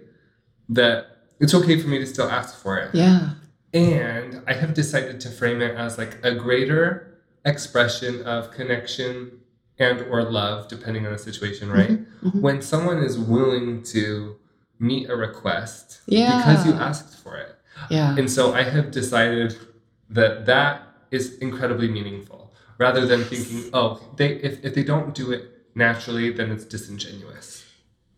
that 0.69 1.14
it's 1.41 1.55
okay 1.55 1.79
for 1.81 1.89
me 1.89 1.99
to 1.99 2.07
still 2.07 2.31
ask 2.31 2.57
for 2.57 2.79
it. 2.79 2.95
Yeah. 2.95 3.31
And 3.73 4.43
I 4.47 4.55
have 4.55 4.73
decided 4.75 5.21
to 5.23 5.31
frame 5.31 5.61
it 5.61 5.75
as 5.77 5.99
like 5.99 6.19
a 6.25 6.35
greater 6.35 7.19
expression 7.45 8.23
of 8.23 8.51
connection 8.51 9.41
and 9.79 10.01
or 10.03 10.23
love, 10.23 10.69
depending 10.69 11.05
on 11.07 11.13
the 11.13 11.19
situation, 11.19 11.71
right? 11.71 11.99
mhm. 12.23 12.41
When 12.41 12.63
someone 12.63 12.99
is 12.99 13.19
willing 13.19 13.83
to 13.95 14.37
meet 14.79 15.11
a 15.11 15.17
request 15.17 16.01
Yeah. 16.07 16.37
because 16.39 16.67
you 16.67 16.73
asked 16.75 17.19
for 17.23 17.37
it. 17.37 17.57
Yeah. 17.91 18.17
And 18.17 18.31
so 18.31 18.55
I 18.55 18.63
have 18.63 18.91
decided 18.91 19.57
that 20.11 20.47
that 20.47 20.83
is 21.11 21.37
incredibly 21.39 21.89
meaningful 21.89 22.53
rather 22.79 23.05
than 23.07 23.25
thinking, 23.25 23.71
oh, 23.73 24.01
they 24.17 24.35
if, 24.49 24.65
if 24.65 24.75
they 24.75 24.85
don't 24.85 25.15
do 25.15 25.33
it 25.33 25.43
naturally, 25.75 26.31
then 26.31 26.51
it's 26.53 26.65
disingenuous. 26.65 27.54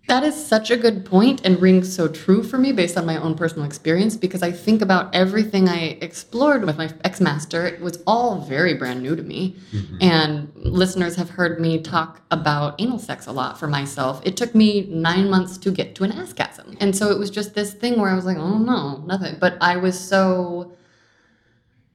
That 0.08 0.22
is 0.22 0.34
such 0.46 0.70
a 0.70 0.76
good 0.76 1.04
point 1.04 1.44
and 1.44 1.60
rings 1.60 1.92
so 1.92 2.06
true 2.06 2.44
for 2.44 2.58
me 2.58 2.70
based 2.70 2.96
on 2.96 3.06
my 3.06 3.16
own 3.16 3.34
personal 3.34 3.64
experience 3.64 4.16
because 4.16 4.42
I 4.42 4.52
think 4.52 4.80
about 4.80 5.12
everything 5.12 5.68
I 5.68 5.98
explored 6.00 6.64
with 6.64 6.78
my 6.78 6.90
ex 7.02 7.20
master. 7.20 7.66
It 7.66 7.80
was 7.80 8.02
all 8.06 8.40
very 8.40 8.74
brand 8.74 9.02
new 9.02 9.16
to 9.16 9.22
me. 9.22 9.56
Mm-hmm. 9.72 9.96
And 10.00 10.52
listeners 10.54 11.16
have 11.16 11.30
heard 11.30 11.60
me 11.60 11.80
talk 11.80 12.22
about 12.30 12.80
anal 12.80 13.00
sex 13.00 13.26
a 13.26 13.32
lot 13.32 13.58
for 13.58 13.66
myself. 13.66 14.20
It 14.24 14.36
took 14.36 14.54
me 14.54 14.86
nine 14.88 15.28
months 15.28 15.58
to 15.58 15.72
get 15.72 15.96
to 15.96 16.04
an 16.04 16.12
assgasm. 16.12 16.76
And 16.78 16.94
so 16.94 17.10
it 17.10 17.18
was 17.18 17.30
just 17.30 17.54
this 17.54 17.74
thing 17.74 18.00
where 18.00 18.10
I 18.10 18.14
was 18.14 18.24
like, 18.24 18.36
oh 18.36 18.58
no, 18.58 18.98
nothing. 19.06 19.38
But 19.40 19.58
I 19.60 19.76
was 19.76 19.98
so 19.98 20.72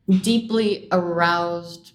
deeply 0.10 0.90
aroused 0.92 1.94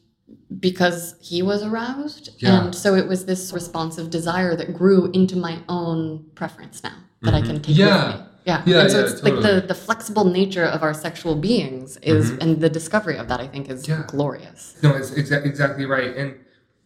because 0.60 1.14
he 1.20 1.42
was 1.42 1.62
aroused. 1.62 2.30
Yeah. 2.38 2.64
And 2.66 2.74
so 2.74 2.94
it 2.94 3.06
was 3.08 3.26
this 3.26 3.52
responsive 3.52 4.10
desire 4.10 4.54
that 4.56 4.74
grew 4.74 5.10
into 5.12 5.36
my 5.36 5.58
own 5.68 6.24
preference 6.34 6.82
now 6.82 6.96
that 7.22 7.34
I 7.34 7.40
can 7.42 7.60
take 7.60 7.76
Yeah. 7.76 8.06
with 8.06 8.16
me. 8.20 8.26
Yeah. 8.46 8.62
Yeah, 8.64 8.82
and 8.82 8.90
so 8.92 9.00
yeah, 9.00 9.06
it's 9.10 9.22
like 9.24 9.34
the, 9.42 9.64
the 9.66 9.74
flexible 9.74 10.24
nature 10.24 10.64
of 10.64 10.84
our 10.84 10.94
sexual 10.94 11.34
beings 11.34 11.96
is, 11.96 12.30
and 12.30 12.60
the 12.60 12.68
discovery 12.70 13.16
of 13.16 13.26
that, 13.26 13.40
I 13.40 13.48
think, 13.48 13.68
is 13.68 13.82
Mm-hmm. 13.84 14.02
Yeah. 14.02 14.06
glorious. 14.06 14.76
No, 14.84 14.94
it's 14.94 15.10
exa- 15.10 15.44
exactly 15.44 15.84
right. 15.84 16.16
And 16.16 16.36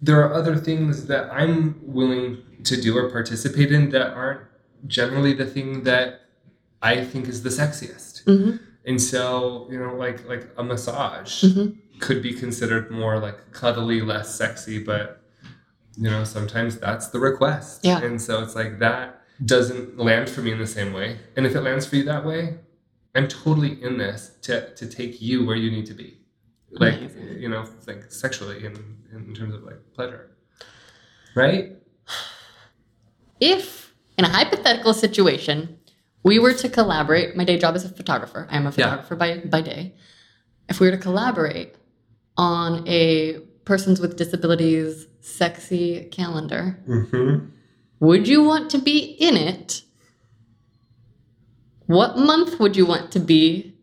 there 0.01 0.19
are 0.25 0.33
other 0.33 0.57
things 0.57 1.07
that 1.09 1.29
I'm 1.31 1.79
willing 1.83 2.39
to 2.65 2.81
do 2.81 2.97
or 2.97 3.11
participate 3.11 3.71
in 3.73 3.91
that 3.91 4.15
aren't 4.15 4.41
generally 4.87 5.35
the 5.35 5.45
thing 5.45 5.83
that 5.85 6.23
I 6.81 7.05
think 7.05 7.29
is 7.29 7.43
the 7.43 7.51
sexiest. 7.51 8.25
hmm 8.25 8.57
And 8.87 8.99
so, 8.99 9.69
you 9.71 9.79
know, 9.79 9.95
like 10.05 10.27
like 10.27 10.45
a 10.57 10.65
massage 10.65 11.45
Mhm. 11.45 11.77
Could 12.01 12.23
be 12.23 12.33
considered 12.33 12.91
more 12.91 13.19
like 13.19 13.53
cuddly, 13.53 14.01
less 14.01 14.35
sexy, 14.35 14.83
but 14.83 15.23
you 15.97 16.09
know, 16.11 16.25
sometimes 16.25 16.79
that's 16.79 17.09
the 17.09 17.19
request. 17.19 17.81
Yeah. 17.85 18.01
And 18.03 18.21
so 18.21 18.43
it's 18.43 18.55
like 18.55 18.79
that 18.79 19.21
doesn't 19.45 19.99
land 19.99 20.29
for 20.31 20.41
me 20.43 20.53
in 20.53 20.59
the 20.59 20.67
same 20.67 20.93
way. 20.93 21.19
And 21.37 21.47
if 21.47 21.55
it 21.55 21.61
lands 21.63 21.87
for 21.87 21.97
you 21.97 22.05
that 22.05 22.25
way, 22.25 22.59
I'm 23.15 23.29
totally 23.29 23.83
in 23.83 23.99
this 23.99 24.33
to 24.43 24.75
to 24.75 24.87
take 24.87 25.21
you 25.21 25.45
where 25.47 25.57
you 25.57 25.71
need 25.71 25.87
to 25.87 25.95
be. 25.95 26.19
Like 26.73 26.99
Amazing. 26.99 27.39
you 27.43 27.49
know, 27.49 27.65
like 27.87 28.11
sexually 28.13 28.65
in 28.65 28.75
in 29.13 29.35
terms 29.35 29.55
of 29.55 29.63
like 29.65 29.79
pleasure. 29.95 30.31
Right? 31.35 31.77
If, 33.41 33.95
in 34.19 34.25
a 34.25 34.29
hypothetical 34.29 34.93
situation, 34.95 35.79
we 36.23 36.39
were 36.39 36.53
to 36.55 36.69
collaborate, 36.69 37.37
my 37.37 37.45
day 37.45 37.57
job 37.59 37.75
is 37.77 37.85
a 37.85 37.89
photographer. 37.89 38.47
I 38.51 38.57
am 38.57 38.67
a 38.67 38.71
Yeah. 38.71 38.73
photographer 38.91 39.17
by, 39.17 39.39
by 39.39 39.61
day. 39.63 39.95
If 40.69 40.79
we 40.81 40.87
were 40.87 40.97
to 40.97 41.03
collaborate 41.03 41.75
on 42.41 42.89
a 42.89 43.39
persons 43.67 44.01
with 44.01 44.17
disabilities 44.17 45.07
sexy 45.21 46.05
calendar, 46.11 46.79
Mm-hmm. 46.89 47.47
would 48.01 48.27
you 48.27 48.43
want 48.43 48.71
to 48.71 48.79
be 48.79 48.99
in 48.99 49.37
it? 49.37 49.83
What 51.87 52.17
month 52.17 52.59
would 52.59 52.77
you 52.77 52.87
want 52.87 53.13
to 53.13 53.21
be? 53.21 53.75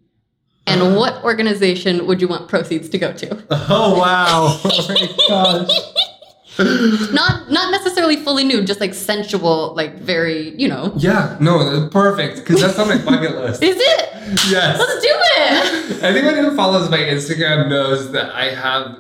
And 0.66 0.96
what 0.96 1.24
organization 1.24 2.08
would 2.08 2.20
you 2.20 2.28
want 2.28 2.50
proceeds 2.50 2.90
to 2.90 2.98
go 2.98 3.14
to? 3.14 3.30
Oh 3.52 3.98
wow. 4.00 4.60
oh 4.66 4.86
my 4.90 5.08
gosh. 5.30 7.14
not 7.14 7.52
not 7.52 7.72
necessarily 7.72 8.18
fully 8.18 8.44
nude, 8.44 8.66
just 8.66 8.82
like 8.82 8.94
sensual, 8.96 9.74
like 9.76 9.94
very, 10.00 10.60
you 10.60 10.68
know. 10.68 10.92
Yeah, 10.98 11.38
no, 11.40 11.88
perfect. 11.90 12.38
Because 12.40 12.60
that's 12.62 12.80
on 12.80 12.88
my 12.90 12.98
bucket 12.98 13.36
list. 13.36 13.62
Is 13.64 13.78
it? 13.80 14.10
Yes. 14.50 14.80
Let's 14.80 15.00
do 15.06 15.14
it. 15.52 16.03
Anyone 16.03 16.36
who 16.36 16.56
follows 16.56 16.90
my 16.90 16.98
Instagram 16.98 17.69
knows 17.69 18.11
that 18.11 18.34
I 18.36 18.45
have 18.52 18.98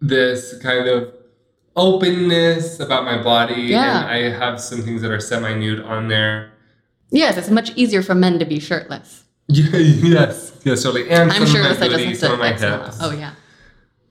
this 0.00 0.56
kind 0.62 0.88
of 0.88 1.12
openness 1.76 2.80
about 2.80 3.04
my 3.04 3.22
body, 3.22 3.62
Yeah. 3.62 4.00
and 4.02 4.10
I 4.10 4.30
have 4.38 4.60
some 4.60 4.82
things 4.82 5.02
that 5.02 5.10
are 5.10 5.20
semi-nude 5.20 5.80
on 5.80 6.08
there. 6.08 6.52
Yes, 7.10 7.36
it's 7.36 7.50
much 7.50 7.70
easier 7.76 8.02
for 8.02 8.14
men 8.14 8.38
to 8.38 8.44
be 8.44 8.58
shirtless. 8.60 9.24
Yes, 9.50 10.52
yes, 10.64 10.82
totally. 10.82 11.08
And 11.08 11.32
I'm 11.32 11.46
sure 11.46 11.66
of 11.70 11.80
my 11.80 11.88
booty, 11.88 12.14
some 12.14 12.32
of 12.32 12.38
my 12.38 12.52
hips. 12.52 12.98
Oh 13.00 13.12
yeah. 13.12 13.32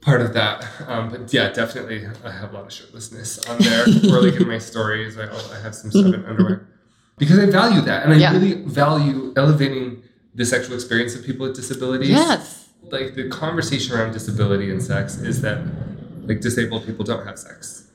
part 0.01 0.21
of 0.21 0.33
that. 0.33 0.65
Um, 0.87 1.09
but 1.09 1.31
yeah, 1.31 1.51
definitely, 1.51 2.07
I 2.25 2.31
have 2.31 2.51
a 2.53 2.55
lot 2.57 2.63
of 2.65 2.71
shirtlessness 2.71 3.47
on 3.49 3.57
there. 3.59 3.83
or 4.15 4.21
like 4.21 4.39
in 4.41 4.47
my 4.47 4.57
stories, 4.57 5.17
I, 5.17 5.25
I 5.25 5.59
have 5.61 5.75
some 5.75 5.91
stuff 5.91 6.05
in 6.13 6.25
underwear 6.25 6.67
because 7.17 7.37
I 7.37 7.45
value 7.47 7.81
that, 7.81 8.03
and 8.03 8.13
I 8.13 8.17
Yeah. 8.17 8.31
really 8.31 8.63
value 8.63 9.33
elevating 9.37 10.01
the 10.37 10.45
sexual 10.45 10.75
experience 10.75 11.15
of 11.15 11.25
people 11.25 11.47
with 11.47 11.55
disabilities. 11.55 12.09
Yes. 12.09 12.69
Like 12.83 13.15
the 13.15 13.27
conversation 13.27 13.95
around 13.95 14.13
disability 14.13 14.71
and 14.71 14.81
sex 14.81 15.17
is 15.17 15.41
that 15.41 15.59
like 16.21 16.39
disabled 16.41 16.85
people 16.85 17.03
don't 17.03 17.25
have 17.25 17.37
sex, 17.37 17.91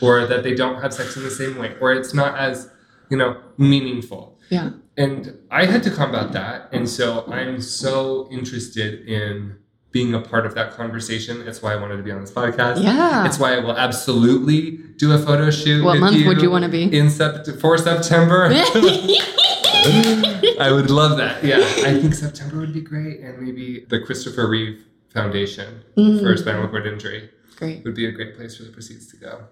or 0.00 0.26
that 0.26 0.42
they 0.42 0.54
don't 0.54 0.80
have 0.80 0.94
sex 0.94 1.16
in 1.16 1.22
the 1.22 1.30
same 1.30 1.58
way, 1.58 1.76
or 1.80 1.92
it's 1.92 2.14
not 2.14 2.38
as 2.38 2.70
you 3.10 3.16
know 3.16 3.36
meaningful. 3.58 4.38
Yeah. 4.48 4.70
And 4.96 5.38
I 5.50 5.66
had 5.66 5.82
to 5.82 5.90
combat 5.90 6.32
that. 6.32 6.68
And 6.72 6.88
so 6.88 7.26
I'm 7.26 7.60
so 7.60 8.28
interested 8.30 9.06
in 9.06 9.58
being 9.90 10.14
a 10.14 10.20
part 10.20 10.46
of 10.46 10.54
that 10.54 10.72
conversation. 10.72 11.44
That's 11.44 11.60
why 11.60 11.72
I 11.72 11.76
wanted 11.76 11.96
to 11.96 12.02
be 12.02 12.12
on 12.12 12.20
this 12.20 12.30
podcast. 12.30 12.82
Yeah. 12.82 13.26
It's 13.26 13.38
why 13.38 13.54
I 13.54 13.58
will 13.58 13.76
absolutely 13.76 14.78
do 14.96 15.12
a 15.12 15.18
photo 15.18 15.50
shoot. 15.50 15.84
What 15.84 15.92
with 15.92 16.00
month 16.00 16.16
you 16.16 16.28
would 16.28 16.40
you 16.40 16.50
want 16.50 16.64
to 16.64 16.70
be? 16.70 16.84
In 16.84 17.06
sept- 17.06 17.60
for 17.60 17.76
September. 17.76 18.50
I 20.60 20.70
would 20.72 20.90
love 20.90 21.16
that. 21.18 21.42
Yeah. 21.44 21.58
I 21.58 22.00
think 22.00 22.14
September 22.14 22.58
would 22.58 22.72
be 22.72 22.80
great. 22.80 23.20
And 23.20 23.38
maybe 23.40 23.84
the 23.88 24.00
Christopher 24.00 24.48
Reeve 24.48 24.84
Foundation 25.12 25.82
Mm. 25.96 26.20
for 26.20 26.36
spinal 26.36 26.68
cord 26.68 26.86
injury 26.86 27.30
Great. 27.56 27.84
would 27.84 27.94
be 27.94 28.06
a 28.06 28.12
great 28.12 28.36
place 28.36 28.56
for 28.56 28.64
the 28.64 28.70
proceeds 28.70 29.06
to 29.12 29.16
go. 29.16 29.44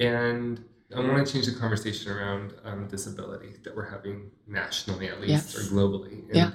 And 0.00 0.64
I 0.94 1.00
want 1.00 1.24
to 1.26 1.32
change 1.32 1.46
the 1.46 1.52
conversation 1.58 2.10
around 2.10 2.54
um, 2.64 2.88
disability 2.88 3.54
that 3.64 3.76
we're 3.76 3.90
having 3.90 4.30
nationally, 4.46 5.08
at 5.08 5.20
least, 5.20 5.54
Yes. 5.54 5.56
or 5.56 5.60
globally. 5.74 6.24
And 6.28 6.36
Yeah. 6.36 6.50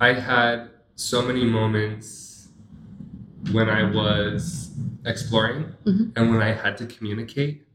I 0.00 0.12
had 0.12 0.70
so 0.96 1.22
many 1.22 1.44
moments 1.44 2.48
when 3.52 3.68
I 3.70 3.82
was 3.90 4.70
exploring 5.06 5.72
Mhm. 5.86 6.12
and 6.14 6.30
when 6.30 6.42
I 6.42 6.52
had 6.52 6.76
to 6.78 6.86
communicate 6.86 7.66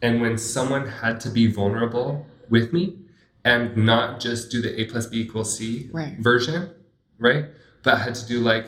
and 0.00 0.20
when 0.22 0.38
someone 0.38 0.86
had 0.86 1.20
to 1.20 1.28
be 1.30 1.46
vulnerable 1.46 2.26
with 2.48 2.72
me 2.72 2.96
and 3.44 3.76
not 3.76 4.20
just 4.20 4.50
do 4.50 4.62
the 4.62 4.80
A 4.80 4.84
plus 4.86 5.06
B 5.06 5.20
equals 5.20 5.56
C 5.58 5.90
Right. 5.92 6.16
version, 6.18 6.70
right? 7.18 7.46
But 7.82 7.94
I 7.94 7.98
had 7.98 8.14
to 8.16 8.26
do 8.26 8.40
like 8.40 8.66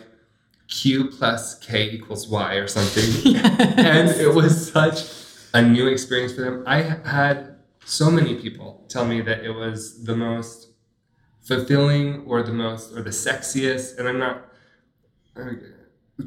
Q 0.68 1.08
plus 1.08 1.58
K 1.58 1.90
equals 1.90 2.28
Y 2.28 2.54
or 2.54 2.66
something. 2.66 3.36
and 3.36 4.08
it 4.10 4.34
was 4.34 4.72
such 4.72 5.04
a 5.52 5.62
new 5.62 5.86
experience 5.86 6.32
for 6.34 6.40
them. 6.42 6.64
I 6.66 6.82
had 7.04 7.56
so 7.84 8.10
many 8.10 8.34
people 8.36 8.84
tell 8.88 9.04
me 9.04 9.20
that 9.20 9.44
it 9.44 9.50
was 9.52 10.04
the 10.04 10.16
most 10.16 10.68
fulfilling 11.42 12.24
or 12.26 12.42
the 12.42 12.52
most 12.52 12.92
or 12.96 13.02
the 13.02 13.10
sexiest, 13.10 13.98
and 13.98 14.08
I'm 14.08 14.18
not 14.18 14.46
uh, 15.36 15.50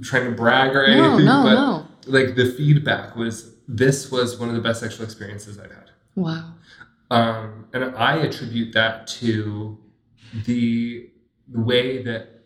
trying 0.03 0.25
to 0.25 0.31
brag 0.31 0.75
or 0.75 0.87
no, 0.87 1.03
anything, 1.09 1.25
no, 1.25 1.43
but 1.43 1.53
no. 1.55 1.87
like 2.05 2.35
the 2.35 2.45
feedback 2.51 3.15
was 3.15 3.55
this 3.67 4.11
was 4.11 4.39
one 4.39 4.49
of 4.49 4.55
the 4.55 4.61
best 4.61 4.79
sexual 4.81 5.03
experiences 5.05 5.59
I've 5.59 5.71
had. 5.71 5.89
Wow. 6.15 6.53
Um, 7.09 7.67
and 7.73 7.95
I 7.95 8.17
attribute 8.17 8.73
that 8.73 9.07
to 9.07 9.77
the 10.45 11.09
way 11.51 12.03
that 12.03 12.43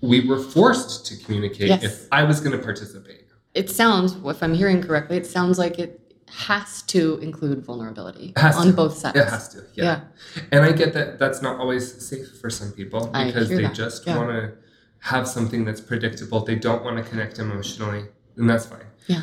we 0.00 0.26
were 0.26 0.38
forced 0.38 1.06
to 1.06 1.16
communicate 1.24 1.68
Yes. 1.68 1.82
if 1.82 2.08
I 2.12 2.24
was 2.24 2.40
going 2.40 2.56
to 2.56 2.62
participate. 2.62 3.24
It 3.54 3.70
sounds, 3.70 4.16
if 4.24 4.42
I'm 4.42 4.54
hearing 4.54 4.82
correctly, 4.82 5.16
it 5.16 5.26
sounds 5.26 5.58
like 5.58 5.78
it 5.78 6.00
has 6.30 6.82
to 6.82 7.18
include 7.18 7.64
vulnerability 7.64 8.32
on 8.36 8.66
to. 8.66 8.72
both 8.72 8.96
sides. 8.96 9.18
It 9.18 9.28
has 9.28 9.48
to, 9.50 9.62
yeah. 9.74 9.84
Yeah. 9.84 10.42
And 10.52 10.64
I 10.64 10.72
get 10.72 10.92
that 10.94 11.18
that's 11.18 11.40
not 11.40 11.58
always 11.60 12.06
safe 12.06 12.38
for 12.40 12.50
some 12.50 12.72
people 12.72 13.06
because 13.06 13.48
they 13.48 13.62
that, 13.62 13.74
just 13.74 14.06
yeah. 14.06 14.16
want 14.16 14.30
to 14.30 14.52
have 15.00 15.28
something 15.28 15.64
that's 15.64 15.80
predictable. 15.80 16.44
They 16.44 16.56
don't 16.56 16.84
want 16.84 16.96
to 16.96 17.02
connect 17.08 17.38
emotionally, 17.38 18.06
and 18.36 18.50
that's 18.50 18.66
fine. 18.66 18.86
Yeah. 19.06 19.22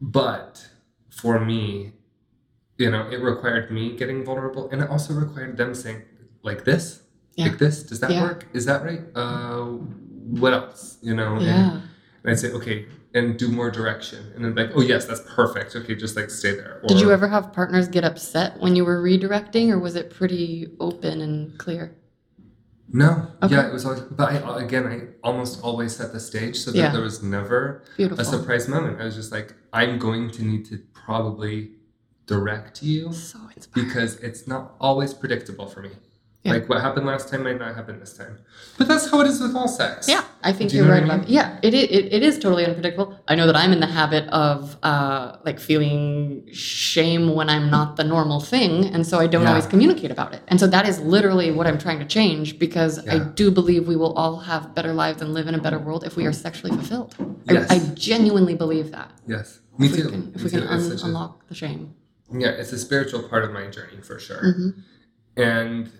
But 0.00 0.66
for 1.08 1.38
me, 1.38 1.92
you 2.78 2.90
know, 2.90 3.08
it 3.10 3.20
required 3.20 3.70
me 3.70 3.96
getting 3.96 4.24
vulnerable, 4.24 4.68
and 4.70 4.82
it 4.82 4.90
also 4.90 5.14
required 5.14 5.56
them 5.56 5.74
saying, 5.74 6.02
like 6.42 6.64
this, 6.64 7.02
Yeah. 7.36 7.46
like 7.46 7.58
this. 7.58 7.82
Does 7.82 8.00
that 8.00 8.10
Yeah. 8.10 8.22
work? 8.22 8.46
Is 8.52 8.64
that 8.66 8.82
right? 8.84 9.02
Uh, 9.14 9.64
what 10.42 10.52
else? 10.52 10.98
You 11.02 11.14
know? 11.14 11.36
And, 11.36 11.42
Yeah. 11.46 11.72
and 12.22 12.30
I'd 12.30 12.38
say, 12.38 12.50
okay, 12.52 12.86
and 13.14 13.38
do 13.38 13.46
more 13.48 13.70
direction, 13.70 14.32
and 14.34 14.44
then 14.44 14.54
like, 14.56 14.72
oh 14.74 14.80
yes, 14.80 15.04
that's 15.04 15.22
perfect. 15.34 15.76
Okay, 15.76 15.94
just 15.94 16.16
like 16.16 16.30
stay 16.30 16.52
there. 16.56 16.80
Did 16.88 17.00
you 17.00 17.12
ever 17.12 17.28
have 17.28 17.52
partners 17.52 17.86
get 17.86 18.02
upset 18.04 18.60
when 18.60 18.74
you 18.74 18.84
were 18.84 19.00
redirecting, 19.00 19.70
or 19.70 19.78
was 19.78 19.94
it 19.94 20.10
pretty 20.10 20.74
open 20.80 21.20
and 21.20 21.56
clear? 21.58 21.94
No. 22.92 23.28
Okay. 23.42 23.54
Yeah, 23.54 23.68
it 23.68 23.72
was 23.72 23.84
always. 23.84 24.00
But 24.02 24.30
I, 24.32 24.62
again, 24.62 24.86
I 24.86 25.26
almost 25.26 25.62
always 25.62 25.94
set 25.96 26.12
the 26.12 26.20
stage 26.20 26.56
so 26.58 26.70
that 26.72 26.76
Yeah. 26.78 26.92
there 26.92 27.00
was 27.02 27.22
never 27.22 27.82
Beautiful. 27.96 28.20
a 28.20 28.24
surprise 28.24 28.68
moment. 28.68 29.00
I 29.00 29.04
was 29.04 29.14
just 29.14 29.32
like, 29.32 29.54
I'm 29.72 29.98
going 29.98 30.30
to 30.32 30.42
need 30.44 30.64
to 30.66 30.78
probably 30.92 31.72
direct 32.26 32.82
you 32.82 33.12
so 33.12 33.38
because 33.74 34.16
it's 34.16 34.46
not 34.46 34.74
always 34.80 35.12
predictable 35.14 35.66
for 35.66 35.82
me. 35.82 35.90
Yeah. 36.42 36.52
Like 36.52 36.68
what 36.68 36.82
happened 36.82 37.06
last 37.06 37.30
time 37.30 37.44
might 37.44 37.58
not 37.58 37.74
happen 37.74 37.98
this 38.00 38.14
time. 38.18 38.38
But 38.76 38.86
that's 38.86 39.10
how 39.10 39.22
it 39.22 39.26
is 39.28 39.40
with 39.40 39.56
all 39.56 39.66
sex. 39.66 40.06
Yeah, 40.06 40.24
I 40.42 40.52
think 40.52 40.74
you 40.74 40.80
you're 40.82 40.90
right 40.92 41.02
I 41.02 41.06
about 41.06 41.26
Yeah, 41.28 41.58
it, 41.62 41.72
it 41.72 41.90
it 42.12 42.22
is 42.22 42.38
totally 42.38 42.66
unpredictable. 42.66 43.18
I 43.28 43.34
know 43.34 43.46
that 43.46 43.56
I'm 43.56 43.72
in 43.72 43.80
the 43.80 43.86
habit 43.86 44.28
of 44.28 44.76
uh, 44.82 45.36
like 45.46 45.58
feeling 45.58 46.46
shame 46.52 47.34
when 47.34 47.48
I'm 47.48 47.70
not 47.70 47.96
the 47.96 48.04
normal 48.04 48.40
thing, 48.40 48.84
and 48.94 49.06
so 49.06 49.18
I 49.18 49.26
don't 49.26 49.44
Yeah. 49.44 49.48
always 49.50 49.64
communicate 49.66 50.10
about 50.10 50.34
it. 50.34 50.42
And 50.48 50.60
so 50.60 50.66
that 50.66 50.86
is 50.86 51.00
literally 51.00 51.50
what 51.50 51.66
I'm 51.66 51.78
trying 51.78 51.98
to 52.00 52.04
change 52.18 52.58
because 52.58 52.94
I 53.08 53.18
do 53.20 53.50
believe 53.50 53.88
we 53.88 53.96
will 53.96 54.12
all 54.12 54.36
have 54.40 54.74
better 54.74 54.92
lives 54.92 55.22
and 55.22 55.32
live 55.32 55.46
in 55.48 55.54
a 55.54 55.62
better 55.66 55.78
world 55.78 56.04
if 56.04 56.14
we 56.14 56.26
are 56.26 56.32
sexually 56.34 56.76
fulfilled. 56.76 57.14
Yes. 57.48 57.70
I, 57.70 57.76
I 57.76 57.78
genuinely 57.94 58.54
believe 58.54 58.90
that. 58.90 59.10
Yes. 59.26 59.60
Me 59.78 59.86
if 59.86 59.96
too. 59.96 60.04
we 60.04 60.10
can, 60.10 60.32
if 60.34 60.40
Me 60.40 60.44
we 60.44 60.50
can 60.50 60.62
un- 60.68 60.98
unlock 61.04 61.48
the 61.48 61.54
shame. 61.54 61.94
Yeah, 62.40 62.48
it's 62.50 62.72
a 62.72 62.78
spiritual 62.78 63.22
part 63.28 63.44
of 63.44 63.52
my 63.52 63.66
journey 63.68 64.00
for 64.02 64.18
sure. 64.18 64.52
hmm 64.52 64.68
And 65.36 65.90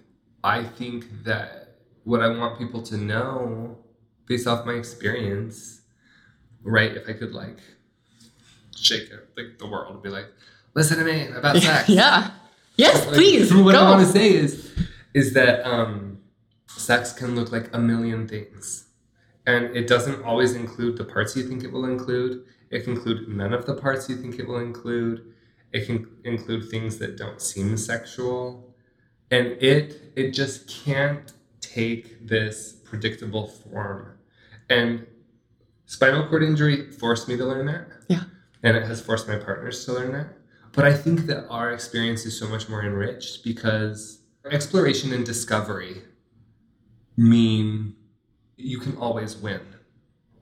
I 0.43 0.63
think 0.65 1.07
that 1.25 1.77
what 2.05 2.21
I 2.21 2.29
want 2.29 2.59
people 2.59 2.83
to 2.83 2.97
know, 2.97 3.79
based 4.27 4.47
off 4.47 4.67
my 4.67 4.75
experience, 4.75 5.81
right? 6.63 6.93
If 6.97 7.09
I 7.09 7.13
could 7.15 7.33
like 7.33 7.59
shake 8.77 9.11
it, 9.11 9.29
like 9.37 9.59
the 9.59 9.67
world, 9.67 9.95
and 9.95 10.03
be 10.03 10.09
like, 10.11 10.27
listen 10.75 10.99
to 10.99 11.05
me 11.05 11.29
about 11.29 11.57
sex. 11.63 11.89
yeah. 11.89 12.31
Yes, 12.77 13.07
Like, 13.07 13.15
please 13.15 13.55
What 13.55 13.73
go. 13.73 13.81
I 13.81 13.91
want 13.91 14.05
to 14.05 14.13
say 14.13 14.35
is, 14.35 14.73
is 15.15 15.33
that 15.35 15.65
um, 15.65 16.19
sex 16.67 17.13
can 17.13 17.37
look 17.37 17.53
like 17.53 17.71
a 17.73 17.79
million 17.79 18.27
things, 18.27 18.87
and 19.47 19.67
it 19.77 19.87
doesn't 19.87 20.23
always 20.25 20.55
include 20.55 20.97
the 20.97 21.05
parts 21.05 21.37
you 21.37 21.45
think 21.49 21.63
it 21.63 21.71
will 21.71 21.85
include. 21.85 22.45
It 22.71 22.83
can 22.85 22.95
include 22.95 23.29
none 23.29 23.53
of 23.55 23.65
the 23.67 23.75
parts 23.75 24.09
you 24.09 24.17
think 24.17 24.41
it 24.41 24.49
will 24.49 24.59
include. 24.59 25.34
It 25.75 25.87
can 25.87 26.07
include 26.25 26.71
things 26.71 26.99
that 26.99 27.17
don't 27.17 27.43
seem 27.43 27.77
sexual, 27.77 28.75
and 29.33 29.49
it 29.61 30.13
it 30.15 30.31
just 30.31 30.69
can't 30.69 31.33
take 31.61 32.27
this 32.27 32.75
predictable 32.85 33.49
form. 33.49 34.17
And 34.71 35.05
spinal 35.87 36.29
cord 36.29 36.45
injury 36.45 36.93
forced 36.93 37.27
me 37.29 37.37
to 37.37 37.45
learn 37.45 37.67
that. 37.67 37.89
Yeah. 38.09 38.23
And 38.63 38.77
it 38.77 38.87
has 38.87 39.01
forced 39.03 39.27
my 39.27 39.37
partners 39.37 39.85
to 39.87 39.93
learn 39.93 40.13
that. 40.13 40.29
But 40.73 40.85
I 40.85 40.95
think 40.95 41.27
that 41.27 41.49
our 41.49 41.73
experience 41.73 42.25
is 42.25 42.39
so 42.39 42.47
much 42.49 42.69
more 42.69 42.83
enriched 42.85 43.43
because 43.43 44.21
exploration 44.51 45.13
and 45.13 45.27
discovery 45.27 46.03
mean 47.17 47.97
you 48.57 48.79
can 48.79 48.97
always 48.97 49.37
win. 49.37 49.61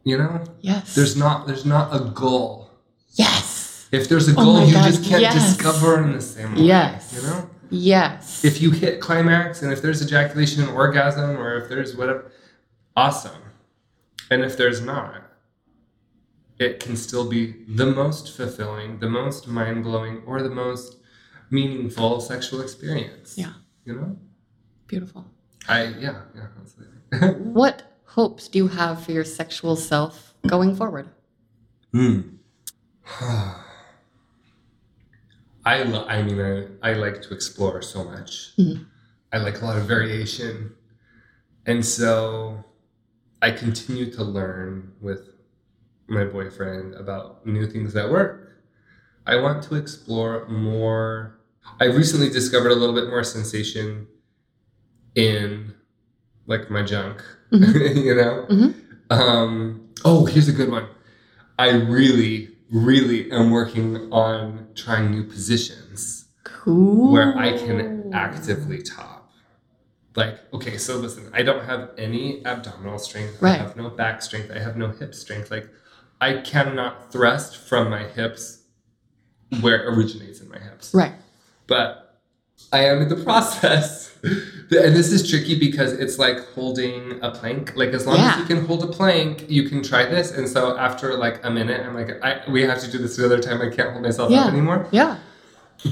You 0.04 0.18
know? 0.18 0.44
Yes. 0.60 0.94
There's 0.94 1.16
not 1.16 1.46
there's 1.46 1.64
not 1.64 1.94
a 1.94 2.10
goal. 2.10 2.70
yes. 3.14 3.51
If 3.92 4.08
there's 4.08 4.28
a 4.28 4.32
Oh 4.32 4.44
goal, 4.44 4.54
my 4.54 4.64
you 4.64 4.72
God, 4.72 4.86
just 4.86 5.04
can't 5.04 5.20
yes. 5.20 5.34
discover 5.34 6.02
in 6.02 6.12
the 6.12 6.20
same 6.20 6.54
way. 6.54 6.62
Yes. 6.62 7.12
You 7.14 7.22
know? 7.22 7.50
Yes. 7.70 8.44
If 8.44 8.60
you 8.60 8.70
hit 8.70 9.00
climax 9.00 9.62
and 9.62 9.72
if 9.72 9.82
there's 9.82 10.02
ejaculation 10.02 10.62
and 10.62 10.72
orgasm 10.72 11.36
or 11.38 11.56
if 11.56 11.68
there's 11.68 11.94
whatever, 11.96 12.32
awesome. 12.96 13.42
And 14.30 14.42
if 14.42 14.56
there's 14.56 14.80
not, 14.80 15.22
it 16.58 16.80
can 16.80 16.96
still 16.96 17.28
be 17.28 17.64
the 17.68 17.86
most 17.86 18.34
fulfilling, 18.36 18.98
the 18.98 19.08
most 19.10 19.46
mind 19.46 19.84
blowing, 19.84 20.22
or 20.26 20.42
the 20.42 20.50
most 20.50 20.96
meaningful 21.50 22.20
sexual 22.20 22.62
experience. 22.62 23.36
Yeah. 23.36 23.52
You 23.84 23.94
know? 23.94 24.16
Beautiful. 24.86 25.26
I, 25.68 25.84
yeah, 25.84 26.22
yeah, 26.34 26.46
absolutely. 26.60 26.98
What 27.52 27.82
hopes 28.06 28.48
do 28.48 28.58
you 28.58 28.68
have 28.68 29.04
for 29.04 29.12
your 29.12 29.24
sexual 29.24 29.76
self 29.76 30.34
going 30.46 30.74
forward? 30.76 31.10
Hmm. 31.92 32.20
I 35.64 35.82
lo- 35.84 36.06
I 36.08 36.22
mean, 36.22 36.40
I, 36.82 36.90
I 36.90 36.92
like 36.94 37.22
to 37.22 37.34
explore 37.34 37.82
so 37.82 38.04
much. 38.04 38.52
Mhm. 38.58 38.86
I 39.32 39.38
like 39.38 39.62
a 39.62 39.64
lot 39.64 39.78
of 39.78 39.84
variation. 39.86 40.74
And 41.66 41.84
so 41.86 42.64
I 43.40 43.50
continue 43.52 44.10
to 44.12 44.24
learn 44.24 44.92
with 45.00 45.30
my 46.08 46.24
boyfriend 46.24 46.94
about 46.94 47.46
new 47.46 47.66
things 47.66 47.92
that 47.94 48.10
work. 48.10 48.50
I 49.26 49.36
want 49.36 49.62
to 49.64 49.76
explore 49.76 50.46
more. 50.48 51.38
I 51.80 51.84
recently 51.86 52.28
discovered 52.28 52.72
a 52.72 52.74
little 52.74 52.94
bit 52.94 53.08
more 53.08 53.22
sensation 53.24 54.08
in 55.14 55.74
like 56.46 56.70
my 56.70 56.82
junk, 56.82 57.22
you 57.50 58.14
know? 58.14 58.46
Mhm. 58.50 58.74
Um, 59.10 59.88
oh, 60.04 60.24
here's 60.26 60.48
a 60.48 60.52
good 60.52 60.70
one. 60.70 60.86
I 61.58 61.70
really, 61.70 62.51
really 62.72 63.30
am 63.30 63.50
working 63.50 64.10
on 64.12 64.68
trying 64.74 65.10
new 65.10 65.24
positions 65.24 66.24
Cool. 66.44 67.12
where 67.12 67.36
I 67.36 67.56
can 67.56 68.10
actively 68.12 68.82
top. 68.82 69.30
Like, 70.16 70.38
okay, 70.52 70.76
so 70.78 70.96
listen, 70.96 71.30
I 71.32 71.42
don't 71.42 71.64
have 71.64 71.90
any 71.96 72.44
abdominal 72.44 72.98
strength. 72.98 73.40
Right. 73.40 73.60
I 73.60 73.62
have 73.62 73.76
no 73.76 73.88
back 73.90 74.20
strength. 74.22 74.50
I 74.54 74.58
have 74.58 74.76
no 74.76 74.88
hip 74.88 75.14
strength. 75.14 75.50
Like, 75.50 75.68
I 76.20 76.38
cannot 76.38 77.12
thrust 77.12 77.56
from 77.56 77.90
my 77.90 78.04
hips 78.04 78.62
where 79.60 79.82
it 79.82 79.86
originates 79.94 80.40
in 80.40 80.48
my 80.48 80.58
hips. 80.58 80.94
Right. 80.94 81.14
But 81.66 82.20
I 82.72 82.84
am 82.84 83.02
in 83.02 83.08
the 83.08 83.22
process. 83.24 84.14
And 84.72 84.96
this 84.96 85.12
is 85.12 85.28
tricky 85.28 85.58
because 85.58 85.92
it's 85.92 86.18
like 86.18 86.38
holding 86.54 87.18
a 87.22 87.30
plank. 87.30 87.76
Like 87.76 87.90
as 87.90 88.06
long 88.06 88.16
Yeah. 88.16 88.32
as 88.32 88.38
you 88.40 88.44
can 88.46 88.64
hold 88.66 88.82
a 88.84 88.86
plank, 88.86 89.44
you 89.48 89.68
can 89.68 89.82
try 89.82 90.04
this. 90.06 90.30
And 90.32 90.48
so 90.48 90.76
after 90.78 91.14
like 91.16 91.40
a 91.44 91.50
minute, 91.50 91.84
I'm 91.86 91.94
like, 91.94 92.22
I, 92.24 92.40
we 92.50 92.62
have 92.62 92.80
to 92.80 92.90
do 92.90 92.98
this 92.98 93.18
another 93.18 93.40
time. 93.40 93.60
I 93.60 93.68
can't 93.68 93.90
hold 93.90 94.02
myself 94.02 94.30
Yeah. 94.30 94.42
up 94.44 94.52
anymore 94.52 94.86
Yeah. 94.90 95.18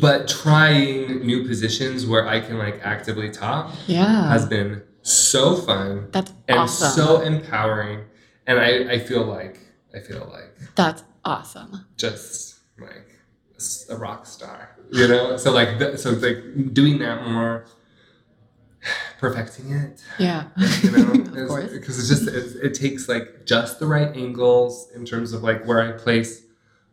but 0.00 0.28
trying 0.28 1.26
new 1.26 1.46
positions 1.46 2.06
where 2.06 2.26
I 2.28 2.40
can 2.40 2.58
like 2.58 2.80
actively 2.84 3.30
top 3.30 3.74
Yeah. 3.86 4.28
has 4.30 4.46
been 4.46 4.82
so 5.02 5.56
fun 5.56 6.08
That's 6.12 6.32
and 6.48 6.58
awesome. 6.60 6.90
so 6.92 7.20
empowering. 7.20 8.00
And 8.46 8.58
I, 8.58 8.92
I 8.94 8.98
feel 8.98 9.24
like 9.24 9.58
I 9.94 9.98
feel 10.00 10.28
like 10.32 10.56
That's 10.76 11.02
awesome. 11.24 11.84
just 11.96 12.60
like 12.80 13.08
a 13.90 13.96
rock 13.96 14.24
star, 14.26 14.76
you 14.90 15.06
know. 15.08 15.36
So 15.36 15.52
like 15.52 15.98
so 15.98 16.10
like 16.12 16.72
doing 16.72 16.98
that 17.00 17.26
more, 17.28 17.66
perfecting 19.20 19.70
it, 19.72 20.02
Yeah. 20.18 20.48
you 20.82 20.90
know, 20.90 21.12
of 21.42 21.48
course. 21.48 21.70
because 21.72 21.98
it 22.10 22.14
just 22.14 22.28
it, 22.28 22.64
it 22.66 22.74
takes 22.74 23.08
like 23.08 23.44
just 23.44 23.78
the 23.78 23.86
right 23.86 24.16
angles 24.16 24.90
in 24.94 25.04
terms 25.04 25.32
of 25.32 25.42
like 25.42 25.66
where 25.66 25.80
I 25.82 25.92
place 25.92 26.42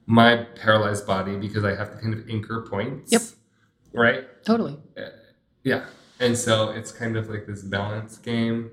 my 0.05 0.45
paralyzed 0.55 1.07
body 1.07 1.37
because 1.37 1.63
I 1.63 1.73
have 1.75 1.91
to 1.93 1.97
kind 2.01 2.13
of 2.13 2.29
anchor 2.29 2.65
points. 2.69 3.11
Yep. 3.11 3.21
Right. 3.93 4.25
Totally. 4.45 4.77
Uh, 4.97 5.09
yeah. 5.63 5.85
And 6.19 6.37
so 6.37 6.69
it's 6.71 6.91
kind 6.91 7.15
of 7.17 7.29
like 7.29 7.45
this 7.47 7.61
balance 7.63 8.17
game 8.17 8.71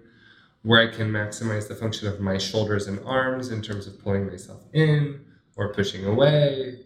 where 0.63 0.81
I 0.89 0.93
can 0.95 1.11
maximize 1.11 1.69
the 1.69 1.75
function 1.75 2.09
of 2.09 2.21
my 2.21 2.39
shoulders 2.39 2.87
and 2.89 2.99
arms 3.05 3.51
in 3.51 3.63
terms 3.63 3.87
of 3.87 4.01
pulling 4.03 4.27
myself 4.27 4.63
in 4.73 5.21
or 5.57 5.73
pushing 5.73 6.05
away. 6.07 6.81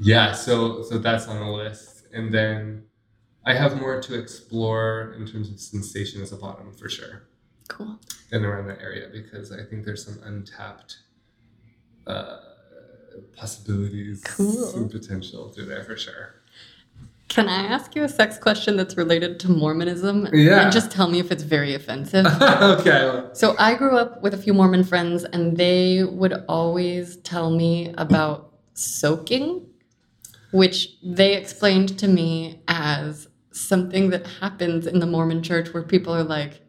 Yeah, 0.00 0.32
so 0.32 0.82
so 0.82 0.98
that's 0.98 1.26
on 1.28 1.38
the 1.40 1.50
list. 1.52 2.06
And 2.12 2.32
then 2.32 2.84
I 3.48 3.54
have 3.54 3.80
more 3.80 3.98
to 3.98 4.18
explore 4.18 5.14
in 5.16 5.26
terms 5.26 5.48
of 5.48 5.58
sensation 5.58 6.20
as 6.20 6.32
a 6.32 6.36
bottom 6.36 6.70
for 6.72 6.88
sure. 6.90 7.22
Cool. 7.68 7.98
And 8.30 8.44
around 8.44 8.66
that 8.66 8.80
area 8.82 9.08
because 9.10 9.50
I 9.52 9.64
think 9.64 9.86
there's 9.86 10.04
some 10.04 10.18
untapped 10.22 10.98
uh, 12.06 12.36
possibilities 13.34 14.22
Cool. 14.22 14.76
and 14.76 14.90
potential 14.90 15.48
through 15.48 15.64
there 15.64 15.82
for 15.82 15.96
sure. 15.96 16.34
Can 17.28 17.48
I 17.48 17.62
ask 17.62 17.94
you 17.94 18.04
a 18.04 18.08
sex 18.08 18.38
question 18.38 18.76
that's 18.76 18.96
related 18.98 19.40
to 19.40 19.50
Mormonism? 19.50 20.28
Yeah. 20.32 20.62
And 20.62 20.72
just 20.72 20.90
tell 20.90 21.08
me 21.08 21.18
if 21.18 21.30
it's 21.30 21.42
very 21.42 21.74
offensive. 21.74 22.26
okay. 22.42 23.22
So 23.32 23.54
I 23.58 23.74
grew 23.74 23.96
up 23.96 24.22
with 24.22 24.34
a 24.34 24.38
few 24.38 24.52
Mormon 24.54 24.82
friends, 24.84 25.24
and 25.24 25.56
they 25.56 26.04
would 26.04 26.34
always 26.48 27.16
tell 27.18 27.50
me 27.50 27.92
about 27.98 28.54
soaking, 28.72 29.66
which 30.52 30.96
they 31.02 31.34
explained 31.34 31.98
to 31.98 32.08
me 32.08 32.62
as 32.66 33.28
something 33.60 34.10
that 34.10 34.26
happens 34.40 34.86
in 34.86 34.98
the 35.00 35.06
Mormon 35.06 35.42
church 35.42 35.72
where 35.74 35.82
people 35.82 36.14
are 36.14 36.24
like 36.24 36.60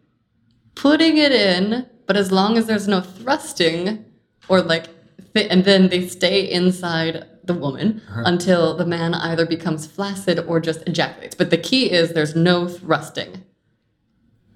putting 0.76 1.18
it 1.18 1.32
in, 1.32 1.86
but 2.08 2.16
as 2.18 2.32
long 2.32 2.58
as 2.58 2.66
there's 2.66 2.88
no 2.88 3.02
thrusting 3.02 4.06
or 4.48 4.62
like, 4.62 4.86
th- 5.34 5.48
and 5.50 5.64
then 5.66 5.90
they 5.90 6.08
stay 6.08 6.50
inside 6.50 7.26
the 7.44 7.54
woman 7.54 8.02
Uh-huh. 8.10 8.22
until 8.26 8.76
the 8.78 8.86
man 8.86 9.14
either 9.14 9.46
becomes 9.46 9.86
flaccid 9.88 10.40
or 10.48 10.60
just 10.60 10.82
ejaculates. 10.88 11.36
But 11.36 11.50
the 11.50 11.58
key 11.58 11.92
is 11.92 12.14
there's 12.14 12.36
no 12.36 12.68
thrusting. 12.68 13.44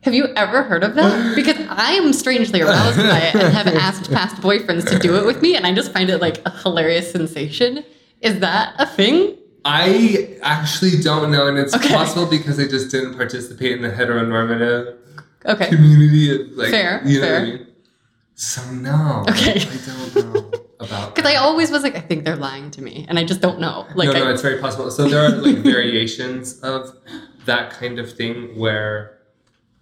Have 0.02 0.14
you 0.14 0.28
ever 0.36 0.64
heard 0.64 0.84
of 0.84 0.96
that? 0.96 1.36
Because 1.36 1.58
I 1.70 1.94
am 1.94 2.12
strangely 2.14 2.62
aroused 2.62 2.98
by 2.98 3.20
it 3.20 3.36
and 3.36 3.54
have 3.54 3.68
asked 3.68 4.12
past 4.12 4.36
boyfriends 4.38 4.88
to 4.90 5.00
do 5.00 5.16
it 5.16 5.26
with 5.26 5.42
me, 5.42 5.56
and 5.56 5.66
I 5.66 5.74
just 5.74 5.92
find 5.94 6.10
it 6.10 6.20
like 6.20 6.42
a 6.46 6.50
hilarious 6.52 7.12
sensation. 7.12 7.84
Is 8.22 8.40
that 8.40 8.76
a 8.80 8.86
thing? 8.86 9.38
I 9.66 10.38
actually 10.42 11.00
don't 11.02 11.32
know, 11.32 11.48
and 11.48 11.58
it's 11.58 11.74
Okay. 11.76 11.94
possible 11.94 12.26
because 12.26 12.60
I 12.60 12.68
just 12.68 12.92
didn't 12.92 13.16
participate 13.16 13.72
in 13.74 13.82
the 13.82 13.90
heteronormative 13.90 14.98
Okay. 15.46 15.68
community 15.70 16.34
of 16.36 16.52
like 16.58 16.70
Fair, 16.70 17.02
you 17.06 17.20
know 17.20 17.28
fair. 17.28 17.40
what 17.40 17.48
I 17.48 17.52
mean? 17.52 17.68
So 18.36 18.72
no. 18.72 19.26
Okay. 19.30 19.62
I 19.62 19.78
don't 19.86 20.16
know 20.16 20.54
about 20.80 21.16
Because 21.16 21.30
I 21.32 21.36
always 21.36 21.72
was 21.72 21.84
like, 21.84 21.96
I 21.96 22.02
think 22.02 22.26
they're 22.26 22.36
lying 22.36 22.72
to 22.72 22.82
me, 22.82 23.06
and 23.08 23.18
I 23.20 23.24
just 23.24 23.42
don't 23.42 23.60
know. 23.60 23.88
Like, 23.96 24.08
no, 24.08 24.14
no, 24.14 24.28
I, 24.28 24.32
it's 24.34 24.42
very 24.42 24.60
possible. 24.60 24.90
So 24.92 25.08
there 25.08 25.24
are 25.26 25.30
like 25.30 25.58
variations 25.76 26.60
of 26.62 26.96
that 27.46 27.72
kind 27.72 28.00
of 28.00 28.12
thing 28.14 28.58
where 28.58 29.20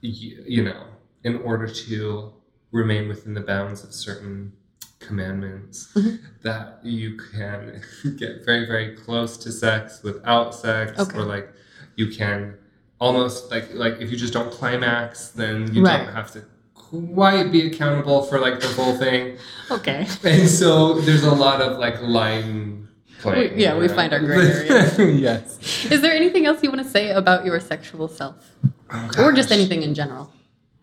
you, 0.01 0.43
you 0.47 0.63
know, 0.63 0.83
in 1.23 1.37
order 1.37 1.67
to 1.67 2.33
remain 2.71 3.07
within 3.07 3.33
the 3.33 3.41
bounds 3.41 3.83
of 3.83 3.93
certain 3.93 4.53
commandments, 5.01 5.89
Mhm. 5.95 6.19
that 6.43 6.79
you 6.83 7.17
can 7.33 7.81
get 8.17 8.45
very, 8.45 8.65
very 8.65 8.95
close 8.95 9.37
to 9.43 9.51
sex 9.51 10.01
without 10.03 10.55
sex, 10.55 10.99
Okay. 10.99 11.17
or 11.17 11.23
like 11.23 11.49
you 11.95 12.07
can 12.07 12.55
almost 12.99 13.51
like 13.51 13.73
like 13.73 13.95
if 13.99 14.11
you 14.11 14.17
just 14.17 14.33
don't 14.33 14.51
climax, 14.51 15.29
then 15.29 15.73
you 15.73 15.83
Right. 15.83 16.05
don't 16.05 16.13
have 16.15 16.31
to 16.33 16.43
quite 16.73 17.51
be 17.51 17.61
accountable 17.67 18.23
for 18.23 18.39
like 18.39 18.59
the 18.59 18.67
whole 18.67 18.95
thing. 18.97 19.37
okay. 19.71 20.07
And 20.23 20.47
so 20.49 20.99
there's 21.01 21.23
a 21.23 21.31
lot 21.45 21.61
of 21.61 21.77
like 21.79 22.01
line 22.01 22.87
playing. 23.21 23.55
We- 23.55 23.63
yeah, 23.63 23.77
we 23.77 23.87
find 23.87 24.13
our 24.13 24.19
gray 24.19 24.37
areas. 24.51 24.97
yes. 25.27 25.85
Is 25.91 26.01
there 26.01 26.13
anything 26.13 26.45
else 26.45 26.59
you 26.63 26.69
want 26.69 26.83
to 26.83 26.89
say 26.89 27.11
about 27.11 27.45
your 27.45 27.59
sexual 27.59 28.07
self, 28.07 28.35
Oh, 28.93 29.09
or 29.23 29.31
just 29.31 29.51
anything 29.51 29.83
in 29.83 29.93
general? 29.93 30.31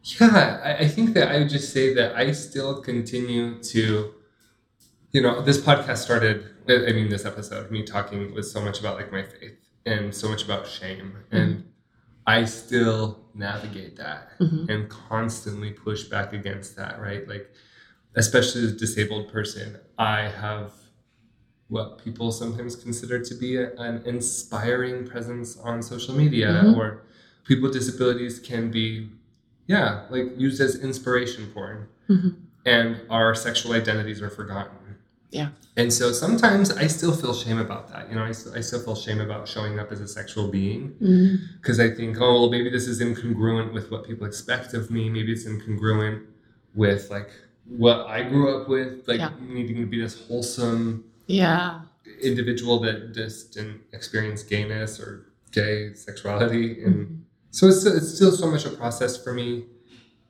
Yeah, 0.03 0.61
I, 0.65 0.85
I 0.85 0.89
think 0.89 1.15
that 1.15 1.31
I 1.31 1.39
would 1.39 1.49
just 1.49 1.73
say 1.73 1.93
that 1.95 2.15
I 2.17 2.33
still 2.33 2.81
continue 2.81 3.61
to, 3.63 4.15
you 5.13 5.23
know, 5.23 5.43
this 5.43 5.59
podcast 5.61 5.99
started. 5.99 6.45
I 6.69 6.93
mean, 6.93 7.09
this 7.09 7.25
episode, 7.25 7.71
me 7.71 7.83
talking 7.83 8.35
was 8.35 8.51
so 8.53 8.61
much 8.61 8.79
about 8.81 8.97
like 8.97 9.11
my 9.11 9.23
faith 9.23 9.57
and 9.87 10.15
so 10.15 10.29
much 10.29 10.45
about 10.45 10.67
shame, 10.67 11.17
and 11.31 11.65
I 12.27 12.45
still 12.45 13.19
navigate 13.35 13.97
that 13.97 14.33
Mhm. 14.39 14.69
and 14.69 14.89
constantly 14.91 15.71
push 15.73 16.05
back 16.05 16.33
against 16.33 16.77
that. 16.77 17.01
Right, 17.01 17.27
like 17.29 17.51
especially 18.15 18.65
as 18.65 18.73
a 18.73 18.77
disabled 18.77 19.33
person, 19.33 19.79
I 19.99 20.23
have 20.29 20.73
what 21.69 21.99
people 22.03 22.33
sometimes 22.33 22.77
consider 22.77 23.19
to 23.23 23.35
be 23.35 23.57
a, 23.57 23.75
an 23.77 24.03
inspiring 24.07 25.07
presence 25.07 25.57
on 25.59 25.83
social 25.83 26.15
media 26.15 26.63
Mhm. 26.65 26.77
or 26.77 27.03
people 27.45 27.65
with 27.65 27.73
disabilities 27.75 28.39
can 28.39 28.71
be 28.71 29.11
yeah 29.75 29.89
like 30.11 30.27
used 30.47 30.61
as 30.61 30.73
inspiration 30.89 31.43
porn 31.55 31.87
Mhm. 32.09 32.35
and 32.75 32.91
our 33.11 33.35
sexual 33.47 33.73
identities 33.75 34.21
are 34.23 34.31
forgotten 34.41 34.77
Yeah. 35.31 35.49
and 35.81 35.93
so 35.93 36.05
sometimes 36.25 36.67
i 36.85 36.87
still 36.99 37.15
feel 37.23 37.35
shame 37.45 37.59
about 37.67 37.85
that 37.93 38.09
you 38.09 38.15
know 38.17 38.25
i, 38.31 38.35
I 38.59 38.63
still 38.69 38.81
feel 38.87 38.97
shame 39.07 39.21
about 39.21 39.47
showing 39.55 39.75
up 39.79 39.89
as 39.95 40.01
a 40.01 40.09
sexual 40.19 40.47
being 40.59 40.83
because 41.61 41.79
i 41.87 41.89
think 41.99 42.17
oh 42.25 42.33
well 42.41 42.51
maybe 42.57 42.69
this 42.77 42.87
is 42.93 42.97
incongruent 43.09 43.69
with 43.77 43.87
what 43.93 44.01
people 44.09 44.27
expect 44.27 44.73
of 44.75 44.91
me 44.97 45.03
maybe 45.17 45.31
it's 45.37 45.45
incongruent 45.53 46.19
with 46.83 47.03
like 47.17 47.31
what 47.85 47.99
i 48.07 48.23
grew 48.31 48.47
up 48.57 48.69
with 48.75 49.07
like 49.11 49.21
Yeah. 49.21 49.33
needing 49.57 49.77
to 49.85 49.87
be 49.95 50.01
this 50.01 50.15
wholesome 50.27 51.05
Yeah. 51.27 51.83
individual 52.23 52.77
that 52.87 53.13
just 53.21 53.53
didn't 53.55 53.81
experience 53.93 54.43
gayness 54.55 54.99
or 54.99 55.11
gay 55.53 55.93
sexuality 55.95 56.83
and 56.87 56.97
Mhm. 56.97 57.19
So 57.51 57.67
it's, 57.69 57.85
it's 57.87 58.15
still 58.15 58.31
so 58.33 58.47
much 58.51 58.65
a 58.67 58.71
process 58.71 59.23
for 59.23 59.33
me 59.33 59.65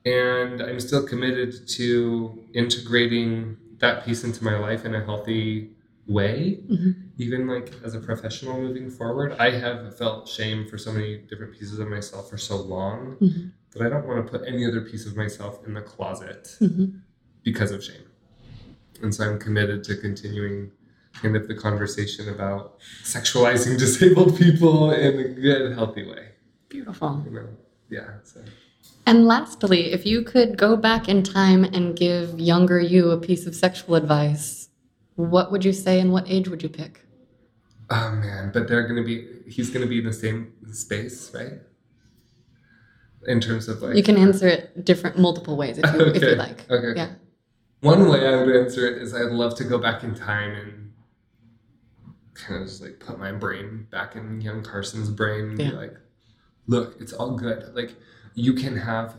and 0.05 0.61
i'm 0.61 0.79
still 0.79 1.03
committed 1.05 1.67
to 1.67 2.43
integrating 2.53 3.57
that 3.79 4.05
piece 4.05 4.23
into 4.23 4.43
my 4.43 4.57
life 4.57 4.85
in 4.85 4.95
a 4.95 5.03
healthy 5.03 5.71
way 6.07 6.59
Mhm. 6.69 6.95
even 7.17 7.47
like 7.47 7.73
as 7.83 7.93
a 7.95 7.99
professional 7.99 8.59
moving 8.59 8.89
forward 8.89 9.33
i 9.39 9.49
have 9.51 9.97
felt 9.97 10.27
shame 10.27 10.67
for 10.67 10.77
so 10.77 10.91
many 10.91 11.17
different 11.29 11.53
pieces 11.53 11.77
of 11.79 11.87
myself 11.89 12.29
for 12.29 12.37
so 12.37 12.55
long 12.57 13.17
Mhm. 13.21 13.51
that 13.71 13.81
i 13.85 13.89
don't 13.89 14.07
want 14.07 14.25
to 14.25 14.31
put 14.31 14.47
any 14.47 14.65
other 14.65 14.81
piece 14.81 15.05
of 15.05 15.15
myself 15.15 15.59
in 15.67 15.73
the 15.73 15.81
closet 15.81 16.55
Mhm. 16.61 17.01
because 17.43 17.71
of 17.71 17.83
shame 17.83 18.05
and 19.03 19.13
so 19.13 19.29
i'm 19.29 19.37
committed 19.37 19.83
to 19.83 19.95
continuing 19.97 20.71
kind 21.13 21.35
of 21.35 21.47
the 21.47 21.55
conversation 21.55 22.29
about 22.29 22.79
sexualizing 23.03 23.77
disabled 23.85 24.37
people 24.37 24.91
in 24.91 25.19
a 25.19 25.27
good, 25.27 25.73
healthy 25.73 26.05
way. 26.07 26.29
Beautiful. 26.69 27.23
You 27.25 27.31
know, 27.31 27.47
yeah. 27.89 28.07
So. 28.23 28.41
And 29.05 29.25
lastly, 29.25 29.91
if 29.91 30.05
you 30.05 30.21
could 30.23 30.57
go 30.57 30.75
back 30.77 31.09
in 31.09 31.23
time 31.23 31.63
and 31.63 31.95
give 31.95 32.39
younger 32.39 32.79
you 32.79 33.11
a 33.11 33.17
piece 33.19 33.45
of 33.47 33.55
sexual 33.55 33.95
advice, 33.95 34.69
what 35.15 35.51
would 35.51 35.65
you 35.65 35.73
say 35.73 35.99
and 35.99 36.11
what 36.11 36.29
age 36.29 36.47
would 36.47 36.61
you 36.63 36.69
pick? 36.69 37.01
Oh 37.89 38.11
man, 38.11 38.51
but 38.53 38.67
they're 38.67 38.87
gonna 38.87 39.03
be. 39.03 39.27
He's 39.47 39.71
gonna 39.71 39.87
be 39.87 39.97
in 39.99 40.05
the 40.05 40.13
same 40.13 40.53
space, 40.71 41.31
right? 41.33 41.53
In 43.27 43.41
terms 43.41 43.67
of 43.67 43.81
like. 43.81 43.95
You 43.95 44.03
can 44.03 44.15
answer 44.17 44.47
it 44.47 44.85
different, 44.85 45.17
multiple 45.17 45.57
ways 45.57 45.79
if 45.79 45.91
you, 45.93 46.01
if 46.05 46.21
you 46.21 46.27
Okay, 46.29 46.35
like. 46.35 46.69
okay. 46.69 46.93
Yeah. 46.95 47.09
One 47.81 48.07
way 48.09 48.27
I 48.27 48.35
would 48.43 48.55
answer 48.55 48.85
it 48.87 49.01
is 49.01 49.15
I'd 49.15 49.31
love 49.31 49.55
to 49.55 49.63
go 49.63 49.79
back 49.79 50.03
in 50.03 50.13
time 50.13 50.51
and 50.55 50.91
kind 52.35 52.61
of 52.61 52.67
just 52.67 52.81
like 52.81 52.99
put 52.99 53.17
my 53.17 53.31
brain 53.31 53.87
back 53.89 54.15
in 54.15 54.39
young 54.41 54.61
Carson's 54.63 55.09
brain 55.09 55.49
and 55.49 55.59
Yeah. 55.59 55.69
be 55.71 55.75
like, 55.75 55.97
look, 56.73 56.87
it's 57.01 57.13
all 57.13 57.31
good. 57.45 57.59
Like 57.75 57.91
you 58.35 58.53
can 58.53 58.75
have 58.77 59.15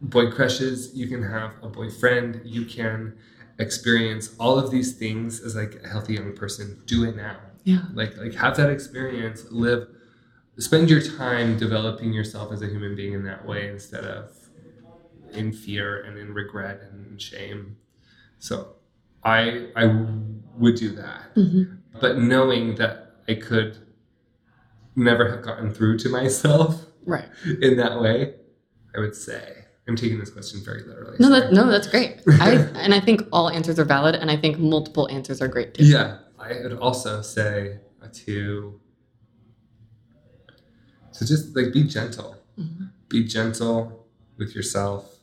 boy 0.00 0.30
crushes, 0.30 0.94
you 0.94 1.06
can 1.08 1.22
have 1.22 1.52
a 1.62 1.68
boyfriend, 1.68 2.40
you 2.44 2.64
can 2.64 3.16
experience 3.58 4.34
all 4.38 4.58
of 4.58 4.70
these 4.70 4.90
things 5.02 5.40
as 5.46 5.54
like 5.56 5.74
a 5.84 5.88
healthy 5.88 6.14
young 6.14 6.32
person. 6.34 6.82
Do 6.86 7.04
it 7.08 7.16
now. 7.16 7.38
Yeah. 7.64 7.82
Like 7.94 8.16
like 8.16 8.34
have 8.34 8.56
that 8.56 8.70
experience, 8.70 9.44
live 9.50 9.88
spend 10.58 10.88
your 10.90 11.00
time 11.00 11.58
developing 11.58 12.12
yourself 12.12 12.52
as 12.52 12.62
a 12.62 12.68
human 12.68 12.94
being 12.94 13.12
in 13.12 13.24
that 13.24 13.44
way 13.46 13.68
instead 13.68 14.04
of 14.04 14.30
in 15.32 15.52
fear 15.52 16.02
and 16.04 16.16
in 16.18 16.32
regret 16.34 16.80
and 16.82 17.06
in 17.06 17.18
shame. 17.18 17.76
So 18.38 18.76
I 19.24 19.68
I 19.76 19.84
would 20.58 20.76
do 20.76 20.90
that. 20.90 21.34
Mhm. 21.34 21.78
But 22.00 22.18
knowing 22.18 22.76
that 22.76 23.16
I 23.28 23.34
could 23.34 23.78
never 24.96 25.30
have 25.30 25.42
gotten 25.42 25.72
through 25.72 25.98
to 25.98 26.08
myself 26.08 26.86
Right. 27.06 27.28
in 27.60 27.76
that 27.76 28.00
way, 28.00 28.34
I 28.96 29.00
would 29.00 29.14
say. 29.14 29.64
I'm 29.86 29.96
taking 29.96 30.18
this 30.18 30.30
question 30.30 30.62
very 30.64 30.82
literally. 30.82 31.16
No, 31.20 31.28
that, 31.28 31.52
no, 31.52 31.68
that's 31.68 31.86
great. 31.86 32.22
I, 32.40 32.52
and 32.76 32.94
I 32.94 33.00
think 33.00 33.22
all 33.32 33.50
answers 33.50 33.78
are 33.78 33.84
valid, 33.84 34.14
and 34.14 34.30
I 34.30 34.36
think 34.36 34.58
multiple 34.58 35.06
answers 35.10 35.42
are 35.42 35.48
great 35.48 35.74
too. 35.74 35.84
Yeah, 35.84 36.18
I 36.38 36.54
would 36.62 36.78
also 36.78 37.20
say 37.20 37.80
to 38.26 38.80
to 41.14 41.26
just 41.26 41.54
like 41.56 41.72
be 41.72 41.84
gentle. 41.84 42.36
Mhm. 42.58 42.90
Be 43.08 43.24
gentle 43.24 44.06
with 44.38 44.54
yourself 44.54 45.18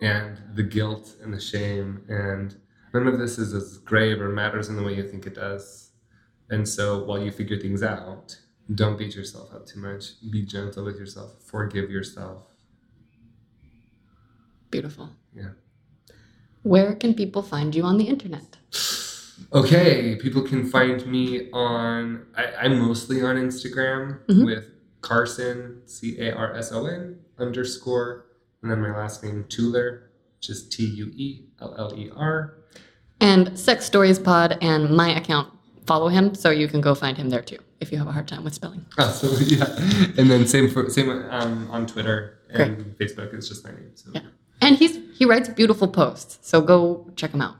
and 0.00 0.40
the 0.54 0.62
guilt 0.62 1.14
and 1.22 1.32
the 1.32 1.40
shame 1.40 2.02
and 2.08 2.56
none 2.94 3.06
of 3.06 3.18
this 3.18 3.38
is 3.38 3.52
as 3.54 3.78
grave 3.78 4.20
or 4.20 4.28
matters 4.28 4.68
in 4.68 4.76
the 4.76 4.82
way 4.82 4.94
you 4.94 5.06
think 5.08 5.26
it 5.26 5.34
does. 5.34 5.90
And 6.50 6.68
so 6.68 7.04
while 7.04 7.18
you 7.22 7.30
figure 7.30 7.58
things 7.58 7.82
out, 7.82 8.36
don't 8.74 8.98
beat 8.98 9.14
yourself 9.14 9.52
up 9.54 9.66
too 9.66 9.80
much. 9.80 10.04
Be 10.30 10.42
gentle 10.42 10.84
with 10.84 10.96
yourself. 10.98 11.32
Forgive 11.44 11.90
yourself. 11.90 12.42
Beautiful. 14.70 15.10
Yeah. 15.34 15.50
Where 16.62 16.94
can 16.94 17.14
people 17.14 17.42
find 17.42 17.74
you 17.74 17.84
on 17.84 17.96
the 17.98 18.04
internet? 18.04 18.58
Okay, 19.52 20.16
people 20.16 20.42
can 20.42 20.66
find 20.68 21.06
me 21.06 21.50
on. 21.52 22.26
I, 22.36 22.44
I'm 22.62 22.78
mostly 22.78 23.22
on 23.22 23.36
Instagram 23.36 24.18
Mhm. 24.26 24.44
with 24.44 24.64
Carson 25.00 25.80
C 25.86 26.18
A 26.20 26.32
R 26.34 26.54
S 26.54 26.72
O 26.72 26.86
N 26.86 27.20
underscore, 27.38 28.26
and 28.62 28.70
then 28.70 28.80
my 28.82 28.94
last 28.94 29.22
name 29.22 29.44
Tueller, 29.48 30.08
which 30.36 30.50
is 30.50 30.68
T 30.68 30.84
U 30.84 31.12
E 31.16 31.46
L 31.62 31.74
L 31.78 31.94
E 31.96 32.10
R. 32.14 32.58
And 33.20 33.58
Sex 33.58 33.86
Stories 33.86 34.18
Pod 34.18 34.58
and 34.60 34.90
my 34.94 35.16
account. 35.16 35.52
Follow 35.86 36.08
him 36.08 36.34
so 36.34 36.50
you 36.50 36.68
can 36.68 36.80
go 36.82 36.94
find 36.94 37.16
him 37.16 37.30
there 37.30 37.40
too 37.42 37.58
if 37.80 37.92
you 37.92 37.98
have 37.98 38.06
a 38.08 38.12
hard 38.12 38.28
time 38.28 38.44
with 38.44 38.54
spelling. 38.54 38.84
Oh, 38.98 39.10
so 39.10 39.28
yeah, 39.44 39.64
and 40.18 40.30
then 40.30 40.46
same 40.46 40.68
for 40.68 40.88
same 40.90 41.10
um, 41.30 41.68
on 41.70 41.86
Twitter 41.86 42.38
and 42.50 42.96
Facebook. 42.98 43.32
It's 43.34 43.48
just 43.48 43.64
my 43.64 43.70
name. 43.70 43.92
So 43.94 44.10
Yeah. 44.12 44.22
And 44.60 44.76
he's 44.76 44.98
he 45.16 45.24
writes 45.24 45.48
beautiful 45.48 45.88
posts, 45.88 46.38
so 46.42 46.60
go 46.60 47.06
check 47.16 47.32
him 47.32 47.40
out. 47.42 47.56